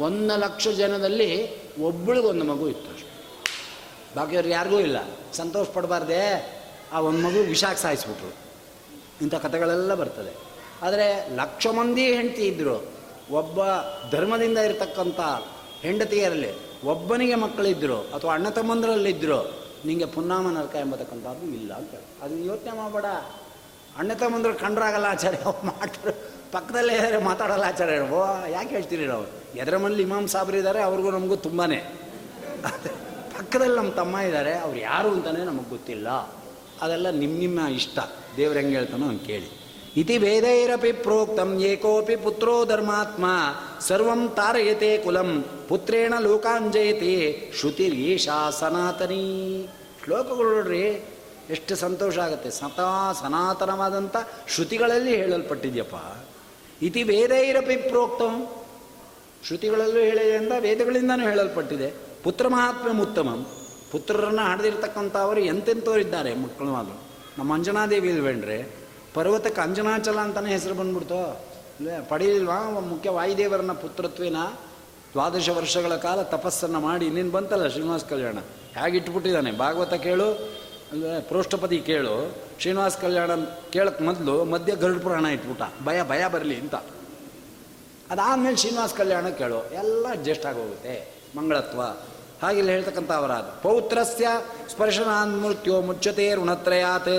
ಒಂದು 0.00 0.36
ಲಕ್ಷ 0.36 0.68
ಜನದಲ್ಲಿ 0.68 1.50
ಒಬ್ಬಳಿಗೊಂದು 1.80 2.44
ಮಗು 2.44 2.68
ಇತ್ತು 2.68 2.94
ಅಷ್ಟೆ. 2.94 3.24
ಬಾಕಿಯವ್ರು 4.16 4.50
ಯಾರಿಗೂ 4.50 4.80
ಇಲ್ಲ. 4.80 4.96
ಸಂತೋಷ 5.32 5.68
ಪಡಬಾರ್ದೆ. 5.68 6.55
ಆ 6.92 7.00
ಒಂದು 7.00 7.20
ಮಗು 7.28 7.40
ವಿಷಾಕ್ 7.40 7.78
ಸಾಯಿಸ್ಬಿಟ್ರು. 7.78 8.36
ಇಂಥ 9.22 9.34
ಕಥೆಗಳೆಲ್ಲ 9.34 9.94
ಬರ್ತದೆ. 9.94 10.36
ಆದರೆ 10.82 11.36
ಲಕ್ಷ 11.36 11.66
ಮಂದಿ 11.66 12.14
ಹೆಂಡತಿ 12.14 12.46
ಇದ್ದರು 12.46 12.84
ಒಬ್ಬ 13.30 13.60
ಧರ್ಮದಿಂದ 14.10 14.58
ಇರತಕ್ಕಂಥ 14.58 15.20
ಹೆಂಡತಿಯರಲ್ಲಿ 15.80 16.66
ಒಬ್ಬನಿಗೆ 16.84 17.34
ಮಕ್ಕಳಿದ್ದರು 17.34 18.00
ಅಥವಾ 18.00 18.34
ಅಣ್ಣ 18.34 18.48
ತಮ್ಮಂದರಲ್ಲಿದ್ದರು 18.48 19.66
ನಿಮಗೆ 19.84 20.06
ಪುನ್ನಾಮ 20.06 20.50
ನರಕ 20.50 20.74
ಎಂಬತಕ್ಕಂಥದ್ದು 20.74 21.46
ಇಲ್ಲ 21.46 21.74
ಅಂತ 21.74 21.90
ಅದು 22.22 22.36
ಯೋಚನೆ 22.36 22.76
ಮಾಡಬೇಡ. 22.76 23.04
ಅಣ್ಣ 23.98 24.12
ತಮ್ಮಂದರು 24.12 24.54
ಕಂಡ್ರಾಗಲ್ಲ 24.54 25.04
ಆಚಾರ್ಯ, 25.04 25.38
ಅವ್ರು 25.38 25.66
ಮಾಡ್ತಾರೆ. 25.66 26.12
ಪಕ್ಕದಲ್ಲೇ 26.52 26.94
ಇದ್ದಾರೆ 26.94 27.18
ಮಾತಾಡಲ್ಲ 27.18 27.64
ಆಚಾರ್ಯ. 27.64 28.00
ಓ, 28.00 28.24
ಯಾಕೆ 28.48 28.68
ಹೇಳ್ತೀರಿ 28.68 29.06
ನಾವು 29.06 29.56
ಎದರ 29.56 29.76
ಮನೇಲಿ 29.76 30.02
ಇಮಾಮ್ 30.02 30.28
ಸಾಬ್ರು 30.28 30.56
ಇದ್ದಾರೆ 30.56 30.82
ಅವ್ರಿಗೂ 30.82 31.10
ನಮಗೂ 31.10 31.36
ತುಂಬಾ 31.36 31.66
ಪಕ್ಕದಲ್ಲಿ 33.38 33.76
ನಮ್ಮ 33.76 33.92
ತಮ್ಮ 33.92 34.18
ಇದ್ದಾರೆ 34.18 34.54
ಅವ್ರು 34.54 34.78
ಯಾರು 34.78 35.10
ಅಂತಲೇ 35.10 35.44
ನಮಗೆ 35.44 35.70
ಗೊತ್ತಿಲ್ಲ. 35.70 36.08
ಅದೆಲ್ಲ 36.82 37.10
ನಿಮ್ಮ 37.10 37.38
ನಿಮ್ಮ 37.38 37.60
ಇಷ್ಟ. 37.66 37.98
ದೇವ್ರು 38.36 38.58
ಹೆಂಗೆ 38.58 38.76
ಹೇಳ್ತಾನೋ 38.76 39.06
ಹಂಗೆ 39.06 39.24
ಕೇಳಿ. 39.24 39.48
ಇತಿ 39.96 40.18
ವೇದೈರಪಿ 40.18 40.92
ಪ್ರೋಕ್ತಂ 40.92 41.60
ಏಕೋಪಿ 41.60 42.16
ಪುತ್ರೋ 42.16 42.64
ಧರ್ಮಾತ್ಮ 42.64 43.24
ಸರ್ವಂ 43.80 44.28
ತಾರಯತೆ 44.28 44.98
ಕುಲಂ 44.98 45.44
ಪುತ್ರೇಣ 45.68 46.14
ಲೋಕಾಂಜಯತೆ 46.20 47.14
ಶ್ರುತಿರೀಶಾ 47.58 48.50
ಸನಾತನಿ. 48.50 49.68
ಶ್ಲೋಕಗಳು 50.04 50.54
ನೋಡ್ರಿ, 50.54 51.04
ಎಷ್ಟು 51.50 51.76
ಸಂತೋಷ 51.76 52.18
ಆಗುತ್ತೆ. 52.18 52.50
ಸತಾ 52.50 53.12
ಸನಾತನವಾದಂಥ 53.12 54.16
ಶ್ರುತಿಗಳಲ್ಲಿ 54.54 55.16
ಹೇಳಲ್ಪಟ್ಟಿದ್ಯಪ್ಪ. 55.16 55.94
ಇತಿ 56.82 57.02
ವೇದೈರಪಿ 57.02 57.76
ಪ್ರೋಕ್ತಂ, 57.76 58.46
ಶ್ರುತಿಗಳಲ್ಲೂ 59.46 60.00
ಹೇಳಿದೆ 60.00 60.36
ಅಂತ 60.36 60.52
ವೇದಗಳಿಂದನೂ 60.60 61.28
ಹೇಳಲ್ಪಟ್ಟಿದೆ. 61.28 61.92
ಪುತ್ರ 62.22 62.48
ಮಹಾತ್ಮ್ಯ 62.48 63.02
ಉತ್ತಮಂ. 63.02 63.46
ಪುತ್ರರನ್ನು 63.96 64.52
ಹಡೆದಿರ್ತಕ್ಕಂಥವರು 64.52 65.40
ಎಂತೆಂಥವರಿದ್ದಾರೆ 65.40 66.32
ಅದು 66.32 67.02
ನಮ್ಮ 67.38 67.54
ಅಂಜನಾದೇವಿ 67.54 68.08
ಇಲ್ವೇನ್ರಿ? 68.08 68.76
ಪರ್ವತಕ್ಕೆ 69.14 69.60
ಅಂಜನಾಚಲ 69.60 70.18
ಅಂತಲೇ 70.18 70.48
ಹೆಸರು 70.48 70.74
ಬಂದ್ಬಿಡ್ತು? 70.74 71.44
ಪಡೆಯಲಿಲ್ವಾ? 72.08 72.70
ಮುಖ್ಯ 72.70 73.10
ವಾಯುದೇವರನ್ನ 73.10 73.72
ಪುತ್ರತ್ವೇನ? 73.72 74.36
ದ್ವಾದಶ 75.12 75.48
ವರ್ಷಗಳ 75.48 75.96
ಕಾಲ 75.96 76.22
ತಪಸ್ಸನ್ನು 76.22 76.80
ಮಾಡಿ 76.80 77.06
ಇನ್ನೇನು 77.06 77.30
ಬಂತಲ್ಲ 77.30 77.68
ಶ್ರೀನಿವಾಸ 77.68 78.04
ಕಲ್ಯಾಣ? 78.04 78.38
ಹೇಗೆ 78.78 78.96
ಇಟ್ಬಿಟ್ಟಿದ್ದಾನೆ 78.96 79.52
ಭಾಗವತ 79.52 79.94
ಕೇಳು. 79.94 80.34
ಪ್ರೋಷ್ಠಪತಿ 81.28 81.78
ಕೇಳು. 81.78 82.36
ಶ್ರೀನಿವಾಸ 82.60 82.96
ಕಲ್ಯಾಣ 82.96 83.30
ಕೇಳಕ್ಕೆ 83.70 84.04
ಮೊದಲು 84.04 84.44
ಮಧ್ಯ 84.44 84.74
ಗರುಡ 84.74 85.02
ಪುರಾಣ 85.02 85.26
ಇಟ್ಬಿಟ್ಟ. 85.26 85.62
ಭಯ 85.84 86.02
ಭಯ 86.02 86.28
ಬರಲಿ 86.28 86.56
ಅಂತ. 86.56 86.74
ಅದಾದಮೇಲೆ 88.10 88.56
ಶ್ರೀನಿವಾಸ 88.56 88.94
ಕಲ್ಯಾಣ 88.94 89.28
ಕೇಳು. 89.28 89.74
ಎಲ್ಲ 89.74 90.10
ಅಡ್ಜಸ್ಟ್ 90.10 90.46
ಆಗೋಗುತ್ತೆ. 90.46 91.14
ಮಂಗಳತ್ವ. 91.36 91.80
ಹಾಗೆಲ್ಲ 92.42 92.70
ಹೇಳ್ತಕ್ಕಂಥ 92.70 93.12
ಅವರಾದ 93.12 93.42
ಪೌತ್ರಸ್ಯ 93.62 94.28
ಸ್ಪರ್ಶನಾನ್ 94.70 95.42
ಮೃತ್ಯೋ 95.42 95.80
ಮುಚ್ಚತೆ 95.80 96.34
ಋಣತ್ರಯಾತ್ 96.34 97.14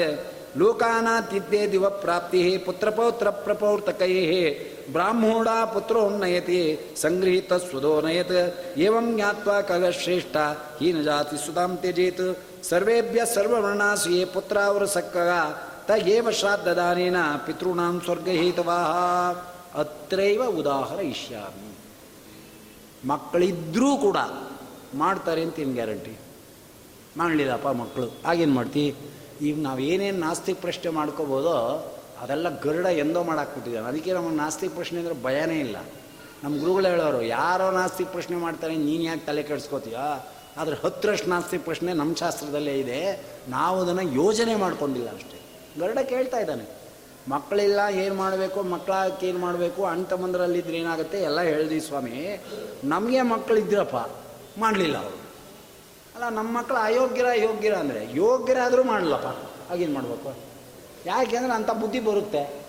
ಲೋಕಾನಾತಿಥ್ಯೆ 0.58 1.72
ದಿವ 1.72 1.90
ಪ್ರಾಪ್ತಿ 1.90 2.58
ಪುತ್ರಪೌತ್ರ 2.58 3.30
ಪ್ರಪೌರ್ತಕೈ. 3.30 4.14
ಬ್ರಾಹ್ಮೋಡ 4.92 5.48
ಪುತ್ರೋನ್ನಯತಿ 5.74 6.80
ಸಂಗೃಹೀತ 7.02 7.54
ಸ್ವದೋನಯತ್. 7.54 8.40
ಏವಂ 8.78 9.16
ಜ್ಞಾತ್ವಾ 9.16 9.62
ಕಗಶ್ರೇಷ್ಠ 9.62 10.38
ಹೀನ 10.80 11.02
ಜಾತಿ 11.02 11.46
ಸುತಾಂ 11.46 11.78
ತ್ಯಜೇತ್. 11.78 12.40
ಸರ್ವೇಭ್ಯ 12.64 13.22
ಸರ್ವವರ್ಣಾಸು 13.36 14.10
ಯೇ 14.10 14.26
ಪುತ್ರಾವರ 14.26 14.86
ಸಕ್ಕಗ 14.86 15.32
ತ 15.88 16.08
ಏವ 16.08 16.30
ಶ್ರಾದ್ದದಾನೇನ 16.30 17.16
ಪಿತॄಣಾಂ 17.46 18.02
ಸ್ವರ್ಗಹೇತವಾ 18.06 18.80
ಅತ್ರೈವ 19.76 20.44
ಉದಾಹರ 20.44 21.00
ಇಷ್ಯಾಮಿ 21.00 21.78
ಮಕ್ಕಳಿದ್ರೂ 23.08 23.98
ಕೂಡ 23.98 24.18
ಮಾಡ್ತಾರೆ 24.94 25.42
ಅಂತ 25.42 25.60
ಏನು 25.60 25.74
ಗ್ಯಾರಂಟಿ? 25.74 26.20
ಮಾಡಲಿಲ್ಲಪ್ಪ 27.18 27.68
ಮಕ್ಕಳು. 27.68 28.12
ಆಗೇನು 28.26 28.54
ಮಾಡ್ತಿ? 28.54 28.96
ಈಗ 29.42 29.60
ನಾವು 29.60 29.80
ಏನೇನು 29.80 30.20
ನಾಸ್ತಿಕ 30.20 30.62
ಪ್ರಶ್ನೆ 30.62 30.90
ಮಾಡ್ಕೋಬೋದೋ 30.90 31.88
ಅದೆಲ್ಲ 32.22 32.60
ಗರುಡ 32.60 32.86
ಎಂದೋ 32.86 33.24
ಮಾಡಾಕ್ಬಿಟ್ಟಿದ್ದಾನೆ 33.24 33.88
ಅದಕ್ಕೆ 33.88 34.12
ನಮಗೆ 34.14 34.36
ನಾಸ್ತಿಕ 34.36 34.72
ಪ್ರಶ್ನೆ 34.76 35.00
ಅಂದರೆ 35.00 35.24
ಭಯನೇ 35.24 35.60
ಇಲ್ಲ. 35.60 35.78
ನಮ್ಮ 36.44 36.60
ಗುರುಗಳು 36.60 36.88
ಹೇಳೋರು, 36.88 37.22
ಯಾರೋ 37.22 37.72
ನಾಸ್ತಿಕ 37.72 38.08
ಪ್ರಶ್ನೆ 38.08 38.38
ಮಾಡ್ತಾರೆ, 38.38 38.76
ನೀನು 38.76 39.04
ಯಾಕೆ 39.04 39.26
ತಲೆ 39.26 39.44
ಕೆಡಿಸ್ಕೋತೀಯ? 39.44 39.98
ಆದರೆ 40.58 40.76
ಹತ್ತರಷ್ಟು 40.76 41.30
ನಾಸ್ತಿಕ 41.30 41.64
ಪ್ರಶ್ನೆ 41.64 41.94
ನಮ್ಮ 41.94 42.16
ಶಾಸ್ತ್ರದಲ್ಲೇ 42.16 42.80
ಇದೆ. 42.80 43.24
ನಾವು 43.50 43.82
ಅದನ್ನು 43.82 44.02
ಯೋಜನೆ 44.02 44.56
ಮಾಡ್ಕೊಂಡಿಲ್ಲ 44.56 45.10
ಅಷ್ಟೇ. 45.10 45.42
ಗರುಡ 45.80 45.98
ಕೇಳ್ತಾ 46.00 46.38
ಇದ್ದಾನೆ. 46.38 46.78
ಮಕ್ಕಳಿಲ್ಲ, 47.30 47.80
ಏನು 47.80 48.16
ಮಾಡಬೇಕು 48.16 48.62
ಮಕ್ಕಳಕ್ಕೆ 48.62 49.28
ಏನು 49.28 49.40
ಮಾಡಬೇಕು, 49.40 49.86
ಅಣ್ಣ 49.86 50.06
ತಮ್ಮಂದ್ರಲ್ಲಿದ್ರೆ 50.06 50.78
ಏನಾಗುತ್ತೆ? 50.78 51.22
ಎಲ್ಲ 51.22 51.42
ಹೇಳ್ದಿ 51.42 51.80
ಸ್ವಾಮಿ. 51.80 52.44
ನಮಗೆ 52.84 53.22
ಮಕ್ಕಳಿದ್ರಪ್ಪ 53.22 53.96
ಮಾಡಲಿಲ್ಲ. 54.60 54.98
ಅವರು 54.98 55.18
ಅಲ್ಲ, 56.16 56.30
ನಮ್ಮ 56.30 56.58
ಮಕ್ಕಳು 56.58 56.78
ಅಯೋಗ್ಯರ, 56.78 57.26
ಯೋಗ್ಯರ 57.36 57.76
ಅಂದರೆ 57.76 58.16
ಯೋಗ್ಯರಾದರೂ 58.16 58.84
ಮಾಡಲಪ್ಪ. 58.84 59.28
ಆಗೇನು 59.72 59.94
ಮಾಡಬೇಕು? 59.94 60.38
ಯಾಕೆಂದ್ರೆ 61.06 61.54
ಅಂಥ 61.54 61.70
ಬುದ್ಧಿ 61.70 62.00
ಬರುತ್ತೆ. 62.00 62.64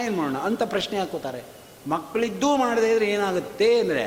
ಏನು 0.00 0.16
ಮಾಡೋಣ? 0.16 0.36
ಅಂಥ 0.36 0.62
ಪ್ರಶ್ನೆ 0.62 0.98
ಹಾಕೋತಾರೆ 0.98 1.44
ಮಕ್ಕಳಿದ್ದೂ 1.88 2.56
ಮಾಡದೇ 2.56 2.90
ಇದ್ರೆ 2.92 3.06
ಏನಾಗುತ್ತೆ 3.06 3.80
ಅಂದರೆ, 3.80 4.04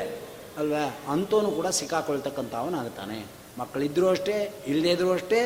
ಅಲ್ವಾ? 0.58 0.98
ಅಂಥವನು 1.12 1.50
ಕೂಡ 1.50 1.66
ಸಿಕ್ಕಾಕೊಳ್ತಕ್ಕಂಥವನಾಗುತ್ತಾನೆ 1.66 3.26
ಮಕ್ಕಳಿದ್ದರೂ 3.58 4.08
ಅಷ್ಟೇ 4.08 4.52
ಇಲ್ಲದೇ 4.66 4.90
ಇದ್ರೂ 4.90 5.12
ಅಷ್ಟೇ, 5.12 5.40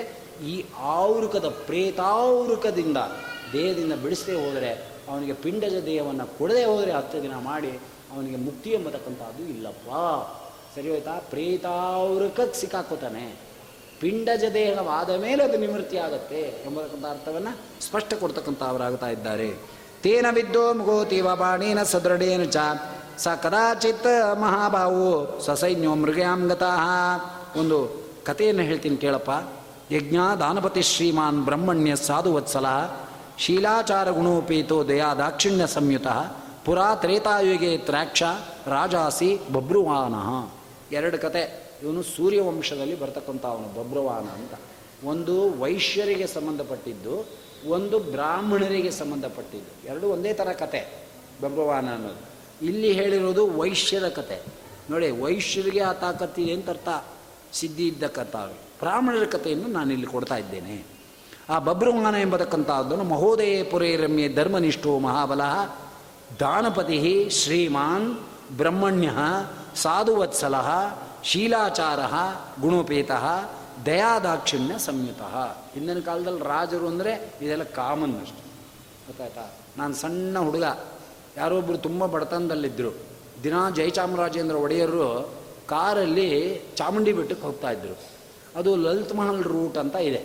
ಈ 0.45 0.64
ಆವೃಕದ 0.78 1.49
ಪ್ರೇತಾವೃಕದಿಂದ 1.49 2.97
ದೇಹದಿಂದ 3.53 3.93
ಬಿಡಿಸದೇ 3.93 4.34
ಹೋದರೆ, 4.47 4.70
ಅವನಿಗೆ 5.09 5.32
ಪಿಂಡಜ 5.32 5.74
ದೇಹವನ್ನು 5.84 6.38
ಕೊಡದೇ 6.38 6.64
ಹೋದರೆ 6.64 6.93
ಹತ್ತು 6.93 7.22
ದಿನ 7.22 7.36
ಮಾಡಿ, 7.36 7.72
ಅವನಿಗೆ 8.14 8.36
ಮುಕ್ತಿ 8.36 8.70
ಎಂಬತಕ್ಕಂಥದ್ದು 8.70 9.43
ಇಲ್ಲಪ್ಪ. 9.43 9.88
ಸರಿ 10.75 10.91
ಹೋಯ್ತಾ 10.91 11.14
ಪ್ರೇತಾವೃಕಕ್ಕೆ 11.31 12.61
ಸಿಕ್ಕಾಕೋತಾನೆ. 12.61 13.37
ಪಿಂಡಜ 14.01 14.45
ದೇಹವಾದ 14.55 15.11
ಮೇಲೆ 15.21 15.45
ಅದು 15.45 15.59
ನಿವೃತ್ತಿ 15.59 15.97
ಆಗುತ್ತೆ 15.97 16.41
ಎಂಬತಕ್ಕಂಥ 16.41 17.05
ಅರ್ಥವನ್ನು 17.05 17.83
ಸ್ಪಷ್ಟ 17.83 18.14
ಕೊಡ್ತಕ್ಕಂಥವರಾಗ್ತಾ 18.21 19.09
ಇದ್ದಾರೆ. 19.09 19.49
ತೇನ 20.03 20.27
ಬಿದ್ದೋ 20.35 20.73
ಮುಗೋತೀವ 20.75 21.37
ಬಾಣೇನ 21.37 21.83
ಸದೃಢೇನ 21.83 22.45
ಚ. 22.45 22.57
ಸ 23.18 23.29
ಕದಾಚಿತ್ 23.29 24.39
ಮಹಾಬಾವು 24.41 25.41
ಸಸೈನ್ಯೋ 25.41 25.95
ಮೃಗಾಂಗತಃ 25.95 26.85
ಒಂದು 27.61 27.79
ಕಥೆಯನ್ನು 28.25 28.62
ಹೇಳ್ತೀನಿ 28.62 28.97
ಕೇಳಪ್ಪ. 28.97 29.31
ಯಜ್ಞ 29.93 30.16
ದಾನಪತಿ 30.41 30.83
ಶ್ರೀಮಾನ್ 30.83 31.45
ಬ್ರಹ್ಮಣ್ಯ 31.45 31.97
ಸಾಧುವತ್ಸಲ. 31.97 32.66
ಶೀಲಾಚಾರ 33.39 34.11
ಗುಣೋಪೇತೋ 34.11 34.89
ದಯಾ 34.89 35.14
ದಾಕ್ಷಿಣ್ಯ 35.14 35.66
ಸಂಯುತ. 35.66 36.07
ಪುರಾ 36.64 36.95
ತ್ರೇತಾಯುಗೆ 36.95 37.79
ತ್ರಾಕ್ಷ, 37.79 38.23
ರಾಜಾಸಿ, 38.66 39.53
ಬಬ್ರುವಾನ. 39.53 40.14
ಎರಡು 40.93 41.18
ಕತೆ. 41.18 41.70
ಇವನು 41.82 42.03
ಸೂರ್ಯವಂಶದಲ್ಲಿ 42.03 43.01
ಬರ್ತಕ್ಕಂಥ 43.01 43.47
ಅವನು 43.47 43.80
ಬಬ್ರುವಾನ 43.80 44.28
ಅಂತ. 44.28 44.53
ಒಂದು 45.05 45.61
ವೈಶ್ಯರಿಗೆ 45.61 46.26
ಸಂಬಂಧಪಟ್ಟಿದ್ದು, 46.26 47.26
ಒಂದು 47.68 47.99
ಬ್ರಾಹ್ಮಣರಿಗೆ 47.99 48.91
ಸಂಬಂಧಪಟ್ಟಿದ್ದು. 48.91 49.88
ಎರಡು 49.88 50.07
ಒಂದೇ 50.07 50.32
ಥರ 50.32 50.53
ಕತೆ 50.53 51.09
ಬಬ್ರುವಾನ 51.43 51.95
ಅನ್ನೋದು. 51.95 52.30
ಇಲ್ಲಿ 52.66 52.93
ಹೇಳಿರೋದು 52.93 53.51
ವೈಶ್ಯರ 53.51 54.09
ಕತೆ. 54.09 54.43
ನೋಡಿ, 54.91 55.11
ವೈಶ್ಯರಿಗೆ 55.11 55.80
ಆ 55.80 55.93
ತಾಕತ್ತಿದೆ 55.93 56.53
ಅಂತ 56.53 56.70
ಅರ್ಥ. 56.70 56.88
ಸಿದ್ಧಿ 57.53 57.86
ಇದ್ದ 57.86 58.05
ಕಥಾ 58.05 58.47
ಬ್ರಾಹ್ಮಣರ 58.78 59.24
ಕಥೆಯನ್ನು 59.24 59.68
ನಾನು 59.68 59.93
ಇಲ್ಲಿ 59.93 60.07
ಕೊಡ್ತಾ 60.07 60.36
ಇದ್ದೇನೆ. 60.36 60.86
ಆ 61.49 61.59
ಬಬ್ರುವಾನ 61.59 62.14
ಎಂಬತಕ್ಕಂಥದ್ದನ್ನು 62.14 63.05
ಮಹೋದಯ 63.05 63.62
ಪುರೇ 63.62 63.97
ರಮ್ಯ 63.97 64.28
ಧರ್ಮನಿಷ್ಠೋ 64.28 64.99
ಮಹಾಬಲ 64.99 65.41
ದಾನಪತಿ 66.41 67.28
ಶ್ರೀಮಾನ್ 67.30 68.18
ಬ್ರಹ್ಮಣ್ಯ 68.57 69.11
ಸಾಧುವತ್ಸಲ, 69.77 70.55
ಶೀಲಾಚಾರ, 71.25 72.01
ಗುಣೋಪೇತ, 72.61 73.11
ದಯಾದಾಕ್ಷಿಣ್ಯ 73.87 74.79
ಸಂಯುತ. 74.79 75.23
ಹಿಂದಿನ 75.75 76.01
ಕಾಲದಲ್ಲಿ 76.01 76.45
ರಾಜರು 76.45 76.89
ಅಂದರೆ 76.89 77.12
ಇದೆಲ್ಲ 77.43 77.62
ಕಾಮನ್ 77.62 78.21
ಅಷ್ಟೆ. 78.21 78.43
ಗೊತ್ತಾಯ್ತಾ? 79.07 79.51
ನಾನು 79.77 79.95
ಸಣ್ಣ 79.95 80.39
ಹುಡುಗ 80.39 80.64
ಯಾರೊಬ್ಬರು 81.37 81.79
ತುಂಬ 81.79 82.07
ಬಡತನದಲ್ಲಿದ್ದರು 82.07 82.95
ದಿನಾ 83.45 83.71
ಜಯಚಾಮರಾಜೇಂದ್ರ 83.71 84.57
ಒಡೆಯರು 84.57 85.31
ಕಾರಲ್ಲಿ 85.68 86.29
ಚಾಮುಂಡಿ 86.77 87.12
ಬೆಟ್ಟಕ್ಕೆ 87.12 87.47
ಹೋಗ್ತಾ 87.47 87.71
ಇದ್ದರು 87.71 87.97
ಅದು 88.57 88.77
ಲಲಿತ್ 88.77 89.14
ಮಹಲ್ 89.14 89.45
ರೂಟ್ 89.45 89.79
ಅಂತ 89.79 89.97
ಇದೆ. 89.97 90.21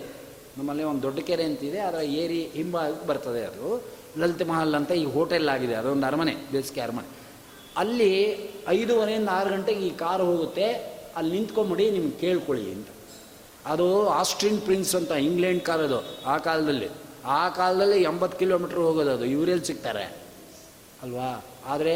ನಮ್ಮಲ್ಲಿ 0.58 0.84
ಒಂದು 0.84 1.02
ದೊಡ್ಡ 1.02 1.20
ಕೆರೆ 1.20 1.44
ಅಂತಿದೆ 1.44 1.80
ಅದರ 1.80 1.98
ಏರಿ 1.98 2.44
ಹಿಂಭಾಗಕ್ಕೆ 2.48 3.08
ಬರ್ತದೆ 3.08 3.46
ಅದು. 3.46 3.84
ಲಲಿತ್ 4.18 4.50
ಮಹಲ್ 4.50 4.76
ಅಂತ 4.76 4.92
ಈ 4.92 5.06
ಹೋಟೆಲ್ 5.06 5.50
ಆಗಿದೆ, 5.50 5.74
ಅದೊಂದು 5.74 6.06
ಅರಮನೆ, 6.06 6.36
ಬೇಸಿಗೆ 6.52 6.82
ಅರಮನೆ. 6.82 7.08
ಅಲ್ಲಿ 7.78 8.12
ಐದೂವರೆಯಿಂದ 8.68 9.30
ಆರು 9.32 9.50
ಗಂಟೆಗೆ 9.50 9.84
ಈ 9.88 9.90
ಕಾರ್ 10.04 10.22
ಹೋಗುತ್ತೆ. 10.22 10.68
ಅಲ್ಲಿ 11.18 11.32
ನಿಂತ್ಕೊಂಬಿಡಿ, 11.38 11.86
ನಿಮ್ಗೆ 11.92 12.18
ಕೇಳ್ಕೊಳ್ಳಿ 12.20 12.70
ಅಂತ. 12.72 12.88
ಅದು 13.66 13.88
ಆಸ್ಟ್ರಿನ್ 14.10 14.62
ಪ್ರಿನ್ಸ್ 14.62 14.94
ಅಂತ 14.96 15.12
ಇಂಗ್ಲೆಂಡ್ 15.28 15.64
ಕಾರ್ 15.64 15.82
ಅದು, 15.82 16.00
ಆ 16.26 16.36
ಕಾಲದಲ್ಲಿ. 16.38 16.90
ಆ 17.26 17.50
ಕಾಲದಲ್ಲಿ 17.50 18.00
ಎಂಬತ್ತು 18.04 18.38
ಕಿಲೋಮೀಟ್ರ್ 18.38 18.80
ಹೋಗೋದು 18.80 19.12
ಅದು 19.12 19.26
ಇವರೆಲ್ಲಿ 19.26 19.66
ಸಿಗ್ತಾರೆ. 19.66 20.06
ಅಲ್ವಾ? 21.04 21.30
ಆದರೆ 21.66 21.96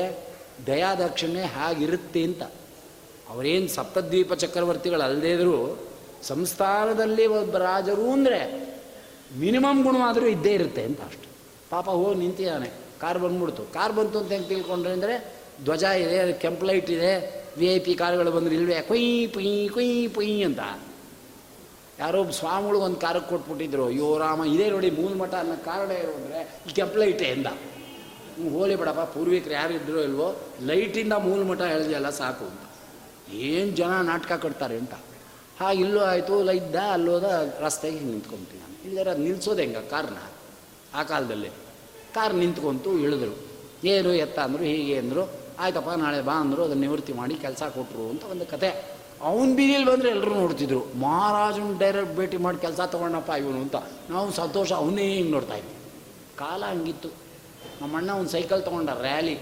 ದಯಾದಕ್ಷಿಣೆ 0.67 1.43
ಹೇಗಿರುತ್ತೆ 1.57 2.23
ಅಂತ. 2.23 2.43
ಅವರೇನು 3.29 3.67
ಸಪ್ತದ್ವೀಪ 3.67 4.33
ಚಕ್ರವರ್ತಿಗಳು 4.33 5.03
ಅಲ್ಲದೇ 5.03 5.31
ಇದ್ದರೂ 5.31 5.57
ಸಂಸ್ಥಾನದಲ್ಲಿ 6.23 7.25
ಒಬ್ಬ 7.39 7.57
ರಾಜರು 7.57 8.07
ಅಂದರೆ 8.11 8.39
ಮಿನಿಮಮ್ 9.37 9.79
ಗುಣವಾದರೂ 9.83 10.27
ಇದ್ದೇ 10.27 10.53
ಇರುತ್ತೆ 10.53 10.83
ಅಂತ 10.83 11.01
ಅಷ್ಟು. 11.01 11.27
ಪಾಪ 11.69 11.87
ಹೋಗಿ 11.89 12.17
ನಿಂತಿದ್ದಾನೆ, 12.19 12.69
ಕಾರ್ 13.01 13.19
ಬಂದ್ಬಿಡ್ತು. 13.19 13.63
ಕಾರ್ 13.73 13.93
ಬಂತು 13.93 14.17
ಅಂತ 14.19 14.31
ಹೆಂಗೆ 14.31 14.49
ತಿಳ್ಕೊಂಡ್ರೆ 14.49 14.93
ಅಂದರೆ 14.93 15.15
ಧ್ವಜ 15.63 15.83
ಇದೆ 15.83 16.19
ಅದು 16.19 16.41
ಕೆಂಪು 16.41 16.65
ಲೈಟ್ 16.65 16.89
ಇದೆ 16.89 17.39
ವಿ 17.57 17.65
ಐ 17.65 17.79
ಪಿ 17.79 17.95
ಕಾರುಗಳು 17.95 18.31
ಬಂದರೆ 18.31 18.55
ಇಲ್ವೇ? 18.55 18.81
ಕೊಯ್, 18.81 19.33
ಪುಯ್ 19.33 19.69
ಕೊಯ್, 19.69 20.09
ಪುಯ್ 20.09 20.45
ಅಂತ. 20.45 20.59
ಯಾರೋ 21.99 22.29
ಸ್ವಾಮಿಗಳು 22.31 22.79
ಒಂದು 22.79 22.95
ಕಾರಕ್ಕೆ 22.95 23.29
ಕೊಟ್ಬಿಟ್ಟಿದ್ರು. 23.29 23.85
ಅಯ್ಯೋ 23.85 24.17
ರಾಮ, 24.17 24.43
ಇದೇ 24.45 24.69
ನೋಡಿ 24.69 24.89
ಮೂಲ 24.89 25.13
ಮಠ 25.13 25.33
ಅನ್ನೋ 25.33 25.55
ಕಾರಣ 25.55 25.91
ಏನು 25.91 26.11
ಅಂದರೆ, 26.11 26.61
ಈ 26.69 26.73
ಕೆಂಪು 26.73 26.99
ಲೈಟೇ 26.99 27.25
ಎಂದ 27.25 27.47
ಹೋಲಿ 28.51 28.75
ಬಿಡಪ್ಪ, 28.75 28.99
ಪೂರ್ವಿಕರು 28.99 29.53
ಯಾರು 29.53 29.73
ಇದ್ರೋ 29.73 29.99
ಇಲ್ವೋ 29.99 30.35
ಲೈಟಿಂದ 30.65 31.13
ಮೂಲ 31.13 31.43
ಮಠ 31.43 31.61
ಹೇಳಿದೆಯಲ್ಲ 31.61 32.09
ಸಾಕು 32.09 32.45
ಅಂತ. 32.45 32.65
ಏನು 33.33 33.71
ಜನ 33.71 34.01
ನಾಟಕ 34.01 34.31
ಕಟ್ತಾರೆ 34.31 34.77
ಅಂತ. 34.77 34.93
ಹಾ, 35.59 35.71
ಇಲ್ಲೋ 35.71 36.01
ಆಯಿತು 36.01 36.43
ಲೈದ್ದ 36.43 36.75
ಅಲ್ಲೋದ 36.75 37.55
ರಸ್ತೆಗೆ 37.59 37.97
ಹಿಂಗೆ 37.97 38.11
ನಿಂತ್ಕೊಂತೀನಿ 38.11 38.61
ನಾನು. 38.61 38.87
ಇಲ್ಲರ 38.87 39.13
ನಿಲ್ಸೋದು 39.13 39.59
ಹೆಂಗ? 39.59 39.77
ಕಾರ್ನ? 39.77 40.17
ಆ 40.93 41.03
ಕಾಲದಲ್ಲಿ. 41.03 41.49
ಕಾರ್ 42.13 42.35
ನಿಂತ್ಕೊಂತು 42.35 42.97
ಇಳಿದ್ರು. 42.97 43.37
ಏನು 43.83 44.13
ಎತ್ತ 44.13 44.39
ಅಂದರು, 44.39 44.63
ಹೀಗೆ 44.63 44.97
ಅಂದರು. 44.97 45.48
ಆಯ್ತಪ್ಪ, 45.59 45.89
ನಾಳೆ 45.89 46.21
ಬಾ 46.21 46.33
ಅಂದರು, 46.33 46.63
ಅದನ್ನು 46.63 46.81
ನಿವೃತ್ತಿ 46.81 47.13
ಮಾಡಿ 47.13 47.35
ಕೆಲಸ 47.35 47.63
ಕೊಟ್ಟರು 47.63 48.09
ಅಂತ 48.09 48.23
ಒಂದು 48.23 48.45
ಕತೆ. 48.45 48.99
ಅವನ 49.21 49.53
ಬೀದಿಯಲ್ಲಿ 49.55 49.91
ಬಂದರೆ 49.91 50.09
ಎಲ್ಲರೂ 50.09 50.33
ನೋಡ್ತಿದ್ರು. 50.33 50.99
ಮಹಾರಾಜನ 50.99 51.77
ಡೈರೆಕ್ಟ್ 51.79 52.15
ಭೇಟಿ 52.15 52.37
ಮಾಡಿ 52.37 52.57
ಕೆಲಸ 52.57 52.79
ತೊಗೊಂಡಪ್ಪ 52.79 53.29
ಇವನು 53.29 53.57
ಅಂತ. 53.57 53.75
ನಾವು 54.09 54.31
ಸಂತೋಷ, 54.31 54.71
ಅವನೇ 54.71 55.13
ಹಿಂಗೆ 55.13 55.31
ನೋಡ್ತಾ 55.31 55.55
ಇದ್ವಿ. 55.55 55.73
ಕಾಲ 56.37 56.63
ಹಂಗಿತ್ತು. 56.65 57.09
ನಮ್ಮ 57.81 57.97
ಅಣ್ಣ 57.97 58.11
ಒಂದು 58.11 58.29
ಸೈಕಲ್ 58.29 58.63
ತೊಗೊಂಡ 58.63 58.89
ರ್ಯಾಲಿ. 58.89 59.39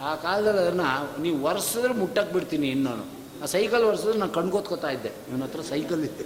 ಆ 0.00 0.14
ಕಾಲದಲ್ಲಿ 0.14 0.60
ಅದನ್ನು, 0.60 1.22
ನೀವು 1.22 1.44
ಒರೆಸಿದ್ರೆ 1.44 1.92
ಮುಟ್ಟಕ್ಕೆ 1.92 2.32
ಬಿಡ್ತೀನಿ 2.32 2.68
ಇನ್ನೂ 2.68 3.10
ಆ 3.42 3.46
ಸೈಕಲ್ 3.46 3.84
ಒರೆಸಿದ್ರೆ 3.84 4.18
ನಾನು 4.18 4.32
ಕಣ್ಗೋತ್ಕೋತಾ 4.32 4.90
ಇದ್ದೆ. 4.90 5.08
ಇವನ 5.08 5.42
ಹತ್ರ 5.42 5.60
ಸೈಕಲ್ 5.60 6.04
ಇತ್ತು 6.04 6.24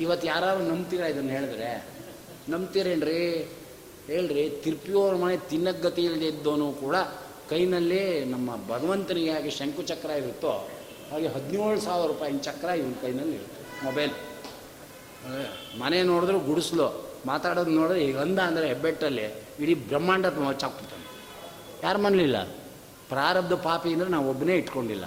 ಇವತ್ತು 0.00 0.26
ಯಾರು 0.26 0.68
ನಂಬ್ತೀರಾ 0.68 1.06
ಇದನ್ನು 1.06 1.30
ಹೇಳಿದ್ರೆ? 1.30 1.86
ನಂಬ್ತೀರೇನ್ರಿ? 2.48 3.50
ಹೇಳ್ರಿ 4.06 4.50
ತಿರ್ಪಿಯೋರ 4.50 5.14
ಮನೆ 5.14 5.36
ತಿನ್ನಕ್ಕೆ 5.36 5.82
ಗತಿ 5.82 6.04
ಇದ್ದವನು 6.04 6.72
ಕೂಡ 6.72 6.96
ಕೈನಲ್ಲಿ 7.52 8.02
ನಮ್ಮ 8.34 8.50
ಭಗವಂತನಿಗೆ 8.72 9.30
ಹಾಗೆ 9.36 9.52
ಶಂಕು 9.60 9.82
ಚಕ್ರ 9.90 10.10
ಇರುತ್ತೋ, 10.22 10.52
ಹಾಗೆ 11.10 11.28
ಹದಿನೇಳು 11.36 11.80
ಸಾವಿರ 11.86 12.06
ರೂಪಾಯಿನ 12.12 12.38
ಚಕ್ರ 12.48 12.68
ಇವನ 12.80 12.94
ಕೈನಲ್ಲಿ 13.04 13.34
ಇರುತ್ತೆ, 13.38 13.62
ಮೊಬೈಲ್. 13.86 14.12
ಮನೆ 15.80 15.98
ನೋಡಿದ್ರು 16.10 16.38
ಗುಡಿಸ್ಲು 16.50 16.86
ಮಾತಾಡೋದು 17.30 17.72
ನೋಡಿದ್ರೆ 17.78 18.00
ಈಗ 18.08 18.16
ಅಂದ 18.26 18.38
ಅಂದರೆ 18.50 18.66
ಹೆಬ್ಬೆಟ್ಟಲ್ಲಿ 18.72 19.26
ಇಡೀ 19.62 19.74
ಬ್ರಹ್ಮಾಂಡ 19.90 20.26
ಚಾಕ್ಬಿಡ್ತಾನೆ 20.62 21.04
ಯಾರು 21.84 21.98
ಮನಲಿಲ್ಲ? 22.06 22.38
ಪ್ರಾರಬ್ಧ 23.10 23.54
ಪಾಪಿ 23.66 23.88
ಅಂದರೆ 23.94 24.10
ನಾವು 24.14 24.26
ಒಬ್ಬನೇ 24.32 24.54
ಇಟ್ಕೊಂಡಿಲ್ಲ. 24.62 25.06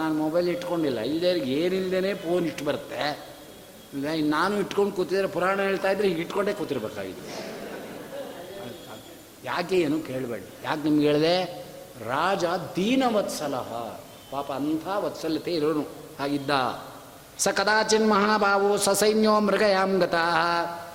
ನಾನು 0.00 0.14
ಮೊಬೈಲ್ 0.24 0.48
ಇಟ್ಕೊಂಡಿಲ್ಲ. 0.54 1.00
ಇಲ್ಲದೆ 1.10 1.30
ಏನಿಲ್ಲದೇ 1.58 2.12
ಫೋನ್ 2.24 2.44
ಇಟ್ಟು 2.50 2.64
ಬರುತ್ತೆ. 2.68 3.02
ಈಗ 3.96 4.06
ನಾನು 4.36 4.54
ಇಟ್ಕೊಂಡು 4.64 4.92
ಕೂತಿದ್ರೆ 4.98 5.28
ಪುರಾಣ 5.36 5.58
ಹೇಳ್ತಾ 5.68 5.90
ಇದ್ರೆ 5.94 6.08
ಇಟ್ಕೊಂಡೇ 6.22 6.52
ಕೂತಿರ್ಬೇಕಾಗಿತ್ತು. 6.60 7.26
ಯಾಕೆ 9.46 9.76
ಏನು 9.76 10.00
ಕೇಳಬೇಡಿ. 10.00 10.44
ಯಾಕೆ 10.64 10.82
ನಿಮ್ಗೆ 10.82 11.06
ಹೇಳಿದೆ? 11.06 11.66
ರಾಜ 12.08 12.44
ದೀನವತ್ಸಲ 12.76 13.54
ಪಾಪ 14.30 14.52
ಅಂಥ 14.52 14.86
ವತ್ಸಲತೆ 14.98 15.52
ಇರೋನು. 15.52 15.82
ಹಾಗಿದ್ದ. 16.18 16.50
ಸ 17.38 17.48
ಕದಾಚಿನ್ 17.48 18.10
ಮಹಾಭಾವು 18.10 18.78
ಸಸೈನ್ಯೋ 18.78 19.40
ಮೃಗಯಾಂ 19.40 19.98
ಗತಃ. 19.98 20.36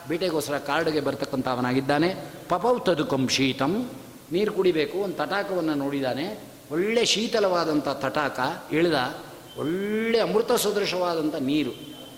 ಬೇಟೆಗೋಸ್ಕರ 0.08 1.00
ಬರ್ತಕ್ಕಂಥ 1.04 1.48
ಅವನಾಗಿದ್ದಾನೆ 1.48 2.16
ಪಪೌ 2.50 2.80
ತದುಕಂ 2.80 3.28
ಶೀತಂ. 3.28 3.90
ನೀರು 4.32 4.54
ಕುಡಿಬೇಕು 4.54 4.98
ಒಂದು 4.98 5.16
ತಟಾಕವನ್ನು 5.16 5.76
ನೋಡಿದ್ದಾನೆ 5.76 6.44
ಒಳ್ಳೆ 6.72 7.06
ಶೀತಲವಾದಂಥ 7.06 7.88
ತಟಾಕ, 7.88 8.40
ಇಳಿದ. 8.72 9.16
ಒಳ್ಳೆ 9.60 10.20
ಅಮೃತ 10.20 10.52
ಸದೃಶವಾದಂಥ 10.52 11.36
ನೀರು. 11.36 11.72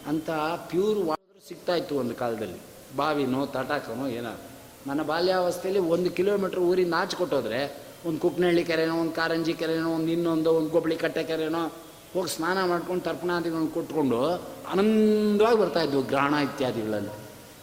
ಅಂತ 0.07 0.29
ಪ್ಯೂರ್ 0.55 0.99
ವಾಟರ್ 0.99 1.47
ಸಿಗ್ತಾ 1.47 1.75
ಇತ್ತು 1.75 1.95
ಒಂದು 1.95 2.15
ಕಾಲದಲ್ಲಿ. 2.15 2.57
ಬಾವಿನೋ 2.97 3.45
ತಟಾಕನೋ 3.45 4.07
ಏನೋ. 4.07 4.39
ನನ್ನ 4.87 5.01
ಬಾಲ್ಯಾವಸ್ಥೆಯಲ್ಲಿ 5.01 5.79
ಒಂದು 5.79 6.11
ಕಿಲೋಮೀಟ್ರ್ 6.11 6.59
ಊರಿಂದ 6.59 6.93
ಆಚೆ 6.93 7.15
ಕೊಟ್ಟೋದ್ರೆ, 7.17 7.59
ಒಂದು 8.05 8.19
ಕುಕ್ನಹಳ್ಳಿ 8.19 8.63
ಕೆರೆನೋ, 8.63 8.95
ಒಂದು 8.95 9.11
ಕಾರಂಜಿ 9.11 9.53
ಕೆರೆನೋ, 9.53 9.89
ಒಂದು 9.89 10.11
ಇನ್ನೊಂದು, 10.11 10.51
ಒಂದು 10.51 10.69
ಗೊಬ್ಬಳಿ 10.69 10.95
ಕಟ್ಟೆ 10.95 11.23
ಕೆರೆನೋ, 11.23 11.61
ಹೋಗಿ 12.13 12.29
ಸ್ನಾನ 12.35 12.57
ಮಾಡ್ಕೊಂಡು 12.69 13.03
ತರ್ಪಣಾದಿಗಳನ್ನು 13.03 13.67
ಕೊಟ್ಕೊಂಡು 13.67 14.19
ಆನಂದವಾಗಿ 14.71 15.57
ಬರ್ತಾಯಿದ್ವು 15.57 16.01
ಗ್ರಹಣ 16.01 16.33
ಇತ್ಯಾದಿಗಳಲ್ಲಿ. 16.33 17.13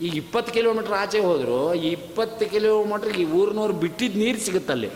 ಈಗ 0.07 0.17
ಇಪ್ಪತ್ತು 0.17 0.53
ಕಿಲೋಮೀಟ್ರ್ 0.53 0.95
ಆಚೆ 0.95 1.19
ಹೋದರು, 1.19 1.75
ಈ 1.75 1.89
ಇಪ್ಪತ್ತು 1.89 2.51
ಕಿಲೋಮೀಟ್ರಿಗೆ 2.51 3.23
ಈ 3.23 3.25
ಊರಿನವ್ರು 3.25 3.75
ಬಿಟ್ಟಿದ್ದು 3.75 4.19
ನೀರು 4.19 4.39
ಸಿಗುತ್ತಲ್ಲಿ 4.39 4.91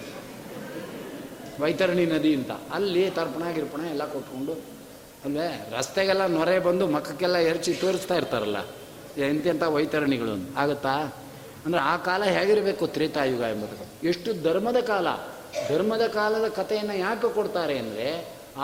ವೈತರಣಿ 1.61 2.07
ನದಿ 2.07 2.35
ಅಂತ. 2.35 2.51
ಅಲ್ಲಿ 2.73 3.11
ತರ್ಪಣ, 3.11 3.51
ಗಿರ್ಪಣ 3.55 3.81
ಎಲ್ಲ 3.81 4.05
ಕೊಟ್ಕೊಂಡು, 4.05 4.55
ಅಲ್ವೇ, 5.25 5.69
ರಸ್ತೆಗೆಲ್ಲ 5.77 6.27
ನೊರೆ 6.27 6.59
ಬಂದು 6.59 6.87
ಮಕ್ಕಕ್ಕೆಲ್ಲ 6.87 7.37
ಎರಚಿ 7.51 7.75
ತೋರಿಸ್ತಾ 7.75 8.15
ಇರ್ತಾರಲ್ಲ, 8.15 8.57
ಎಂತೆಂಥ 9.29 9.63
ವೈತರಣಿಗಳು 9.63 10.35
ಆಗುತ್ತಾ? 10.57 10.95
ಅಂದರೆ 11.65 11.81
ಆ 11.91 11.95
ಕಾಲ 12.07 12.23
ಹೇಗಿರಬೇಕು 12.37 12.85
ತ್ರೇತಾಯುಗ 12.95 13.43
ಎಂಬುದು? 13.55 13.85
ಎಷ್ಟು 14.11 14.31
ಧರ್ಮದ 14.47 14.81
ಕಾಲ? 14.93 15.07
ಧರ್ಮದ 15.69 16.05
ಕಾಲದ 16.17 16.47
ಕಥೆಯನ್ನು 16.59 16.95
ಯಾಕೆ 17.07 17.29
ಕೊಡ್ತಾರೆ 17.37 17.77
ಅಂದರೆ, 17.79 18.09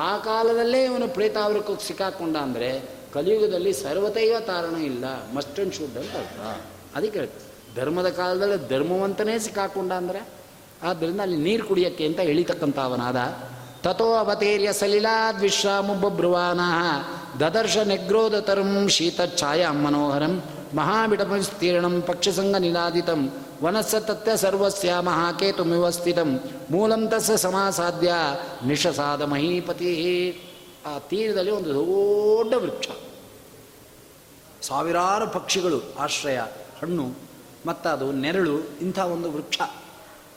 ಆ 0.07 0.11
ಕಾಲದಲ್ಲೇ 0.29 0.81
ಇವನು 0.85 1.07
ಪ್ರೇತಾವೃಕಕ್ಕೆ 1.19 1.87
ಸಿಕ್ಕಾಕೊಂಡ 1.87 2.37
ಅಂದರೆ, 2.47 2.71
ಕಲಿಯುಗದಲ್ಲಿ 3.15 3.73
ಸರ್ವತೈವ 3.85 4.35
ತಾರಣ 4.51 4.77
ಇಲ್ಲ 4.91 5.05
ಮಸ್ಟ್ 5.37 5.61
ಅಂಡ್ 5.61 5.75
ಶುಡ್ 5.79 5.97
ಅಂತ 6.03 6.15
ಅರ್ಥ. 6.23 6.41
ಅದಕ್ಕೆ 6.97 7.23
ಧರ್ಮದ 7.77 8.09
ಕಾಲದಲ್ಲಿ 8.21 8.59
ಧರ್ಮವಂತನೇ 8.69 9.37
ಸಿಕ್ಕಾಕೊಂಡ 9.47 9.93
ಅಂದರೆ, 10.03 10.21
ಆದ್ದರಿಂದ 10.83 11.21
ಅಲ್ಲಿ 11.27 11.39
ನೀರು 11.47 11.65
ಕುಡಿಯೋಕ್ಕೆ 11.69 12.05
ಅಂತ 12.11 12.21
ಎಳಿತಕ್ಕಂಥವನಾದ 12.33 13.21
ತಥೋ 13.85 14.07
ಅವತೇರ್ಯ 14.23 14.71
ಸಲಿಲಾದ್ 14.79 15.43
ವಿಶ್ರಾಮುಬ್ರುವಾನ 15.47 16.61
ದದರ್ಶ 17.41 17.77
ನೆಗ್ರೋದತರಂ 17.91 18.73
ಶೀತಛಾಯಾಂ 18.97 19.79
ಮನೋಹರಂ 19.85 20.35
ಮಹಾಬಿಡಮಸ್ತೀರ್ಣಂ 20.75 22.03
ಪಕ್ಷಸಂಗ 22.03 22.57
ನಿನಾದಿತಂ 22.57 23.47
ವನಸ್ಸ 23.63 23.95
ತತ್ಯ 23.95 24.37
ಸರ್ವಸ್ಯ 24.37 24.95
ಮಹಾಕೇತುಮಿವ 25.01 25.91
ಸ್ಥಿತಂ. 25.91 26.41
ಮೂಲಂ 26.71 27.09
ತಸ್ಯ 27.09 27.37
ಸಮಾಸಾಧ್ಯ 27.37 28.15
ನಿಶಸಾದ 28.67 29.23
ಮಹೀಪತಿ. 29.23 29.91
ಆ 30.87 30.99
ತೀರದಲ್ಲಿ 30.99 31.51
ಒಂದು 31.51 31.75
ದೊಡ್ಡ 31.75 32.55
ವೃಕ್ಷ. 32.55 32.89
ಸಾವಿರಾರು 34.63 35.27
ಪಕ್ಷಿಗಳು, 35.27 35.95
ಆಶ್ರಯ, 35.99 36.41
ಹಣ್ಣು 36.83 37.15
ಮತ್ತದು 37.67 38.13
ನೆರಳು, 38.13 38.59
ಇಂಥ 38.59 38.99
ಒಂದು 38.99 39.33
ವೃಕ್ಷ. 39.33 39.59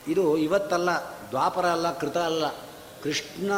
ಇದು 0.07 0.38
ಇವತ್ತಲ್ಲ, 0.38 0.89
ದ್ವಾಪರ 1.29 1.65
ಅಲ್ಲ, 1.65 1.97
ಕೃತ 1.97 2.17
ಅಲ್ಲ. 2.17 2.47
ಕೃಷ್ಣ 3.03 3.51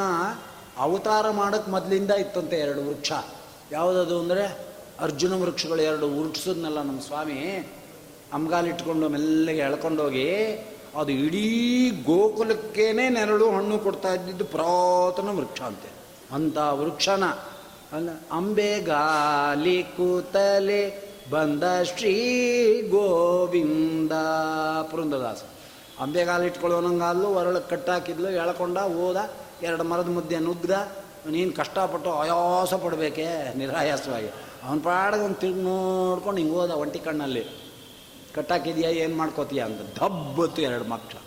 ಅವತಾರ 0.78 1.30
ಮಾಡೋಕ್ಕೆ 1.30 1.71
ಮೊದಲಿಂದ 1.71 2.11
ಇತ್ತಂತೆ 2.11 2.55
ಎರಡು 2.55 2.82
ವೃಕ್ಷ. 2.82 3.11
ಯಾವುದದು 3.71 4.19
ಅಂದರೆ 4.19 4.74
ಅರ್ಜುನ 5.00 5.43
ವೃಕ್ಷಗಳು 5.43 5.82
ಎರಡು 5.82 6.08
ಉರುಟಿಸೋದ್ನಲ್ಲ 6.08 6.82
ನಮ್ಮ 6.82 7.02
ಸ್ವಾಮಿ? 7.02 7.70
ಅಂಗಾಲಿಟ್ಕೊಂಡು 8.34 9.10
ಮೆಲ್ಲಗೆ 9.10 9.58
ಎಳ್ಕೊಂಡೋಗಿ 9.58 10.30
ಅದು 10.96 11.12
ಇಡೀ 11.12 11.89
ಗೋಕುಲಕ್ಕೇನೆ 11.89 13.10
ನೆರಳು 13.10 13.52
ಹಣ್ಣು 13.52 13.80
ಕೊಡ್ತಾ 13.80 14.14
ಇದ್ದಿದ್ದು 14.14 14.46
ಪುರಾತನ 14.46 15.30
ವೃಕ್ಷ 15.30 15.62
ಅಂತೆ. 15.62 15.89
ಅಂಥ 16.36 16.58
ವೃಕ್ಷನ. 16.58 17.24
ಅಲ್ಲ, 17.93 18.10
ಅಂಬೆ 18.32 18.82
ಗಾಲಿ 18.82 19.84
ಕೂತಲೆ 19.84 20.82
ಬಂದ 21.32 21.64
ಶ್ರೀ 21.84 22.14
ಗೋವಿಂದ 22.82 24.12
ಪುರಂದದಾಸ 24.91 25.41
ಅಂಬೆಗಾಲಿಟ್ಕೊಳ್ಳೋನಂಗಾಲು 26.00 27.28
ಒರಳು 27.28 27.70
ಕಟ್ಟಾಕಿದ್ಲು, 27.70 28.30
ಎಳ್ಕೊಂಡ 28.30 28.78
ಹೋದ 28.78 29.30
ಎರಡು 29.64 29.84
ಮರದ 29.84 30.08
ಮುದ್ದೆ 30.08 30.39
ನುಗ್ದ 30.39 30.72
ನೀನು 31.30 31.52
ಕಷ್ಟಪಟ್ಟು 31.54 32.12
ಆಯಾಸ 32.12 32.74
ಪಡಬೇಕೆ 32.74 33.58
ನಿರಾಯಾಸವಾಗಿ. 33.58 34.45
ಅವನ 34.66 34.80
ಪಾಡಿಗೆ 34.80 35.34
ತಿರುಗಿ 35.34 35.61
ನೋಡ್ಕೊಂಡು 35.61 36.39
ಹಿಂಗೆ 36.41 36.53
ಹೋದ 36.53 36.72
ಒಂಟಿ 36.72 36.99
ಕಣ್ಣಲ್ಲಿ. 36.99 37.43
ಕಟ್ಟಾಕಿದ್ಯಾ, 38.36 38.89
ಏನು 38.89 39.16
ಮಾಡ್ಕೋತೀಯ 39.16 39.61
ಅಂತ 39.61 39.82
ದಬ್ಬತ್ತು 39.82 40.61
ಎರಡು 40.61 40.84
ಮಕ್ಕಳು 40.84 41.22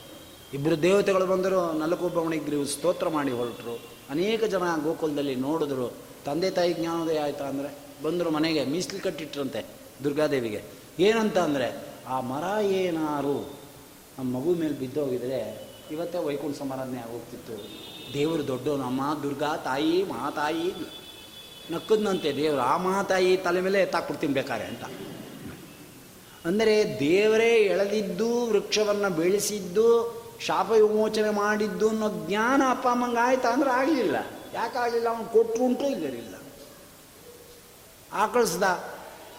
ಇಬ್ಬರು 0.55 0.82
ದೇವತೆಗಳು 0.82 1.26
ಬಂದರು 1.26 1.78
ನಲಕೊಬ್ಬವಣಿಗ್ರಿ 1.78 2.66
ಸ್ತೋತ್ರ 2.66 3.09
ಮಾಡಿ 3.09 3.30
ಹೊರಟರು. 3.30 3.74
ಅನೇಕ 4.11 4.45
ಜನ 4.45 4.62
ಗೋಕುಲದಲ್ಲಿ 4.84 5.34
ನೋಡಿದ್ರು, 5.36 5.93
ತಂದೆ 6.24 6.51
ತಾಯಿ 6.51 6.72
ಜ್ಞಾನೋದಯ 6.72 7.18
ಆಯ್ತಾ 7.18 7.45
ಅಂದರೆ, 7.45 7.78
ಬಂದರು 8.03 8.30
ಮನೆಗೆ, 8.30 8.64
ಮೀಸಲು 8.64 9.03
ಕಟ್ಟಿಟ್ರಂತೆ 9.03 9.64
ದುರ್ಗಾದೇವಿಗೆ. 10.05 10.61
ಏನಂತ 11.01 11.39
ಅಂದರೆ, 11.39 11.68
ಆ 12.09 12.20
ಮರ 12.20 12.62
ಏನಾರು 12.62 13.36
ನಮ್ಮ 14.18 14.36
ಮಗು 14.36 14.55
ಮೇಲೆ 14.55 14.74
ಬಿದ್ದೋಗಿದ್ರೆ, 14.74 15.68
ಇವತ್ತೇ 15.91 16.18
ವೈಕುಂಠ 16.18 16.59
ಸಮಾರಾಧನೆ 16.59 16.99
ಆಗೋಗ್ತಿತ್ತು. 16.99 17.57
ದೇವರು 18.14 18.47
ದೊಡ್ಡವನು 18.47 18.84
ಅಮ್ಮ 18.84 19.22
ದುರ್ಗಾ 19.22 19.57
ತಾಯಿ 19.57 20.03
ಮಹಾತಾಯಿ 20.03 20.74
ನಕ್ಕದ್ನಂತೆ 21.71 22.33
ದೇವರು, 22.33 22.61
ಆ 22.61 22.77
ಮಹಾತಾಯಿ 22.77 23.37
ತಲೆ 23.37 23.61
ಮೇಲೆ 23.61 23.81
ಎತ್ತಾಕ್ಬಿಡ್ತೀನಿ 23.81 24.33
ಬೇಕಾರೆ 24.33 24.64
ಅಂತ. 24.64 24.85
ಅಂದರೆ 26.45 27.01
ದೇವರೇ 27.01 27.55
ಎಳೆದಿದ್ದು, 27.55 28.47
ವೃಕ್ಷವನ್ನು 28.47 29.16
ಬೆಳೆಸಿದ್ದು, 29.16 30.19
ಶಾಪ 30.47 30.71
ವಿಮೋಚನೆ 30.71 31.31
ಮಾಡಿದ್ದು 31.31 31.89
ಅನ್ನೋ 31.89 32.27
ಜ್ಞಾನ 32.29 32.62
ಅಪ್ಪ 32.71 32.89
ಅಮ್ಮಂಗೆ 32.89 33.19
ಆಯ್ತಾ 33.19 33.49
ಅಂದ್ರೆ 33.49 33.71
ಆಗಲಿಲ್ಲ. 33.71 34.16
ಯಾಕಾಗಲಿಲ್ಲ 34.55 35.09
ಅವನು 35.09 35.33
ಕೊಟ್ಟರು 35.33 35.64
ಉಂಟು 35.64 35.87
ಇಲ್ಲರಿಲ್ಲ 35.87 36.35
ಆಕಳಿಸ್ದ 38.12 38.62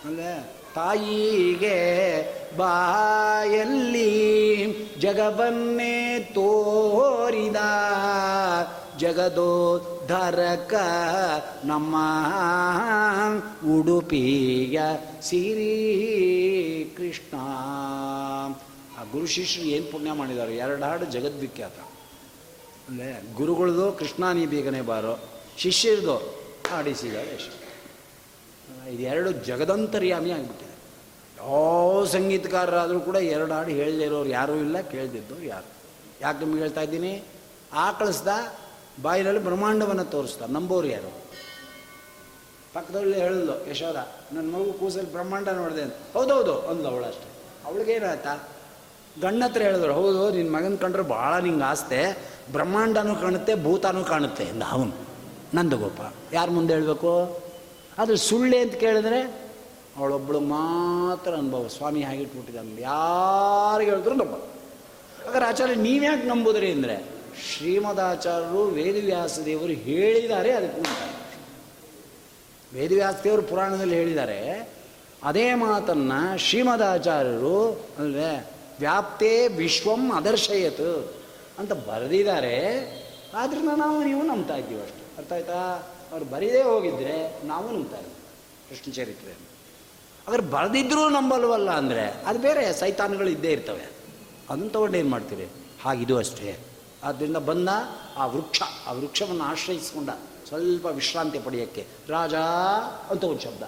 ಅಲ್ಲೇ 0.06 0.56
ತಾಯಿಗೆ 0.76 1.78
ಬಾಯಲ್ಲಿ 2.58 4.12
ಜಗವನ್ನೇ 5.00 6.20
ತೋರಿದ 6.36 7.56
ಜಗದೋದ್ಧರಕ 10.10 10.74
ನಮ್ಮ 11.66 11.96
ಉಡುಪಿಯ 13.78 14.80
ಸಿರಿ 15.22 15.74
ಕೃಷ್ಣ. 16.98 17.36
ಆ 19.00 19.04
ಗುರು 19.12 19.26
ಶಿಷ್ಯರು 19.26 19.68
ಏನು 19.76 19.86
ಪುಣ್ಯ 19.92 20.12
ಮಾಡಿದ್ದಾರೆ? 20.12 20.54
ಎರಡು 20.58 20.84
ಹಾಡು 20.86 21.06
ಜಗದ್ವಿಖ್ಯಾತ. 21.06 21.78
ಅಂದರೆ 22.90 23.10
ಗುರುಗಳದು 23.36 23.86
ಕೃಷ್ಣ 23.92 24.32
ನೀ 24.32 24.46
ಬೇಗನೆ 24.46 24.82
ಬಾರೋ, 24.82 25.14
ಶಿಷ್ಯರದು 25.58 26.16
ಆಡಿಸಿದ್ದಾರೆ 26.72 27.36
ಇದೆರಡು 28.94 29.32
ಜಗದಂತರ್ಯಾಮಿ 29.32 30.32
ಆಗಿಬಿಟ್ಟಿದೆ. 30.32 30.76
ಯಾವ 31.38 32.06
ಸಂಗೀತಕಾರರಾದರೂ 32.06 33.00
ಕೂಡ 33.00 33.16
ಎರಡು 33.16 33.54
ಹಾಡು 33.54 33.72
ಹೇಳದಿರೋರು 33.72 34.30
ಯಾರೂ 34.30 34.56
ಇಲ್ಲ, 34.56 34.82
ಕೇಳ್ದಿದ್ದವ್ರು 34.82 35.46
ಯಾರು? 35.46 35.70
ಯಾಕೆ 36.22 36.40
ನಿಮ್ಗೆ 36.40 36.60
ಹೇಳ್ತಾ 36.60 36.82
ಇದ್ದೀನಿ? 36.82 37.14
ಆಕಳಿಸ್ದ 37.74 38.28
ಬಾಯಿನಲ್ಲಿ 39.04 39.44
ಬ್ರಹ್ಮಾಂಡವನ್ನು 39.44 40.06
ತೋರಿಸ್ತಾರೆ. 40.06 40.52
ನಂಬೋರು 40.52 40.88
ಯಾರು? 40.88 41.12
ಪಕ್ಕದಲ್ಲಿ 42.74 43.20
ಹೇಳಿದ್ಲು 43.20 43.70
ಯಶೋದ 43.70 44.00
ನನ್ನ 44.34 44.56
ಮಗು 44.56 44.74
ಕೂಸಲ್ಲಿ 44.74 45.12
ಬ್ರಹ್ಮಾಂಡ 45.12 45.48
ನೋಡಿದೆ 45.50 45.82
ಅಂತ. 45.82 45.94
ಹೌದೌದು 46.14 46.60
ಅಂದ್ಲು 46.60 46.90
ಅವಳಷ್ಟೇ 46.90 47.30
ಅವಳಿಗೇನಾಯ್ತಾ? 47.66 48.34
ಗಂಡ 49.22 49.44
ಹತ್ರ 49.44 49.62
ಹೇಳಿದ್ರು, 49.62 49.94
ಹೌದು 49.94 50.30
ನಿನ್ನ 50.30 50.56
ಮಗನ 50.56 50.76
ಕಂಡ್ರೆ 50.76 51.02
ಭಾಳ 51.02 51.44
ನಿಂಗೆ 51.44 51.64
ಆಸ್ತೆ. 51.64 52.00
ಬ್ರಹ್ಮಾಂಡನೂ 52.52 53.16
ಕಾಣುತ್ತೆ, 53.16 53.56
ಭೂತಾನೂ 53.56 54.04
ಕಾಣುತ್ತೆ 54.04 54.46
ಅಂದ 54.46 54.64
ಅವನು. 54.72 54.92
ನಂದಗೋಪ 55.54 56.02
ಯಾರು 56.34 56.52
ಮುಂದೆ 56.52 56.74
ಹೇಳಬೇಕು? 56.74 57.42
ಅದು 57.98 58.16
ಸುಳ್ಳೆ 58.16 58.60
ಅಂತ 58.60 58.74
ಕೇಳಿದ್ರೆ 58.74 59.50
ಅವಳೊಬ್ಬಳು 59.98 60.40
ಮಾತ್ರ 60.40 61.32
ಅನುಭವ, 61.34 61.68
ಸ್ವಾಮಿ 61.68 62.04
ಹಾಗೆ 62.04 62.22
ಇಟ್ಬಿಟ್ಟಿದ್ದಾನೆ 62.22 62.82
ಯಾರಿಗೆ 62.82 63.90
ಹೇಳಿದ್ರು 63.92 64.16
ನಂಬ 64.16 64.36
ಹಾಗಾದ್ರೆ 65.26 65.46
ಆಚಾರ್ಯ, 65.46 65.76
ನೀವ್ಯಾಕೆ 65.76 66.28
ನಂಬುದ್ರಿ 66.28 66.72
ಅಂದರೆ? 66.72 67.19
ಶ್ರೀಮದಾಚಾರ್ಯರು 67.48 68.62
ವೇದವ್ಯಾಸ 68.78 69.40
ದೇವರು 69.46 69.74
ಹೇಳಿದ್ದಾರೆ 69.88 70.52
ಅದಕ್ಕೆ 70.52 70.78
ನಂಬ್ತಾರೆ 70.78 71.16
ವೇದವ್ಯಾಸ 72.74 73.16
ದೇವರು 73.24 73.42
ಪುರಾಣದಲ್ಲಿ 73.42 73.96
ಹೇಳಿದ್ದಾರೆ, 73.96 74.40
ಅದೇ 75.24 75.54
ಮಾತನ್ನು 75.54 76.38
ಶ್ರೀಮದಾಚಾರ್ಯರು 76.38 77.58
ಅಂದರೆ 78.00 78.28
ವ್ಯಾಪ್ತೇ 78.80 79.32
ವಿಶ್ವಂ 79.48 80.04
ಅದರ್ಶಯತು 80.12 80.92
ಅಂತ 81.60 81.72
ಬರೆದಿದ್ದಾರೆ. 81.88 82.56
ಆದ್ರಿಂದ 83.34 83.72
ನಾವು 83.76 84.04
ನೀವು 84.04 84.22
ನಂಬ್ತಾ 84.28 84.56
ಇದ್ದೀವಿ 84.56 84.82
ಅಷ್ಟು. 84.82 85.02
ಅರ್ಥ 85.18 85.32
ಆಯ್ತಾ? 85.34 85.60
ಅವ್ರು 86.12 86.26
ಬರೀದೇ 86.26 86.62
ಹೋಗಿದ್ರೆ 86.62 87.16
ನಾವು 87.48 87.68
ನಂಬ್ತಾ 87.72 87.98
ಇದ್ದೀವಿ 87.98 88.18
ಕೃಷ್ಣ 88.70 88.92
ಚರಿತ್ರೆ 88.92 89.34
ಅದ್ರ 90.28 90.42
ಬರೆದಿದ್ರೂ 90.56 91.04
ನಂಬಲ್ವಲ್ಲ 91.10 91.70
ಅಂದರೆ, 91.72 92.06
ಅದು 92.26 92.40
ಬೇರೆ 92.40 92.64
ಸೈತಾನ್ಗಳು 92.74 93.30
ಇದ್ದೇ 93.30 93.52
ಇರ್ತವೆ. 93.52 93.86
ಅದನ್ನು 94.50 94.70
ತಗೊಂಡು 94.70 94.98
ಏನು 94.98 95.10
ಮಾಡ್ತೀರಿ? 95.10 95.48
ಹಾಗಿದು 95.84 96.18
ಅಷ್ಟೇ. 96.18 96.52
ಆದ್ದರಿಂದ 97.04 97.38
ಬಂದ 97.38 97.70
ಆ 98.18 98.26
ವೃಕ್ಷ, 98.26 98.62
ಆ 98.88 98.92
ವೃಕ್ಷವನ್ನು 98.92 99.44
ಆಶ್ರಯಿಸಿಕೊಂಡ. 99.44 100.10
ಸ್ವಲ್ಪ 100.48 100.86
ವಿಶ್ರಾಂತಿ 100.86 101.40
ಪಡೆಯೋಕ್ಕೆ. 101.40 101.88
ರಾಜ 102.08 102.34
ಅಂತ 103.10 103.24
ಒಂದು 103.24 103.42
ಶಬ್ದ. 103.42 103.64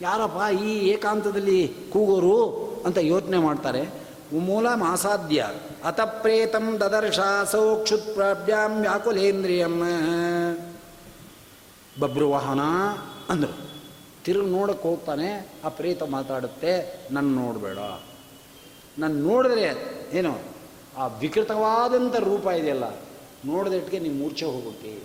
ಯಾರಪ್ಪ 0.00 0.60
ಈ 0.60 0.78
ಏಕಾಂತದಲ್ಲಿ 0.78 1.74
ಕೂಗೋರು 1.92 2.46
ಅಂತ 2.86 2.98
ಯೋಚನೆ 2.98 3.38
ಮಾಡ್ತಾರೆ. 3.38 3.88
ಮೂಲ 4.32 4.68
ಮಾಸಾಧ್ಯ. 4.74 5.48
ಅತಪ್ರೇತಂ 5.84 6.80
ದದರ್ಶಾಸೌ 6.80 7.82
ಕ್ಷುತ್ಪ್ರಾಭ್ಯಾಂ 7.82 8.80
ವ್ಯಾಕುಲೇಂದ್ರಿಯಂ. 8.80 9.82
ಬಬ್ರುವಾಹನ 12.00 12.60
ಅಂದರು. 13.28 13.70
ತಿರುಗಿ 14.24 14.50
ನೋಡಕ್ಕೆ 14.50 14.88
ಹೋಗ್ತಾನೆ, 14.88 15.52
ಆ 15.64 15.68
ಪ್ರೇತ 15.68 16.02
ಮಾತಾಡುತ್ತೆ 16.02 17.00
ನನ್ನ 17.10 17.34
ನೋಡಬೇಡ. 17.34 17.78
ನಾನು 18.98 19.14
ನೋಡಿದ್ರೆ, 19.14 19.68
ಏನು 20.12 20.49
ಆ 20.96 21.06
ವಿಕೃತವಾದಂಥ 21.06 22.16
ರೂಪ 22.16 22.46
ಇದೆಯಲ್ಲ 22.46 22.84
ನೋಡಿದಟ್ಟಿಗೆ 23.44 23.98
ನೀವು 23.98 24.14
ಮೂರ್ಛೆ 24.14 24.46
ಹೋಗುತ್ತೆ. 24.46 25.02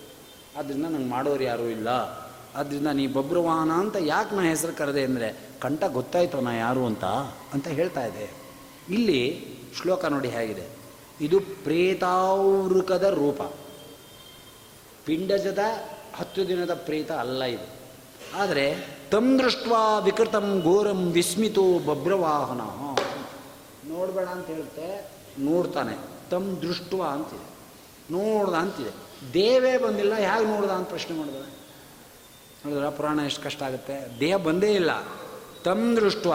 ಆದ್ದರಿಂದ 0.58 0.86
ನಂಗೆ 0.86 1.10
ಮಾಡೋರು 1.10 1.44
ಯಾರೂ 1.44 1.64
ಇಲ್ಲ. 1.64 1.88
ಆದ್ದರಿಂದ 2.56 2.88
ನೀ 2.88 3.08
ಬಬ್ರುವಾಹನ 3.08 3.72
ಅಂತ 3.72 3.96
ಯಾಕೆ 4.00 4.36
ನಾ 4.36 4.42
ಹೆಸರು 4.42 4.78
ಕರೆದೆ 4.78 5.04
ಅಂದರೆ, 5.04 5.50
ಕಂಠ 5.60 5.84
ಗೊತ್ತಾಯ್ತು 5.84 6.42
ನಾ 6.42 6.54
ಯಾರು 6.54 6.86
ಅಂತ 6.86 7.04
ಅಂತ 7.54 7.68
ಹೇಳ್ತಾ 7.68 8.06
ಇದೆ. 8.06 8.34
ಇಲ್ಲಿ 8.90 9.46
ಶ್ಲೋಕ 9.82 10.06
ನೋಡಿ 10.06 10.30
ಹೇಗಿದೆ. 10.30 10.68
ಇದು 11.22 11.40
ಪ್ರೇತಾವೃಕದ 11.40 13.04
ರೂಪ. 13.04 13.42
ಪಿಂಡಜದ 15.06 15.60
ಹತ್ತು 16.16 16.48
ದಿನದ 16.48 16.74
ಪ್ರೇತ 16.74 17.12
ಅಲ್ಲ 17.12 17.44
ಇದು. 17.44 17.76
ಆದರೆ 18.38 18.88
ತಮ್ 19.12 19.40
ದೃಷ್ಟ 19.40 19.68
ವಿಕೃತಂ 20.04 20.62
ಘೋರಂ 20.64 21.12
ವಿಸ್ಮಿತೋ 21.12 21.80
ಬಬ್ರವಾಹನ 21.80 22.62
ನೋಡಬೇಡ 23.94 24.28
ಅಂತ 24.28 24.48
ಹೇಳುತ್ತೆ. 24.48 25.15
ನೋಡ್ತಾನೆ. 25.40 25.98
ತಮ್ 26.32 26.62
ದೃಷ್ಟುವ 26.62 27.04
ಅಂತಿದೆ. 27.04 27.56
ನೋಡ್ದ 28.14 28.54
ಅಂತಿದೆ. 28.54 29.06
ದೇವೇ 29.34 29.78
ಬಂದಿಲ್ಲ 29.78 30.16
ಹೇಗೆ 30.16 30.56
ನೋಡ್ದ 30.56 30.70
ಅಂತ 30.70 30.90
ಪ್ರಶ್ನೆ 30.90 31.18
ಮಾಡಿದ್ರೆ 31.18 31.56
ನೋಡಿದ್ರ 32.66 32.90
ಪುರಾಣ 32.90 33.20
ಎಷ್ಟು 33.20 33.44
ಕಷ್ಟ 33.44 33.64
ಆಗುತ್ತೆ? 33.64 34.20
ದೇಹ 34.20 34.38
ಬಂದೇ 34.38 34.74
ಇಲ್ಲ. 34.74 35.04
ತಮ್ 35.64 35.98
ದೃಷ್ಟ 35.98 36.28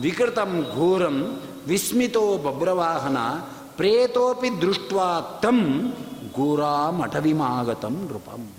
ವಿಕೃತಂ 0.00 0.66
ಘೋರಂ 0.74 1.40
ವಿಸ್ಮಿತೋ 1.66 2.38
ಬಬ್ರವಾಹನ 2.38 3.18
ಪ್ರೇತೋಪಿ 3.76 4.62
ದೃಷ್ಟ್ವ 4.62 5.00
ತಂ 5.42 5.92
ಘೋರಾ 6.36 6.90
ಮಠವಿಮಾಗತಂ 6.90 8.08
ನೃಪಂ. 8.12 8.52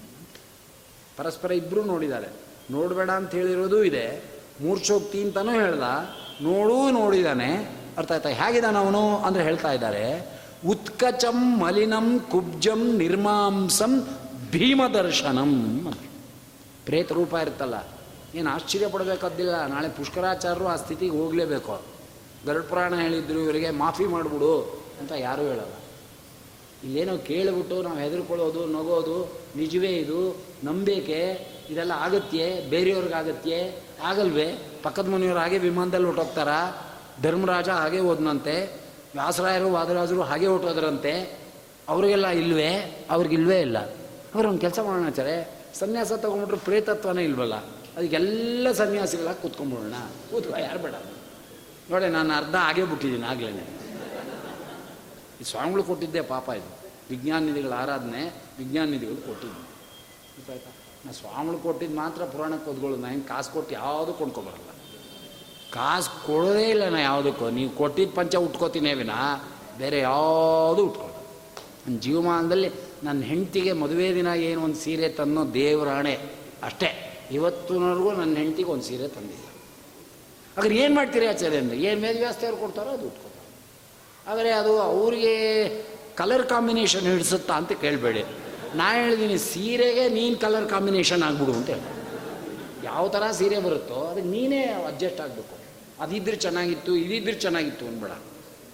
ಪರಸ್ಪರ 1.17 1.51
ಇಬ್ಬರೂ 1.51 1.83
ನೋಡಿದ್ದಾರೆ. 1.83 2.27
ನೋಡಬೇಡ 2.71 3.09
ಅಂತ 3.09 3.31
ಹೇಳಿರೋದು 3.31 3.83
ಇದೆ. 3.83 4.23
ಮೂರ್ಛೋಕ್ತಿ 4.61 5.23
ಅಂತಲೂ 5.23 5.51
ಹೇಳ್ದ. 5.51 5.83
ನೋಡೂ 6.41 6.91
ನೋಡಿದ್ದಾನೆ 6.91 7.84
ಅರ್ಥ 7.97 8.11
ಆಯ್ತಾ? 8.15 8.29
ಹೇಗಿದ್ದಾನೆ 8.41 8.79
ಅವನು 8.83 9.01
ಅಂದರೆ 9.27 9.43
ಹೇಳ್ತಾ 9.47 9.71
ಇದ್ದಾರೆ, 9.77 10.03
ಉತ್ಕಚಂ 10.73 11.37
ಮಲಿನಂ 11.63 12.07
ಕುಬ್ಜಂ 12.31 12.81
ನಿರ್ಮಾಂಸಂ 13.01 13.93
ಭೀಮದರ್ಶನಂ 14.53 15.53
ಪ್ರೇತ 16.87 17.11
ರೂಪ 17.19 17.33
ಇರುತ್ತಲ್ಲ, 17.43 17.77
ಏನು 18.37 18.49
ಆಶ್ಚರ್ಯ 18.55 18.87
ಪಡಬೇಕಾದ್ದಿಲ್ಲ, 18.93 19.55
ನಾಳೆ 19.73 19.87
ಪುಷ್ಕರಾಚಾರ್ಯರು 19.97 20.65
ಆ 20.73 20.75
ಸ್ಥಿತಿಗೆ 20.83 21.15
ಹೋಗಲೇಬೇಕು. 21.21 21.75
ಗರುಡ 22.47 22.63
ಪುರಾಣ 22.71 22.93
ಹೇಳಿದ್ರು, 23.05 23.39
ಇವರಿಗೆ 23.45 23.69
ಮಾಫಿ 23.81 24.05
ಮಾಡಿಬಿಡು 24.13 24.53
ಅಂತ 25.01 25.11
ಯಾರೂ 25.27 25.43
ಹೇಳಲ್ಲ. 25.51 25.75
ಇಲ್ಲೇನೋ 26.85 27.13
ಕೇಳಿಬಿಟ್ಟು 27.29 27.75
ನಾವು 27.85 27.97
ಹೆದರ್ಕೊಳ್ಳೋದು, 28.03 28.61
ನಗೋದು, 28.75 29.17
ನಿಜವೇ 29.61 29.91
ಇದು, 30.03 30.19
ನಂಬೇಕೆ, 30.67 31.21
ಇದೆಲ್ಲ 31.71 31.93
ಆಗತ್ತೆ 32.05 32.45
ಬೇರೆಯವ್ರಿಗಾಗತ್ತೆ 32.73 33.57
ಆಗಲ್ವೇ? 34.09 34.47
ಪಕ್ಕದ 34.83 35.07
ಮನೆಯವ್ರು 35.13 35.41
ಹಾಗೆ 35.43 35.57
ವಿಮಾನದಲ್ಲಿ 35.67 36.07
ಹೊಟ್ಟೋಗ್ತಾರ 36.09 36.51
ಧರ್ಮರಾಜ 37.21 37.69
ಹಾಗೆ 37.69 37.99
ಹೋದ್ನಂತೆ, 37.99 38.81
ವ್ಯಾಸರಾಯರು, 39.13 39.71
ವಾದರಾಜರು 39.71 40.21
ಹಾಗೆ 40.21 40.47
ಹೊಟ್ಟೋದ್ರಂತೆ 40.47 41.45
ಅವರಿಗೆಲ್ಲ 41.89 42.27
ಇಲ್ವೇ? 42.27 43.05
ಅವ್ರಿಗಿಲ್ವೇ 43.09 43.61
ಇಲ್ಲ. 43.61 43.79
ಅವ್ರು 44.35 44.49
ಒಂದು 44.49 44.61
ಕೆಲಸ 44.61 44.79
ಮಾಡೋಣ 44.79 45.07
ಆಚಾರೆ 45.07 45.63
ಸನ್ಯಾಸ 45.73 46.11
ತೊಗೊಂಬಿಟ್ರೆ 46.11 46.57
ಪ್ರೇತತ್ವನೇ 46.57 47.23
ಇಲ್ವಲ್ಲ? 47.23 47.55
ಅದಕ್ಕೆಲ್ಲ 47.97 48.71
ಸನ್ಯಾಸಿಗಳ 48.71 49.31
ಕೂತ್ಕೊಂಡ್ಬಿಡೋಣ. 49.31 49.93
ಕೂತ್ಕೊ, 50.31 50.57
ಯಾರು 50.57 50.79
ಬೇಡ. 50.79 50.93
ನೋಡಿ, 51.91 52.07
ನಾನು 52.07 52.33
ಅರ್ಧ 52.33 52.55
ಆಗೇ 52.55 52.83
ಬಿಟ್ಟಿದ್ದೀನಿ 52.83 53.23
ಆಗ್ಲೇ 53.23 53.67
ಈ 55.41 55.43
ಸ್ವಾಮಿಗಳು 55.43 55.83
ಕೊಟ್ಟಿದ್ದೆ 55.83 56.21
ಪಾಪ 56.21 56.49
ಇದು. 56.49 56.79
ವಿಜ್ಞಾನ 57.09 57.43
ನಿಧಿಗಳ 57.43 57.73
ಆರಾಧನೆ, 57.73 58.43
ವಿಜ್ಞಾನ 58.59 58.89
ನಿಧಿಗಳು 58.89 59.15
ಕೊಟ್ಟಿದ್ದು. 59.15 59.59
ಗೊತ್ತಾಯ್ತಾ? 60.35 60.71
ನಾ 61.05 61.11
ಸ್ವಾಮಿಗಳು 61.11 61.57
ಕೊಟ್ಟಿದ್ದು 61.57 61.95
ಮಾತ್ರ 61.95 62.25
ಪುರಾಣಕ್ಕೆ 62.25 62.71
ಓದ್ಕೊಳ್ಳೋದು 62.71 63.01
ನಾನು 63.01 63.27
ಕಾಸು 63.27 63.51
ಕೊಟ್ಟು 63.51 63.75
ಯಾವುದು 63.75 64.13
ಕೊಂಡ್ಕೊಬರಲ್ಲ. 64.13 64.74
ಕಾಸು 65.75 66.11
ಕೊಡೋದೇ 66.27 66.65
ಇಲ್ಲ 66.73 66.85
ನಾ 66.95 66.99
ಯಾವುದಕ್ಕೂ. 67.09 67.45
ನೀವು 67.57 67.71
ಕೊಟ್ಟಿದ್ದ 67.79 68.13
ಪಂಚ 68.17 68.35
ಉಟ್ಕೋತೀನಿ 68.47 68.91
ವಿನಾ. 69.01 69.19
ಬೇರೆ 69.81 69.97
ಯಾವುದು 70.09 70.81
ಉಟ್ಕೊಳ್ಳೋದು 70.89 71.21
ನನ್ನ 71.85 71.97
ಜೀವಮಾನದಲ್ಲಿ 72.05 72.69
ನನ್ನ 73.07 73.19
ಹೆಂಡತಿಗೆ 73.31 73.73
ಮದುವೆ 73.81 74.07
ದಿನ 74.17 74.29
ಏನು 74.49 74.59
ಒಂದು 74.67 74.79
ಸೀರೆ 74.83 75.09
ತನ್ನೋ 75.17 75.41
ದೇವರಾಣೆ 75.57 76.13
ಅಷ್ಟೇ. 76.67 76.89
ಇವತ್ತಿನವರೆಗೂ 77.37 78.11
ನನ್ನ 78.21 78.33
ಹೆಂಡತಿಗೆ 78.41 78.69
ಒಂದು 78.75 78.85
ಸೀರೆ 78.89 79.07
ತಂದಿಲ್ಲ. 79.15 79.47
ಹಾಗಾದ್ರೆ 80.55 80.75
ಏನು 80.83 80.93
ಮಾಡ್ತೀರಿ 80.97 81.25
ಆಚಾರ್ಯ 81.31 81.57
ಅಂದರೆ, 81.63 81.77
ಏನು 81.87 81.99
ಮೇಲ್ವ್ಯಾಸ್ತಿ 82.05 82.45
ಅವ್ರು 82.49 82.59
ಕೊಡ್ತಾರೋ 82.63 82.91
ಅದು 82.97 83.05
ಉಟ್ಕೊತಾರೆ. 83.09 83.49
ಆದರೆ 84.31 84.51
ಅದು 84.61 84.73
ಅವ್ರಿಗೆ 84.91 85.33
ಕಲರ್ 86.19 86.45
ಕಾಂಬಿನೇಷನ್ 86.53 87.05
ಹಿಡಿಸುತ್ತಾ 87.13 87.55
ಅಂತ 87.61 87.71
ಕೇಳಬೇಡಿ. 87.83 88.23
ನಾ 88.79 88.85
ಹೇಳಿದ್ದೀನಿ 88.99 89.37
ಸೀರೆಗೆ 89.49 90.05
ನೀನು 90.17 90.37
ಕಲರ್ 90.45 90.67
ಕಾಂಬಿನೇಷನ್ 90.73 91.23
ಆಗ್ಬಿಡು 91.27 91.53
ಅಂತ 91.59 91.69
ಹೇಳಿ 91.75 91.91
ಯಾವ 92.89 93.03
ಥರ 93.15 93.23
ಸೀರೆ 93.39 93.59
ಬರುತ್ತೋ, 93.67 93.99
ಅದಕ್ಕೆ 94.11 94.29
ನೀನೇ 94.29 94.61
ಅಡ್ಜಸ್ಟ್ 94.89 95.21
ಆಗಬೇಕು. 95.25 95.54
ಅದಿದ್ರೆ 96.03 96.35
ಚೆನ್ನಾಗಿತ್ತು, 96.35 96.91
ಇದಿದ್ರೆ 96.95 97.33
ಚೆನ್ನಾಗಿತ್ತು 97.33 97.85
ಅನ್ಬೇಡ. 97.87 98.13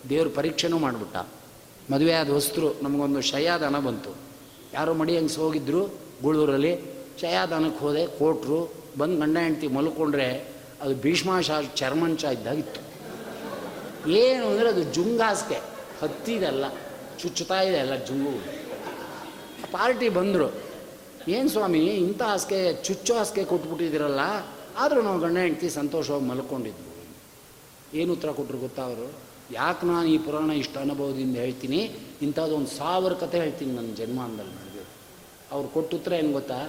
ದೇವ್ರ 0.10 0.28
ಪರೀಕ್ಷೆನೂ 0.36 0.78
ಮಾಡಿಬಿಟ್ಟ. 0.80 1.18
ಮದುವೆ 1.92 2.14
ಆದ 2.14 2.30
ಹೊಸ್ತರು 2.30 2.70
ನಮಗೊಂದು 2.84 3.22
ಶಯಾದಾನ 3.22 3.80
ಬಂತು. 3.80 4.12
ಯಾರೋ 4.74 4.94
ಮಡಿ 4.94 5.18
ಹಂಗೆ 5.18 5.36
ಹೋಗಿದ್ರು 5.36 5.82
ಗುಳೂರಲ್ಲಿ, 6.24 6.74
ಶಯಾದಾನಕ್ಕೆ 7.22 7.80
ಹೋದೆ, 7.86 8.08
ಕೋಟ್ರು, 8.20 8.60
ಬಂದು 8.98 9.18
ಗಂಡ 9.22 9.38
ಹೆಂಡ್ತಿ 9.38 9.68
ಮಲ್ಕೊಂಡ್ರೆ 9.68 10.28
ಅದು 10.82 10.94
ಭೀಷ್ಮಾಶಾ 10.96 11.62
ಚರ್ಮಂಚ 11.76 12.24
ಇದ್ದಾಗಿತ್ತು. 12.24 12.82
ಏನು 14.10 14.44
ಅಂದರೆ 14.50 14.70
ಅದು 14.70 14.84
ಜುಂಗಾಸ್ಗೆ 14.94 15.60
ಹತ್ತಿದೆಲ್ಲ, 16.02 16.66
ಚುಚ್ಚುತ್ತಾ 17.20 17.62
ಇದೆ 17.62 17.78
ಎಲ್ಲ 17.78 17.96
ಜುಂಗು. 17.96 18.34
ಪಾರ್ಟಿ 19.72 20.10
ಬಂದರು. 20.10 20.48
ಏನು 21.28 21.50
ಸ್ವಾಮಿ, 21.50 21.80
ಇಂಥ 21.80 22.22
ಹಾಸಿಗೆ 22.22 22.84
ಚುಚ್ಚು 22.84 23.14
ಹಾಸಿಗೆ 23.14 23.44
ಕೊಟ್ಬಿಟ್ಟಿದ್ದೀರಲ್ಲ? 23.46 24.24
ಆದರೂ 24.78 25.02
ನಾವು 25.02 25.20
ಗಂಡ 25.20 25.38
ಹೆಂಡ್ತಿ 25.38 25.70
ಸಂತೋಷವಾಗಿ 25.70 26.26
ಮಲ್ಕೊಂಡಿದ್ವು. 26.26 26.91
ಏನು 28.00 28.10
ಉತ್ತರ 28.16 28.30
ಕೊಟ್ಟರು 28.38 28.60
ಗೊತ್ತಾ 28.66 28.84
ಅವರು? 28.89 29.08
ಯಾಕೆ 29.60 29.84
ನಾನು 29.92 30.08
ಈ 30.14 30.18
ಪುರಾಣ 30.26 30.50
ಇಷ್ಟು 30.62 30.78
ಅನುಭವದಿಂದ 30.80 31.36
ಹೇಳ್ತೀನಿ? 31.44 31.80
ಇಂಥದ್ದೊಂದು 32.26 32.70
ಸಾವಿರ 32.80 33.14
ಕತೆ 33.24 33.38
ಹೇಳ್ತೀನಿ 33.44 33.72
ನನ್ನ 33.80 33.92
ಜನ್ಮಾಂದಲ್ಲಿ 34.00 34.54
ನನಗೆ 34.60 34.84
ಅವ್ರು 35.54 35.68
ಕೊಟ್ಟ 35.76 35.89
ಉತ್ತರ 36.00 36.14
ಏನು 36.22 36.32
ಗೊತ್ತಾ? 36.39 36.60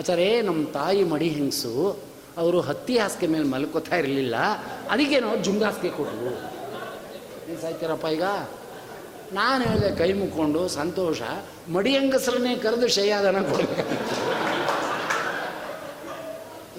ಆಚಾರೇ 0.00 0.28
ನಮ್ಮ 0.48 0.60
ತಾಯಿ 0.78 1.02
ಮಡಿ 1.12 1.28
ಹೆಂಗಸು, 1.36 1.72
ಅವರು 2.42 2.58
ಹತ್ತಿ 2.68 2.94
ಹಾಸಿಗೆ 2.98 3.28
ಮೇಲೆ 3.34 3.46
ಮಲ್ಕೋತಾ 3.54 3.94
ಇರಲಿಲ್ಲ 4.02 4.36
ಅದಕ್ಕೆ 4.92 5.18
ನಾವು 5.24 5.36
ಜುಂಗ 5.46 5.62
ಹಾಸಿಗೆ 5.68 5.90
ಕೊಟ್ಟರು 5.98 6.30
ಏನು 7.48 7.60
ಸಾಯ್ತೀರಪ್ಪ 7.64 8.06
ಈಗ? 8.16 8.26
ನಾನು 9.38 9.60
ಹೇಳಿದೆ 9.68 9.90
ಕೈ 9.98 10.10
ಮುಕ್ಕೊಂಡು 10.22 10.62
ಸಂತೋಷ, 10.78 11.22
ಮಡಿ 11.74 11.90
ಹೆಂಗಸರನ್ನೇ 11.98 12.54
ಕರೆದು 12.64 12.88
ಶಯ್ಯಾದನ 12.96 13.38
ಕೊಡಬೇಕು 13.50 13.94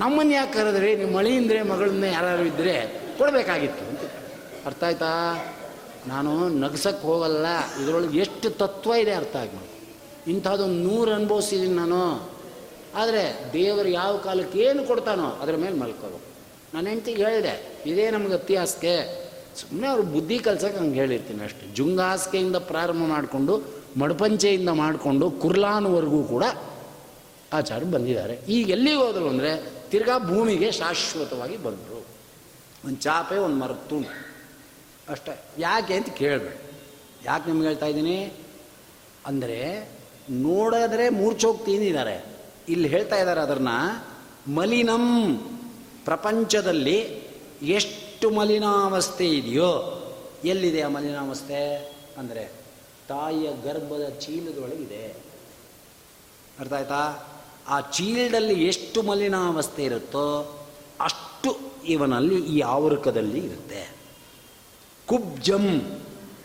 ನಮ್ಮನ್ನ 0.02 0.32
ಯಾಕೆ 0.40 0.54
ಕರೆದ್ರಿ? 0.60 0.92
ನಿಮ್ಮ 1.00 1.12
ಮಳಿಯಿಂದ್ರೆ 1.18 1.60
ಮಗಳನ್ನ 1.72 2.06
ಯಾರು 2.18 2.46
ಇದ್ದರೆ 2.52 2.76
ಕೊಡಬೇಕಾಗಿತ್ತು. 3.20 3.84
ಅಂತ 3.92 4.04
ಅರ್ಥ 4.68 4.82
ಆಯ್ತಾ? 4.90 5.12
ನಾನು 6.08 6.32
ನಗ್ಸಕ್ಕೆ 6.64 7.04
ಹೋಗಲ್ಲ. 7.10 7.48
ಇದರೊಳಗೆ 7.82 8.18
ಎಷ್ಟು 8.26 8.48
ತತ್ವ 8.62 8.94
ಇದೆ 9.04 9.14
ಅರ್ಥ 9.22 9.36
ಆಗಿ 9.44 9.60
ಇಂಥದ್ದೊಂದು 10.32 10.80
ನೂರು 10.88 11.10
ಅನುಭವಿಸಿದ್ದೀನಿ 11.12 11.76
ನಾನು. 11.76 12.04
ಆದರೆ 13.02 13.24
ದೇವರು 13.54 13.90
ಯಾವ 14.02 14.14
ಕಾಲಕ್ಕೆ 14.26 14.60
ಏನು 14.68 14.82
ಕೊಡ್ತಾನೋ 14.90 15.28
ಅದರ 15.42 15.56
ಮೇಲೆ 15.64 15.76
ಮಲ್ಕೋಬೇಕು 15.82 16.28
ನಾನು 16.74 16.86
ಹೆಂಡ್ತಿಗೆ 16.90 17.22
ಹೇಳಿದೆ, 17.26 17.54
ಇದೇ 17.86 18.06
ನಮ್ಗೆ 18.12 18.34
ಅತ್ಯಾಸಕ್ಕೆ 18.34 18.94
ಸುಮ್ಮನೆ 19.60 19.88
ಅವ್ರು 19.88 20.04
ಬುದ್ಧಿ 20.14 20.38
ಕಲ್ಸಕ್ಕೆ 20.46 20.80
ಹಂಗೆ 20.80 21.00
ಹೇಳಿರ್ತೀನಿ 21.00 21.42
ಅಷ್ಟೇ. 21.48 21.66
ಜುಂಗಾಸ್ಕೆಯಿಂದ 21.78 22.58
ಪ್ರಾರಂಭ 22.72 23.04
ಮಾಡಿಕೊಂಡು, 23.16 23.56
ಮಡಪಂಚೆಯಿಂದ 24.02 24.72
ಮಾಡಿಕೊಂಡು 24.84 25.26
ಕುರ್ಲಾನ್ವರೆಗೂ 25.44 26.22
ಕೂಡ 26.34 26.44
ಆಚಾರ 27.54 27.80
ಬಂದಿದ್ದಾರೆ. 27.96 28.36
ಈಗ 28.56 28.66
ಎಲ್ಲಿಗೆ 28.76 29.02
ಹೋದರು 29.04 29.28
ಅಂದರೆ 29.34 29.52
ತಿರ್ಗಾ 29.92 30.16
ಭೂಮಿಗೆ 30.30 30.70
ಶಾಶ್ವತವಾಗಿ 30.72 31.58
ಬಂದರು. 31.66 31.93
ಒಂದು 32.86 32.98
ಚಾಪೆ, 32.98 33.38
ಒಂದು 33.38 33.56
ಮರದ 33.56 33.80
ತುಂಡು. 33.90 34.34
ಅಷ್ಟೇ. 35.10 35.46
ಯಾಕೆ 35.58 35.94
ಅಂತ 35.94 36.10
ಕೇಳಬೇಡ. 36.10 36.58
ಯಾಕೆ 37.26 37.48
ನಿಮ್ಗೆ 37.48 37.68
ಹೇಳ್ತಾ 37.68 37.86
ಇದ್ದೀನಿ? 37.86 38.34
ಅಂದರೆ 39.26 39.90
ನೋಡಿದ್ರೆ 40.30 41.10
ಮೂರ್ಛೋಗ್ತೀನಿದ್ದಾರೆ 41.10 42.26
ಇಲ್ಲಿ 42.70 42.88
ಹೇಳ್ತಾ 42.88 43.16
ಇದ್ದಾರೆ 43.16 43.42
ಅದನ್ನು 43.42 44.06
ಮಲಿನಂ. 44.54 45.38
ಪ್ರಪಂಚದಲ್ಲಿ 46.06 47.00
ಎಷ್ಟು 47.62 48.30
ಮಲಿನಾವಸ್ಥೆ 48.30 49.28
ಇದೆಯೋ, 49.28 50.00
ಎಲ್ಲಿದೆ 50.46 50.82
ಆ 50.82 50.88
ಮಲಿನಾವಸ್ಥೆ? 50.88 51.78
ಅಂದರೆ 52.18 52.52
ತಾಯಿಯ 53.08 53.50
ಗರ್ಭದ 53.64 54.10
ಚೀಲದೊಳಗಿದೆ. 54.20 55.16
ಅರ್ಥ 56.60 56.74
ಆಯ್ತಾ? 56.74 57.28
ಆ 57.68 57.80
ಚೀಲದಲ್ಲಿ 57.80 58.66
ಎಷ್ಟು 58.66 59.04
ಮಲಿನಾವಸ್ಥೆ 59.04 59.84
ಇರುತ್ತೋ 59.84 60.60
ಅಷ್ಟು 61.00 61.73
ಇವನಲ್ಲಿ 61.86 62.46
ಈ 62.46 62.60
ಆವೃಕದಲ್ಲಿ 62.60 63.40
ಇರುತ್ತೆ. 63.40 63.92
ಕುಬ್ಜಂ 65.06 65.82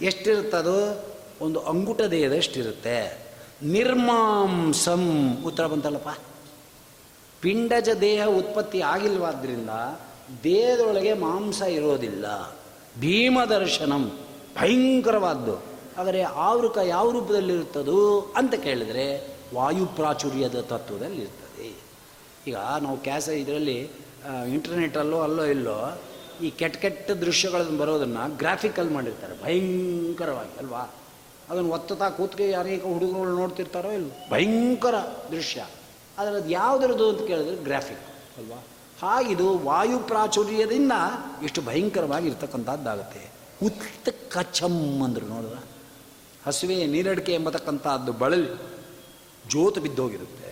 ಎಷ್ಟಿರುತ್ತದೋ? 0.02 1.04
ಒಂದು 1.40 1.60
ಅಂಗುಟ 1.60 2.02
ದೇಹದಷ್ಟಿರುತ್ತೆ 2.02 3.26
ನಿರ್ಮಾಂಸಂ 3.62 5.36
ಉತ್ತರ 5.46 5.66
ಬಂತಲ್ಲಪ್ಪ. 5.66 6.20
ಪಿಂಡಜ 7.40 7.88
ದೇಹ 7.88 8.26
ಉತ್ಪತ್ತಿ 8.26 8.80
ಆಗಿಲ್ವಾದ್ರಿಂದ 8.80 9.70
ದೇಹದೊಳಗೆ 10.44 11.12
ಮಾಂಸ 11.12 11.62
ಇರೋದಿಲ್ಲ. 11.62 12.56
ಭೀಮದರ್ಶನಂ 13.00 14.18
ಭಯಂಕರವಾದ್ದು. 14.60 15.62
ಆದರೆ 15.96 16.22
ಆವೃಕ 16.22 16.78
ಯಾವ 16.84 17.10
ರೂಪದಲ್ಲಿರುತ್ತದೋ 17.10 18.32
ಅಂತ 18.36 18.54
ಕೇಳಿದರೆ 18.54 19.36
ವಾಯು 19.54 19.86
ಪ್ರಾಚುರ್ಯದ 19.86 20.60
ತತ್ವದಲ್ಲಿರ್ತದೆ. 20.60 21.74
ಈಗ 22.46 22.56
ನಾವು 22.56 22.96
ಕ್ಯಾಸ 22.96 23.28
ಇದರಲ್ಲಿ 23.28 23.90
ಇಂಟರ್ನೆಟ್ಟಲ್ಲೋ 24.48 25.20
ಅಲ್ಲೋ 25.20 25.44
ಇಲ್ಲೋ, 25.44 25.76
ಈ 26.42 26.50
ಕೆಟ್ಟ 26.50 26.76
ಕೆಟ್ಟ 26.76 27.10
ದೃಶ್ಯಗಳನ್ನು 27.10 27.78
ಬರೋದನ್ನು 27.78 28.36
ಗ್ರಾಫಿಕಲ್ 28.36 28.90
ಮಾಡಿರ್ತಾರೆ, 28.90 29.42
ಭಯಂಕರವಾಗಿ, 29.42 30.58
ಅಲ್ವಾ? 30.58 30.82
ಅದನ್ನು 31.50 31.70
ಒತ್ತತಾ 31.70 32.10
ಕೂತ್ಕೆ 32.10 32.52
ಅನೇಕ 32.52 32.82
ಹುಡುಗರುಗಳು 32.84 33.36
ನೋಡ್ತಿರ್ತಾರೋ 33.36 33.90
ಇಲ್ಲ 33.92 34.10
ಭಯಂಕರ 34.30 34.94
ದೃಶ್ಯ. 35.30 35.60
ಆದರೆ 36.18 36.34
ಅದು 36.34 36.48
ಯಾವುದರದ್ದು 36.48 37.08
ಅಂತ 37.10 37.28
ಕೇಳಿದ್ರೆ 37.28 37.56
ಗ್ರಾಫಿಕ್, 37.56 38.04
ಅಲ್ವಾ? 38.38 38.58
ಹಾಗಿದು 39.02 39.58
ವಾಯು 39.58 39.98
ಪ್ರಾಚುರ್ಯದಿಂದ 39.98 40.92
ಎಷ್ಟು 41.44 41.62
ಭಯಂಕರವಾಗಿ 41.62 42.26
ಇರ್ತಕ್ಕಂಥದ್ದಾಗುತ್ತೆ. 42.26 43.30
ಉತ್ತ 43.66 44.08
ಕಚಂ 44.28 45.04
ಅಂದರು 45.04 45.26
ನೋಡಿದ್ರ 45.26 45.58
ಹಸುವೆ 46.46 46.86
ನೀರಡಿಕೆ 46.86 47.32
ಎಂಬತಕ್ಕಂಥದ್ದು 47.34 48.12
ಬಳಲಿ 48.12 48.50
ಜೋತು 49.50 49.80
ಬಿದ್ದೋಗಿರುತ್ತೆ. 49.80 50.47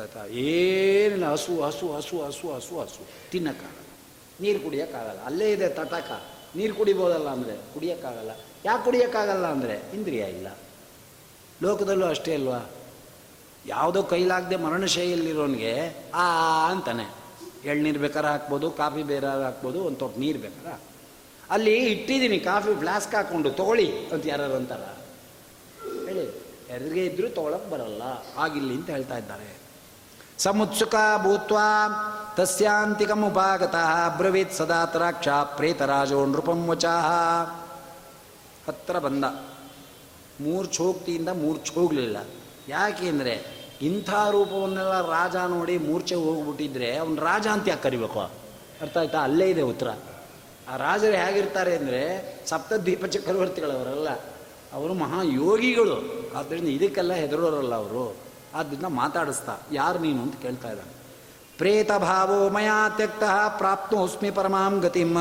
ಆಯ್ತಾ 0.00 0.26
ಏನಿಲ್ಲ, 0.26 1.32
ಹಸು 1.32 1.62
ಹಸು 1.62 1.92
ಹಸು 1.92 2.24
ಹಸು 2.24 2.54
ಹಸು 2.54 2.80
ಹಸು. 2.80 3.06
ತಿನ್ನೋಕ್ಕಾಗಲ್ಲ 3.30 3.78
ನೀರು 4.40 4.60
ಕುಡಿಯೋಕ್ಕಾಗಲ್ಲ. 4.60 5.20
ಅಲ್ಲೇ 5.20 5.52
ಇದೆ 5.52 5.68
ತಟಕ. 5.68 6.22
ನೀರು 6.56 6.74
ಕುಡಿಬೋದಲ್ಲ 6.74 7.28
ಅಂದರೆ? 7.28 7.56
ಕುಡಿಯೋಕ್ಕಾಗಲ್ಲ. 7.56 8.30
ಯಾಕೆ 8.64 8.84
ಕುಡಿಯೋಕ್ಕಾಗಲ್ಲ 8.84 9.46
ಅಂದರೆ? 9.46 9.82
ಇಂದ್ರಿಯ 9.94 10.20
ಇಲ್ಲ. 10.20 10.46
ಲೋಕದಲ್ಲೂ 11.62 12.06
ಅಷ್ಟೇ 12.06 12.34
ಅಲ್ವಾ? 12.34 12.70
ಯಾವುದೋ 13.66 14.02
ಕೈಲಾಗದೆ 14.02 14.56
ಮರಣಶೈಲಿರೋನಿಗೆ 14.56 15.96
ಆ 16.14 16.24
ಅಂತಾನೆ. 16.70 17.14
ಎಳ್ನೀರು 17.64 18.00
ಬೇಕಾದ್ರೆ 18.00 18.28
ಹಾಕ್ಬೋದು, 18.28 18.70
ಕಾಫಿ 18.70 19.02
ಬೇರೆ 19.02 19.26
ಹಾಕ್ಬೋದು, 19.26 19.84
ಒಂದು 19.84 19.98
ತೊಟ್ಟು 19.98 20.20
ನೀರು 20.20 20.38
ಬೇಕಾರ 20.38 20.80
ಅಲ್ಲಿ 21.50 21.76
ಇಟ್ಟಿದ್ದೀನಿ, 21.76 22.38
ಕಾಫಿ 22.38 22.80
ಫ್ಲಾಸ್ಕ್ 22.80 23.14
ಹಾಕ್ಕೊಂಡು, 23.14 23.50
ತೊಗೊಳ್ಳಿ 23.50 24.08
ಅಂತ 24.08 24.26
ಯಾರು 24.26 24.56
ಅಂತಾರ. 24.56 24.80
ಹೇಳಿ 26.08 26.24
ಎದುರಿಗೆ 26.70 27.06
ಇದ್ದರೂ 27.06 27.28
ತೊಗೊಳಕ್ಕೆ 27.28 27.70
ಬರಲ್ಲ. 27.70 28.02
ಆಗಿಲ್ಲ 28.36 28.72
ಅಂತ 28.72 28.90
ಹೇಳ್ತಾ 28.90 29.16
ಇದ್ದಾರೆ. 29.18 29.61
ಸಮುತ್ಸುಕ 30.38 30.94
ಭೂತ್ವ 31.22 31.58
ತಸ್ಯಾಂತಿಕಮುಪಾಗತಃ 32.36 34.16
ಬ್ರವೀತ್ 34.16 34.52
ಸದಾತರಾಕ್ಷ 34.52 35.28
ಪ್ರೇತರಾಜೋ 35.28 36.26
ನೃಪಂ 36.26 36.66
ವಚಾಹ 36.66 37.06
ಹತ್ರ 38.68 38.98
ಬಂದ 38.98 39.24
ಮೂರ್ಛೋಕ್ತಿಯಿಂದ 40.40 41.28
ಮೂರ್ಛೋಗ್ಲಿಲ್ಲ। 41.28 42.16
ಯಾಕೆಂದರೆ 42.68 43.62
ಇಂಥ 43.82 44.10
ರೂಪವನ್ನೆಲ್ಲ 44.10 45.00
ರಾಜ 45.00 45.36
ನೋಡಿ 45.36 45.78
ಮೂರ್ಛೆ 45.78 46.14
ಹೋಗ್ಬಿಟ್ಟಿದ್ರೆ 46.14 46.96
ಅವನು 46.96 47.16
ರಾಜ 47.16 47.46
ಅಂತ 47.46 47.68
ಯಾಕೆ 47.68 47.82
ಕರಿಬೇಕು? 47.82 48.20
ಅರ್ಥ 48.20 48.98
ಆಯ್ತಾ? 48.98 49.18
ಅಲ್ಲೇ 49.18 49.50
ಇದೆ 49.50 49.62
ಉತ್ತರ. 49.62 49.88
ಆ 50.68 50.76
ರಾಜರು 50.76 51.12
ಹೇಗಿರ್ತಾರೆ 51.12 51.76
ಅಂದರೆ 51.76 52.34
ಸಪ್ತದ್ವೀಪ 52.46 53.04
ಚಕ್ರವರ್ತಿಗಳವರಲ್ಲ 53.04 54.10
ಅವರು 54.72 54.94
ಮಹಾಯೋಗಿಗಳು. 54.94 56.26
ಆದ್ದರಿಂದ 56.36 56.68
ಇದಕ್ಕೆಲ್ಲ 56.68 57.12
ಹೆದರೋರಲ್ಲ 57.12 57.74
ಅವರು. 57.74 58.21
ಆದ್ದರಿಂದ 58.54 58.84
ಮಾತಾಡಿಸ್ತಾ, 58.84 59.56
ಯಾರು 59.72 59.98
ನೀನು 59.98 60.22
ಅಂತ 60.22 60.36
ಕೇಳ್ತಾ 60.36 60.70
ಇದ್ದಾನೆ. 60.70 61.02
ಪ್ರೇತ 61.58 61.92
ಭಾವೋ 61.92 62.48
ಮಯಾ 62.48 62.88
ತ್ಯಕ್ತ 62.88 63.22
ಪ್ರಾಪ್ತೋಸ್ಮಿ 63.58 64.30
ಪರಮಾಂ 64.30 64.80
ಗತಿಮ್ಮ 64.80 65.18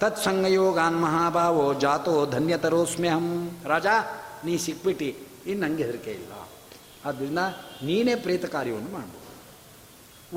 ತತ್ಸಂಗಯೋಗಾನ್ 0.00 1.02
ಮಹಾಭಾವೋ 1.02 1.74
ಜಾತೋ 1.74 2.26
ಧನ್ಯತರೋಸ್ಮ್ಯಹಂ. 2.26 3.58
ರಾಜ, 3.64 3.86
ನೀ 4.44 4.56
ಸಿಕ್ಬಿಟ್ಟಿ 4.56 5.16
ಇನ್ನು 5.46 5.66
ನಂಗೆ 5.66 5.82
ಹೆದರಿಕೆ 5.82 6.10
ಇಲ್ಲ. 6.10 6.48
ಆದ್ದರಿಂದ 7.04 7.38
ನೀನೇ 7.82 8.14
ಪ್ರೇತ 8.14 8.44
ಕಾರ್ಯವನ್ನು 8.44 8.88
ಮಾಡ್ಬೋದು. 8.88 9.24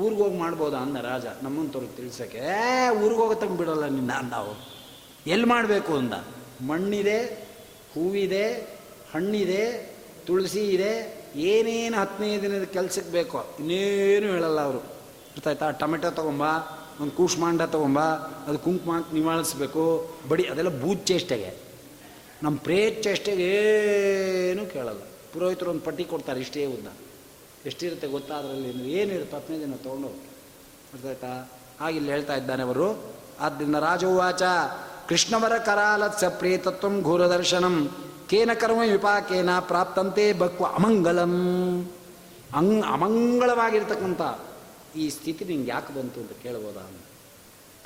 ಊರಿಗೆ 0.00 0.22
ಹೋಗಿ 0.22 0.38
ಮಾಡ್ಬೋದಾ 0.38 0.76
ಅಂದ 0.76 0.96
ರಾಜ 0.96 1.26
ನಮ್ಮಂತವ್ರಿಗೆ 1.42 1.96
ತಿಳಿಸೋಕೆ 1.96 2.42
ಊರಿಗೆ 2.90 3.20
ಹೋಗತ್ತಂಗೆ 3.20 3.56
ಬಿಡೋಲ್ಲ 3.56 3.86
ನಿನ್ನ 3.86 4.10
ನಾವು 4.30 4.68
ಎಲ್ಲಿ 5.26 5.46
ಮಾಡಬೇಕು 5.46 5.96
ಅಂದ. 5.96 6.12
ಮಣ್ಣಿದೆ, 6.66 7.24
ಹೂವಿದೆ, 7.94 8.52
ಹಣ್ಣಿದೆ, 9.14 9.94
ತುಳಸಿ 10.26 10.60
ಇದೆ 10.60 11.17
ಏನೇನು 11.36 11.96
ಹತ್ತನೇ 11.96 12.40
ದಿನದ 12.40 12.62
ಕೆಲಸಕ್ಕೆ 12.62 13.12
ಬೇಕೋ, 13.12 13.38
ಇನ್ನೇನು 13.58 14.26
ಹೇಳಲ್ಲ 14.26 14.60
ಅವರು. 14.60 14.78
ಗೊತ್ತಾಯ್ತಾ? 14.78 15.70
ಟೊಮೆಟೊ 15.70 16.10
ತೊಗೊಂಬ, 16.10 16.42
ಒಂದು 17.00 17.12
ಕೂಷ್ಮಾಂಡ 17.12 17.62
ತೊಗೊಂಬ, 17.62 18.00
ಅದು 18.00 18.58
ಕುಂಕುಮ 18.58 18.96
ನಿವಾಳಿಸ್ಬೇಕು. 19.12 20.10
ಬಡಿ, 20.28 20.44
ಅದೆಲ್ಲ 20.44 20.68
ಬೂದ್ 20.68 21.06
ಚೇಷ್ಟೆಗೆ. 21.06 21.68
ನಮ್ಮ 22.42 22.58
ಪ್ರೇತ್ 22.58 23.02
ಚೇಷ್ಟೆಗೆ 23.02 23.44
ಏನೂ 24.50 24.66
ಕೇಳಲ್ಲ. 24.66 24.98
ಪುರೋಹಿತರು 25.32 25.70
ಒಂದು 25.70 25.80
ಪಟ್ಟಿ 25.80 26.04
ಕೊಡ್ತಾರೆ 26.04 26.40
ಇಷ್ಟೇ 26.40 26.66
ಉದ್ದ. 26.66 26.86
ಎಷ್ಟಿರುತ್ತೆ 27.66 28.06
ಗೊತ್ತಾ 28.06 28.34
ಅದರಲ್ಲಿ? 28.34 28.92
ಏನಿರುತ್ತೆ 28.92 29.36
ಹತ್ತನೇ 29.36 29.60
ದಿನ 29.60 29.74
ತೊಗೊಂಡೋಗಿ 29.74 30.14
ಗೊತ್ತಾಯ್ತಾ? 30.92 31.50
ಹಾಗಿಲ್ಲಿ 31.80 32.10
ಹೇಳ್ತಾ 32.10 32.34
ಇದ್ದಾನೆ 32.34 32.62
ಅವರು. 32.62 33.04
ಆದ್ದರಿಂದ 33.40 33.74
ರಾಜೋವಾಚ 33.74 34.42
ಕೃಷ್ಣವರ 35.08 35.58
ಕರಾಲತ್ಸ 35.58 36.24
ಪ್ರೇತತ್ವಂ 36.24 37.02
ಘೋರದರ್ಶನಂ. 37.02 38.07
ಕೇನ 38.30 38.50
ಕರ್ಮ 38.54 38.80
ವಿಪಾಕೇನ 38.90 39.50
ಪ್ರಾಪ್ತಂತೆ 39.60 40.24
ಬಕ್ವ 40.32 40.64
ಅಮಂಗಲಂ. 40.66 41.34
ಅಂಗ್ 42.54 42.84
ಅಮಂಗಳವಾಗಿರ್ತಕ್ಕಂಥ 42.86 44.22
ಈ 44.96 45.04
ಸ್ಥಿತಿ 45.10 45.42
ನಿಂಗೆ 45.44 45.70
ಯಾಕೆ 45.70 45.92
ಬಂತು 45.94 46.18
ಅಂತ 46.20 46.34
ಕೇಳ್ಬೋದಾ? 46.42 46.84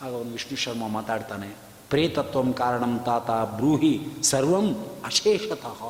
ಆಗ 0.03 0.13
ಒಂದು 0.13 0.33
ವಿಷ್ಣು 0.33 0.57
ಶರ್ಮ 0.59 0.89
ಮಾತಾಡ್ತಾನೆ, 0.89 1.49
ಪ್ರೇತತ್ವಂ 1.91 2.49
ಕಾರಣಂ 2.53 2.95
ತಾತ 3.07 3.31
ಬ್ರೂಹಿ 3.57 3.95
ಸರ್ವಂ 4.23 4.67
ಅಶೇಷತಃ. 5.05 5.81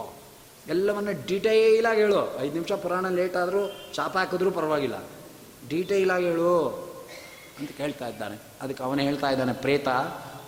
ಎಲ್ಲವನ್ನ 0.68 1.10
ಡೀಟೈಲಾಗಿ 1.26 2.00
ಹೇಳು. 2.00 2.20
ಐದು 2.40 2.54
ನಿಮಿಷ 2.54 2.72
ಪುರಾಣ 2.82 3.06
ಲೇಟ್ 3.08 3.36
ಆದರೂ 3.36 3.62
ಚಾಪ 3.94 4.14
ಹಾಕಿದ್ರೂ 4.18 4.50
ಪರವಾಗಿಲ್ಲ. 4.50 4.98
ಡೀಟೈಲಾಗಿ 5.68 6.26
ಹೇಳು 6.26 6.54
ಅಂತ 7.58 7.70
ಕೇಳ್ತಾ 7.70 8.06
ಇದ್ದಾನೆ. 8.08 8.36
ಅದಕ್ಕೆ 8.62 8.82
ಅವನೇ 8.84 9.02
ಹೇಳ್ತಾ 9.02 9.30
ಇದ್ದಾನೆ, 9.30 9.54
ಪ್ರೇತ, 9.64 9.88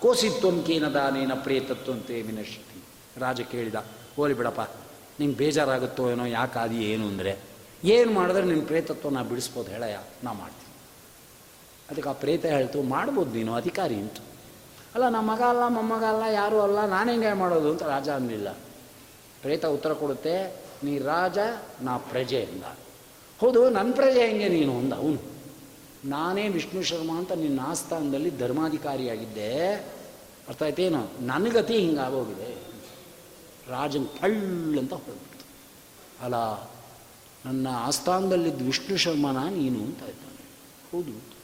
ಕೋಸಿತ್ವಂ 0.01 0.57
ಕೇನದಾನೇನ 0.67 1.33
ಪ್ರೇತತ್ವಂತೆ 1.43 2.15
ವಿನಶ್ಯತಿ. 2.21 2.74
ರಾಜ 3.19 3.41
ಕೇಳಿದ, 3.41 3.75
ಹೋಲಿ 4.15 4.33
ಬಿಡಪ್ಪ, 4.33 4.61
ನಿಂಗೆ 5.19 5.37
ಬೇಜಾರಾಗುತ್ತೋ 5.37 6.11
ಏನೋ 6.11 6.25
ಯಾಕಾದಿ 6.25 6.75
ಏನು 6.75 7.07
ಅಂದರೆ? 7.07 7.37
ಏನು 7.83 8.11
ಮಾಡಿದ್ರೆ 8.11 8.45
ನಿನ್ನ 8.45 8.65
ಪ್ರೇತತ್ವ 8.65 9.09
ನಾ 9.09 9.23
ಬಿಡಿಸ್ಬೋದು 9.23 9.71
ಹೇಳಯ್ಯ, 9.71 9.97
ನಾ 10.23 10.33
ಮಾಡ್ತೀನಿ. 10.33 10.73
ಅದಕ್ಕೆ 11.89 12.09
ಆ 12.09 12.13
ಪ್ರೇತ 12.13 12.45
ಹೇಳ್ತು, 12.45 12.83
ಮಾಡ್ಬೋದು 12.83 13.31
ನೀನು, 13.31 13.53
ಅಧಿಕಾರಿ 13.53 13.95
ಅಂತ 13.95 14.17
ಅಲ್ಲ 14.95 15.09
ನಮ್ಮ 15.09 15.31
ಮಗ 15.31 15.41
ಅಲ್ಲ, 15.41 15.67
ಮೊಮ್ಮಗ 15.67 16.03
ಅಲ್ಲ, 16.03 16.23
ಯಾರೂ 16.33 16.59
ಅಲ್ಲ, 16.59 16.85
ನಾನು 16.85 17.11
ಹೆಂಗೆ 17.11 17.33
ಮಾಡೋದು? 17.33 17.71
ಅಂತ 17.71 17.83
ರಾಜ 17.83 18.09
ಅಂದಿಲ್ಲ. 18.09 18.49
ಪ್ರೇತ 19.41 19.65
ಉತ್ತರ 19.65 19.93
ಕೊಡುತ್ತೆ, 19.93 20.55
ನೀ 20.83 20.99
ರಾಜ, 20.99 21.37
ನಾ 21.81 21.97
ಪ್ರಜೆ 21.97 22.43
ಅಂದ. 22.43 22.63
ಹೌದು 23.41 23.69
ನನ್ನ 23.69 23.93
ಪ್ರಜೆ 23.93 24.27
ಹೆಂಗೆ 24.27 24.49
ನೀನು? 24.49 24.77
ಅಂದ 24.77 24.93
ಅವನು. 24.93 25.17
ನಾನೇ 26.05 26.47
ವಿಷ್ಣು 26.47 26.83
ಶರ್ಮಾ 26.83 27.17
ಅಂತ 27.17 27.31
ನಿನ್ನ 27.31 27.59
ಆಸ್ಥಾನದಲ್ಲಿ 27.67 28.37
ಧರ್ಮಾಧಿಕಾರಿಯಾಗಿದ್ದೆ. 28.37 29.73
ಅರ್ಥ 30.47 30.63
ಆಯ್ತೇನು? 30.63 31.11
ನನ್ನ 31.21 31.47
ಗತಿ 31.51 31.77
ಹಿಂಗಾಗೋಗಿದೆ 31.77 32.64
ರಾಜನ್ 33.69 34.07
ಅಂತ 34.77 34.93
ಹೊರಬಿಡ್ತು. 34.93 35.45
ಅಲ್ಲ 36.23 36.35
ನನ್ನ 37.45 37.67
ಆಸ್ಥಾನದಲ್ಲಿದ್ದ 37.71 38.65
ವಿಷ್ಣು 38.65 38.97
ಶರ್ಮನ 38.97 39.37
ನೀನು 39.37 39.79
ಅಂತ 39.79 39.99
ಇದ್ದಾನೆ 39.99 40.45
ಹೌದು. 40.91 41.35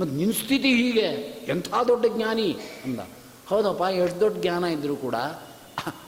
ಮತ್ತು 0.00 0.14
ನಿನ್ನ 0.14 0.32
ಸ್ಥಿತಿ 0.32 0.68
ಹೀಗೆ, 0.68 1.06
ಎಂಥ 1.48 1.68
ದೊಡ್ಡ 1.88 2.06
ಜ್ಞಾನಿ? 2.16 2.56
ಅಂದ. 2.84 3.00
ಹೌದಪ್ಪ, 3.46 3.80
ಎಷ್ಟು 3.80 4.20
ದೊಡ್ಡ 4.20 4.42
ಜ್ಞಾನ 4.42 4.64
ಇದ್ದರೂ 4.64 4.96
ಕೂಡ 4.96 5.14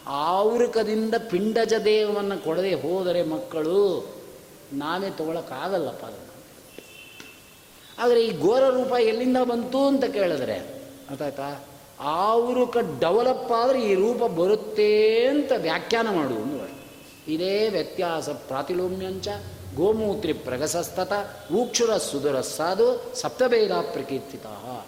ಆವೃಕದಿಂದ 0.07 1.15
ಪಿಂಡಜ 1.31 1.75
ದೇವವನ್ನು 1.85 2.45
ಕೊಡದೆ 2.45 2.75
ಹೋದರೆ 2.75 3.23
ಮಕ್ಕಳು 3.23 4.07
ನಾನೇ 4.73 5.11
ತಗೊಳಕ್ಕಾಗಲ್ಲಪ್ಪ 5.11 6.05
ಅದನ್ನು. 6.05 6.27
ಆದರೆ 7.99 8.27
ಈ 8.27 8.41
ಘೋರ 8.41 8.69
ರೂಪ 8.69 8.93
ಎಲ್ಲಿಂದ 8.93 9.37
ಬಂತು 9.37 9.87
ಅಂತ 9.87 10.05
ಕೇಳಿದ್ರೆ, 10.05 10.55
ಅರ್ಥಾಯ್ತಾ? 11.11 11.65
ಆವೃಕ 12.01 12.77
ಡೆವಲಪ್ 13.01 13.53
ಆದರೆ 13.53 13.83
ಈ 13.83 13.95
ರೂಪ 13.95 14.25
ಬರುತ್ತೆ 14.25 15.27
ಅಂತ 15.27 15.53
ವ್ಯಾಖ್ಯಾನ 15.57 16.09
ಮಾಡು 16.09 16.69
ಇದೇ 17.33 17.69
ವ್ಯತ್ಯಾಸ 17.69 18.29
ಪ್ರಾತಿಲೋಮ್ಯಂಚ, 18.29 19.29
ಗೋಮೂತ್ರಿ 19.77 20.33
ಪ್ರಗಸಸ್ತತ 20.33 21.13
ಊಕ್ಷುರ 21.53 21.97
ಸುಧುರ 21.97 22.41
ಸಾಧು, 22.41 23.13
ಸಪ್ತಭೇದ 23.15 23.73
ಪ್ರಕೀರ್ತಿತ 23.73 24.47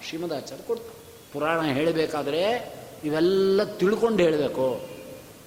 ಶ್ರೀಮದಾಚಾರ್ಯ 0.09 0.63
ಕೊಡ್ತಾರೆ 0.67 0.99
ಪುರಾಣ 1.33 1.67
ಹೇಳಬೇಕಾದ್ರೆ 1.67 2.73
ಇವೆಲ್ಲ 3.05 3.65
ತಿಳ್ಕೊಂಡು 3.65 4.23
ಹೇಳಬೇಕು. 4.23 4.81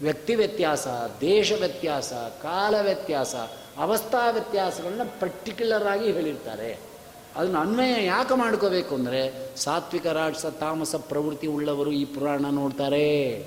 ವ್ಯಕ್ತಿ 0.02 0.36
ವ್ಯತ್ಯಾಸ, 0.36 0.88
ದೇಶ 1.22 1.52
ವ್ಯತ್ಯಾಸ, 1.52 2.14
ಕಾಲ 2.14 2.76
ವ್ಯತ್ಯಾಸ, 2.82 3.36
ಅವಸ್ಥಾ 3.78 4.30
ವ್ಯತ್ಯಾಸಗಳನ್ನ 4.30 5.02
ಪರ್ಟಿಕ್ಯುಲರ್ 5.20 5.84
ಆಗಿ 5.84 6.12
ಹೇಳಿರ್ತಾರೆ. 6.12 6.90
ಅದನ್ನು 7.36 7.60
ಅನ್ವಯ 7.60 8.06
ಯಾಕೆ 8.06 8.36
ಮಾಡ್ಕೋಬೇಕು 8.36 8.95
ಅಂದರೆ 8.95 9.52
ಸಾತ್ವಿಕ, 9.58 10.08
ರಾಜಸ, 10.08 10.45
ತಾಮಸ, 10.45 10.95
ಪ್ರವೃತ್ತಿ 10.95 11.48
ಉಳ್ಳವರು 11.48 11.91
ಈ 11.91 12.06
ಪುರಾಣ 12.06 12.45
ನೋಡ್ತಾರೆ. 12.52 13.38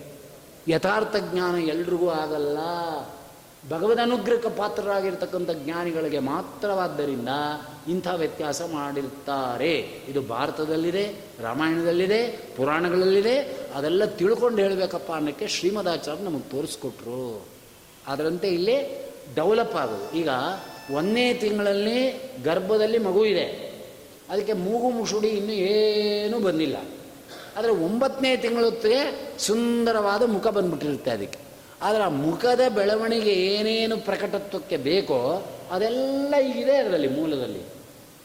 ಯಥಾರ್ಥ 0.69 1.16
ಜ್ಞಾನ 1.32 1.55
ಎಲ್ರಿಗೂ 1.55 2.09
ಆಗಲ್ಲ. 2.09 2.59
ಭಗವದ್ 3.70 3.98
ಅನುಗ್ರಹಕ್ಕೆ 3.98 4.48
ಪಾತ್ರರಾಗಿರ್ತಕ್ಕಂಥ 4.48 5.51
ಜ್ಞಾನಿಗಳಿಗೆ 5.51 6.19
ಮಾತ್ರವಾದ್ದರಿಂದ 6.19 7.28
ಇಂಥ 7.89 8.09
ವ್ಯತ್ಯಾಸ 8.16 8.62
ಮಾಡಿರ್ತಾರೆ. 8.62 9.78
ಇದು 10.09 10.23
ಭಾರತದಲ್ಲಿದೆ, 10.23 11.15
ರಾಮಾಯಣದಲ್ಲಿದೆ, 11.40 12.27
ಪುರಾಣಗಳಲ್ಲಿದೆ. 12.56 13.39
ಅದೆಲ್ಲ 13.74 14.05
ತಿಳ್ಕೊಂಡು 14.05 14.62
ಹೇಳಬೇಕಪ್ಪ 14.62 15.12
ಅನ್ನೋಕ್ಕೆ 15.12 15.47
ಶ್ರೀಮದಾಚಾರ್ಯ 15.48 16.23
ನಮಗೆ 16.23 16.51
ತೋರಿಸ್ಕೊಟ್ರು. 16.51 17.47
ಅದರಂತೆ 18.06 18.48
ಇಲ್ಲಿ 18.48 19.06
ಡೆವಲಪ್ 19.35 19.74
ಆಗೋದು. 19.74 20.16
ಈಗ 20.16 20.28
ಒಂದನೇ 20.94 21.35
ತಿಂಗಳಲ್ಲಿ 21.35 22.31
ಗರ್ಭದಲ್ಲಿ 22.44 22.98
ಮಗು 22.98 23.24
ಇದೆ. 23.24 23.64
ಅದಕ್ಕೆ 24.35 24.52
ಮೂಗು 24.52 24.90
ಮುಸುಡಿ 24.90 25.28
ಇನ್ನೂ 25.28 25.52
ಏನೂ 25.52 26.40
ಬಂದಿಲ್ಲ. 26.40 26.77
ಆದರೆ 27.56 27.70
ಒಂಬತ್ತನೇ 27.70 28.36
ತಿಂಗಳೊತ್ತಿಗೆ 28.36 29.28
ಸುಂದರವಾದ 29.39 30.23
ಮುಖ 30.23 30.47
ಬಂದ್ಬಿಟ್ಟಿರುತ್ತೆ 30.47 31.11
ಅದಕ್ಕೆ. 31.11 31.39
ಆದರೆ 31.82 32.02
ಆ 32.02 32.09
ಮುಖದ 32.09 32.61
ಬೆಳವಣಿಗೆ 32.74 33.31
ಏನೇನು 33.31 33.97
ಪ್ರಕಟತ್ವಕ್ಕೆ 33.97 34.77
ಬೇಕೋ 34.77 35.47
ಅದೆಲ್ಲ 35.70 36.35
ಈಗಿದೆ 36.36 36.77
ಅದರಲ್ಲಿ 36.77 37.09
ಮೂಲದಲ್ಲಿ. 37.09 37.61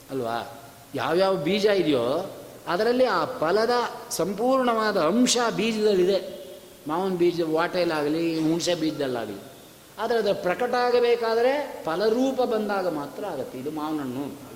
ಅಲ್ವಾ? 0.09 0.59
ಯಾವ್ಯಾವ 0.95 1.35
ಬೀಜ 1.35 1.65
ಇದೆಯೋ 1.65 2.31
ಅದರಲ್ಲಿ 2.67 3.05
ಆ 3.05 3.25
ಫಲದ 3.25 3.69
ಸಂಪೂರ್ಣವಾದ 4.09 4.97
ಅಂಶ 4.97 5.37
ಬೀಜದಲ್ಲಿದೆ. 5.55 6.49
ಮಾವಿನ 6.87 7.15
ಬೀಜ 7.15 7.41
ವಾಟೆಯಲ್ಲಾಗಲಿ 7.41 8.39
ಹುಣಸೆ 8.39 8.75
ಬೀಜದಲ್ಲಾಗಲಿ. 8.75 9.41
ಆದರೆ 9.99 10.17
ಅದರ 10.17 10.31
ಪ್ರಕಟ 10.31 10.73
ಆಗಬೇಕಾದರೆ 10.73 11.83
ಫಲರೂಪ 11.85 12.41
ಬಂದಾಗ 12.41 12.87
ಮಾತ್ರ 12.87 13.25
ಆಗುತ್ತೆ. 13.25 13.57
ಇದು 13.57 13.71
ಮಾವಿನ 13.71 14.01
ಹಣ್ಣು 14.01 14.48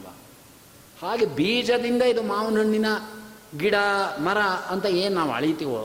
ಹಾಗೆ 1.04 1.26
ಬೀಜದಿಂದ 1.26 2.02
ಇದು 2.02 2.22
ಮಾವಿನ 2.22 2.58
ಹಣ್ಣಿನ 2.58 2.86
ಗಿಡ, 3.58 3.76
ಮರ 4.20 4.38
ಅಂತ 4.70 4.86
ಏನು 4.86 5.16
ನಾವು 5.16 5.32
ಅಳಿತೀವೋ, 5.32 5.82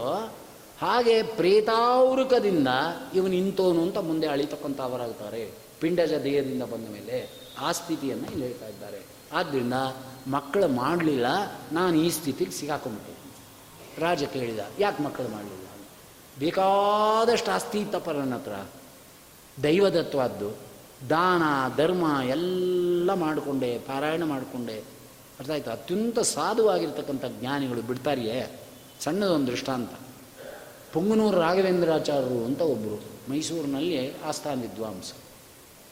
ಹಾಗೆ 0.81 1.23
ಪ್ರೇತಾವೃಕದಿಂದ 1.23 2.69
ಇವನು 3.15 3.35
ಇಂತೋನು 3.35 3.83
ಅಂತ 3.83 3.99
ಮುಂದೆ 3.99 4.27
ಅಳಿತಕ್ಕಂಥವರಾಗ್ತಾರೆ. 4.27 5.43
ಪಿಂಡಜ 5.81 6.13
ದೇಹದಿಂದ 6.13 6.63
ಬಂದ 6.63 6.87
ಮೇಲೆ 6.93 7.17
ಆ 7.61 7.73
ಸ್ಥಿತಿಯನ್ನು 7.73 8.27
ಇಲ್ಲಿ 8.31 8.47
ಹೇಳ್ತಾ 8.47 8.67
ಇದ್ದಾರೆ. 8.67 9.01
ಆದ್ದರಿಂದ 9.33 9.73
ಮಕ್ಕಳು 10.27 10.69
ಮಾಡಲಿಲ್ಲ, 10.69 11.27
ನಾನು 11.73 11.95
ಈ 11.97 12.11
ಸ್ಥಿತಿಗೆ 12.11 12.51
ಸಿಗಾಕೊಂಡ್ಬಿಟ್ಟೆ. 12.51 13.15
ರಾಜ 14.01 14.23
ಕೇಳಿದ, 14.25 14.59
ಯಾಕೆ 14.79 15.03
ಮಕ್ಕಳು 15.03 15.29
ಮಾಡಲಿಲ್ಲ? 15.29 15.67
ಬೇಕಾದಷ್ಟು 16.39 17.51
ಆಸ್ತಿ 17.51 17.79
ಇತ್ತಪ್ಪ 17.79 18.11
ನನ್ನ 18.11 18.35
ಹತ್ರ 18.35 18.53
ದೈವದತ್ವದ್ದು 19.63 20.51
ದಾನ, 21.11 21.43
ಧರ್ಮ 21.77 22.05
ಎಲ್ಲ 22.29 23.15
ಮಾಡಿಕೊಂಡೆ, 23.15 23.79
ಪಾರಾಯಣ 23.79 24.25
ಮಾಡಿಕೊಂಡೆ 24.25 24.98
ಅರ್ಥ 25.39 25.51
ಆಯ್ತು? 25.51 25.71
ಅತ್ಯಂತ 25.71 26.19
ಸಾಧುವಾಗಿರ್ತಕ್ಕಂಥ 26.19 27.25
ಜ್ಞಾನಿಗಳು 27.41 27.83
ಬಿಡ್ತಾರಿಯೇ? 27.83 28.61
ಸಣ್ಣದೊಂದು 29.01 29.47
ದೃಷ್ಟಾಂತ. 29.47 29.91
ಪೊಂಗನೂರು 30.93 31.41
ರಾಘವೇಂದ್ರಾಚಾರ್ಯರು 31.41 32.45
ಅಂತ 32.45 32.61
ಒಬ್ಬರು 32.61 32.97
ಮೈಸೂರಿನಲ್ಲಿ 33.31 34.15
ಆಸ್ಥಾನ 34.23 34.61
ವಿದ್ವಾಂಸ. 34.61 35.13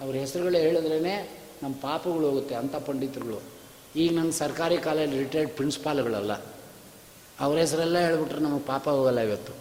ಅವ್ರ 0.01 0.16
ಹೆಸರುಗಳೇ 0.16 0.60
ಹೇಳಿದ್ರೇ 0.60 1.43
ನಮ್ಮ 1.62 1.74
ಪಾಪಗಳು 1.74 2.27
ಹೋಗುತ್ತೆ, 2.27 2.55
ಅಂಥ 2.55 2.77
ಪಂಡಿತರುಗಳು. 2.77 3.40
ಈಗ 3.97 4.18
ನಂಗೆ 4.18 4.32
ಸರ್ಕಾರಿ 4.32 4.78
ಕಾಲೇಜ್ 4.78 5.12
ರಿಟೈರ್ಡ್ 5.12 5.51
ಪ್ರಿನ್ಸಿಪಾಲ್ಗಳಲ್ಲ. 5.51 6.32
ಅವ್ರ 7.40 7.59
ಹೆಸರೆಲ್ಲ 7.59 7.98
ಹೇಳ್ಬಿಟ್ರೆ 7.98 8.40
ನಮಗೆ 8.40 8.62
ಪಾಪ 8.62 8.89
ಹೋಗಲ್ಲ 8.89 9.20
ಇವತ್ತು. 9.20 9.52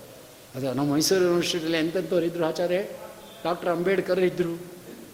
ಅದು 0.56 0.74
ನಮ್ಮ 0.74 0.94
ಮೈಸೂರು 0.94 1.24
ಯೂನಿವರ್ಸಿಟಿಯಲ್ಲಿ 1.24 1.78
ಎಂತೆಂಥವ್ರು 1.78 2.26
ಇದ್ದರು 2.26 2.46
ಆಚಾರ್ಯ? 2.46 2.82
ಡಾಕ್ಟರ್ 3.44 3.70
ಅಂಬೇಡ್ಕರ್ 3.70 4.20
ಇದ್ದರು 4.20 4.54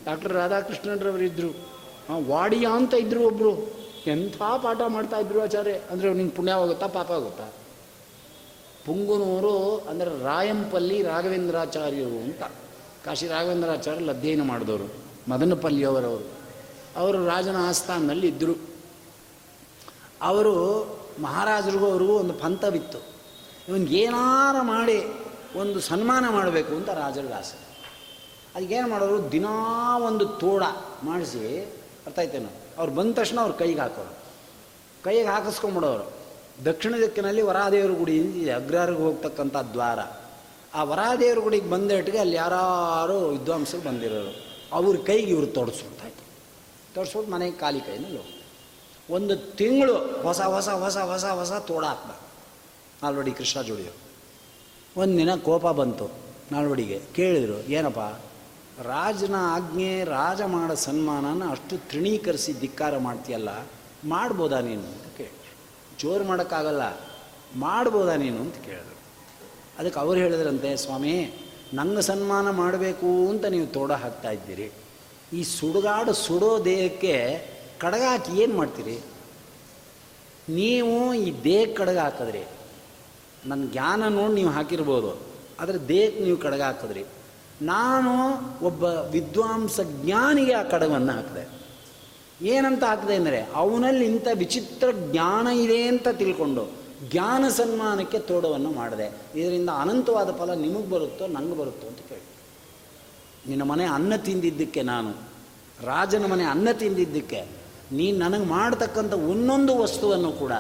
ಡಾಕ್ಟರ್ 0.06 0.34
ರಾಧಾಕೃಷ್ಣನ್ರವರು 0.34 1.24
ಇದ್ದರು 1.24 1.52
ವಾಡಿಯಾ 2.28 2.70
ಅಂತ 2.70 2.94
ಇದ್ದರು 2.94 3.22
ಒಬ್ಬರು 3.28 3.81
ಎಂಥ 4.08 4.38
ಪಾಠ 4.38 4.82
ಮಾಡ್ತಾ 4.88 5.18
ಇದ್ರು 5.20 5.42
ಆಚಾರ್ಯ? 5.42 5.72
ಅಂದರೆ 5.72 6.14
ನಿಂಗೆ 6.14 6.36
ಪುಣ್ಯ 6.36 6.54
ಹೋಗುತ್ತಾ 6.54 6.88
ಪಾಪ 6.88 7.12
ಆಗುತ್ತಾ? 7.12 7.50
ಪುಂಗುನೂರು 8.86 9.78
ಅಂದರೆ 9.78 10.24
ರಾಯಂಪಲ್ಲಿ 10.24 11.04
ರಾಘವೇಂದ್ರಾಚಾರ್ಯರು 11.04 12.24
ಅಂತ. 12.24 12.44
ಕಾಶಿ 13.06 13.28
ರಾಘವೇಂದ್ರಾಚಾರ್ಯರು 13.28 14.10
ಅಧ್ಯಯನ 14.10 14.42
ಮಾಡಿದವರು 14.42 14.94
ಮದನಪಲ್ಲಿಯವರವರು 15.30 16.28
ಅವರು 16.96 17.26
ರಾಜನ 17.26 17.56
ಆಸ್ಥಾನದಲ್ಲಿ 17.60 18.28
ಇದ್ದರು 18.28 18.72
ಅವರು 20.22 20.56
ಮಹಾರಾಜರಿಗೂ 21.20 21.86
ಅವ್ರಿಗೂ 21.88 22.14
ಒಂದು 22.14 22.34
ಪಂಥವಿತ್ತು. 22.34 23.00
ಇವನ್ಗೆ 23.68 23.98
ಏನಾರ 23.98 24.56
ಮಾಡಿ 24.62 25.06
ಒಂದು 25.60 25.80
ಸನ್ಮಾನ 25.80 26.26
ಮಾಡಬೇಕು 26.30 26.76
ಅಂತ 26.76 26.90
ರಾಜರಿಗೆ 26.90 27.34
ಆಸೆ. 27.34 27.58
ಅದಕ್ಕೇನು 28.56 28.90
ಮಾಡೋರು? 28.90 29.32
ದಿನಾ 29.32 29.98
ಒಂದು 29.98 30.26
ತೋಡ 30.26 30.64
ಮಾಡಿಸಿ, 31.04 31.62
ಅರ್ಥ 32.06 32.20
ಆಯ್ತೇನೋ? 32.20 32.61
ಅವ್ರು 32.78 32.94
ಬಂದ 32.94 33.14
ತಕ್ಷಣ 33.14 33.40
ಅವ್ರು 33.40 33.54
ಕೈಗೆ 33.54 33.80
ಹಾಕೋರು. 33.80 34.16
ಕೈಗೆ 35.04 35.24
ಹಾಕಿಸ್ಕೊಂಬಿಡೋರು. 35.24 36.12
ದಕ್ಷಿಣ 36.66 36.94
ದಿಕ್ಕಿನಲ್ಲಿ 36.98 37.42
ವರಾದೇವ್ರ 37.42 38.00
ಗುಡಿ 38.00 38.50
ಅಗ್ರಹಾರಿಗೆ 38.50 39.00
ಹೋಗ್ತಕ್ಕಂಥ 39.00 39.56
ದ್ವಾರ. 39.56 40.00
ಆ 40.74 40.84
ವರಾದೇವ್ರ 40.84 41.40
ಗುಡಿಗೆ 41.40 41.70
ಬಂದೇಟಿಗೆ 41.70 42.18
ಅಲ್ಲಿ 42.18 42.36
ಯಾರು 42.36 43.30
ವಿದ್ವಾಂಸರು 43.30 43.82
ಬಂದಿರೋರು. 43.82 44.46
ಅವ್ರ 44.72 44.98
ಕೈಗೆ 44.98 45.32
ಇವರು 45.32 45.48
ತೊಡಸ್ಬಿಡ್ತಾಯಿತ್ತು 45.48 46.24
ತೊಡಸ್ಬಿಟ್ಟು 46.96 47.34
ಮನೆಗೆ 47.34 47.58
ಖಾಲಿ 47.58 47.80
ಕೈನಲ್ಲಿ 47.80 48.46
ಒಂದು 49.10 49.38
ತಿಂಗಳು 49.38 50.22
ಹೊಸ 50.22 50.42
ಹೊಸ 50.42 50.70
ಹೊಸ 50.70 50.98
ಹೊಸ 50.98 51.26
ಹೊಸ 51.26 51.52
ತೋಡ 51.52 51.86
ಹಾಕ್ದ. 51.86 52.12
ನಾಲ್ವಡಿ 53.04 53.32
ಕೃಷ್ಣ 53.32 53.60
ಒಂದು 53.60 53.94
ಒಂದಿನ 54.98 55.36
ಕೋಪ 55.36 55.68
ಬಂತು 55.68 56.10
ನಾಲ್ವಡಿಗೆ. 56.52 57.02
ಕೇಳಿದರು, 57.16 57.72
ಏನಪ್ಪ? 57.72 58.31
ರಾಜನ 58.90 59.36
ಆಜ್ಞೆ, 59.56 59.92
ರಾಜ 60.16 60.42
ಮಾಡೋ 60.54 60.76
ಸನ್ಮಾನನ 60.88 61.44
ಅಷ್ಟು 61.54 61.76
ತೃಣೀಕರಿಸಿ 61.92 62.52
ಧಿಕ್ಕಾರ 62.62 62.94
ಮಾಡ್ತೀಯಲ್ಲ, 63.08 63.52
ಮಾಡ್ಬೋದಾ 64.14 64.60
ನೀನು 64.68 64.86
ಅಂತ 64.94 65.08
ಕೇಳಿ. 65.18 65.38
ಜೋರು 66.02 66.24
ಮಾಡೋಕ್ಕಾಗಲ್ಲ, 66.30 66.84
ಮಾಡ್ಬೋದಾ 67.66 68.16
ನೀನು 68.24 68.40
ಅಂತ 68.46 68.58
ಕೇಳಿದ್ರು. 68.68 68.98
ಅದಕ್ಕೆ 69.80 70.00
ಅವ್ರು 70.04 70.18
ಹೇಳಿದ್ರಂತೆ, 70.24 70.72
ಸ್ವಾಮಿ, 70.84 71.16
ನಂಗೆ 71.80 72.04
ಸನ್ಮಾನ 72.12 72.48
ಮಾಡಬೇಕು 72.62 73.10
ಅಂತ 73.32 73.46
ನೀವು 73.56 73.68
ತೋಡ 73.78 73.92
ಹಾಕ್ತಾ 74.04 74.32
ಇದ್ದೀರಿ. 74.38 74.68
ಈ 75.38 75.42
ಸುಡುಗಾಡು 75.58 76.14
ಸುಡೋ 76.26 76.52
ದೇಹಕ್ಕೆ 76.72 77.16
ಕಡಗ 77.84 78.04
ಹಾಕಿ 78.12 78.32
ಏನು 78.44 78.54
ಮಾಡ್ತೀರಿ? 78.60 78.98
ನೀವು 80.58 80.96
ಈ 81.26 81.28
ದೇಹಕ್ಕೆ 81.48 81.78
ಕಡಗ 81.82 82.00
ಹಾಕಿದ್ರಿ. 82.08 82.44
ನನ್ನ 83.50 83.64
ಜ್ಞಾನ 83.74 84.02
ನೋಡಿ 84.20 84.34
ನೀವು 84.42 84.52
ಹಾಕಿರ್ಬೋದು, 84.58 85.12
ಆದರೆ 85.62 85.80
ದೇಹಕ್ಕೆ 85.92 86.22
ನೀವು 86.28 86.40
ಕಡಗ 86.46 86.64
ನಾನು 87.62 88.12
ಒಬ್ಬ 88.66 88.84
ವಿದ್ವಾಂಸ 88.84 89.80
ಜ್ಞಾನಿಗೆ 89.82 90.54
ಆ 90.54 90.64
ಕಡಗವನ್ನು 90.64 91.14
ಹಾಕಿದೆ. 91.14 91.50
ಏನಂತ 92.48 92.84
ಹಾಕಿದೆ 92.84 93.16
ಅಂದರೆ, 93.16 93.48
ಅವನಲ್ಲಿ 93.56 94.06
ಇಂಥ 94.06 94.28
ವಿಚಿತ್ರ 94.34 94.88
ಜ್ಞಾನ 95.12 95.48
ಇದೆ 95.48 95.88
ಅಂತ 95.88 96.08
ತಿಳ್ಕೊಂಡು 96.08 96.72
ಜ್ಞಾನ 97.12 97.48
ಸನ್ಮಾನಕ್ಕೆ 97.50 98.20
ತೋಡವನ್ನು 98.20 98.72
ಮಾಡಿದೆ. 98.72 99.40
ಇದರಿಂದ 99.40 99.70
ಅನಂತವಾದ 99.70 100.32
ಫಲ 100.32 100.54
ನಿಮಗೆ 100.54 100.90
ಬರುತ್ತೋ, 100.90 101.28
ನಂಗೆ 101.28 101.58
ಬರುತ್ತೋ 101.58 101.88
ಅಂತ 101.88 101.98
ಕೇಳಿ. 101.98 102.22
ನಿನ್ನ 103.48 103.64
ಮನೆ 103.64 103.86
ಅನ್ನ 103.86 104.16
ತಿಂದಿದ್ದಕ್ಕೆ 104.16 104.82
ನಾನು, 104.82 105.10
ರಾಜನ 105.86 106.26
ಮನೆ 106.26 106.44
ಅನ್ನ 106.44 106.68
ತಿಂದಿದ್ದಕ್ಕೆ, 106.72 107.48
ನೀನು 107.92 108.18
ನನಗೆ 108.18 108.46
ಮಾಡ್ತಕ್ಕಂಥ 108.46 109.14
ಒಂದೊಂದು 109.14 109.78
ವಸ್ತುವನ್ನು 109.78 110.32
ಕೂಡ 110.32 110.52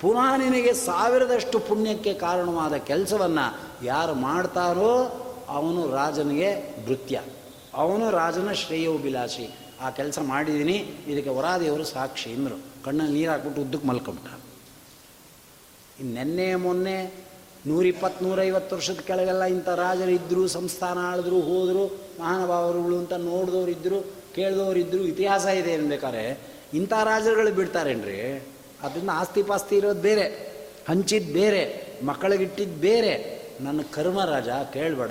ಪುನಃ 0.00 0.36
ನಿನಗೆ 0.36 0.72
ಸಾವಿರದಷ್ಟು 0.72 1.58
ಪುಣ್ಯಕ್ಕೆ 1.58 2.14
ಕಾರಣವಾದ 2.14 2.74
ಕೆಲಸವನ್ನು 2.74 3.58
ಯಾರು 3.84 4.14
ಮಾಡ್ತಾರೋ 4.14 5.24
ಅವನು 5.48 5.92
ರಾಜನಿಗೆ 5.92 6.50
ಭೃತ್ಯ. 6.86 7.22
ಅವನು 7.74 8.10
ರಾಜನ 8.10 8.52
ಶ್ರೇಯೋಭಿಲಾಷಿ 8.52 9.50
ಆ 9.80 9.90
ಕೆಲಸ 9.90 10.18
ಮಾಡಿದ್ದೀನಿ 10.18 10.76
ಇದಕ್ಕೆ 11.06 11.30
ವರಾದೇವರು 11.30 11.84
ಸಾಕ್ಷಿ 11.84 12.32
ಅಂದರು 12.32 12.84
ಕಣ್ಣಲ್ಲಿ 12.84 13.18
ನೀರು 13.18 13.30
ಹಾಕ್ಬಿಟ್ಟು 13.30 13.62
ಉದ್ದಕ್ಕೆ 13.62 13.88
ಮಲ್ಕೊಂಬಿಟ್ಟ. 13.88 14.40
ನೆನ್ನೆ 16.02 16.54
ಮೊನ್ನೆ 16.54 17.28
ನೂರಿಪ್ಪತ್ತು 17.66 18.24
ನೂರೈವತ್ತು 18.24 18.76
ವರ್ಷದ 18.76 18.98
ಕೆಳಗೆಲ್ಲ 19.06 19.44
ಇಂಥ 19.44 19.68
ರಾಜರು 19.68 20.10
ಇದ್ದರು 20.10 20.48
ಸಂಸ್ಥಾನ 20.48 20.98
ಆಳಿದ್ರು, 20.98 21.40
ಹೋದರು, 21.40 21.86
ಮಹಾನುಭಾವರುಗಳು 22.20 22.98
ಅಂತ 22.98 23.12
ನೋಡಿದವ್ರು 23.12 23.70
ಇದ್ದರು 23.70 24.00
ಕೇಳಿದವ್ರು 24.34 24.80
ಇದ್ದರು 24.80 25.02
ಇತಿಹಾಸ 25.04 25.46
ಇದೆ 25.46 25.74
ಅನ್ಬೇಕಾರೆ 25.74 26.40
ಇಂಥ 26.74 26.92
ರಾಜರುಗಳು 26.92 27.54
ಬಿಡ್ತಾರೇನ್ರಿ? 27.54 28.46
ಅದರಿಂದ 28.82 29.10
ಆಸ್ತಿ 29.12 29.42
ಪಾಸ್ತಿ 29.42 29.76
ಇರೋದು 29.76 30.00
ಬೇರೆ 30.00 30.48
ಹಂಚಿದ್ದು 30.88 31.32
ಬೇರೆ 31.32 31.88
ಮಕ್ಕಳಿಗಿಟ್ಟಿದ್ದು 32.04 32.80
ಬೇರೆ. 32.80 33.38
ನನ್ನ 33.60 33.80
ಕರ್ಮ 33.92 34.24
ರಾಜ, 34.24 34.48
ಕೇಳಬೇಡ. 34.72 35.10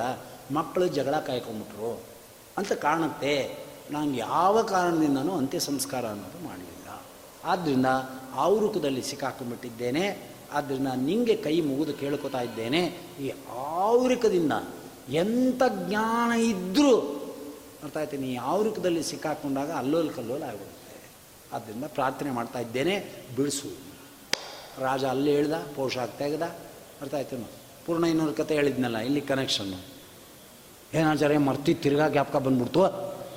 ಮಕ್ಕಳು 0.51 0.87
ಜಗಳ 0.87 1.19
ಕಾಯ್ಕೊಂಡ್ಬಿಟ್ರು 1.19 2.03
ಅಂತ 2.57 2.71
ಕಾಣುತ್ತೆ 2.71 3.57
ನಾನು 3.91 4.15
ಯಾವ 4.15 4.61
ಕಾರಣದಿಂದನೂ 4.61 5.37
ಅಂತ್ಯ 5.37 5.59
ಸಂಸ್ಕಾರ 5.59 6.05
ಅನ್ನೋದು 6.07 6.45
ಮಾಡಲಿಲ್ಲ 6.45 7.01
ಆದ್ದರಿಂದ 7.45 7.85
ಆವೃಕದಲ್ಲಿ 8.33 9.03
ಸಿಕ್ಕಾಕೊಂಡ್ಬಿಟ್ಟಿದ್ದೇನೆ. 9.03 10.35
ಆದ್ದರಿಂದ 10.53 10.87
ನಿಂಗೆ 10.87 11.35
ಕೈ 11.35 11.61
ಮುಗಿದು 11.61 11.93
ಕೇಳ್ಕೊತಾ 11.93 12.41
ಇದ್ದೇನೆ. 12.41 12.97
ಈ 13.21 13.31
ಆವೃಕದಿಂದ 13.55 14.51
ಎಂಥ 15.09 15.61
ಜ್ಞಾನ 15.87 16.39
ಇದ್ದರೂ 16.39 16.97
ಅರ್ಥ 17.83 17.97
ಆಯ್ತು 17.97 18.17
ನೀ 18.17 18.35
ಆವೃಕದಲ್ಲಿ 18.35 19.03
ಸಿಕ್ಕಾಕೊಂಡಾಗ 19.03 19.71
ಅಲ್ಲೋಲ್ 19.71 20.13
ಕಲ್ಲೋಲ್ 20.13 20.43
ಆಗಿಬಿಡುತ್ತೆ 20.43 21.09
ಆದ್ದರಿಂದ 21.55 21.85
ಪ್ರಾರ್ಥನೆ 21.85 22.31
ಮಾಡ್ತಾ 22.31 22.59
ಇದ್ದೇನೆ, 22.59 23.25
ಬಿಡಿಸು. 23.35 23.77
ರಾಜ 24.81 25.05
ಅಲ್ಲಿ 25.05 25.31
ಹೇಳ್ದ, 25.31 25.53
ಪೋಷಾಕ್ 25.75 26.19
ತೆಗೆದ. 26.19 26.43
ಅರ್ಥ 27.01 27.13
ಆಯ್ತು 27.13 27.49
ಪೂರ್ಣ 27.85 28.05
ಇನ್ನೊಂದು 28.05 28.33
ಕತೆ 28.33 28.55
ಹೇಳಿದ್ನಲ್ಲ, 28.55 28.97
ಇಲ್ಲಿ 28.97 29.21
ಕನೆಕ್ಷನ್ನು 29.21 29.96
ಏನಾಚಾರ್ಯ 30.93 31.37
ಮರ್ತಿ 31.37 31.73
ತಿರ್ಗಾ 31.73 32.07
ಜ್ಞಾಪಕ 32.07 32.35
ಬಂದ್ಬಿಡ್ತು 32.35 32.83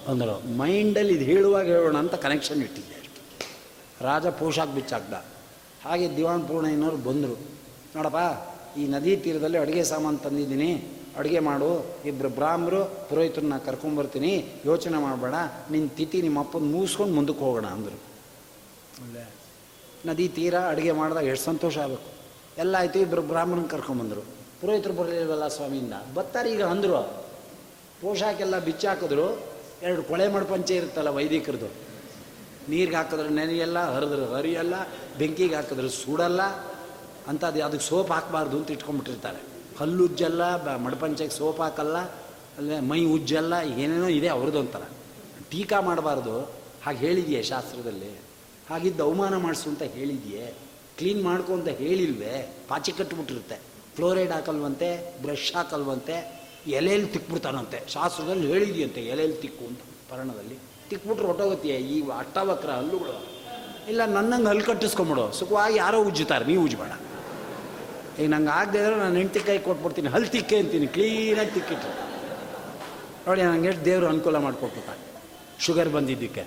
ಅಂದರು. 0.08 0.56
ಮೈಂಡಲ್ಲಿ 0.56 1.14
ಇದು 1.14 1.24
ಹೇಳುವಾಗ 1.24 1.66
ಹೇಳೋಣ 1.66 1.96
ಅಂತ 1.96 2.14
ಕನೆಕ್ಷನ್ 2.14 2.62
ಇಟ್ಟಿದ್ದೆ. 2.62 3.00
ಅಷ್ಟೆ 3.00 4.04
ರಾಜ 4.04 4.26
ಪೋಷಾಕ್ 4.26 4.70
ಬಿಚ್ಚಾಕ್ದ 4.70 5.24
ಹಾಗೆ 5.84 6.16
ದಿವಾನ್ 6.16 6.48
ಪೂರ್ಣಯ್ಯನವರು 6.48 6.96
ಬಂದರು. 6.96 7.38
ನೋಡಪ್ಪ 7.96 8.16
ಈ 8.78 8.86
ನದಿ 8.86 9.16
ತೀರದಲ್ಲಿ 9.16 9.58
ಅಡುಗೆ 9.58 9.84
ಸಾಮಾನು 9.84 10.18
ತಂದಿದ್ದೀನಿ. 10.18 10.84
ಅಡುಗೆ 11.16 11.38
ಮಾಡು. 11.38 11.86
ಇಬ್ಬರು 12.04 12.28
ಬ್ರಾಹ್ಮರು 12.28 12.84
ಪುರೋಹಿತರನ್ನ 13.08 13.58
ಕರ್ಕೊಂಬರ್ತೀನಿ 13.58 14.44
ಯೋಚನೆ 14.66 14.98
ಮಾಡಬೇಡ. 14.98 15.34
ನಿನ್ನ 15.70 15.88
ತಿಥಿ 15.88 16.22
ನಿಮ್ಮ 16.22 16.40
ಅಪ್ಪನ 16.40 16.60
ಮುಗಿಸ್ಕೊಂಡು 16.60 17.14
ಮುಂದಕ್ಕೆ 17.14 17.44
ಹೋಗೋಣ 17.44 17.66
ಅಂದರು. 17.66 18.00
ಒಳ್ಳೆ. 19.02 19.30
ನದಿ 20.06 20.28
ತೀರ 20.28 20.58
ಅಡುಗೆ 20.58 20.92
ಮಾಡಿದಾಗ 20.92 21.24
ಎಷ್ಟು 21.24 21.46
ಸಂತೋಷ 21.46 21.78
ಆಗಬೇಕು. 21.78 22.10
ಎಲ್ಲ 22.58 22.76
ಆಯಿತು 22.78 22.98
ಇಬ್ಬರು 22.98 23.22
ಬ್ರಾಹ್ಮಣನ 23.22 23.66
ಕರ್ಕೊಂಬಂದರು 23.66 24.20
ಪುರೋಹಿತರು 24.60 24.92
ಬರಲಿಲ್ವಲ್ಲ 24.92 25.48
ಸ್ವಾಮಿಯಿಂದ? 25.48 25.92
ಬರ್ತಾರೆ 26.14 26.52
ಈಗ 26.52 26.62
ಅಂದರು. 26.62 27.19
ಪೋಷಾಕೆಲ್ಲ 28.00 28.58
ಬಿಚ್ಚಾಕಿದ್ರು 28.58 29.40
ಎರಡು 29.82 30.02
ಕೊಳೆ 30.02 30.28
ಮಡಪಂಚೆ 30.28 30.76
ಇರುತ್ತಲ್ಲ 30.76 31.08
ವೈದಿಕರದು. 31.08 31.66
ನೀರಿಗೆ 32.68 32.96
ಹಾಕಿದ್ರೆ 32.96 33.28
ನೆನೆಯಲ್ಲ, 33.28 33.78
ಹರಿದ್ರೆ 33.78 34.34
ಹರಿಯಲ್ಲ, 34.34 34.74
ಬೆಂಕಿಗೆ 35.18 35.54
ಹಾಕಿದ್ರೆ 35.54 35.88
ಸುಡಲ್ಲ 35.88 36.42
ಅಂತ 37.26 37.44
ಅದು 37.44 37.64
ಅದಕ್ಕೆ 37.64 37.88
ಸೋಪ್ 37.88 38.10
ಹಾಕಬಾರ್ದು 38.10 38.56
ಅಂತ 38.56 38.70
ಇಟ್ಕೊಂಡ್ಬಿಟ್ಟಿರ್ತಾರೆ. 38.70 39.38
ಹಲ್ಲು 39.78 40.04
ಉಜ್ಜಲ್ಲ, 40.04 40.64
ಬ 40.64 40.68
ಮಡ್ಪಂಚೆಗೆ 40.76 41.30
ಸೋಪ್ 41.30 41.60
ಹಾಕಲ್ಲ, 41.60 41.98
ಅಲ್ಲೇ 41.98 42.80
ಮೈ 42.80 43.04
ಉಜ್ಜಲ್ಲ, 43.04 43.54
ಏನೇನೋ 43.64 44.06
ಇದೆ 44.06 44.28
ಅವ್ರದ್ದು 44.28 44.58
ಒಂಥರ. 44.58 44.82
ಟೀಕಾ 45.50 45.80
ಮಾಡಬಾರ್ದು. 45.80 46.40
ಹಾಗೆ 46.82 46.98
ಹೇಳಿದೆಯೇ 46.98 47.42
ಶಾಸ್ತ್ರದಲ್ಲಿ. 47.42 48.10
ಹಾಗಿದ್ದು 48.70 49.04
ಅವಮಾನ 49.04 49.36
ಮಾಡಿಸು 49.36 49.68
ಅಂತ 49.68 49.82
ಹೇಳಿದೆಯೇ. 49.82 50.54
ಕ್ಲೀನ್ 50.98 51.22
ಮಾಡ್ಕೊ 51.22 51.52
ಅಂತ 51.52 51.68
ಹೇಳಿಲ್ವೇ. 51.68 52.56
ಪಾಚಿ 52.68 52.92
ಕಟ್ಟಿಬಿಟ್ಟಿರುತ್ತೆ 52.92 53.58
ಫ್ಲೋರೈಡ್ 53.94 54.30
ಹಾಕಲ್ವಂತೆ, 54.30 55.22
ಬ್ರಷ್ 55.22 55.54
ಹಾಕಲ್ವಂತೆ. 55.54 56.39
ಎಲೆಯಲ್ಲಿ 56.66 57.06
ತಿಕ್ಬಿಡ್ತಾನಂತೆ. 57.06 57.78
ಶಾಸ್ತ್ರದಲ್ಲಿ 57.88 58.46
ಹೇಳಿದೆಯಂತೆ 58.52 59.00
ಎಲೆಯಲ್ಲಿ 59.12 59.36
ತಿಕ್ಕು 59.36 59.64
ಅಂತ 59.66 59.80
ಪರಣದಲ್ಲಿ. 60.10 60.56
ತಿಕ್ಬಿಟ್ರೆ 60.90 61.26
ಹೊಟ್ಟೋಗತ್ತೆ 61.26 61.68
ಈ 61.68 62.08
ಅಟ್ಟವಕ್ರ 62.18 62.70
ಹಲ್ಲುಗಳು. 62.70 63.14
ಇಲ್ಲ, 63.90 64.00
ನನ್ನಂಗೆ 64.06 64.46
ಹಲ್ಲು 64.46 64.64
ಕಟ್ಟಿಸ್ಕೊಂಬಿಡು. 64.64 65.32
ಸುಖವಾಗಿ 65.32 65.76
ಯಾರೋ 65.76 65.98
ಉಜ್ಜುತ್ತಾರೆ 66.02 66.44
ನೀವು 66.44 66.62
ಉಜ್ಬೇಡ 66.64 66.92
ಈಗ 68.20 68.28
ನಂಗೆ 68.30 68.50
ಆಗದೆ 68.50 68.78
ಇದ್ರೆ 68.78 68.96
ನಾನು 68.96 69.16
ಹೆಂಡ್ತಿ 69.16 69.40
ಕೈ 69.40 69.58
ಕೊಟ್ಬಿಡ್ತೀನಿ. 69.58 70.08
ಹಲ್ಲು 70.08 70.28
ತಿಕ್ಕೆ 70.28 70.56
ಅಂತೀನಿ, 70.56 70.86
ಕ್ಲೀನಾಗಿ 70.86 71.50
ತಿಕ್ಕಿಟ್ರು. 71.50 71.92
ನೋಡಿ, 73.26 73.42
ನಂಗೆ 73.42 73.68
ಎಷ್ಟು 73.68 73.84
ದೇವರು 73.84 74.06
ಅನುಕೂಲ 74.06 74.36
ಮಾಡಿಕೊಟ್ಬಿಟ್ಟ 74.36 74.90
ಶುಗರ್ 75.60 75.88
ಬಂದಿದ್ದಕ್ಕೆ. 75.88 76.44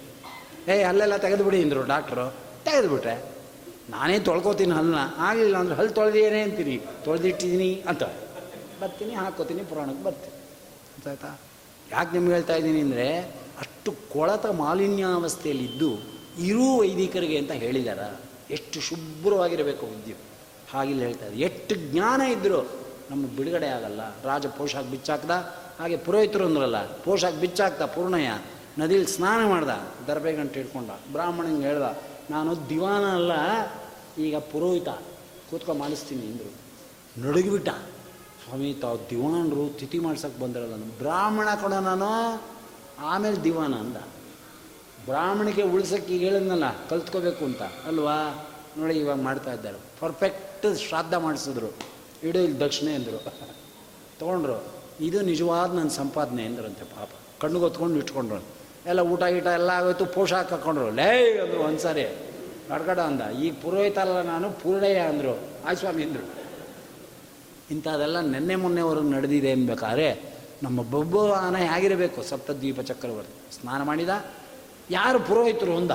ಏಯ್ 0.73 0.85
ಹಲ್ಲೆಲ್ಲ 0.85 1.17
ತೆಗೆದುಬಿಡಿ 1.17 1.63
ಅಂದರು 1.63 1.83
ಡಾಕ್ಟ್ರು. 1.83 2.25
ತೆಗೆದುಬಿಟ್ರೆ, 2.65 3.15
ನಾನೇ 3.89 4.19
ತೊಳ್ಕೊತೀನಿ 4.19 4.71
ಹಲ್ಲನ್ನ 4.71 4.99
ಆಗಲಿಲ್ಲ 5.17 5.57
ಅಂದ್ರೆ 5.57 5.75
ಹಲ್ಲು 5.75 5.91
ತೊಳೆದೇನೆ 5.91 6.41
ಅಂತೀನಿ. 6.41 6.77
ತೊಳೆದಿಟ್ಟಿದ್ದೀನಿ 7.05 7.83
ಅಂತ. 7.87 8.03
ಬರ್ತೀನಿ, 8.81 9.13
ಹಾಕೋತೀನಿ, 9.13 9.63
ಪುರಾಣಕ್ಕೆ 9.63 10.03
ಬರ್ತೀನಿ. 10.03 10.37
ಆಯ್ತಾ 11.09 11.31
ಯಾಕೆ 11.91 12.11
ನಿಮ್ಗೆ 12.15 12.33
ಹೇಳ್ತಾ 12.33 12.55
ಇದ್ದೀನಿ 12.55 12.81
ಅಂದರೆ, 12.81 13.07
ಅಷ್ಟು 13.59 13.91
ಕೊಳತ 14.13 14.45
ಮಾಲಿನ್ಯಾವಸ್ಥೆಯಲ್ಲಿದ್ದು 14.45 15.89
ಇರೂ 16.49 16.67
ವೈದಿಕರಿಗೆ 16.79 17.37
ಅಂತ 17.37 17.51
ಹೇಳಿದಾರ. 17.51 17.99
ಎಷ್ಟು 18.57 18.81
ಶುಭ್ರವಾಗಿರಬೇಕು 18.81 19.85
ವಿದ್ಯೆ. 19.85 20.15
ಹಾಗಿಲ್ಲ 20.73 21.01
ಹೇಳ್ತಾ 21.01 21.25
ಇದ್ದಾರೆ. 21.25 21.41
ಎಷ್ಟು 21.49 21.73
ಜ್ಞಾನ 21.91 22.21
ಇದ್ದರೂ 22.21 22.61
ನಮ್ಮ 23.09 23.23
ಬಿಡುಗಡೆ 23.37 23.67
ಆಗಲ್ಲ. 23.67 24.01
ರಾಜ 24.25 24.45
ಪೋಷಾಕ್ 24.57 24.89
ಬಿಚ್ಚಾಕ್ದ, 24.93 25.31
ಹಾಗೆ 25.79 25.97
ಪುರೋಹಿತರು 25.97 26.45
ಅಂದ್ರಲ್ಲ, 26.45 26.79
ಪೋಷಾಕ್ 27.05 27.39
ಬಿಚ್ಚಾಕ್ದ 27.43 27.85
ಪೂರ್ಣಯ್ಯ, 27.95 28.31
ನದಿಲಿ 28.79 29.07
ಸ್ನಾನ 29.07 29.39
ಮಾಡ್ದ 29.49 29.73
ದರ್ಬೆಗಂಟು 30.07 30.53
ಹಿಡ್ಕೊಂಡ, 30.53 30.91
ಬ್ರಾಹ್ಮಣಂಗೆ 31.11 31.65
ಹೇಳ್ದ, 31.69 31.87
ನಾನು 32.29 32.69
ದಿವಾನ 32.69 33.05
ಅಲ್ಲ, 33.19 33.33
ಈಗ 34.17 34.35
ಪುರೋಹಿತ 34.37 34.89
ಕೂತ್ಕೊಂಡು 35.49 35.79
ಮಾಡಿಸ್ತೀನಿ 35.81 36.25
ಅಂದರು. 36.31 36.51
ನಡುಗಿಬಿಟ್ಟ. 37.23 37.69
ಸ್ವಾಮಿ, 38.43 38.73
ತಾವು 38.73 38.97
ದಿವಾನರು 39.09 39.77
ತಿಥಿ 39.79 39.99
ಮಾಡ್ಸಕ್ಕೆ 39.99 40.41
ಬಂದಿರಲ್ಲ 40.41 40.71
ನಾನು 40.71 40.97
ಬ್ರಾಹ್ಮಣ 40.97 41.47
ಕೊಡ 41.61 41.73
ನಾನು, 41.73 42.41
ಆಮೇಲೆ 42.99 43.43
ದಿವಾನ 43.43 43.73
ಅಂದ. 43.73 43.95
ಬ್ರಾಹ್ಮಣಿಗೆ 45.05 45.61
ಉಳ್ಸಕ್ಕೆ 45.61 46.17
ಹೇಳಿದ್ನಲ್ಲ, 46.17 46.63
ಕಲ್ತ್ಕೋಬೇಕು 46.89 47.45
ಅಂತ. 47.45 47.61
ಅಲ್ವಾ? 47.61 48.47
ನೋಡಿ 48.77 48.93
ಇವಾಗ 48.93 49.21
ಮಾಡ್ತಾ 49.21 49.53
ಇದ್ದಾರೆ. 49.53 49.77
ಪರ್ಫೆಕ್ಟ್ 49.99 50.77
ಶ್ರಾದ್ದ 50.77 51.13
ಮಾಡಿಸಿದ್ರು. 51.13 51.67
ಇಡು 52.23 52.39
ಇಲ್ಲಿ 52.39 52.59
ದಕ್ಷಿಣೆ 52.59 52.93
ಅಂದರು. 52.93 53.23
ತೊಗೊಂಡ್ರು. 54.19 54.63
ಇದು 54.99 55.21
ನಿಜವಾದ 55.21 55.73
ನನ್ನ 55.73 55.89
ಸಂಪಾದನೆ 55.89 56.45
ಅಂದ್ರಂತೆ 56.45 56.83
ಪಾಪ. 56.83 57.09
ಕಣ್ಣಿಗೆ 57.41 57.63
ಹೊತ್ಕೊಂಡು 57.63 57.97
ಇಟ್ಕೊಂಡ್ರು. 57.97 58.43
ಎಲ್ಲ 58.85 58.99
ಊಟ 58.99 59.23
ಗೀಟ 59.23 59.45
ಎಲ್ಲ 59.45 59.69
ಆಗೋಯ್ತು, 59.69 60.05
ಪೋಷಾಕ್ 60.05 60.51
ಹಾಕೊಂಡ್ರು. 60.51 60.91
ಲೇ 60.91 61.39
ಅಂದರು 61.43 61.59
ಒಂದು 61.59 61.79
ಸಾರಿ 61.79 62.03
ಕಡ್ಗಡ 62.69 62.99
ಅಂದ. 62.99 63.21
ಈಗ 63.39 63.53
ಪುರೋಹಿತ 63.61 63.99
ಅಲ್ಲ 63.99 64.21
ನಾನು, 64.21 64.51
ಪೂರ್ಣಯ್ಯ 64.51 64.99
ಅಂದರು. 64.99 65.39
ಆಯ್ 65.67 65.77
ಸ್ವಾಮಿ 65.77 66.03
ಅಂದರು. 66.03 66.42
ಇಂಥದ್ದೆಲ್ಲ 67.73 68.19
ನಿನ್ನೆ 68.19 68.55
ಮೊನ್ನೆವರೆಗೆ 68.55 69.09
ನಡೆದಿದೆ 69.09 69.51
ಅನ್ಬೇಕಾದ್ರೆ 69.51 70.09
ನಮ್ಮ 70.63 70.79
ಬೊಬ್ಬವಾನ 70.81 71.57
ಹೇಗಿರಬೇಕು 71.57 72.23
ಸಪ್ತದ್ವೀಪ 72.23 72.79
ಚಕ್ರವರ್ತಿ. 72.79 73.55
ಸ್ನಾನ 73.55 73.81
ಮಾಡಿದ? 73.81 74.09
ಯಾರು 74.89 75.19
ಪುರೋಹಿತರು 75.19 75.77
ಅಂದ 75.77 75.91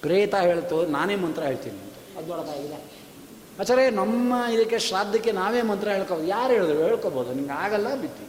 ಪ್ರೇತ 0.00 0.34
ಹೇಳ್ತು, 0.34 0.86
ನಾನೇ 0.86 1.14
ಮಂತ್ರ 1.16 1.42
ಹೇಳ್ತೀನಿ 1.42 1.78
ಅಂತ. 1.78 2.18
ಅದು 2.18 2.28
ದೊಡ್ಡದಾಗಿದೆ. 2.28 3.90
ನಮ್ಮ 3.90 4.32
ಇದಕ್ಕೆ 4.52 4.78
ಶ್ರಾದ್ದಕ್ಕೆ 4.78 5.32
ನಾವೇ 5.32 5.62
ಮಂತ್ರ 5.62 5.88
ಹೇಳ್ಕೋಬೋದು. 5.88 6.28
ಯಾರು 6.28 6.52
ಹೇಳಿದ್ರು? 6.52 6.78
ಹೇಳ್ಕೋಬೋದು. 6.78 7.34
ನಿಮ್ಗೆ 7.34 7.52
ಆಗಲ್ಲ 7.52 7.94
ಬಿತ್ತಿ 7.94 8.26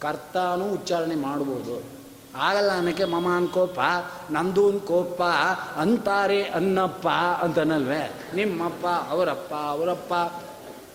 ಕರ್ತಾನು 0.00 0.64
ಉಚ್ಚಾರಣೆ 0.72 1.14
ಮಾಡ್ಬೋದು. 1.14 1.74
ಆಗಲ್ಲ 2.36 2.70
ಅನ್ನಕ್ಕೆ 2.76 3.04
ಮಮ 3.04 3.28
ಅನ್ಕೋಪ 3.36 3.78
ನಂದು 4.30 4.80
ಕೋಪ, 4.80 5.22
ಅಂತಾರೆ 5.76 6.42
ಅನ್ನಪ್ಪ 6.42 7.08
ಅಂತನಲ್ವೇ? 7.42 8.02
ನಿಮ್ಮಪ್ಪ, 8.34 8.86
ಅವರಪ್ಪ 8.86 9.54
ಅವರಪ್ಪ. 9.54 10.12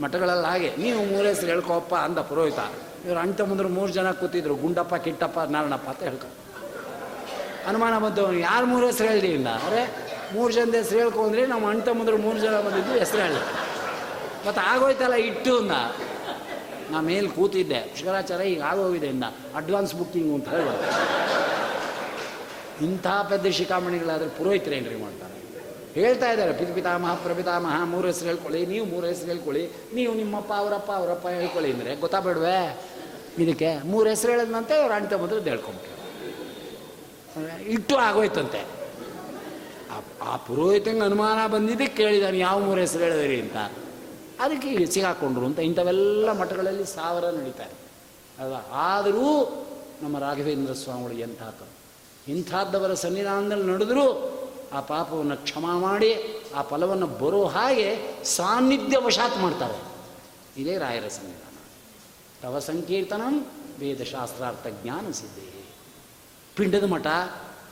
ಮಠಗಳಲ್ಲಿ 0.01 0.47
ಹಾಗೆ. 0.47 0.69
ನೀವು 0.75 1.05
ಮೂರು 1.05 1.27
ಹೆಸರು 1.27 1.47
ಹೇಳ್ಕೋಪ್ಪ 1.47 1.95
ಅಂದ 1.95 2.17
ಪುರೋಹಿತ. 2.17 2.59
ಇವರು 3.05 3.19
ಅಣ್ಣ 3.19 3.43
ಮುಂದ್ರೆ 3.43 3.69
ಮೂರು 3.69 3.91
ಜನ 3.91 4.11
ಕೂತಿದ್ರು. 4.11 4.55
ಗುಂಡಪ್ಪ, 4.55 4.95
ಕಿಟ್ಟಪ್ಪ 4.95 5.39
ನಾರಣಪ್ಪ 5.39 5.89
ಅಂತ 5.89 6.03
ಹೇಳ್ಕೊ. 6.03 6.29
ಅನುಮಾನ 7.67 7.97
ಬಂದು 7.97 8.33
ಯಾರು 8.33 8.65
ಮೂರು 8.65 8.85
ಹೆಸರು 8.85 9.07
ಹೇಳಿ 9.07 9.31
ಇಲ್ಲ 9.31 9.49
ಅರೆ, 9.49 9.83
ಮೂರು 10.33 10.53
ಜನದ 10.53 10.75
ಹೆಸರು 10.75 10.97
ಹೇಳ್ಕೊ 10.99 11.19
ನಮ್ಮ 11.25 11.47
ನಾವು 11.47 11.65
ಅಂಟ 11.65 11.89
ಮುಂದ್ರೆ 11.89 12.17
ಮೂರು 12.17 12.39
ಜನ 12.39 12.55
ಬಂದಿದ್ದು 12.61 12.93
ಹೆಸರು 12.93 13.21
ಹೇಳಿ 13.21 13.41
ಮತ್ತು 14.47 14.61
ಆಗೋಯ್ತಲ್ಲ 14.61 15.13
ಇಟ್ಟು 15.13 15.57
ಅಂದ. 15.57 15.71
ನಾ 16.91 17.01
ಮೇಲೆ 17.01 17.27
ಕೂತಿದ್ದೆ. 17.27 17.79
ಶುಕರಾಚಾರ 17.99 18.41
ಈಗ 18.41 18.61
ಆಗೋಗಿದೆ 18.61 19.07
ಇಂದ. 19.07 19.23
ಅಡ್ವಾನ್ಸ್ 19.55 19.93
ಬುಕ್ಕಿಂಗು 19.95 20.33
ಅಂತ 20.35 20.49
ಹೇಳಿ 20.49 20.73
ಇಂಥ 22.85 23.07
ಪೆದ್ದ 23.07 23.47
ಶಿಖಾಮಣಿಗಳಾದ್ರೆ 23.47 24.29
ಪುರೋಹಿತರು 24.29 24.73
ಏನ್ರಿ 24.73 24.95
ಮಾಡ್ತಾರೆ? 24.95 25.30
ಹೇಳ್ತಾ 25.93 26.31
ಇದ್ದಾರೆ, 26.31 26.53
ಪಿತ 26.53 26.75
ಪಿತಾಮಹ 26.75 27.13
ಪ್ರಪಿತಾಮಹ 27.13 27.83
ಮೂರು 27.83 28.07
ಹೆಸರು 28.07 28.25
ಹೇಳ್ಕೊಳ್ಳಿ, 28.25 28.65
ನೀವು 28.65 28.85
ಮೂರು 28.85 29.07
ಹೆಸರು 29.07 29.25
ಹೇಳ್ಕೊಳ್ಳಿ, 29.25 29.71
ನೀವು 29.93 30.13
ನಿಮ್ಮಪ್ಪ, 30.13 30.53
ಅವರಪ್ಪ 30.53 30.91
ಅವರಪ್ಪ 30.91 31.27
ಹೇಳ್ಕೊಳ್ಳಿ 31.27 31.73
ಅಂದರೆ 31.73 31.95
ಗೊತ್ತಾಗ್ಬೇಡ್ವೆ 31.95 32.77
ಇದಕ್ಕೆ 33.37 33.85
ಮೂರು 33.85 34.09
ಹೆಸರು 34.09 34.31
ಹೇಳಿದ್ನಂತೆ, 34.31 34.79
ಅವ್ರು 34.79 34.93
ಅಣ್ಣ 34.93 35.07
ಹೇಳ್ಕೊಂಬಿಟ್ರು. 35.49 35.91
ಇಟ್ಟು 37.71 37.95
ಆಗೋಯ್ತಂತೆ. 37.95 38.65
ಆ- 40.21 40.37
ಪುರೋಹಿತಂಗೆ 40.37 41.01
ಅನುಮಾನ 41.01 41.47
ಬಂದಿದ್ದಕ್ಕೆ 41.47 42.03
ಕೇಳಿದಾನೆ, 42.03 42.39
ಯಾವ 42.39 42.59
ಮೂರು 42.59 42.79
ಹೆಸರು 42.79 43.03
ಹೇಳಿದ್ರಿ 43.03 43.41
ಅಂತ. 43.41 43.55
ಅದಕ್ಕೆ 44.39 44.85
ಸಿಗಾಕೊಂಡ್ರು 44.85 45.45
ಅಂತ, 45.45 45.59
ಇಂಥವೆಲ್ಲ 45.59 46.31
ಮಠಗಳಲ್ಲಿ 46.31 46.85
ಸಾವಿರ 46.85 47.25
ನಡೀತಾರೆ 47.25 47.81
ಅಲ್ವಾ? 48.43 48.69
ಆದರೂ 48.71 49.57
ನಮ್ಮ 50.01 50.19
ರಾಘವೇಂದ್ರ 50.19 50.73
ಸ್ವಾಮಿಗಳು 50.73 51.13
ಎಂಥ 51.13 51.41
ಇಂಥದ್ದವರ 52.27 52.93
ಸನ್ನಿಧಾನದಲ್ಲಿ 52.93 53.71
ನಡೆದರೂ 53.71 54.37
ಆ 54.73 54.79
ಪಾಪವನ್ನು 54.79 55.37
ಕ್ಷಮಾ 55.37 55.77
ಮಾಡಿ, 55.77 56.13
ಆ 56.55 56.61
ಫಲವನ್ನು 56.61 57.07
ಬರೋ 57.07 57.43
ಹಾಗೆ 57.43 57.97
ಸಾನ್ನಿಧ್ಯ 58.23 58.97
ವಶಾತ್ 58.97 59.37
ಮಾಡ್ತಾರೆ. 59.37 59.91
ಇದೇ 60.61 60.77
ರಾಯರ 60.77 61.07
ಸಂವಿಧಾನ. 61.07 61.51
ತವ 62.41 62.59
ಸಂಕೀರ್ತನ 62.59 63.21
ವೇದಶಾಸ್ತ್ರಾರ್ಥ 63.79 64.67
ಜ್ಞಾನ 64.83 65.11
ಸಿದ್ಧಿ. 65.11 65.65
ಪಿಂಡದ 66.55 66.83
ಮಠ, 66.83 67.07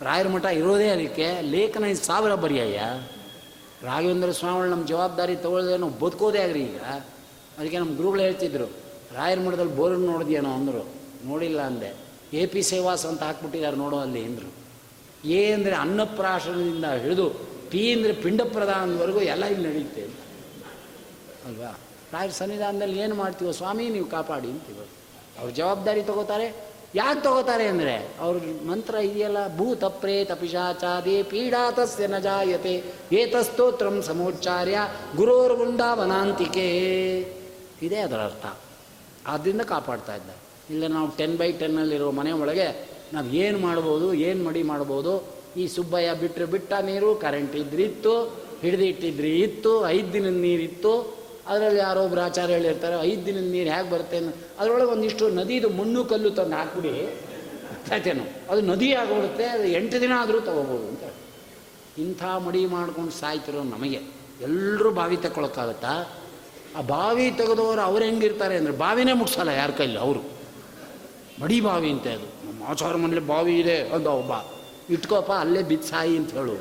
ರಾಯರ 0.02 0.28
ಮಠ 0.28 0.46
ಇರೋದೇ 0.46 0.88
ಅದಕ್ಕೆ. 0.88 1.42
ಲೇಖನ 1.42 1.86
ಐದು 1.86 2.02
ಸಾವಿರ 2.02 2.36
ಪರ್ಯಾಯ. 2.36 2.80
ರಾಘವೇಂದ್ರ 3.82 4.32
ಸ್ವಾಮಿಗಳು 4.32 4.70
ನಮ್ಮ 4.70 4.88
ಜವಾಬ್ದಾರಿ 4.88 5.36
ತಗೊಳ್ಳದೆ 5.36 5.78
ನಾವು 5.78 5.92
ಬದುಕೋದೇ 5.92 6.40
ಆಗ್ರಿ 6.40 6.60
ಈಗ. 6.60 6.82
ಅದಕ್ಕೆ 7.58 7.80
ನಮ್ಮ 7.80 7.96
ಗುರುಗಳು 7.96 8.22
ಹೇಳ್ತಿದ್ರು, 8.22 8.66
ರಾಯರ 9.16 9.40
ಮಠದಲ್ಲಿ 9.40 9.76
ಬೋರ್ಡ್ 9.76 10.00
ನೋಡಿದ್ಯೇನೋ 10.00 10.50
ಅಂದರು. 10.50 10.94
ನೋಡಿಲ್ಲ 11.26 11.62
ಅಂದೆ. 11.62 11.96
ಎ 12.34 12.46
ಪಿ 12.46 12.64
ಸೇವಾಸ್ 12.64 13.06
ಅಂತ 13.06 13.24
ಹಾಕ್ಬಿಟ್ಟಿದ್ದಾರೆ 13.24 13.76
ನೋಡೋ 13.76 13.98
ಅಲ್ಲಿ 13.98 14.24
ಅಂದರು. 14.24 14.59
ಎ 15.26 15.54
ಅಂದರೆ 15.54 15.76
ಅನ್ನಪ್ರಾಶನದಿಂದ 15.76 16.86
ಹಿಡಿದು 16.86 17.30
ಪಿ 17.72 17.94
ಅಂದರೆ 17.94 18.14
ಪಿಂಡ 18.14 18.42
ಪ್ರಧಾನದವರೆಗೂ 18.42 19.22
ಎಲ್ಲ 19.22 19.46
ಇಲ್ಲಿ 19.46 19.68
ನಡೆಯುತ್ತೆ 19.70 20.02
ಅಲ್ವಾ? 21.48 21.80
ರಾಯರ 22.14 22.30
ಸನ್ನಿಧಾನದಲ್ಲಿ 22.30 23.00
ಏನು 23.00 23.16
ಮಾಡ್ತೀವೋ 23.16 23.52
ಸ್ವಾಮಿ, 23.52 23.90
ನೀವು 23.90 24.06
ಕಾಪಾಡಿ 24.06 24.48
ಅಂತೀವ. 24.48 24.80
ಅವ್ರ 25.40 25.52
ಜವಾಬ್ದಾರಿ 25.52 26.04
ತಗೋತಾರೆ. 26.04 26.70
ಯಾಕೆ 26.96 27.22
ತಗೋತಾರೆ 27.22 27.68
ಅಂದರೆ, 27.68 28.16
ಅವ್ರ 28.20 28.38
ಮಂತ್ರ 28.66 28.96
ಇದೆಯಲ್ಲ, 28.96 29.58
ಭೂತ 29.58 29.84
ಪ್ರೇತ 29.84 30.32
ಪಿಶಾಚಾದಿ 30.32 31.24
ಪೀಡಾತಸ್ಯ 31.24 32.08
ನ 32.08 32.18
ಜಾಯತೆ, 32.18 32.84
ಏತಸ್ತೋತ್ರಂ 33.12 34.04
ಸಮೋಚ್ಚಾರ್ಯ 34.04 34.80
ವನಾಂತಿಕೆ. 35.94 36.68
ಇದೇ 37.82 37.98
ಅದರ 37.98 38.18
ಅರ್ಥ. 38.18 38.46
ಆದ್ದರಿಂದ 39.28 39.62
ಕಾಪಾಡ್ತಾ 39.62 40.16
ಇದ್ದ 40.16 40.30
ಇಲ್ಲ 40.70 40.88
ನಾವು 40.88 41.08
ಟೆನ್ 41.18 41.38
ಬೈ 41.38 41.52
ಟೆನ್ನಲ್ಲಿರೋ 41.52 42.12
ಮನೆ 42.12 42.32
ಒಳಗೆ 42.32 42.99
ನಾವು 43.14 43.30
ಏನು 43.44 43.58
ಮಾಡ್ಬೋದು, 43.68 44.08
ಏನು 44.28 44.42
ಮಡಿ 44.48 44.62
ಮಾಡ್ಬೋದು, 44.72 45.14
ಈ 45.62 45.64
ಸುಬ್ಬಯ್ಯ 45.76 46.10
ಬಿಟ್ಟರೆ 46.24 46.46
ಬಿಟ್ಟ 46.54 46.72
ನೀರು 46.90 47.10
ಕರೆಂಟ್ 47.24 47.56
ಇದ್ರೆ 47.62 47.84
ಇತ್ತು 47.92 48.14
ಹಿಡಿದಿಟ್ಟಿದ್ರಿ 48.64 49.32
ಇತ್ತು, 49.46 49.72
ಐದು 49.96 50.10
ದಿನದ 50.18 50.38
ನೀರಿತ್ತು 50.48 50.92
ಅದರಲ್ಲಿ 51.52 51.80
ಯಾರೋ 51.86 52.02
ಒಬ್ರು 52.08 52.22
ಆಚಾರ್ಯ 52.26 52.56
ಹೇಳಿರ್ತಾರೆ, 52.58 52.96
ಐದು 53.10 53.22
ದಿನದ 53.28 53.48
ನೀರು 53.56 53.70
ಹೇಗೆ 53.76 53.90
ಬರುತ್ತೆ 53.94 54.18
ಅದರೊಳಗೆ 54.60 54.92
ಒಂದಿಷ್ಟು 54.96 55.26
ನದಿದು 55.40 55.70
ಮಣ್ಣು 55.80 56.02
ಕಲ್ಲು 56.12 56.30
ತಂದು 56.40 56.56
ಹಾಕ್ಬಿಡಿ. 56.60 56.94
ಸತ್ಯನು 57.90 58.26
ಅದು 58.52 58.62
ನದಿ 58.72 58.90
ಆಗಿಬಿಡುತ್ತೆ, 59.02 59.46
ಅದು 59.56 59.68
ಎಂಟು 59.80 59.98
ದಿನ 60.04 60.14
ಆದರೂ 60.22 60.40
ತಗೋಬೋದು 60.48 60.88
ಅಂತ 60.92 61.04
ಇಂಥ 62.06 62.24
ಮಡಿ 62.48 62.62
ಮಾಡ್ಕೊಂಡು 62.74 63.14
ಸಾಯ್ತಿರೋ 63.22 63.64
ನಮಗೆ 63.76 64.02
ಎಲ್ಲರೂ 64.48 64.90
ಬಾವಿ 65.00 65.18
ತಗೊಳಕ್ಕಾಗತ್ತಾ 65.26 65.94
ಆ 66.78 66.82
ಬಾವಿ 66.92 67.26
ತೆಗೆದವರು 67.40 67.82
ಅವ್ರು 67.90 68.04
ಹೆಂಗಿರ್ತಾರೆ 68.06 68.56
ಅಂದರೆ, 68.60 68.74
ಬಾವಿನೇ 68.84 69.14
ಮುಟ್ಸಲ್ಲ 69.22 69.54
ಯಾರ 69.62 69.72
ಕೈಲಿ, 69.80 69.98
ಅವರು. 70.06 70.22
ಮಡಿ 71.42 71.58
ಬಾವಿ 71.68 71.90
ಅಂತ 71.96 72.08
ಅದು. 72.18 72.28
ಆಚಾರ 72.70 72.96
ಮನೇಲಿ 72.96 73.28
ಬಾವಿ 73.28 73.60
ಇದೆ, 73.60 73.78
ಅಂದ 73.90 74.08
ಒಬ್ಬ 74.08 74.32
ಇಟ್ಕೋಪ, 74.90 75.32
ಅಲ್ಲೇ 75.32 75.64
ಬಿದ್ದು 75.64 75.88
ಸಾಯಿ 75.88 76.18
ಅಂತ 76.18 76.32
ಹೇಳು. 76.32 76.56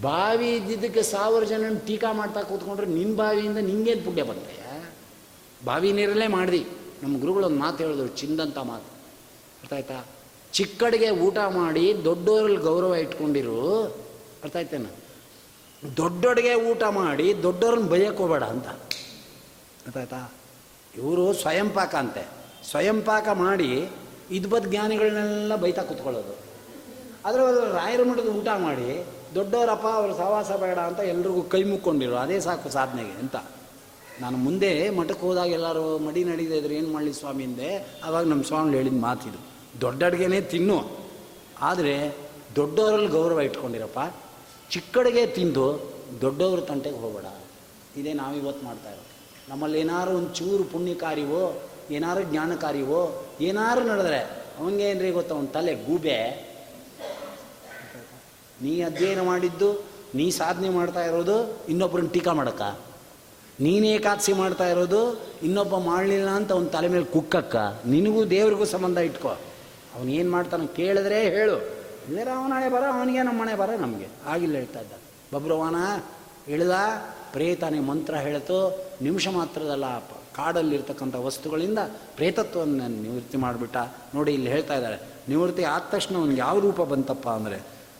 ಬಾವಿ 0.00 0.52
ಇದ್ದಿದ್ದಕ್ಕೆ 0.52 1.02
ಸಾವಿರ 1.02 1.44
ಜನ 1.44 1.64
ಟೀಕಾ 1.86 2.12
ಮಾಡ್ತಾ 2.12 2.42
ಕೂತ್ಕೊಂಡ್ರೆ 2.42 2.86
ನಿಮ್ಮ 2.86 3.16
ಬಾವಿಯಿಂದ 3.16 3.58
ನಿಂಗೇನು 3.58 4.02
ಪುಣ್ಯ 4.02 4.22
ಬಂತೆ 4.22 4.82
ಬಾವಿ 5.64 5.92
ನೀರಲ್ಲೇ 5.92 6.26
ಮಾಡ್ದಿ. 6.26 6.66
ನಮ್ಮ 7.02 7.20
ಗುರುಗಳೊಂದು 7.20 7.58
ಮಾತು 7.58 7.84
ಹೇಳಿದ್ರು, 7.84 8.08
ಚಿಂದಂತ 8.08 8.58
ಮಾತು. 8.58 8.88
ಅರ್ಥ 9.62 9.72
ಆಯ್ತಾ? 9.72 10.04
ಚಿಕ್ಕಡಿಗೆ 10.52 11.10
ಊಟ 11.10 11.38
ಮಾಡಿ 11.38 12.04
ದೊಡ್ಡೋರಲ್ಲಿ 12.04 12.56
ಗೌರವ 12.56 12.94
ಇಟ್ಕೊಂಡಿರು. 12.94 13.84
ಅರ್ಥ 14.42 14.56
ಆಯ್ತೇನ? 14.56 14.86
ದೊಡ್ಡೊಡೆಗೆ 15.96 16.54
ಊಟ 16.54 16.82
ಮಾಡಿ 16.82 17.42
ದೊಡ್ಡವ್ರನ್ನ 17.42 17.88
ಬಯಕೋಬೇಡ 17.88 18.42
ಅಂತ. 18.42 18.66
ಅರ್ಥ 18.66 19.96
ಆಯ್ತಾ? 19.96 20.32
ಇವರು 20.96 21.32
ಸ್ವಯಂಪಾಕ 21.32 21.94
ಅಂತೆ. 21.94 22.28
ಸ್ವಯಂಪಾಕ 22.70 23.28
ಮಾಡಿ 23.28 23.88
ಇದ್ಬದ್ 24.30 24.68
ಜ್ಞಾನಿಗಳನ್ನೆಲ್ಲ 24.70 25.56
ಬೈತಾ 25.56 25.82
ಕೂತ್ಕೊಳ್ಳೋದು. 25.82 26.48
ಅವರು 27.24 27.72
ರಾಯರ 27.72 28.02
ಮಠದ 28.02 28.28
ಊಟ 28.28 28.48
ಮಾಡಿ 28.58 29.04
ದೊಡ್ಡವರಪ್ಪ 29.34 29.86
ಅವರು 29.86 30.14
ಸಹವಾಸ 30.14 30.52
ಬೇಡ 30.52 30.78
ಅಂತ 30.78 30.98
ಎಲ್ರಿಗೂ 30.98 31.42
ಕೈ 31.42 31.62
ಮುಕ್ಕೊಂಡಿರು. 31.62 32.16
ಅದೇ 32.16 32.40
ಸಾಕು 32.40 32.68
ಸಾಧನೆಗೆ, 32.68 33.10
ಅಂತ. 33.10 33.36
ನಾನು 34.20 34.36
ಮುಂದೆ 34.36 34.90
ಮಠಕ್ಕೆ 34.90 35.26
ಹೋದಾಗ 35.26 35.48
ಎಲ್ಲರೂ, 35.48 35.98
ಮಡಿ 35.98 36.24
ನಡೀತಾ 36.24 36.54
ಇದ್ರೆ 36.54 36.74
ಏನು 36.74 36.92
ಮಾಡಲಿ 36.92 37.12
ಸ್ವಾಮಿ? 37.12 37.44
ಹಿಂದೆ 37.44 37.88
ಆವಾಗ 38.04 38.26
ನಮ್ಮ 38.26 38.44
ಸ್ವಾಮಿ 38.44 38.76
ಹೇಳಿದ 38.76 39.00
ಮಾತಿದು 39.00 39.48
ದೊಡ್ಡ 39.80 40.04
ಅಡುಗೆನೇ 40.04 40.40
ತಿನ್ನು. 40.40 40.90
ಆದರೆ 41.60 42.16
ದೊಡ್ಡವರಲ್ಲಿ 42.56 43.06
ಗೌರವ 43.06 43.40
ಇಟ್ಕೊಂಡಿರಪ್ಪ. 43.40 44.14
ಚಿಕ್ಕಡಿಗೆ 44.70 45.26
ತಿಂದು 45.26 45.92
ದೊಡ್ಡವ್ರ 46.20 46.60
ತಂಟೆಗೆ 46.60 46.96
ಹೋಗಬೇಡ. 46.96 47.24
ಇದೇ 47.98 48.12
ನಾವಿವತ್ತು 48.12 48.66
ಮಾಡ್ತಾ 48.66 48.90
ಇರೋದು. 48.90 49.08
ನಮ್ಮಲ್ಲಿ 49.50 49.80
ಏನಾದ್ರು 49.80 50.16
ಒಂದು 50.16 50.34
ಚೂರು 50.34 50.64
ಏನಾರು 51.90 52.22
ಜ್ಞಾನ 52.22 52.52
ಏನಾದ್ರು 53.40 53.88
ನಡೆದ್ರೆ 53.88 54.18
ಅವನಿಗೆ 54.58 54.82
ಏನ್ರಿ 54.82 55.10
ಗೊತ್ತ, 55.10 55.32
ಅವನ 55.32 55.46
ತಲೆ 55.46 55.74
ಗೂಬೆ. 55.74 56.48
ನೀ 58.62 58.80
ಅಧ್ಯಯನ 58.80 59.20
ಮಾಡಿದ್ದು, 59.20 59.84
ನೀ 60.14 60.30
ಸಾಧನೆ 60.30 60.68
ಮಾಡ್ತಾ 60.68 61.04
ಇರೋದು 61.04 61.58
ಇನ್ನೊಬ್ಬರನ್ನ 61.68 62.08
ಟೀಕಾ 62.08 62.32
ಮಾಡಕ್ಕ. 62.32 62.62
ನೀನೇ 63.60 63.92
ಏಕಾದಶಿ 63.92 64.32
ಮಾಡ್ತಾ 64.32 64.68
ಇರೋದು, 64.68 65.20
ಇನ್ನೊಬ್ಬ 65.42 65.78
ಮಾಡಲಿಲ್ಲ 65.78 66.28
ಅಂತ 66.28 66.52
ಅವನ 66.52 66.66
ತಲೆ 66.66 66.88
ಮೇಲೆ 66.88 67.04
ಕುಕ್ಕಕ್ಕ. 67.04 67.56
ನಿನಗೂ 67.86 68.24
ದೇವ್ರಿಗೂ 68.24 68.64
ಸಂಬಂಧ 68.64 68.98
ಇಟ್ಕೋ. 68.98 69.28
ಅವನು 69.94 70.10
ಏನು 70.10 70.30
ಮಾಡ್ತಾನೆ 70.30 70.66
ಕೇಳಿದ್ರೆ 70.66 71.22
ಹೇಳು. 71.22 71.56
ಇಲ್ಲರ 72.08 72.28
ಅವನ 72.36 72.52
ಹಣೆ 72.52 72.68
ಬರ, 72.68 72.84
ಅವನಿಗೆ 72.92 73.22
ನಮ್ಮ 73.22 73.40
ಮನೆ 73.40 73.54
ಬರ 73.54 73.70
ನಮಗೆ. 73.80 74.06
ಆಗಿಲ್ಲ 74.26 74.54
ಹೇಳ್ತಾ 74.54 74.80
ಇದ್ದ. 74.80 74.92
ಬಬ್ರವಾನ 75.34 75.76
ಇಳಿದ 76.52 76.70
ಪ್ರೇತಾನೆ 77.32 77.80
ಮಂತ್ರ 77.80 78.16
ಹೇಳ್ತು, 78.16 78.86
ನಿಮಿಷ 79.02 79.28
ಮಾತ್ರದಲ್ಲ 79.28 79.86
ಪ- 79.86 80.17
ಕಾಡಲ್ಲಿರ್ತಕ್ಕಂಥ 80.38 81.16
ವಸ್ತುಗಳಿಂದ 81.26 81.80
ಪ್ರೇತತ್ವವನ್ನು 82.16 82.88
ನಿವೃತ್ತಿ 83.04 83.38
ಮಾಡಿಬಿಟ್ಟ. 83.44 83.76
ನೋಡಿ 84.16 84.32
ಇಲ್ಲಿ 84.38 84.50
ಹೇಳ್ತಾ 84.54 84.76
ಇದ್ದಾರೆ, 84.80 84.98
ನಿವೃತ್ತಿ 85.30 85.64
ಆದ 85.74 85.84
ತಕ್ಷಣ 85.92 86.14
ಅವ್ನಿಗೆ 86.22 86.42
ಯಾವ 86.46 86.56
ರೂಪ 86.66 86.80
ಬಂತಪ್ಪ 86.92 87.28
ಅಂದರೆ, 87.38 87.58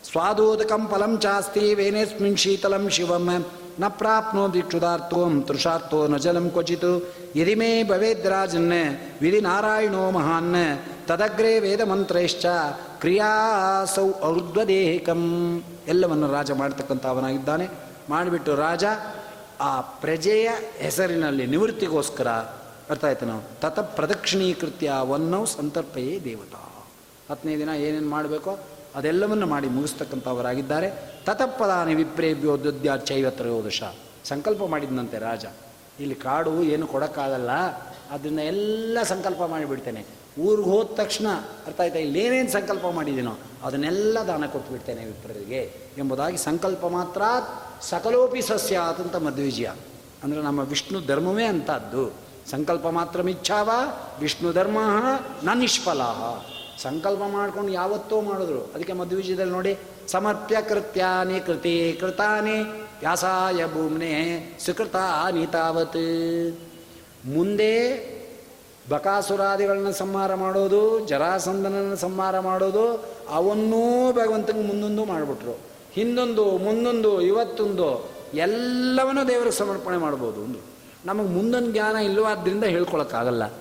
ಸ್ವಾದೋದಕಂ 0.09 0.83
ಫಲಂ 0.91 1.13
ಚಾಸ್ತಿ 1.25 1.63
ವೇನೇಸ್ಮಿನ್ 1.79 2.37
ಶೀತಲಂ 2.43 2.85
ಶಿವಂ, 2.97 3.27
ನ 3.81 3.87
ಪ್ರಾಪ್ನೋ 3.99 4.43
ದಿಕ್ಷುದಾರ್ಥೋ 4.53 5.19
ತೃಷಾರ್ಥೋ 5.49 5.99
ನ 6.11 6.15
ಜಲಂ 6.25 6.47
ಕ್ವಚಿತು, 6.55 6.93
ಯದಿ 7.39 7.55
ಭವೇದ್ರಾಜನ್ 7.89 8.71
ವಿಧಿ 9.21 9.39
ನಾರಾಯಣೋ 9.47 10.03
ಮಹಾನ್ 10.17 10.57
ತದಗ್ರೇ 11.09 11.53
ವೇದ 11.65 11.81
ಮಂತ್ರೈಶ್ಚ, 11.91 12.45
ಕ್ರಿಯಾಸೌ 13.01 14.07
ಔರ್ಧ್ವದೇಹಿಕಂ 14.29 15.21
ಎಲ್ಲವನ್ನು 15.93 16.27
ರಾಜ 16.33 16.51
ಮಾಡ್ತಕ್ಕಂಥ 16.61 17.05
ಅವನಾಗಿದ್ದಾನೆ. 17.13 17.67
ಮಾಡಿಬಿಟ್ಟು 18.09 18.51
ರಾಜ 18.65 18.83
ಆ 19.61 19.81
ಪ್ರಜೆಯ 19.81 20.49
ಹೆಸರಿನಲ್ಲಿ 20.77 21.45
ನಿವೃತ್ತಿಗೋಸ್ಕರ 21.47 22.27
ಅರ್ಥ 22.89 23.05
ಆಯ್ತು 23.05 23.25
ನಾವು? 23.25 23.59
ತತ 23.61 23.79
ಪ್ರದಕ್ಷಿಣೀಕೃತ್ಯ 23.79 24.91
ಒನ್ನೌ 24.91 25.45
ಸಂತರ್ಪಯೇ 25.45 26.19
ದೇವತಾ. 26.23 26.87
ಹತ್ತನೇ 27.31 27.57
ದಿನ 27.57 27.69
ಏನೇನು 27.69 28.09
ಮಾಡಬೇಕೋ? 28.09 28.59
ಅದೆಲ್ಲವನ್ನು 28.95 29.47
ಮಾಡಿ 29.47 29.67
ಮುಗಿಸ್ತಕ್ಕಂಥವರಾಗಿದ್ದಾರೆ. 29.67 30.89
ತತಪದಾನಿ 31.25 31.93
ವಿಪ್ರೇಭ್ಯೋ 31.95 32.57
ದುದ್ಯ 32.57 32.91
ಚೈವತ್ರಯೋದಶ 33.05 33.83
ಸಂಕಲ್ಪ 34.25 34.63
ಮಾಡಿದ್ನಂತೆ 34.63 35.17
ರಾಜ. 35.17 35.45
ಇಲ್ಲಿ 35.99 36.15
ಕಾಡು 36.15 36.63
ಏನು 36.63 36.87
ಕೊಡೋಕ್ಕಾಗಲ್ಲ. 36.87 37.51
ಅದನ್ನ 38.11 38.39
ಎಲ್ಲ 38.39 38.97
ಸಂಕಲ್ಪ 39.03 39.43
ಮಾಡಿಬಿಡ್ತೇನೆ. 39.43 40.05
ಊರಿಗೆ 40.39 40.69
ಹೋದ 40.69 40.87
ತಕ್ಷಣ 40.95 41.25
ಅರ್ಥ 41.67 41.81
ಆಯ್ತಾ 41.81 41.99
ಇಲ್ಲಿ 41.99 42.19
ಏನೇನು 42.19 42.51
ಸಂಕಲ್ಪ 42.51 42.85
ಮಾಡಿದ್ದೀನೋ 42.87 43.35
ಅದನ್ನೆಲ್ಲ 43.63 44.19
ದಾನ 44.19 44.45
ಕೊಟ್ಟುಬಿಡ್ತೇನೆ 44.45 45.05
ವಿಪ್ರರಿಗೆ 45.05 45.73
ಎಂಬುದಾಗಿ 45.97 46.37
ಸಂಕಲ್ಪ 46.37 46.85
ಮಾತ್ರ 46.85 47.21
ಸಕಲೋಪಿ 47.81 48.41
ಸಸ್ಯ 48.41 48.81
ಅಂತ 48.97 49.15
ಮಧ್ವಿಜಯ 49.15 49.69
ಅಂದರೆ 50.23 50.41
ನಮ್ಮ 50.41 50.59
ವಿಷ್ಣು 50.59 51.05
ಧರ್ಮವೇ 51.05 51.45
ಅಂತದ್ದು. 51.45 52.13
ಸಂಕಲ್ಪ 52.49 52.87
ಮಾತ್ರ 52.87 53.21
ಮಿಚ್ಛಾವ, 53.21 53.69
ವಿಷ್ಣು 54.19 54.53
ಧರ್ಮ 54.53 54.77
ನ 55.43 55.49
ನಿಷ್ಫಲ 55.53 56.01
ಸಂಕಲ್ಪ 56.81 57.21
ಮಾಡ್ಕೊಂಡು 57.31 57.71
ಯಾವತ್ತೋ 57.71 58.21
ಮಾಡಿದ್ರು. 58.21 58.59
ಅದಕ್ಕೆ 58.59 58.93
ಮಧ್ವಿಜಯದಲ್ಲಿ 58.93 59.53
ನೋಡಿ, 59.53 59.77
ಸಮರ್ಪ್ಯ 60.07 60.57
ಕೃತ್ಯಾನಿ 60.61 61.39
ಕೃತಿ 61.39 61.97
ಕೃತಾನಿ, 62.01 62.59
ವ್ಯಾಸಾಯ 62.99 63.65
ಭೂಮ್ನೆ 63.65 64.13
ಸುಕೃತ 64.65 64.95
ನೀತಾವತ್ 65.31 65.97
ಮುಂದೆ 67.25 67.75
ಬಕಾಸುರಾದಿಗಳನ್ನ 68.89 69.89
ಸಂಹಾರ 69.89 70.35
ಮಾಡೋದು 70.35 71.07
ಜರಾಸಂದನನ್ನು 71.07 71.95
ಸಂಹಾರ 71.95 72.39
ಮಾಡೋದು, 72.39 72.85
ಅವನ್ನೂ 73.29 74.11
ಭಗವಂತನಿಗೆ 74.11 74.67
ಮುಂದೊಂದು 74.67 75.05
ಮಾಡಿಬಿಟ್ರು. 75.05 75.59
ಹಿಂದೊಂದು, 75.93 76.57
ಮುಂದೊಂದು, 76.57 77.21
ಇವತ್ತೊಂದು, 77.21 78.11
ಎಲ್ಲವನ್ನೂ 78.35 79.27
ದೇವರಿಗೆ 79.27 79.55
ಸಮರ್ಪಣೆ 79.55 79.97
ಮಾಡ್ಬೋದು 79.97 80.41
ಒಂದು. 80.41 80.59
ನಮಗೆ 81.05 81.27
ಮುಂದೊಂದು 81.27 81.71
ಜ್ಞಾನ 81.71 81.95
ಇಲ್ಲವಾದ್ರಿಂದ 81.95 82.63
ಹೇಳ್ಕೊಳಕ್ಕಾಗಲ್ಲ. 82.63 83.53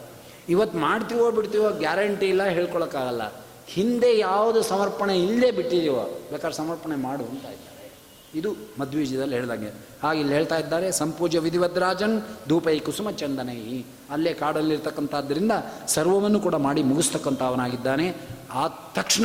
ಇವತ್ತು 0.49 0.79
ಮಾಡ್ತೀವೋ 0.79 1.31
ಬಿಡ್ತೀವೋ 1.31 1.71
ಗ್ಯಾರಂಟಿ 1.71 2.27
ಇಲ್ಲ, 2.27 2.45
ಹೇಳ್ಕೊಳಕ್ಕಾಗಲ್ಲ. 2.45 3.33
ಹಿಂದೆ 3.69 4.19
ಯಾವುದು 4.19 4.63
ಸಮರ್ಪಣೆ 4.63 5.19
ಇಲ್ಲೇ 5.19 5.51
ಬಿಟ್ಟಿದೀವೋ 5.51 6.29
ಬೇಕಾದ್ರೆ 6.31 6.57
ಸಮರ್ಪಣೆ 6.57 6.97
ಮಾಡು 6.97 7.25
ಅಂತ 7.25 7.45
ಇದ್ದಾರೆ 7.45 7.93
ಇದು 8.35 8.53
ಮದ್ವೀಜದಲ್ಲಿ 8.79 9.35
ಹೇಳ್ದಂಗೆ. 9.35 9.69
ಹಾಗೆ 10.03 10.21
ಇಲ್ಲಿ 10.21 10.35
ಹೇಳ್ತಾ 10.35 10.57
ಇದ್ದಾರೆ, 10.59 10.93
ಸಂಪೂಜ್ಯ 10.93 11.39
ವಿಧಿವದ್ರಾಜನ್ 11.39 12.23
ಧೂಪೈ 12.49 12.79
ಕುಸುಮ 12.79 13.11
ಚಂದನೈ. 13.11 13.85
ಅಲ್ಲೇ 14.11 14.35
ಕಾಡಲ್ಲಿರ್ತಕ್ಕಂಥದ್ದರಿಂದ 14.35 15.53
ಸರ್ವವನ್ನು 15.89 16.41
ಕೂಡ 16.41 16.55
ಮಾಡಿ 16.55 16.83
ಮುಗಿಸ್ತಕ್ಕಂಥವನಾಗಿದ್ದಾನೆ. 16.83 18.15
ಆ 18.53 18.69
ತಕ್ಷಣ 18.69 19.25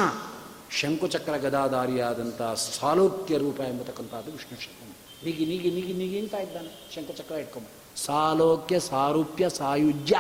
ಶಂಕುಚಕ್ರ 0.80 1.38
ಗದಾಧಾರಿಯಾದಂಥ 1.38 2.42
ಸಾಲೋಕ್ಯ 2.42 3.38
ರೂಪ 3.38 3.60
ಎಂಬತಕ್ಕಂಥದ್ದು 3.60 4.32
ವಿಷ್ಣು 4.32 4.62
ಶಕ್ತಿ. 4.62 4.84
ನಿಗಿ 5.26 5.46
ನಿಗಿ 5.46 5.72
ನಿಗಿ 5.72 5.94
ನಿಗಿ 5.94 6.20
ಅಂತ 6.20 6.34
ಇದ್ದಾನೆ. 6.34 6.72
ಶಂಕುಚಕ್ರ 6.96 7.36
ಇಟ್ಕೊಂಬ 7.36 7.66
ಸಾಲೋಕ್ಯ 7.96 8.80
ಸಾರೂಪ್ಯ 8.80 9.50
ಸಾಯುಜ್ಯ 9.50 10.16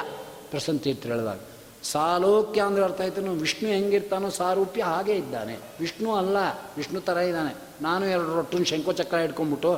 ಪ್ರಸಂತೀರ್ಥ 0.52 1.06
ಹೇಳಿದಾಗ. 1.06 1.40
ಸಾಲೋಕ್ಯ 1.84 2.62
ಅಂದ್ರೆ 2.62 2.84
ಅರ್ಥ 2.84 3.02
ಆಯ್ತು 3.02 3.22
ವಿಷ್ಣು 3.22 3.70
ಹೆಂಗಿರ್ತಾನೋ 3.70 4.30
ಸಾರೂಪ್ಯ 4.30 4.84
ಹಾಗೇ 4.84 5.14
ಇದ್ದಾನೆ. 5.14 5.58
ವಿಷ್ಣು 5.80 6.16
ಅಲ್ಲ, 6.16 6.38
ವಿಷ್ಣು 6.78 7.02
ಥರ 7.02 7.18
ಇದ್ದಾನೆ. 7.18 7.56
ನಾನು 7.82 8.06
ಎರಡು 8.06 8.36
ರೊಟ್ಟಿನ 8.36 8.64
ಶಂಕುಚಕ್ರ 8.64 9.18
ಇಟ್ಕೊಂಬಿಟ್ಟು 9.18 9.74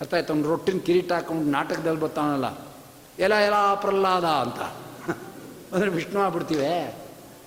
ಅರ್ಥ 0.00 0.14
ಆಯ್ತು 0.14 0.32
ಅವ್ನು 0.32 0.48
ರೊಟ್ಟಿನ 0.48 0.78
ಕಿರೀಟ 0.78 1.12
ಹಾಕೊಂಡು 1.12 1.50
ನಾಟಕದಲ್ಲಿ 1.50 2.00
ಬರ್ತಾನಲ್ಲ. 2.00 2.58
ಎಲ್ಲ 3.18 3.34
ಎಲ್ಲ 3.34 3.74
ಪ್ರಹ್ಲಾದ 3.74 4.24
ಅಂತ. 4.24 4.60
ಅಂದರೆ 5.74 5.88
ವಿಷ್ಣು 5.88 6.20
ಆಗ್ಬಿಡ್ತೀವಿ? 6.20 6.94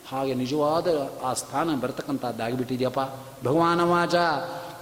ಹಾಗೆ 0.09 0.33
ನಿಜವಾದ 0.33 0.87
ಆ 1.23 1.33
ಸ್ಥಾನ 1.33 1.75
ಬರ್ತಕ್ಕಂಥದ್ದಾಗಿಬಿಟ್ಟಿದೆಯಪ್ಪ. 1.81 2.99
ಭಗವಾನವಾಚ 3.45 4.15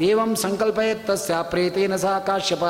ಏವಂ 0.02 0.36
ಸಂಕಲ್ಪಯತ್ 0.36 1.08
ತಸ್ಯ 1.08 1.36
ಪ್ರೇತೇನ 1.42 1.96
ಸಹ 1.96 2.20
ಕಾಶ್ಯಪ 2.20 2.64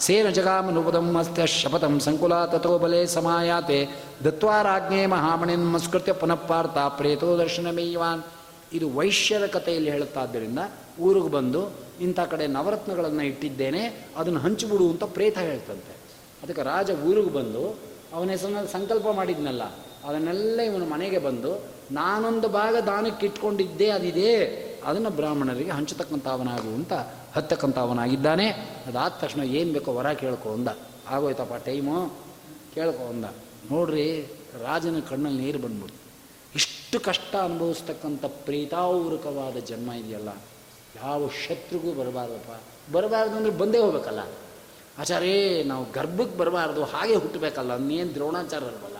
ಸೇನ 0.00 0.28
ಜಗಾಮನುಪದಂ 0.28 1.08
ಅಸ್ತ್ಯ 1.18 1.46
ಶಪಥಂ 1.46 2.00
ಸಂಕುಲ 2.00 2.44
ತಥೋ 2.44 2.78
ಬಲೆ 2.78 3.06
ಸಮಾಯಾತೆ 3.06 3.78
ದತ್ವಾರಾಜ್ಞೆ 4.24 5.06
ಮಹಾಮಣಿನ್ 5.06 5.64
ನಮಸ್ಕೃತ್ಯ 5.64 6.12
ಪುನಃಪಾರ್ಥ 6.12 6.78
ಪ್ರೇತೋ 6.96 7.38
ದರ್ಶನಮೇಯವಾನ್ 7.38 8.22
ಇದು 8.72 8.86
ವೈಶ್ಯರ 8.96 9.46
ಕಥೆಯಲ್ಲಿ 9.46 9.90
ಹೇಳುತ್ತಾದ್ದರಿಂದ 9.90 10.58
ಊರಿಗೆ 11.00 11.28
ಬಂದು 11.28 11.60
ಇಂಥ 12.00 12.20
ಕಡೆ 12.20 12.46
ನವರತ್ನಗಳನ್ನು 12.46 13.22
ಇಟ್ಟಿದ್ದೇನೆ, 13.22 14.08
ಅದನ್ನು 14.16 14.40
ಹಂಚಿಬಿಡು 14.40 14.90
ಅಂತ 14.90 15.04
ಪ್ರೇತ 15.04 15.38
ಹೇಳ್ತಂತೆ. 15.38 15.92
ಅದಕ್ಕೆ 16.42 16.62
ರಾಜ 16.62 16.90
ಊರಿಗೆ 16.90 17.30
ಬಂದು 17.30 17.62
ಅವನ 18.14 18.30
ಹೆಸರಿನಲ್ಲಿ 18.30 18.72
ಸಂಕಲ್ಪ 18.72 19.08
ಮಾಡಿದ್ನಲ್ಲ 19.08 19.62
ಅದನ್ನೆಲ್ಲ 20.08 20.60
ಇವನು 20.60 20.84
ಮನೆಗೆ 20.84 21.18
ಬಂದು 21.18 21.52
ನಾನೊಂದು 21.92 22.48
ಭಾಗ 22.48 22.76
ದಾನಕ್ಕೆ 22.76 23.26
ಇಟ್ಕೊಂಡಿದ್ದೆ 23.26 23.90
ಅದಿದೆ, 23.90 24.46
ಅದನ್ನು 24.84 25.10
ಬ್ರಾಹ್ಮಣರಿಗೆ 25.10 25.70
ಹಂಚತಕ್ಕಂಥವನಾಗು 25.70 26.74
ಅಂತ 26.74 26.92
ಹತ್ತಕ್ಕಂಥವನಾಗಿದ್ದಾನೆ 27.36 28.48
ಅದಾದ 28.86 29.12
ತಕ್ಷಣ 29.20 29.42
ಏನು 29.42 29.72
ಬೇಕೋ 29.72 29.94
ವರ 29.94 30.12
ಕೇಳ್ಕೊ 30.12 30.52
ಅಂದ. 30.52 30.68
ಆಗೋಯ್ತಪ್ಪ, 31.08 31.64
ಟೈಮು. 31.64 32.06
ಕೇಳ್ಕೊ 32.74 33.04
ಅಂದ. 33.04 33.24
ನೋಡ್ರಿ, 33.70 34.22
ರಾಜನ 34.62 35.00
ಕಣ್ಣಲ್ಲಿ 35.10 35.42
ನೀರು 35.42 35.58
ಬಂದ್ಬಿಡ್ತು. 35.58 36.02
ಇಷ್ಟು 36.54 37.00
ಕಷ್ಟ 37.00 37.36
ಅನುಭವಿಸ್ತಕ್ಕಂಥ 37.36 38.24
ಪ್ರೀತಾವೃಕವಾದ 38.24 39.56
ಜನ್ಮ 39.56 39.92
ಇದೆಯಲ್ಲ. 39.92 40.28
ಯಾವ 40.96 41.28
ಶತ್ರುಗೂ 41.28 41.92
ಬರಬಾರ್ದಪ್ಪ. 41.92 42.62
ಬರಬಾರ್ದು 42.92 43.36
ಅಂದ್ರೆ 43.36 43.52
ಬಂದೇ 43.52 43.78
ಹೋಗ್ಬೇಕಲ್ಲ. 43.78 44.18
ಆಚಾರೇ, 44.98 45.62
ನಾವು 45.62 45.84
ಗರ್ಭಕ್ಕೆ 45.92 46.38
ಬರಬಾರ್ದು, 46.38 46.84
ಹಾಗೆ 46.84 47.14
ಹುಟ್ಟಬೇಕಲ್ಲ. 47.14 47.72
ಅನ್ನೇನು 47.72 48.14
ದ್ರೋಣಾಚಾರ 48.14 48.62
ಇರಬಲ್ಲ 48.62 48.96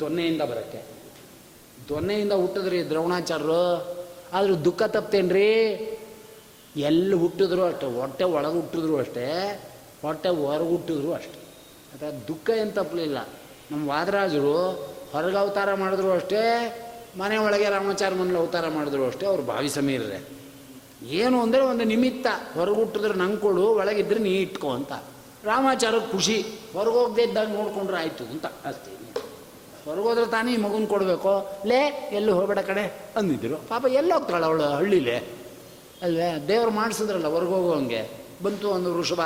ದೊನ್ನೆಯಿಂದ 0.00 0.42
ಬರೋಕ್ಕೆ. 0.42 0.91
ದೊನ್ನೆಯಿಂದ 1.92 2.32
ಹುಟ್ಟಿದ್ರಿ 2.32 2.88
ದ್ರೋಣಾಚಾರ್ಯರು 2.88 3.62
ಆದರೂ 4.32 4.54
ದುಃಖ 4.56 4.82
ತಪ್ತೇನ್ರಿ 4.82 5.48
ಎಲ್ಲಿ 6.76 7.14
ಹುಟ್ಟಿದ್ರು 7.14 7.62
ಅಷ್ಟೇ, 7.62 7.86
ಹೊಟ್ಟೆ 8.00 8.24
ಒಳಗೆ 8.24 8.54
ಹುಟ್ಟಿದ್ರು 8.54 8.96
ಅಷ್ಟೇ, 8.96 9.26
ಹೊಟ್ಟೆ 10.02 10.28
ಹೊರಗೆ 10.28 10.68
ಹುಟ್ಟಿದ್ರು 10.68 11.12
ಅಷ್ಟೇ. 11.12 11.38
ಅಥವಾ 11.92 12.10
ದುಃಖ 12.10 12.50
ಏನು 12.50 12.70
ತಪ್ಪಲಿಲ್ಲ. 12.70 13.18
ನಮ್ಮ 13.70 13.90
ವಾದರಾಜರು 13.90 14.70
ಹೊರಗೆ 15.12 15.36
ಅವತಾರ 15.36 15.74
ಮಾಡಿದ್ರು 15.74 16.12
ಅಷ್ಟೇ, 16.12 16.42
ಮನೆ 17.16 17.36
ಒಳಗೆ 17.36 17.68
ರಾಮಾಚಾರ 17.70 18.14
ಮನೇಲಿ 18.14 18.38
ಅವತಾರ 18.38 18.68
ಮಾಡಿದ್ರು 18.68 19.06
ಅಷ್ಟೇ, 19.06 19.26
ಅವ್ರು 19.26 19.42
ಭಾವಿ 19.42 19.68
ಸಮೀರ್ರೆ. 19.68 20.28
ಏನು 21.04 21.42
ಅಂದರೆ 21.42 21.60
ಒಂದು 21.60 21.84
ನಿಮಿತ್ತ, 21.84 22.26
ಹೊರಗೆ 22.54 22.76
ಹುಟ್ಟಿದ್ರೆ 22.76 23.14
ನಂಗೆ 23.14 23.36
ಕೊಡು, 23.36 23.66
ಒಳಗಿದ್ರೆ 23.66 24.20
ನೀ 24.20 24.30
ಇಟ್ಕೋ 24.30 24.70
ಅಂತ. 24.70 24.92
ರಾಮಾಚಾರ 25.44 25.94
ಖುಷಿ, 25.98 26.44
ಹೊರಗೆ 26.72 26.94
ಹೋಗದೆ 26.94 27.22
ಇದ್ದಾಗ 27.22 27.48
ನೋಡ್ಕೊಂಡ್ರೆ 27.48 27.96
ಆಯಿತು 27.96 28.24
ಅಂತ 28.24 28.46
ಅಷ್ಟೇ. 28.46 29.01
ಹೊರಗೋದ್ರೆ 29.84 30.26
ತಾನೇ 30.26 30.54
ಈ 30.54 30.56
ಮಗುನ 30.56 30.84
ಕೊಡಬೇಕು. 30.84 31.48
ಲೇ 31.66 32.10
ಎಲ್ಲೂ 32.12 32.34
ಹೋಗಬೇಡ 32.34 32.58
ಕಡೆ 32.58 33.00
ಅಂದಿದ್ರು. 33.16 33.56
ಪಾಪ 33.56 33.86
ಎಲ್ಲಿ 33.86 34.12
ಹೋಗ್ತಾಳೆ 34.12 34.44
ಅವಳು 34.44 34.62
ಹಳ್ಳಿಲೇ. 34.62 35.16
ಅಲ್ವೇ? 36.02 36.44
ದೇವ್ರು 36.48 36.70
ಮಾಡಿಸಿದ್ರಲ್ಲ 36.70 37.26
ಹೊರಗೆ 37.26 37.50
ಹೋಗೋಂಗೆ 37.50 38.10
ಬಂತು 38.42 38.68
ಒಂದು 38.68 38.94
ವೃಷಭ 38.94 39.20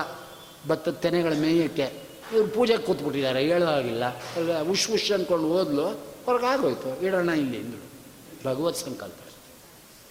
ಭತ್ತದ 0.68 0.92
ತೆನೆಗಳ 0.92 1.32
ಮೇಯಕ್ಕೆ. 1.32 1.92
ಇವ್ರು 2.32 2.48
ಪೂಜೆಗೆ 2.48 2.82
ಕೂತ್ಬಿಟ್ಟಿದ್ದಾರೆ 2.82 3.40
ಹೇಳೋವಾಗಿಲ್ಲ 3.40 4.04
ಅಲ್ವೇ? 4.04 4.60
ಉಷ್ 4.60 4.90
ಉಷ್ 4.90 5.12
ಅಂದ್ಕೊಂಡು 5.12 5.48
ಓದ್ಲು 5.48 5.86
ಹೊರಗಾಗೋಯ್ತು. 6.26 7.04
ಇಡೋಣ 7.04 7.28
ಇಲ್ಲಿ 7.28 7.58
ಅಂದರು 7.58 7.86
ಭಗವತ್ 8.48 8.76
ಸಂಕಲ್ಪ. 8.76 9.14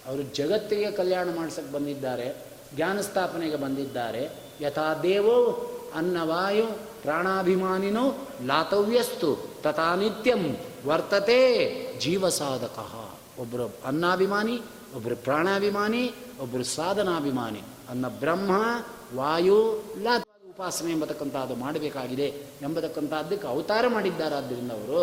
ಅವರು 0.06 0.22
ಜಗತ್ತಿಗೆ 0.22 0.90
ಕಲ್ಯಾಣ 0.90 1.28
ಮಾಡ್ಸಕ್ಕೆ 1.36 1.72
ಬಂದಿದ್ದಾರೆ 1.72 2.34
ಜ್ಞಾನ 2.74 3.00
ಸ್ಥಾಪನೆಗೆ 3.00 3.56
ಬಂದಿದ್ದಾರೆ. 3.56 4.30
ಯಥಾ 4.60 4.94
ದೇವೋ 5.02 5.70
ಅನ್ನವಾಯು 5.94 6.64
ಪ್ರಾಣಾಭಿಮಾನಿನೋ 7.02 8.28
ಲಾತವ್ಯಸ್ತು 8.46 9.30
ತಥಾ 9.62 9.94
ನಿತ್ಯಂ 9.94 10.56
ವರ್ತತೆ 10.86 11.40
ಜೀವಸಾಧಕ. 12.00 12.78
ಒಬ್ಬರು 13.40 13.74
ಅನ್ನಾಭಿಮಾನಿ 13.86 14.56
ಒಬ್ಬರು 14.96 15.16
ಪ್ರಾಣಾಭಿಮಾನಿ 15.16 16.14
ಒಬ್ಬರು 16.42 16.64
ಸಾಧನಾಭಿಮಾನಿ. 16.64 17.62
ಅನ್ನ 17.90 18.08
ಬ್ರಹ್ಮ, 18.08 18.50
ವಾಯು 19.16 19.82
ಲಾತ 20.02 20.22
ಉಪಾಸನೆ 20.50 20.92
ಎಂಬತಕ್ಕಂಥದ್ದು 20.92 21.54
ಮಾಡಬೇಕಾಗಿದೆ 21.54 22.26
ಎಂಬತಕ್ಕಂಥದ್ದಕ್ಕೆ 22.62 23.48
ಅವತಾರ 23.48 23.86
ಮಾಡಿದ್ದಾರಾದ್ದರಿಂದ 23.88 24.72
ಅವರು 24.72 25.00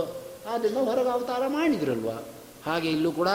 ಆದ್ದರಿಂದ 0.54 0.78
ಹೊರಗೆ 0.78 1.10
ಅವತಾರ 1.10 1.44
ಮಾಡಿದ್ರಲ್ವ? 1.48 2.10
ಹಾಗೆ 2.66 2.90
ಇಲ್ಲೂ 2.90 3.12
ಕೂಡ 3.12 3.28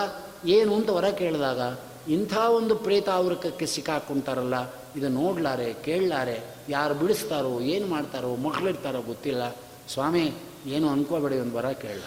ಏನು 0.46 0.74
ಅಂತ 0.74 0.90
ಹೊರ 0.90 1.08
ಕೇಳಿದಾಗ 1.08 1.78
ಇಂಥ 2.10 2.36
ಒಂದು 2.36 2.74
ಪ್ರೇತಾವೃಕಕ್ಕೆ 2.74 3.66
ಸಿಕ್ಕಾಕೊಂತಾರಲ್ಲ 3.66 4.54
ಇದು 4.98 5.08
ನೋಡ್ಲಾರೆ, 5.08 5.74
ಕೇಳಲಾರೆ, 5.74 6.36
ಯಾರು 6.68 6.94
ಬಿಡಿಸ್ತಾರೋ, 6.94 7.60
ಏನು 7.60 7.86
ಮಾಡ್ತಾರೋ 7.86 8.36
ಮಕ್ಕಳಿರ್ತಾರೋ 8.36 9.00
ಗೊತ್ತಿಲ್ಲ. 9.02 9.42
ಸ್ವಾಮಿ, 9.92 10.24
ಏನು 10.66 10.86
ಅನ್ಕೋಬೇಡಿ, 10.88 11.38
ಒಂದು 11.38 11.56
ವರ 11.56 11.68
ಕೇಳ 11.82 12.00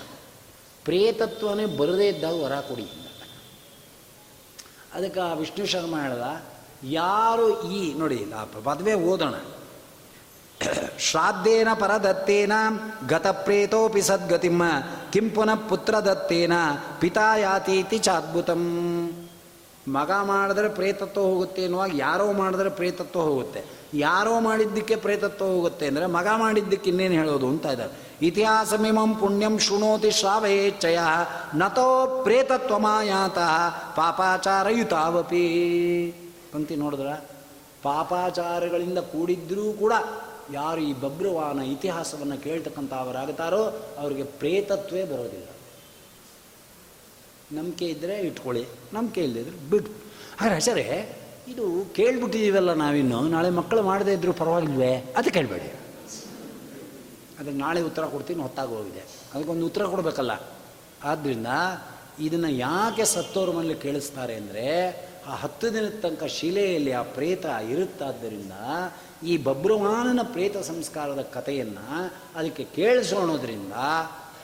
ಪ್ರೇತತ್ವನೇ 0.85 1.65
ಬರದೇ 1.65 2.07
ಇದ್ದಾಗ 2.07 2.35
ವರ 2.43 2.55
ಕೊಡಿ 2.59 2.85
ಅದಕ್ಕೆ 4.93 5.23
ವಿಷ್ಣು 5.39 5.65
ಶರ್ಮ 5.65 5.95
ಹೇಳ್ದ, 6.01 6.27
ಯಾರು 6.83 7.47
ಈ, 7.71 7.93
ನೋಡಿ 7.99 8.19
ಆ 8.31 8.43
ಪದವೇ 8.43 8.93
ಓದೋಣ. 8.93 9.35
ಶ್ರಾದ್ದೇನ 10.99 11.69
ಪರದತ್ತೇನ, 11.79 12.53
ಗತಪ್ರೇತೋಪಿ 13.07 14.01
ಸದ್ಗತಿಮ್ಮ 14.01 14.63
ಕಿಂ 15.13 15.29
ಪುನಃ 15.29 15.59
ಪುತ್ರದತ್ತೇನ 15.69 16.53
ಪಿತಾ 16.99 17.29
ಯಾತೀತಿ 17.37 17.97
ಚಾದ್ಭುತಂ. 17.97 18.63
ಮಗ 19.87 20.11
ಮಾಡಿದ್ರೆ 20.21 20.69
ಪ್ರೇತತ್ವ 20.69 21.21
ಹೋಗುತ್ತೆ 21.21 21.61
ಎನ್ನುವಾಗ 21.63 21.91
ಯಾರೋ 21.93 22.31
ಮಾಡಿದ್ರೆ 22.31 22.69
ಪ್ರೇತತ್ವ 22.69 23.21
ಹೋಗುತ್ತೆ. 23.21 23.65
ಯಾರೋ 23.93 24.39
ಮಾಡಿದ್ದಕ್ಕೆ 24.39 24.95
ಪ್ರೇತತ್ವ 24.95 25.45
ಹೋಗುತ್ತೆ 25.45 25.87
ಅಂದರೆ 25.87 26.05
ಮಗ 26.05 26.27
ಮಾಡಿದ್ದಕ್ಕೆ 26.37 26.89
ಇನ್ನೇನು 26.89 27.13
ಹೇಳೋದು 27.13 27.47
ಅಂತ 27.47 27.65
ಇದ್ದಾರೆ 27.65 28.25
ಇತಿಹಾಸಮಿಮಂ 28.25 29.15
ಪುಣ್ಯಂ 29.15 29.59
ಶೃಣೋತಿ 29.59 30.11
ಶ್ರಾವೇಚ್ಛಯ 30.11 30.99
ನತೋ 31.55 32.21
ಪ್ರೇತತ್ವ 32.23 32.79
ಮಾಯಾತ 32.79 33.37
ಪಾಪಾಚಾರಯುತಾವಪಿ. 33.95 35.45
ಪಂಕ್ತಿ 36.53 36.75
ನೋಡಿದ್ರ? 36.75 37.07
ಪಾಪಾಚಾರಗಳಿಂದ 37.83 38.97
ಕೂಡಿದ್ರೂ 38.97 39.73
ಕೂಡ 39.73 39.93
ಯಾರು 40.53 40.81
ಈ 40.81 40.93
ಬಬ್ರವಾನ 40.93 41.61
ಇತಿಹಾಸವನ್ನು 41.61 42.43
ಕೇಳ್ತಕ್ಕಂಥವರಾಗುತ್ತಾರೋ 42.43 43.63
ಅವರಿಗೆ 43.99 44.23
ಪ್ರೇತತ್ವೇ 44.23 45.03
ಬರೋದಿಲ್ಲ. 45.03 45.47
ನಂಬಿಕೆ 47.57 47.85
ಇದ್ದರೆ 47.93 48.15
ಇಟ್ಕೊಳ್ಳಿ, 48.27 48.63
ನಂಬಿಕೆ 48.93 49.21
ಇಲ್ಲದಿದ್ರೆ 49.27 49.57
ಬಿಡು. 49.71 49.91
ಹಾಗಾದ್ರೆ 50.39 50.55
ಆಚಾರೆ 50.59 50.85
ಇದು 51.51 51.65
ಕೇಳ್ಬಿಟ್ಟಿದ್ದೀವಲ್ಲ 51.97 52.71
ನಾವಿನ್ನು, 52.83 53.19
ನಾಳೆ 53.35 53.49
ಮಕ್ಕಳು 53.59 53.81
ಮಾಡದೇ 53.89 54.13
ಇದ್ದರೂ 54.17 54.33
ಪರವಾಗಿಲ್ವೇ? 54.41 54.91
ಅದು 55.17 55.29
ಕೇಳಬೇಡಿ 55.37 55.69
ಅದಕ್ಕೆ 57.39 57.57
ನಾಳೆ 57.65 57.79
ಉತ್ತರ 57.89 58.03
ಕೊಡ್ತೀನಿ, 58.05 58.41
ಹೊತ್ತಾಗಿ 58.47 58.73
ಹೋಗಿದೆ. 58.77 59.03
ಅದಕ್ಕೊಂದು 59.33 59.65
ಉತ್ತರ 59.69 59.83
ಕೊಡಬೇಕಲ್ಲ. 59.93 60.33
ಆದ್ದರಿಂದ 61.03 61.47
ಇದನ್ನು 62.19 62.49
ಯಾಕೆ 62.67 63.05
ಸತ್ತೋರ 63.13 63.49
ಮನೇಲಿ 63.57 63.77
ಕೇಳಿಸ್ತಾರೆ 63.85 64.33
ಅಂದರೆ, 64.41 64.65
ಆ 65.29 65.35
ಹತ್ತು 65.43 65.67
ದಿನದ 65.73 65.95
ತನಕ 66.03 66.25
ಶಿಲೆಯಲ್ಲಿ 66.37 66.91
ಆ 66.99 67.03
ಪ್ರೇತ 67.15 67.45
ಇರುತ್ತಾದ್ದರಿಂದ, 67.73 68.53
ಈ 69.23 69.33
ಬಬ್ರವಾನನ 69.47 70.21
ಪ್ರೇತ 70.35 70.57
ಸಂಸ್ಕಾರದ 70.71 71.21
ಕಥೆಯನ್ನು 71.35 71.87
ಅದಕ್ಕೆ 72.35 72.63
ಕೇಳಿಸೋಣೋದ್ರಿಂದ 72.77 73.73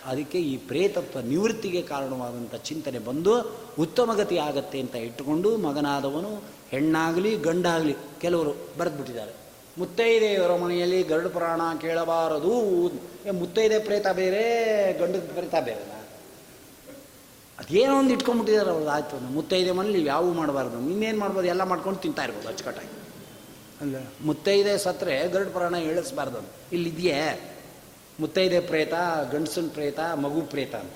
ಅದಕ್ಕೆ 0.08 0.40
ಈ 0.40 0.58
ಪ್ರೇತತ್ವ 0.58 1.20
ನಿವೃತ್ತಿಗೆ 1.20 1.82
ಕಾರಣವಾದಂಥ 1.82 2.56
ಚಿಂತನೆ 2.56 3.00
ಬಂದು 3.00 3.34
ಉತ್ತಮ 3.80 4.14
ಗತಿ 4.14 4.38
ಆಗತ್ತೆ 4.38 4.80
ಅಂತ 4.80 4.96
ಇಟ್ಟುಕೊಂಡು 4.96 5.58
ಮಗನಾದವನು 5.58 6.44
ಹೆಣ್ಣಾಗಲಿ 6.70 7.38
ಗಂಡಾಗಲಿ 7.38 7.96
ಕೆಲವರು 8.22 8.56
ಬರೆದ್ಬಿಟ್ಟಿದ್ದಾರೆ. 8.78 9.34
ಮುತ್ತೈದೆಯವರ 9.78 10.56
ಮನೆಯಲ್ಲಿ 10.56 11.04
ಗರುಡ 11.04 11.28
ಪುರಾಣ 11.28 11.62
ಕೇಳಬಾರದು 11.82 12.52
ಏ, 13.28 13.32
ಮುತ್ತೈದೆ 13.32 13.80
ಪ್ರೇತ 13.80 14.08
ಬೇರೆ 14.08 14.44
ಗಂಡದ 15.00 15.20
ಪ್ರೇತ 15.20 15.56
ಬೇರೆ 15.64 15.98
ಅದೇನೋ 17.60 18.00
ಒಂದು 18.00 18.14
ಇಟ್ಕೊಂಡ್ಬಿಟ್ಟಿದ್ದಾರೆ 18.14 18.70
ಅವ್ರದ್ದು 18.70 18.92
ಆಯ್ತು 18.92 19.16
ಅಂದ್ರೆ 19.18 19.34
ಮುತ್ತೈದೆ 19.34 19.72
ಮನೇಲಿ 19.72 20.06
ಯಾವೂ 20.06 20.34
ಮಾಡಬಾರ್ದು. 20.34 20.90
ಇನ್ನೇನು 20.90 21.20
ಮಾಡ್ಬೋದು? 21.20 21.48
ಎಲ್ಲ 21.48 21.64
ಮಾಡ್ಕೊಂಡು 21.64 22.00
ತಿಂತಾ 22.00 22.24
ಇರ್ಬೋದು 22.24 22.48
ಅಚ್ಚುಕಟ್ಟಾಗಿ. 22.48 22.90
ಅಲ್ಲ. 23.82 23.96
ಮುತ್ತೈದೆ 24.22 24.78
ಸತ್ರೆ 24.78 25.28
ಗರುಡ 25.28 25.48
ಪುರಾಣ 25.48 25.76
ಹೇಳಿಸ್ಬಾರ್ದು 25.76 26.40
ಇಲ್ಲಿದೆಯೇ? 26.72 27.57
ಮುತ್ತೈದೆ 28.19 28.60
ಪ್ರೇತ, 28.60 28.94
ಗಂಡಸನ 29.31 29.68
ಪ್ರೇತ, 29.73 29.99
ಮಗು 29.99 30.41
ಪ್ರೇತ 30.41 30.76
ಅಂತ. 30.76 30.94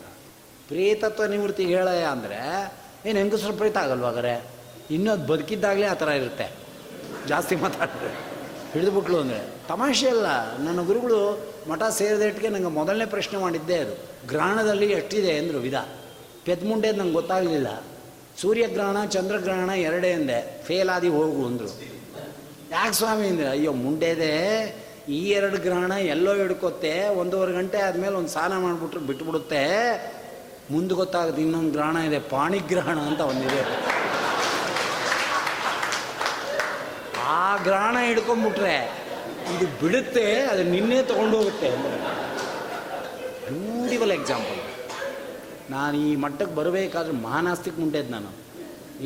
ಪ್ರೇತತ್ವ 0.67 1.25
ನಿವೃತ್ತಿ 1.25 1.65
ಹೇಳಯ 1.65 2.03
ಅಂದರೆ, 2.03 2.73
ಏನು 3.05 3.19
ಹೆಂಗಸ್ರ 3.19 3.51
ಪ್ರೇತ 3.57 3.77
ಆಗಲ್ವಾಗರೆ 3.77 4.43
ಇನ್ನೂ 4.91 5.11
ಅದು 5.11 5.27
ಬದುಕಿದ್ದಾಗಲೇ 5.27 5.85
ಆ 5.85 5.93
ಥರ 5.93 6.07
ಇರುತ್ತೆ. 6.07 6.51
ಜಾಸ್ತಿ 7.27 7.55
ಮಾತಾಡಿದ್ರೆ 7.55 8.31
ಹಿಡಿದುಬಿಟ್ಲು 8.73 9.17
ಅಂದರೆ. 9.17 9.41
ತಮಾಷೆ 9.67 10.09
ಅಲ್ಲ. 10.09 10.57
ನನ್ನ 10.57 10.85
ಗುರುಗಳು 10.85 11.51
ಮಠ 11.69 11.83
ಸೇರಿದಟ್ಟಿಗೆ 11.83 12.49
ನನಗೆ 12.49 12.67
ಮೊದಲನೇ 12.67 13.05
ಪ್ರಶ್ನೆ 13.05 13.39
ಮಾಡಿದ್ದೇ 13.39 13.75
ಅದು. 13.75 14.27
ಗ್ರಹಣದಲ್ಲಿ 14.27 14.91
ಎಷ್ಟಿದೆ 14.91 15.37
ಅಂದರು 15.37 15.57
ವಿಧ. 15.57 15.75
ಪೆದ್ಮುಂಡೆ 16.45 16.91
ನಂಗೆ 16.91 17.13
ಗೊತ್ತಾಗಲಿಲ್ಲ. 17.13 17.83
ಸೂರ್ಯಗ್ರಹಣ, 18.41 19.05
ಚಂದ್ರಗ್ರಹಣ 19.05 19.69
ಎರಡೇ 19.69 20.11
ಅಂದೆ. 20.11 20.63
ಫೇಲ್ 20.63 20.89
ಹೋಗು 21.09 21.45
ಅಂದರು. 21.45 21.81
ಯಾಕೆ 22.71 22.93
ಸ್ವಾಮಿ 22.93 23.27
ಅಂದರೆ, 23.27 23.47
ಅಯ್ಯೋ, 23.47 23.73
ಮುಂಡೆದೆ 23.73 24.31
ಈ 25.17 25.21
ಎರಡು 25.37 25.57
ಗ್ರಹಣ 25.57 25.91
ಎಲ್ಲೋ 25.91 26.31
ಹಿಡ್ಕೊತ್ತೆ, 26.41 26.91
ಒಂದೂವರೆ 27.21 27.53
ಗಂಟೆ 27.53 27.77
ಆದಮೇಲೆ 27.77 28.15
ಒಂದು 28.15 28.31
ಸ್ನಾನ 28.35 28.57
ಮಾಡಿಬಿಟ್ರೆ, 28.63 29.01
ಬಿಟ್ಬಿಡುತ್ತೆ. 29.07 29.63
ಮುಂದೆ 30.71 30.93
ಗೊತ್ತಾಗುತ್ತೆ 30.93 31.41
ಇನ್ನೊಂದು 31.41 31.71
ಗ್ರಹಣ 31.71 31.97
ಇದೆ, 32.09 32.19
ಪಾಣಿಗ್ರಹಣ 32.33 32.97
ಅಂತ 32.99 33.21
ಒಂದಿದೆ. 33.31 33.61
ಆ 37.39 37.57
ಗ್ರಹಣ 37.57 37.97
ಹಿಡ್ಕೊಂಡ್ಬಿಟ್ರೆ 38.07 38.75
ಇದು 39.53 39.65
ಬಿಡುತ್ತೆ, 39.81 40.25
ಅದು 40.51 40.63
ನಿನ್ನೆ 40.63 40.99
ತೊಗೊಂಡು 41.03 41.37
ಹೋಗುತ್ತೆ 41.37 41.69
ಅಂದರೆ 41.75 41.97
ಬ್ಯೂಟಿಫುಲ್ 43.49 44.11
ಎಕ್ಸಾಂಪಲ್. 44.11 44.59
ನಾನು 45.71 45.95
ಈ 45.97 46.15
ಮಟ್ಟಕ್ಕೆ 46.15 46.55
ಬರಬೇಕಾದ್ರೆ 46.55 47.13
ಮಹಾನಾಸ್ತಿಕ್ 47.25 47.77
ಮುಂಟೆದ್ದು 47.79 48.11
ನಾನು. 48.11 48.31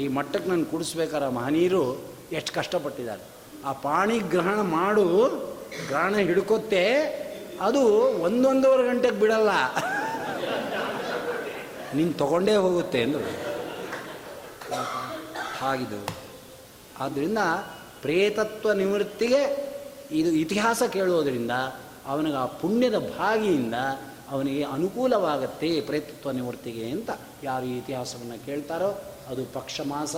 ಈ 0.02 0.06
ಮಟ್ಟಕ್ಕೆ 0.18 0.50
ನಾನು 0.50 0.66
ಕುಡಿಸ್ಬೇಕಾದ್ರೆ 0.66 1.30
ಮಹನೀಯರು 1.40 1.84
ಎಷ್ಟು 2.32 2.52
ಕಷ್ಟಪಟ್ಟಿದ್ದಾರೆ. 2.54 3.24
ಆ 3.66 3.72
ಪಾಣಿಗ್ರಹಣ 3.88 4.60
ಮಾಡು 4.78 5.06
ಗ್ರಹಣ 5.88 6.16
ಹಿಡ್ಕೊತ್ತೆ, 6.16 6.86
ಅದು 7.62 7.82
ಒಂದೊಂದೂವರೆ 8.22 8.84
ಗಂಟೆಗೆ 8.84 9.20
ಬಿಡಲ್ಲ. 9.20 9.50
ನೀನು 11.96 12.14
ತಗೊಂಡೇ 12.14 12.56
ಹೋಗುತ್ತೆ 12.56 13.04
ಅಂದರು. 13.04 13.46
ಹಾಗಿದು. 15.58 16.08
ಆದ್ದರಿಂದ 17.00 17.38
ಪ್ರೇತತ್ವ 18.02 18.74
ನಿವೃತ್ತಿಗೆ 18.74 19.66
ಇದು 20.12 20.30
ಇತಿಹಾಸ 20.30 20.84
ಕೇಳೋದರಿಂದ 20.94 21.52
ಅವನಿಗೆ 22.06 22.36
ಆ 22.36 22.46
ಪುಣ್ಯದ 22.46 22.98
ಭಾಗಿಯಿಂದ 22.98 23.74
ಅವನಿಗೆ 24.30 24.64
ಅನುಕೂಲವಾಗತ್ತೆ 24.64 25.82
ಪ್ರೇತತ್ವ 25.82 26.32
ನಿವೃತ್ತಿಗೆ 26.32 26.90
ಅಂತ 26.90 27.10
ಯಾರು 27.44 27.66
ಈ 27.66 27.78
ಇತಿಹಾಸವನ್ನು 27.78 28.46
ಕೇಳ್ತಾರೋ 28.46 29.04
ಅದು 29.30 29.46
ಪಕ್ಷ 29.46 29.82
ಮಾಸ 29.82 30.16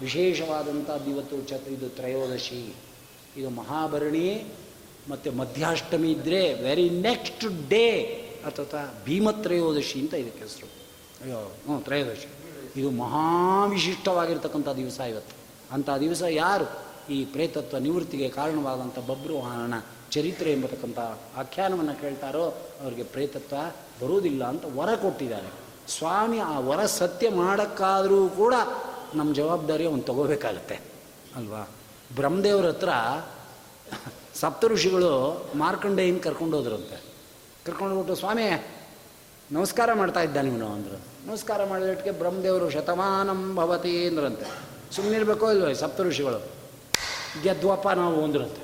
ವಿಶೇಷವಾದಂಥದ್ದು 0.00 1.10
ಇವತ್ತು 1.10 1.42
ಚತು 1.42 1.70
ಇದು 1.70 1.88
ತ್ರಯೋದಶಿ. 1.88 2.74
ಇದು 3.36 3.50
ಮಹಾಭರಣಿ 3.50 4.46
ಮತ್ತು 5.08 5.32
ಮಧ್ಯಾಷ್ಟಮಿ 5.32 6.12
ಇದ್ದರೆ 6.12 6.54
ವೆರಿ 6.54 6.90
ನೆಕ್ಸ್ಟ್ 6.90 7.68
ಡೇ 7.68 8.00
ಅಥವಾ 8.46 8.94
ಭೀಮತ್ರಯೋದಶಿ 9.04 10.00
ಅಂತ 10.00 10.14
ಇದಕ್ಕೆ 10.14 10.38
ಹೆಸರು 10.38 10.78
ಅಯ್ಯೋ. 11.24 11.38
ಹ್ಞೂ 11.38 11.80
ತ್ರಯೋದಶಿ. 11.80 12.28
ಇದು 12.80 12.90
ಮಹಾವಿಶಿಷ್ಟವಾಗಿರ್ತಕ್ಕಂಥ 12.90 14.68
ದಿವಸ 14.68 15.00
ಇವತ್ತು. 15.00 15.36
ಅಂಥ 15.74 15.90
ದಿವಸ 16.00 16.22
ಯಾರು 16.30 16.88
ಈ 17.12 17.24
ಪ್ರೇತತ್ವ 17.24 17.78
ನಿವೃತ್ತಿಗೆ 17.78 18.28
ಕಾರಣವಾದಂಥ 18.28 18.98
ಬಬ್ರುವಾಹನ 18.98 19.74
ಚರಿತ್ರೆ 20.10 20.52
ಎಂಬತಕ್ಕಂಥ 20.52 20.98
ಆಖ್ಯಾನವನ್ನು 21.36 22.00
ಕೇಳ್ತಾರೋ 22.00 22.44
ಅವರಿಗೆ 22.82 23.02
ಪ್ರೇತತ್ವ 23.02 23.56
ಬರುವುದಿಲ್ಲ 24.02 24.44
ಅಂತ 24.44 24.64
ವರ 24.74 24.94
ಕೊಟ್ಟಿದ್ದಾರೆ. 24.94 25.48
ಸ್ವಾಮಿ 25.88 26.38
ಆ 26.38 26.58
ವರ 26.58 26.86
ಸತ್ಯ 26.86 27.28
ಮಾಡೋಕ್ಕಾದರೂ 27.28 28.28
ಕೂಡ 28.28 28.54
ನಮ್ಮ 29.14 29.34
ಜವಾಬ್ದಾರಿ 29.34 29.86
ಅವನು 29.86 30.02
ತಗೋಬೇಕಾಗತ್ತೆ. 30.02 30.80
ಅಲ್ವಾ? 31.36 31.70
ಬ್ರಹ್ಮದೇವ್ರ 32.14 32.66
ಹತ್ರ 32.66 32.88
ಸಪ್ತ 34.40 34.64
ಋಷಿಗಳು 34.64 35.44
ಮಾರ್ಕಂಡೇಯನ್ 35.54 36.22
ಕರ್ಕೊಂಡು 36.22 36.56
ಹೋದ್ರಂತೆ. 36.56 37.02
ಕರ್ಕೊಂಡು 37.66 37.94
ಹೋಗ್ಬಿಟ್ಟು, 37.94 38.20
ಸ್ವಾಮಿ, 38.20 38.66
ನಮಸ್ಕಾರ 39.52 39.92
ಮಾಡ್ತಾ 39.92 40.20
ಇದ್ದಾನೆ 40.20 40.50
ನೀವು 40.50 40.68
ಅಂದ್ರು. 40.68 41.28
ನಮಸ್ಕಾರ 41.28 41.64
ಮಾಡಿದಟ್ಟಿಗೆ 41.64 42.18
ಬ್ರಹ್ಮದೇವರು 42.18 42.70
ಶತಮಾನಂ 42.70 43.56
ಭವತಿ 43.56 44.06
ಅಂದ್ರಂತೆ. 44.06 44.44
ಸುಮ್ಮನಿರ್ಬೇಕೋ 44.92 45.50
ಇಲ್ವೋ 45.50 45.72
ಸಪ್ತ 45.72 46.00
ಋಷಿಗಳು 46.00 46.46
ಗೆದ್ವಪ್ಪ 47.42 47.88
ನಾವು 47.88 48.24
ಅಂದ್ರಂತೆ. 48.24 48.62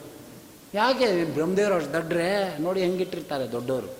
ಯಾಕೆ 0.74 1.24
ಬ್ರಹ್ಮದೇವರು 1.24 1.74
ಅಷ್ಟು 1.74 1.92
ದಡ್ರೆ? 1.92 2.59
ನೋಡಿ 2.59 2.80
ಹೆಂಗಿಟ್ಟಿರ್ತಾರೆ 2.80 3.52
ದೊಡ್ಡವರು. 3.52 3.96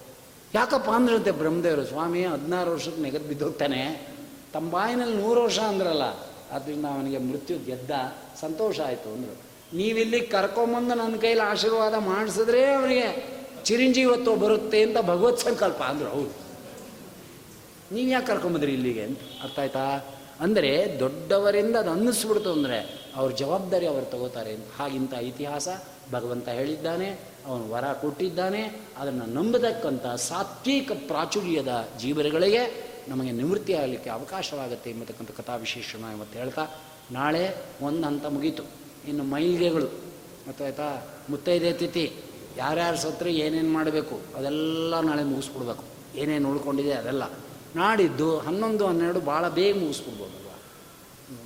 ಯಾಕಪ್ಪ 0.55 0.91
ಅಂದ್ರಂತೆ 0.91 1.31
ಬ್ರಹ್ಮದೇವರು? 1.31 1.85
ಸ್ವಾಮಿ, 1.85 2.25
ಹದಿನಾರು 2.25 2.71
ವರ್ಷಕ್ಕೆ 2.71 3.03
ನೆಗದು 3.03 3.25
ಬಿದ್ದೋಗ್ತಾನೆ. 3.25 4.09
ತಮ್ಮ 4.53 4.71
ಬಾಯಿನಲ್ಲಿ 4.71 5.17
ನೂರು 5.17 5.43
ವರ್ಷ 5.43 5.59
ಅಂದ್ರಲ್ಲ. 5.59 6.03
ಅದರಿಂದ 6.53 6.85
ಅವನಿಗೆ 6.85 7.19
ಮೃತ್ಯು 7.19 7.65
ಗೆದ್ದ 7.65 7.91
ಸಂತೋಷ 8.41 8.81
ಆಯಿತು, 8.81 9.13
ಅಂದರು. 9.13 9.44
ನೀವಿಲ್ಲಿ 9.75 10.21
ಕರ್ಕೊಂಬಂದು 10.21 10.95
ನನ್ನ 10.95 11.17
ಕೈಲಿ 11.17 11.41
ಆಶೀರ್ವಾದ 11.41 11.95
ಮಾಡಿಸಿದ್ರೆ 11.95 12.75
ಅವನಿಗೆ 12.75 13.09
ಚಿರಂಜೀವತ್ವ 13.65 14.37
ಬರುತ್ತೆ 14.37 14.83
ಅಂತ 14.83 14.99
ಭಗವತ್ 14.99 15.41
ಸಂಕಲ್ಪ. 15.41 15.83
ಅಂದರು 15.83 16.11
ಹೌದು. 16.11 16.33
ನೀವು 17.93 18.09
ಯಾಕೆ 18.11 18.27
ಕರ್ಕೊಂಬಂದ್ರಿ 18.27 18.73
ಇಲ್ಲಿಗೆ 18.73 19.03
ಅಂತ 19.03 19.19
ಅರ್ಥ 19.43 19.59
ಆಯ್ತಾ? 19.59 20.05
ಅಂದರೆ 20.41 21.01
ದೊಡ್ಡವರಿಂದ 21.01 21.77
ಅದು 21.77 21.91
ಅನ್ನಿಸ್ಬಿಡ್ತು 21.91 22.53
ಅಂದರೆ 22.53 22.79
ಅವ್ರ 23.17 23.33
ಜವಾಬ್ದಾರಿ 23.33 23.87
ಅವರು 23.87 24.07
ತಗೋತಾರೆ 24.07 24.55
ಹಾಗಿಂತ 24.79 25.15
ಇತಿಹಾಸ 25.15 25.69
ಭಗವಂತ 26.13 26.49
ಹೇಳಿದ್ದಾನೆ, 26.49 27.09
ಅವನು 27.47 27.71
ವರ 27.71 27.93
ಕೊಟ್ಟಿದ್ದಾನೆ. 27.93 28.63
ಅದನ್ನು 28.99 29.27
ನಂಬತಕ್ಕಂಥ 29.27 30.07
ಸಾತ್ವಿಕ 30.07 30.93
ಪ್ರಾಚುರ್ಯದ 30.93 31.89
ಜೀವನಗಳಿಗೆ 32.01 32.63
ನಮಗೆ 33.09 33.33
ನಿವೃತ್ತಿ 33.33 33.75
ಆಗಲಿಕ್ಕೆ 33.75 34.11
ಅವಕಾಶವಾಗುತ್ತೆ 34.11 34.91
ಎಂಬತಕ್ಕಂಥ 34.91 35.31
ಕಥಾವಿಶೇಷಣ 35.31 36.05
ಇವತ್ತು 36.17 36.39
ಹೇಳ್ತಾ, 36.39 36.65
ನಾಳೆ 37.11 37.45
ಒಂದು 37.83 38.07
ಹಂತ 38.07 38.27
ಮುಗೀತು. 38.27 38.84
ಇನ್ನು 39.09 39.25
ಮೈಲಿಗೆಗಳು. 39.25 39.89
ಗೊತ್ತಾಯ್ತಾ? 40.47 40.89
ಮುತ್ತೈದೆ 41.31 41.73
ತಿಥಿ. 41.73 42.05
ಯಾರ್ಯಾರು 42.57 42.97
ಸತ್ರೆ 42.97 43.31
ಏನೇನು 43.35 43.73
ಮಾಡಬೇಕು, 43.73 44.21
ಅದೆಲ್ಲ 44.37 45.01
ನಾಳೆ 45.01 45.23
ಮುಗಿಸ್ಬಿಡ್ಬೇಕು. 45.25 45.85
ಏನೇನು 46.17 46.51
ಉಳ್ಕೊಂಡಿದೆ 46.51 46.93
ಅದೆಲ್ಲ. 46.93 47.25
ನಾಡಿದ್ದು 47.77 48.29
ಹನ್ನೊಂದು, 48.39 48.87
ಹನ್ನೆರಡು 48.87 49.21
ಭಾಳ 49.21 49.45
ಬೇಗ 49.49 49.75
ಮುಗಿಸ್ಬಿಡ್ಬೋದಲ್ವ 49.81 50.51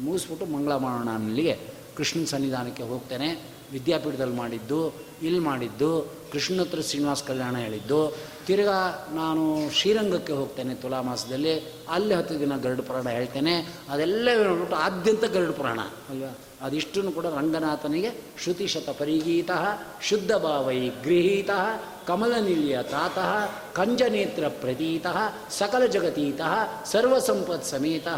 ಮುಗಿಸ್ಬಿಟ್ಟು 0.01 0.47
ಮಂಗಳ 0.47 0.75
ಮಾಡೋಣ 0.77 1.11
ಅಲ್ಲಿಗೆ 1.11 1.55
ಕೃಷ್ಣನ 1.97 2.25
ಸನ್ನಿಧಾನಕ್ಕೆ 2.25 2.83
ಹೋಗ್ತೇನೆ. 2.83 3.29
ವಿದ್ಯಾಪೀಠದಲ್ಲಿ 3.73 4.37
ಮಾಡಿದ್ದು, 4.37 4.81
ಇಲ್ಲಿ 5.23 5.41
ಮಾಡಿದ್ದು 5.41 5.91
ಕೃಷ್ಣ 6.33 6.61
ಹತ್ರ 6.61 6.81
ಶ್ರೀನಿವಾಸ 6.81 7.23
ಕಲ್ಯಾಣ 7.23 7.57
ಹೇಳಿದ್ದು 7.57 8.01
ತಿರ್ಗಾ 8.49 9.09
ನಾನು 9.15 9.71
ಶ್ರೀರಂಗಕ್ಕೆ 9.71 10.33
ಹೋಗ್ತೇನೆ 10.33 10.75
ತುಲಾ 10.75 11.03
ಮಾಸದಲ್ಲಿ. 11.03 11.73
ಅಲ್ಲಿ 11.91 12.15
ಹತ್ತು 12.15 12.39
ದಿನ 12.39 12.57
ಗರುಡ 12.57 12.81
ಪುರಾಣ 12.81 13.09
ಹೇಳ್ತೇನೆ. 13.09 13.69
ಅದೆಲ್ಲ 13.89 14.29
ಹೇಳ್ಬಿಟ್ಟು 14.31 14.77
ಆದ್ಯಂತ 14.77 15.25
ಗರುಡ 15.25 15.55
ಪುರಾಣ. 15.55 15.81
ಅಲ್ವಾ? 15.81 16.39
ಅದಿಷ್ಟನ್ನು 16.63 17.13
ಕೂಡ 17.13 17.27
ರಂಗನಾಥನಿಗೆ 17.27 18.11
ಶ್ರುತಿಶತ 18.43 18.89
ಪರಿಗೀತ, 18.91 19.51
ಶುದ್ಧ 20.03 20.33
ಭಾವೈ 20.33 20.89
ಗೃಹೀತ 20.89 21.51
ಕಮಲನಿಲಿಯ 22.07 22.83
ತಾತಃ, 22.83 23.51
ಕಂಜನೇತ್ರ 23.73 24.49
ಪ್ರತೀತ, 24.49 25.07
ಸಕಲ 25.51 25.87
ಜಗತೀತ 25.87 26.41
ಸರ್ವಸಂಪತ್ 26.85 27.65
ಸಮೇತ 27.65 28.09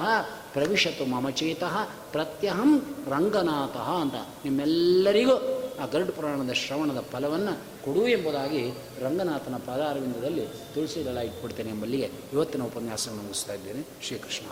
ಪ್ರವಿಶತು 0.53 1.05
ಮಮ 1.05 1.31
ಚೇತಃ 1.31 1.85
ಪ್ರತ್ಯಹಂ 2.13 2.97
ರಂಗನಾಥ 3.09 3.77
ಅಂತ. 3.77 4.15
ನಿಮ್ಮೆಲ್ಲರಿಗೂ 4.15 5.35
ಆ 5.83 5.87
ಗರುಡ 5.87 6.09
ಪುರಾಣದ 6.09 6.53
ಶ್ರವಣದ 6.53 7.05
ಫಲವನ್ನು 7.13 7.85
ಕೊಡು 7.85 8.09
ಎಂಬುದಾಗಿ 8.09 8.71
ರಂಗನಾಥನ 9.01 9.55
ಪಾದಾರವಿಂದದಲ್ಲಿ 9.57 10.47
ತುಳಸಿಗಳ 10.47 11.17
ಇಟ್ಬಿಡ್ತೇನೆ 11.17 11.71
ಎಂಬಲ್ಲಿಗೆ 11.71 12.11
ಇವತ್ತಿನ 12.33 12.63
ಉಪನ್ಯಾಸವನ್ನು 12.63 13.23
ಮುಗಿಸ್ತಾ 13.23 13.55
ಇದ್ದೇನೆ. 13.55 14.07
ಶ್ರೀಕೃಷ್ಣ 14.07 14.47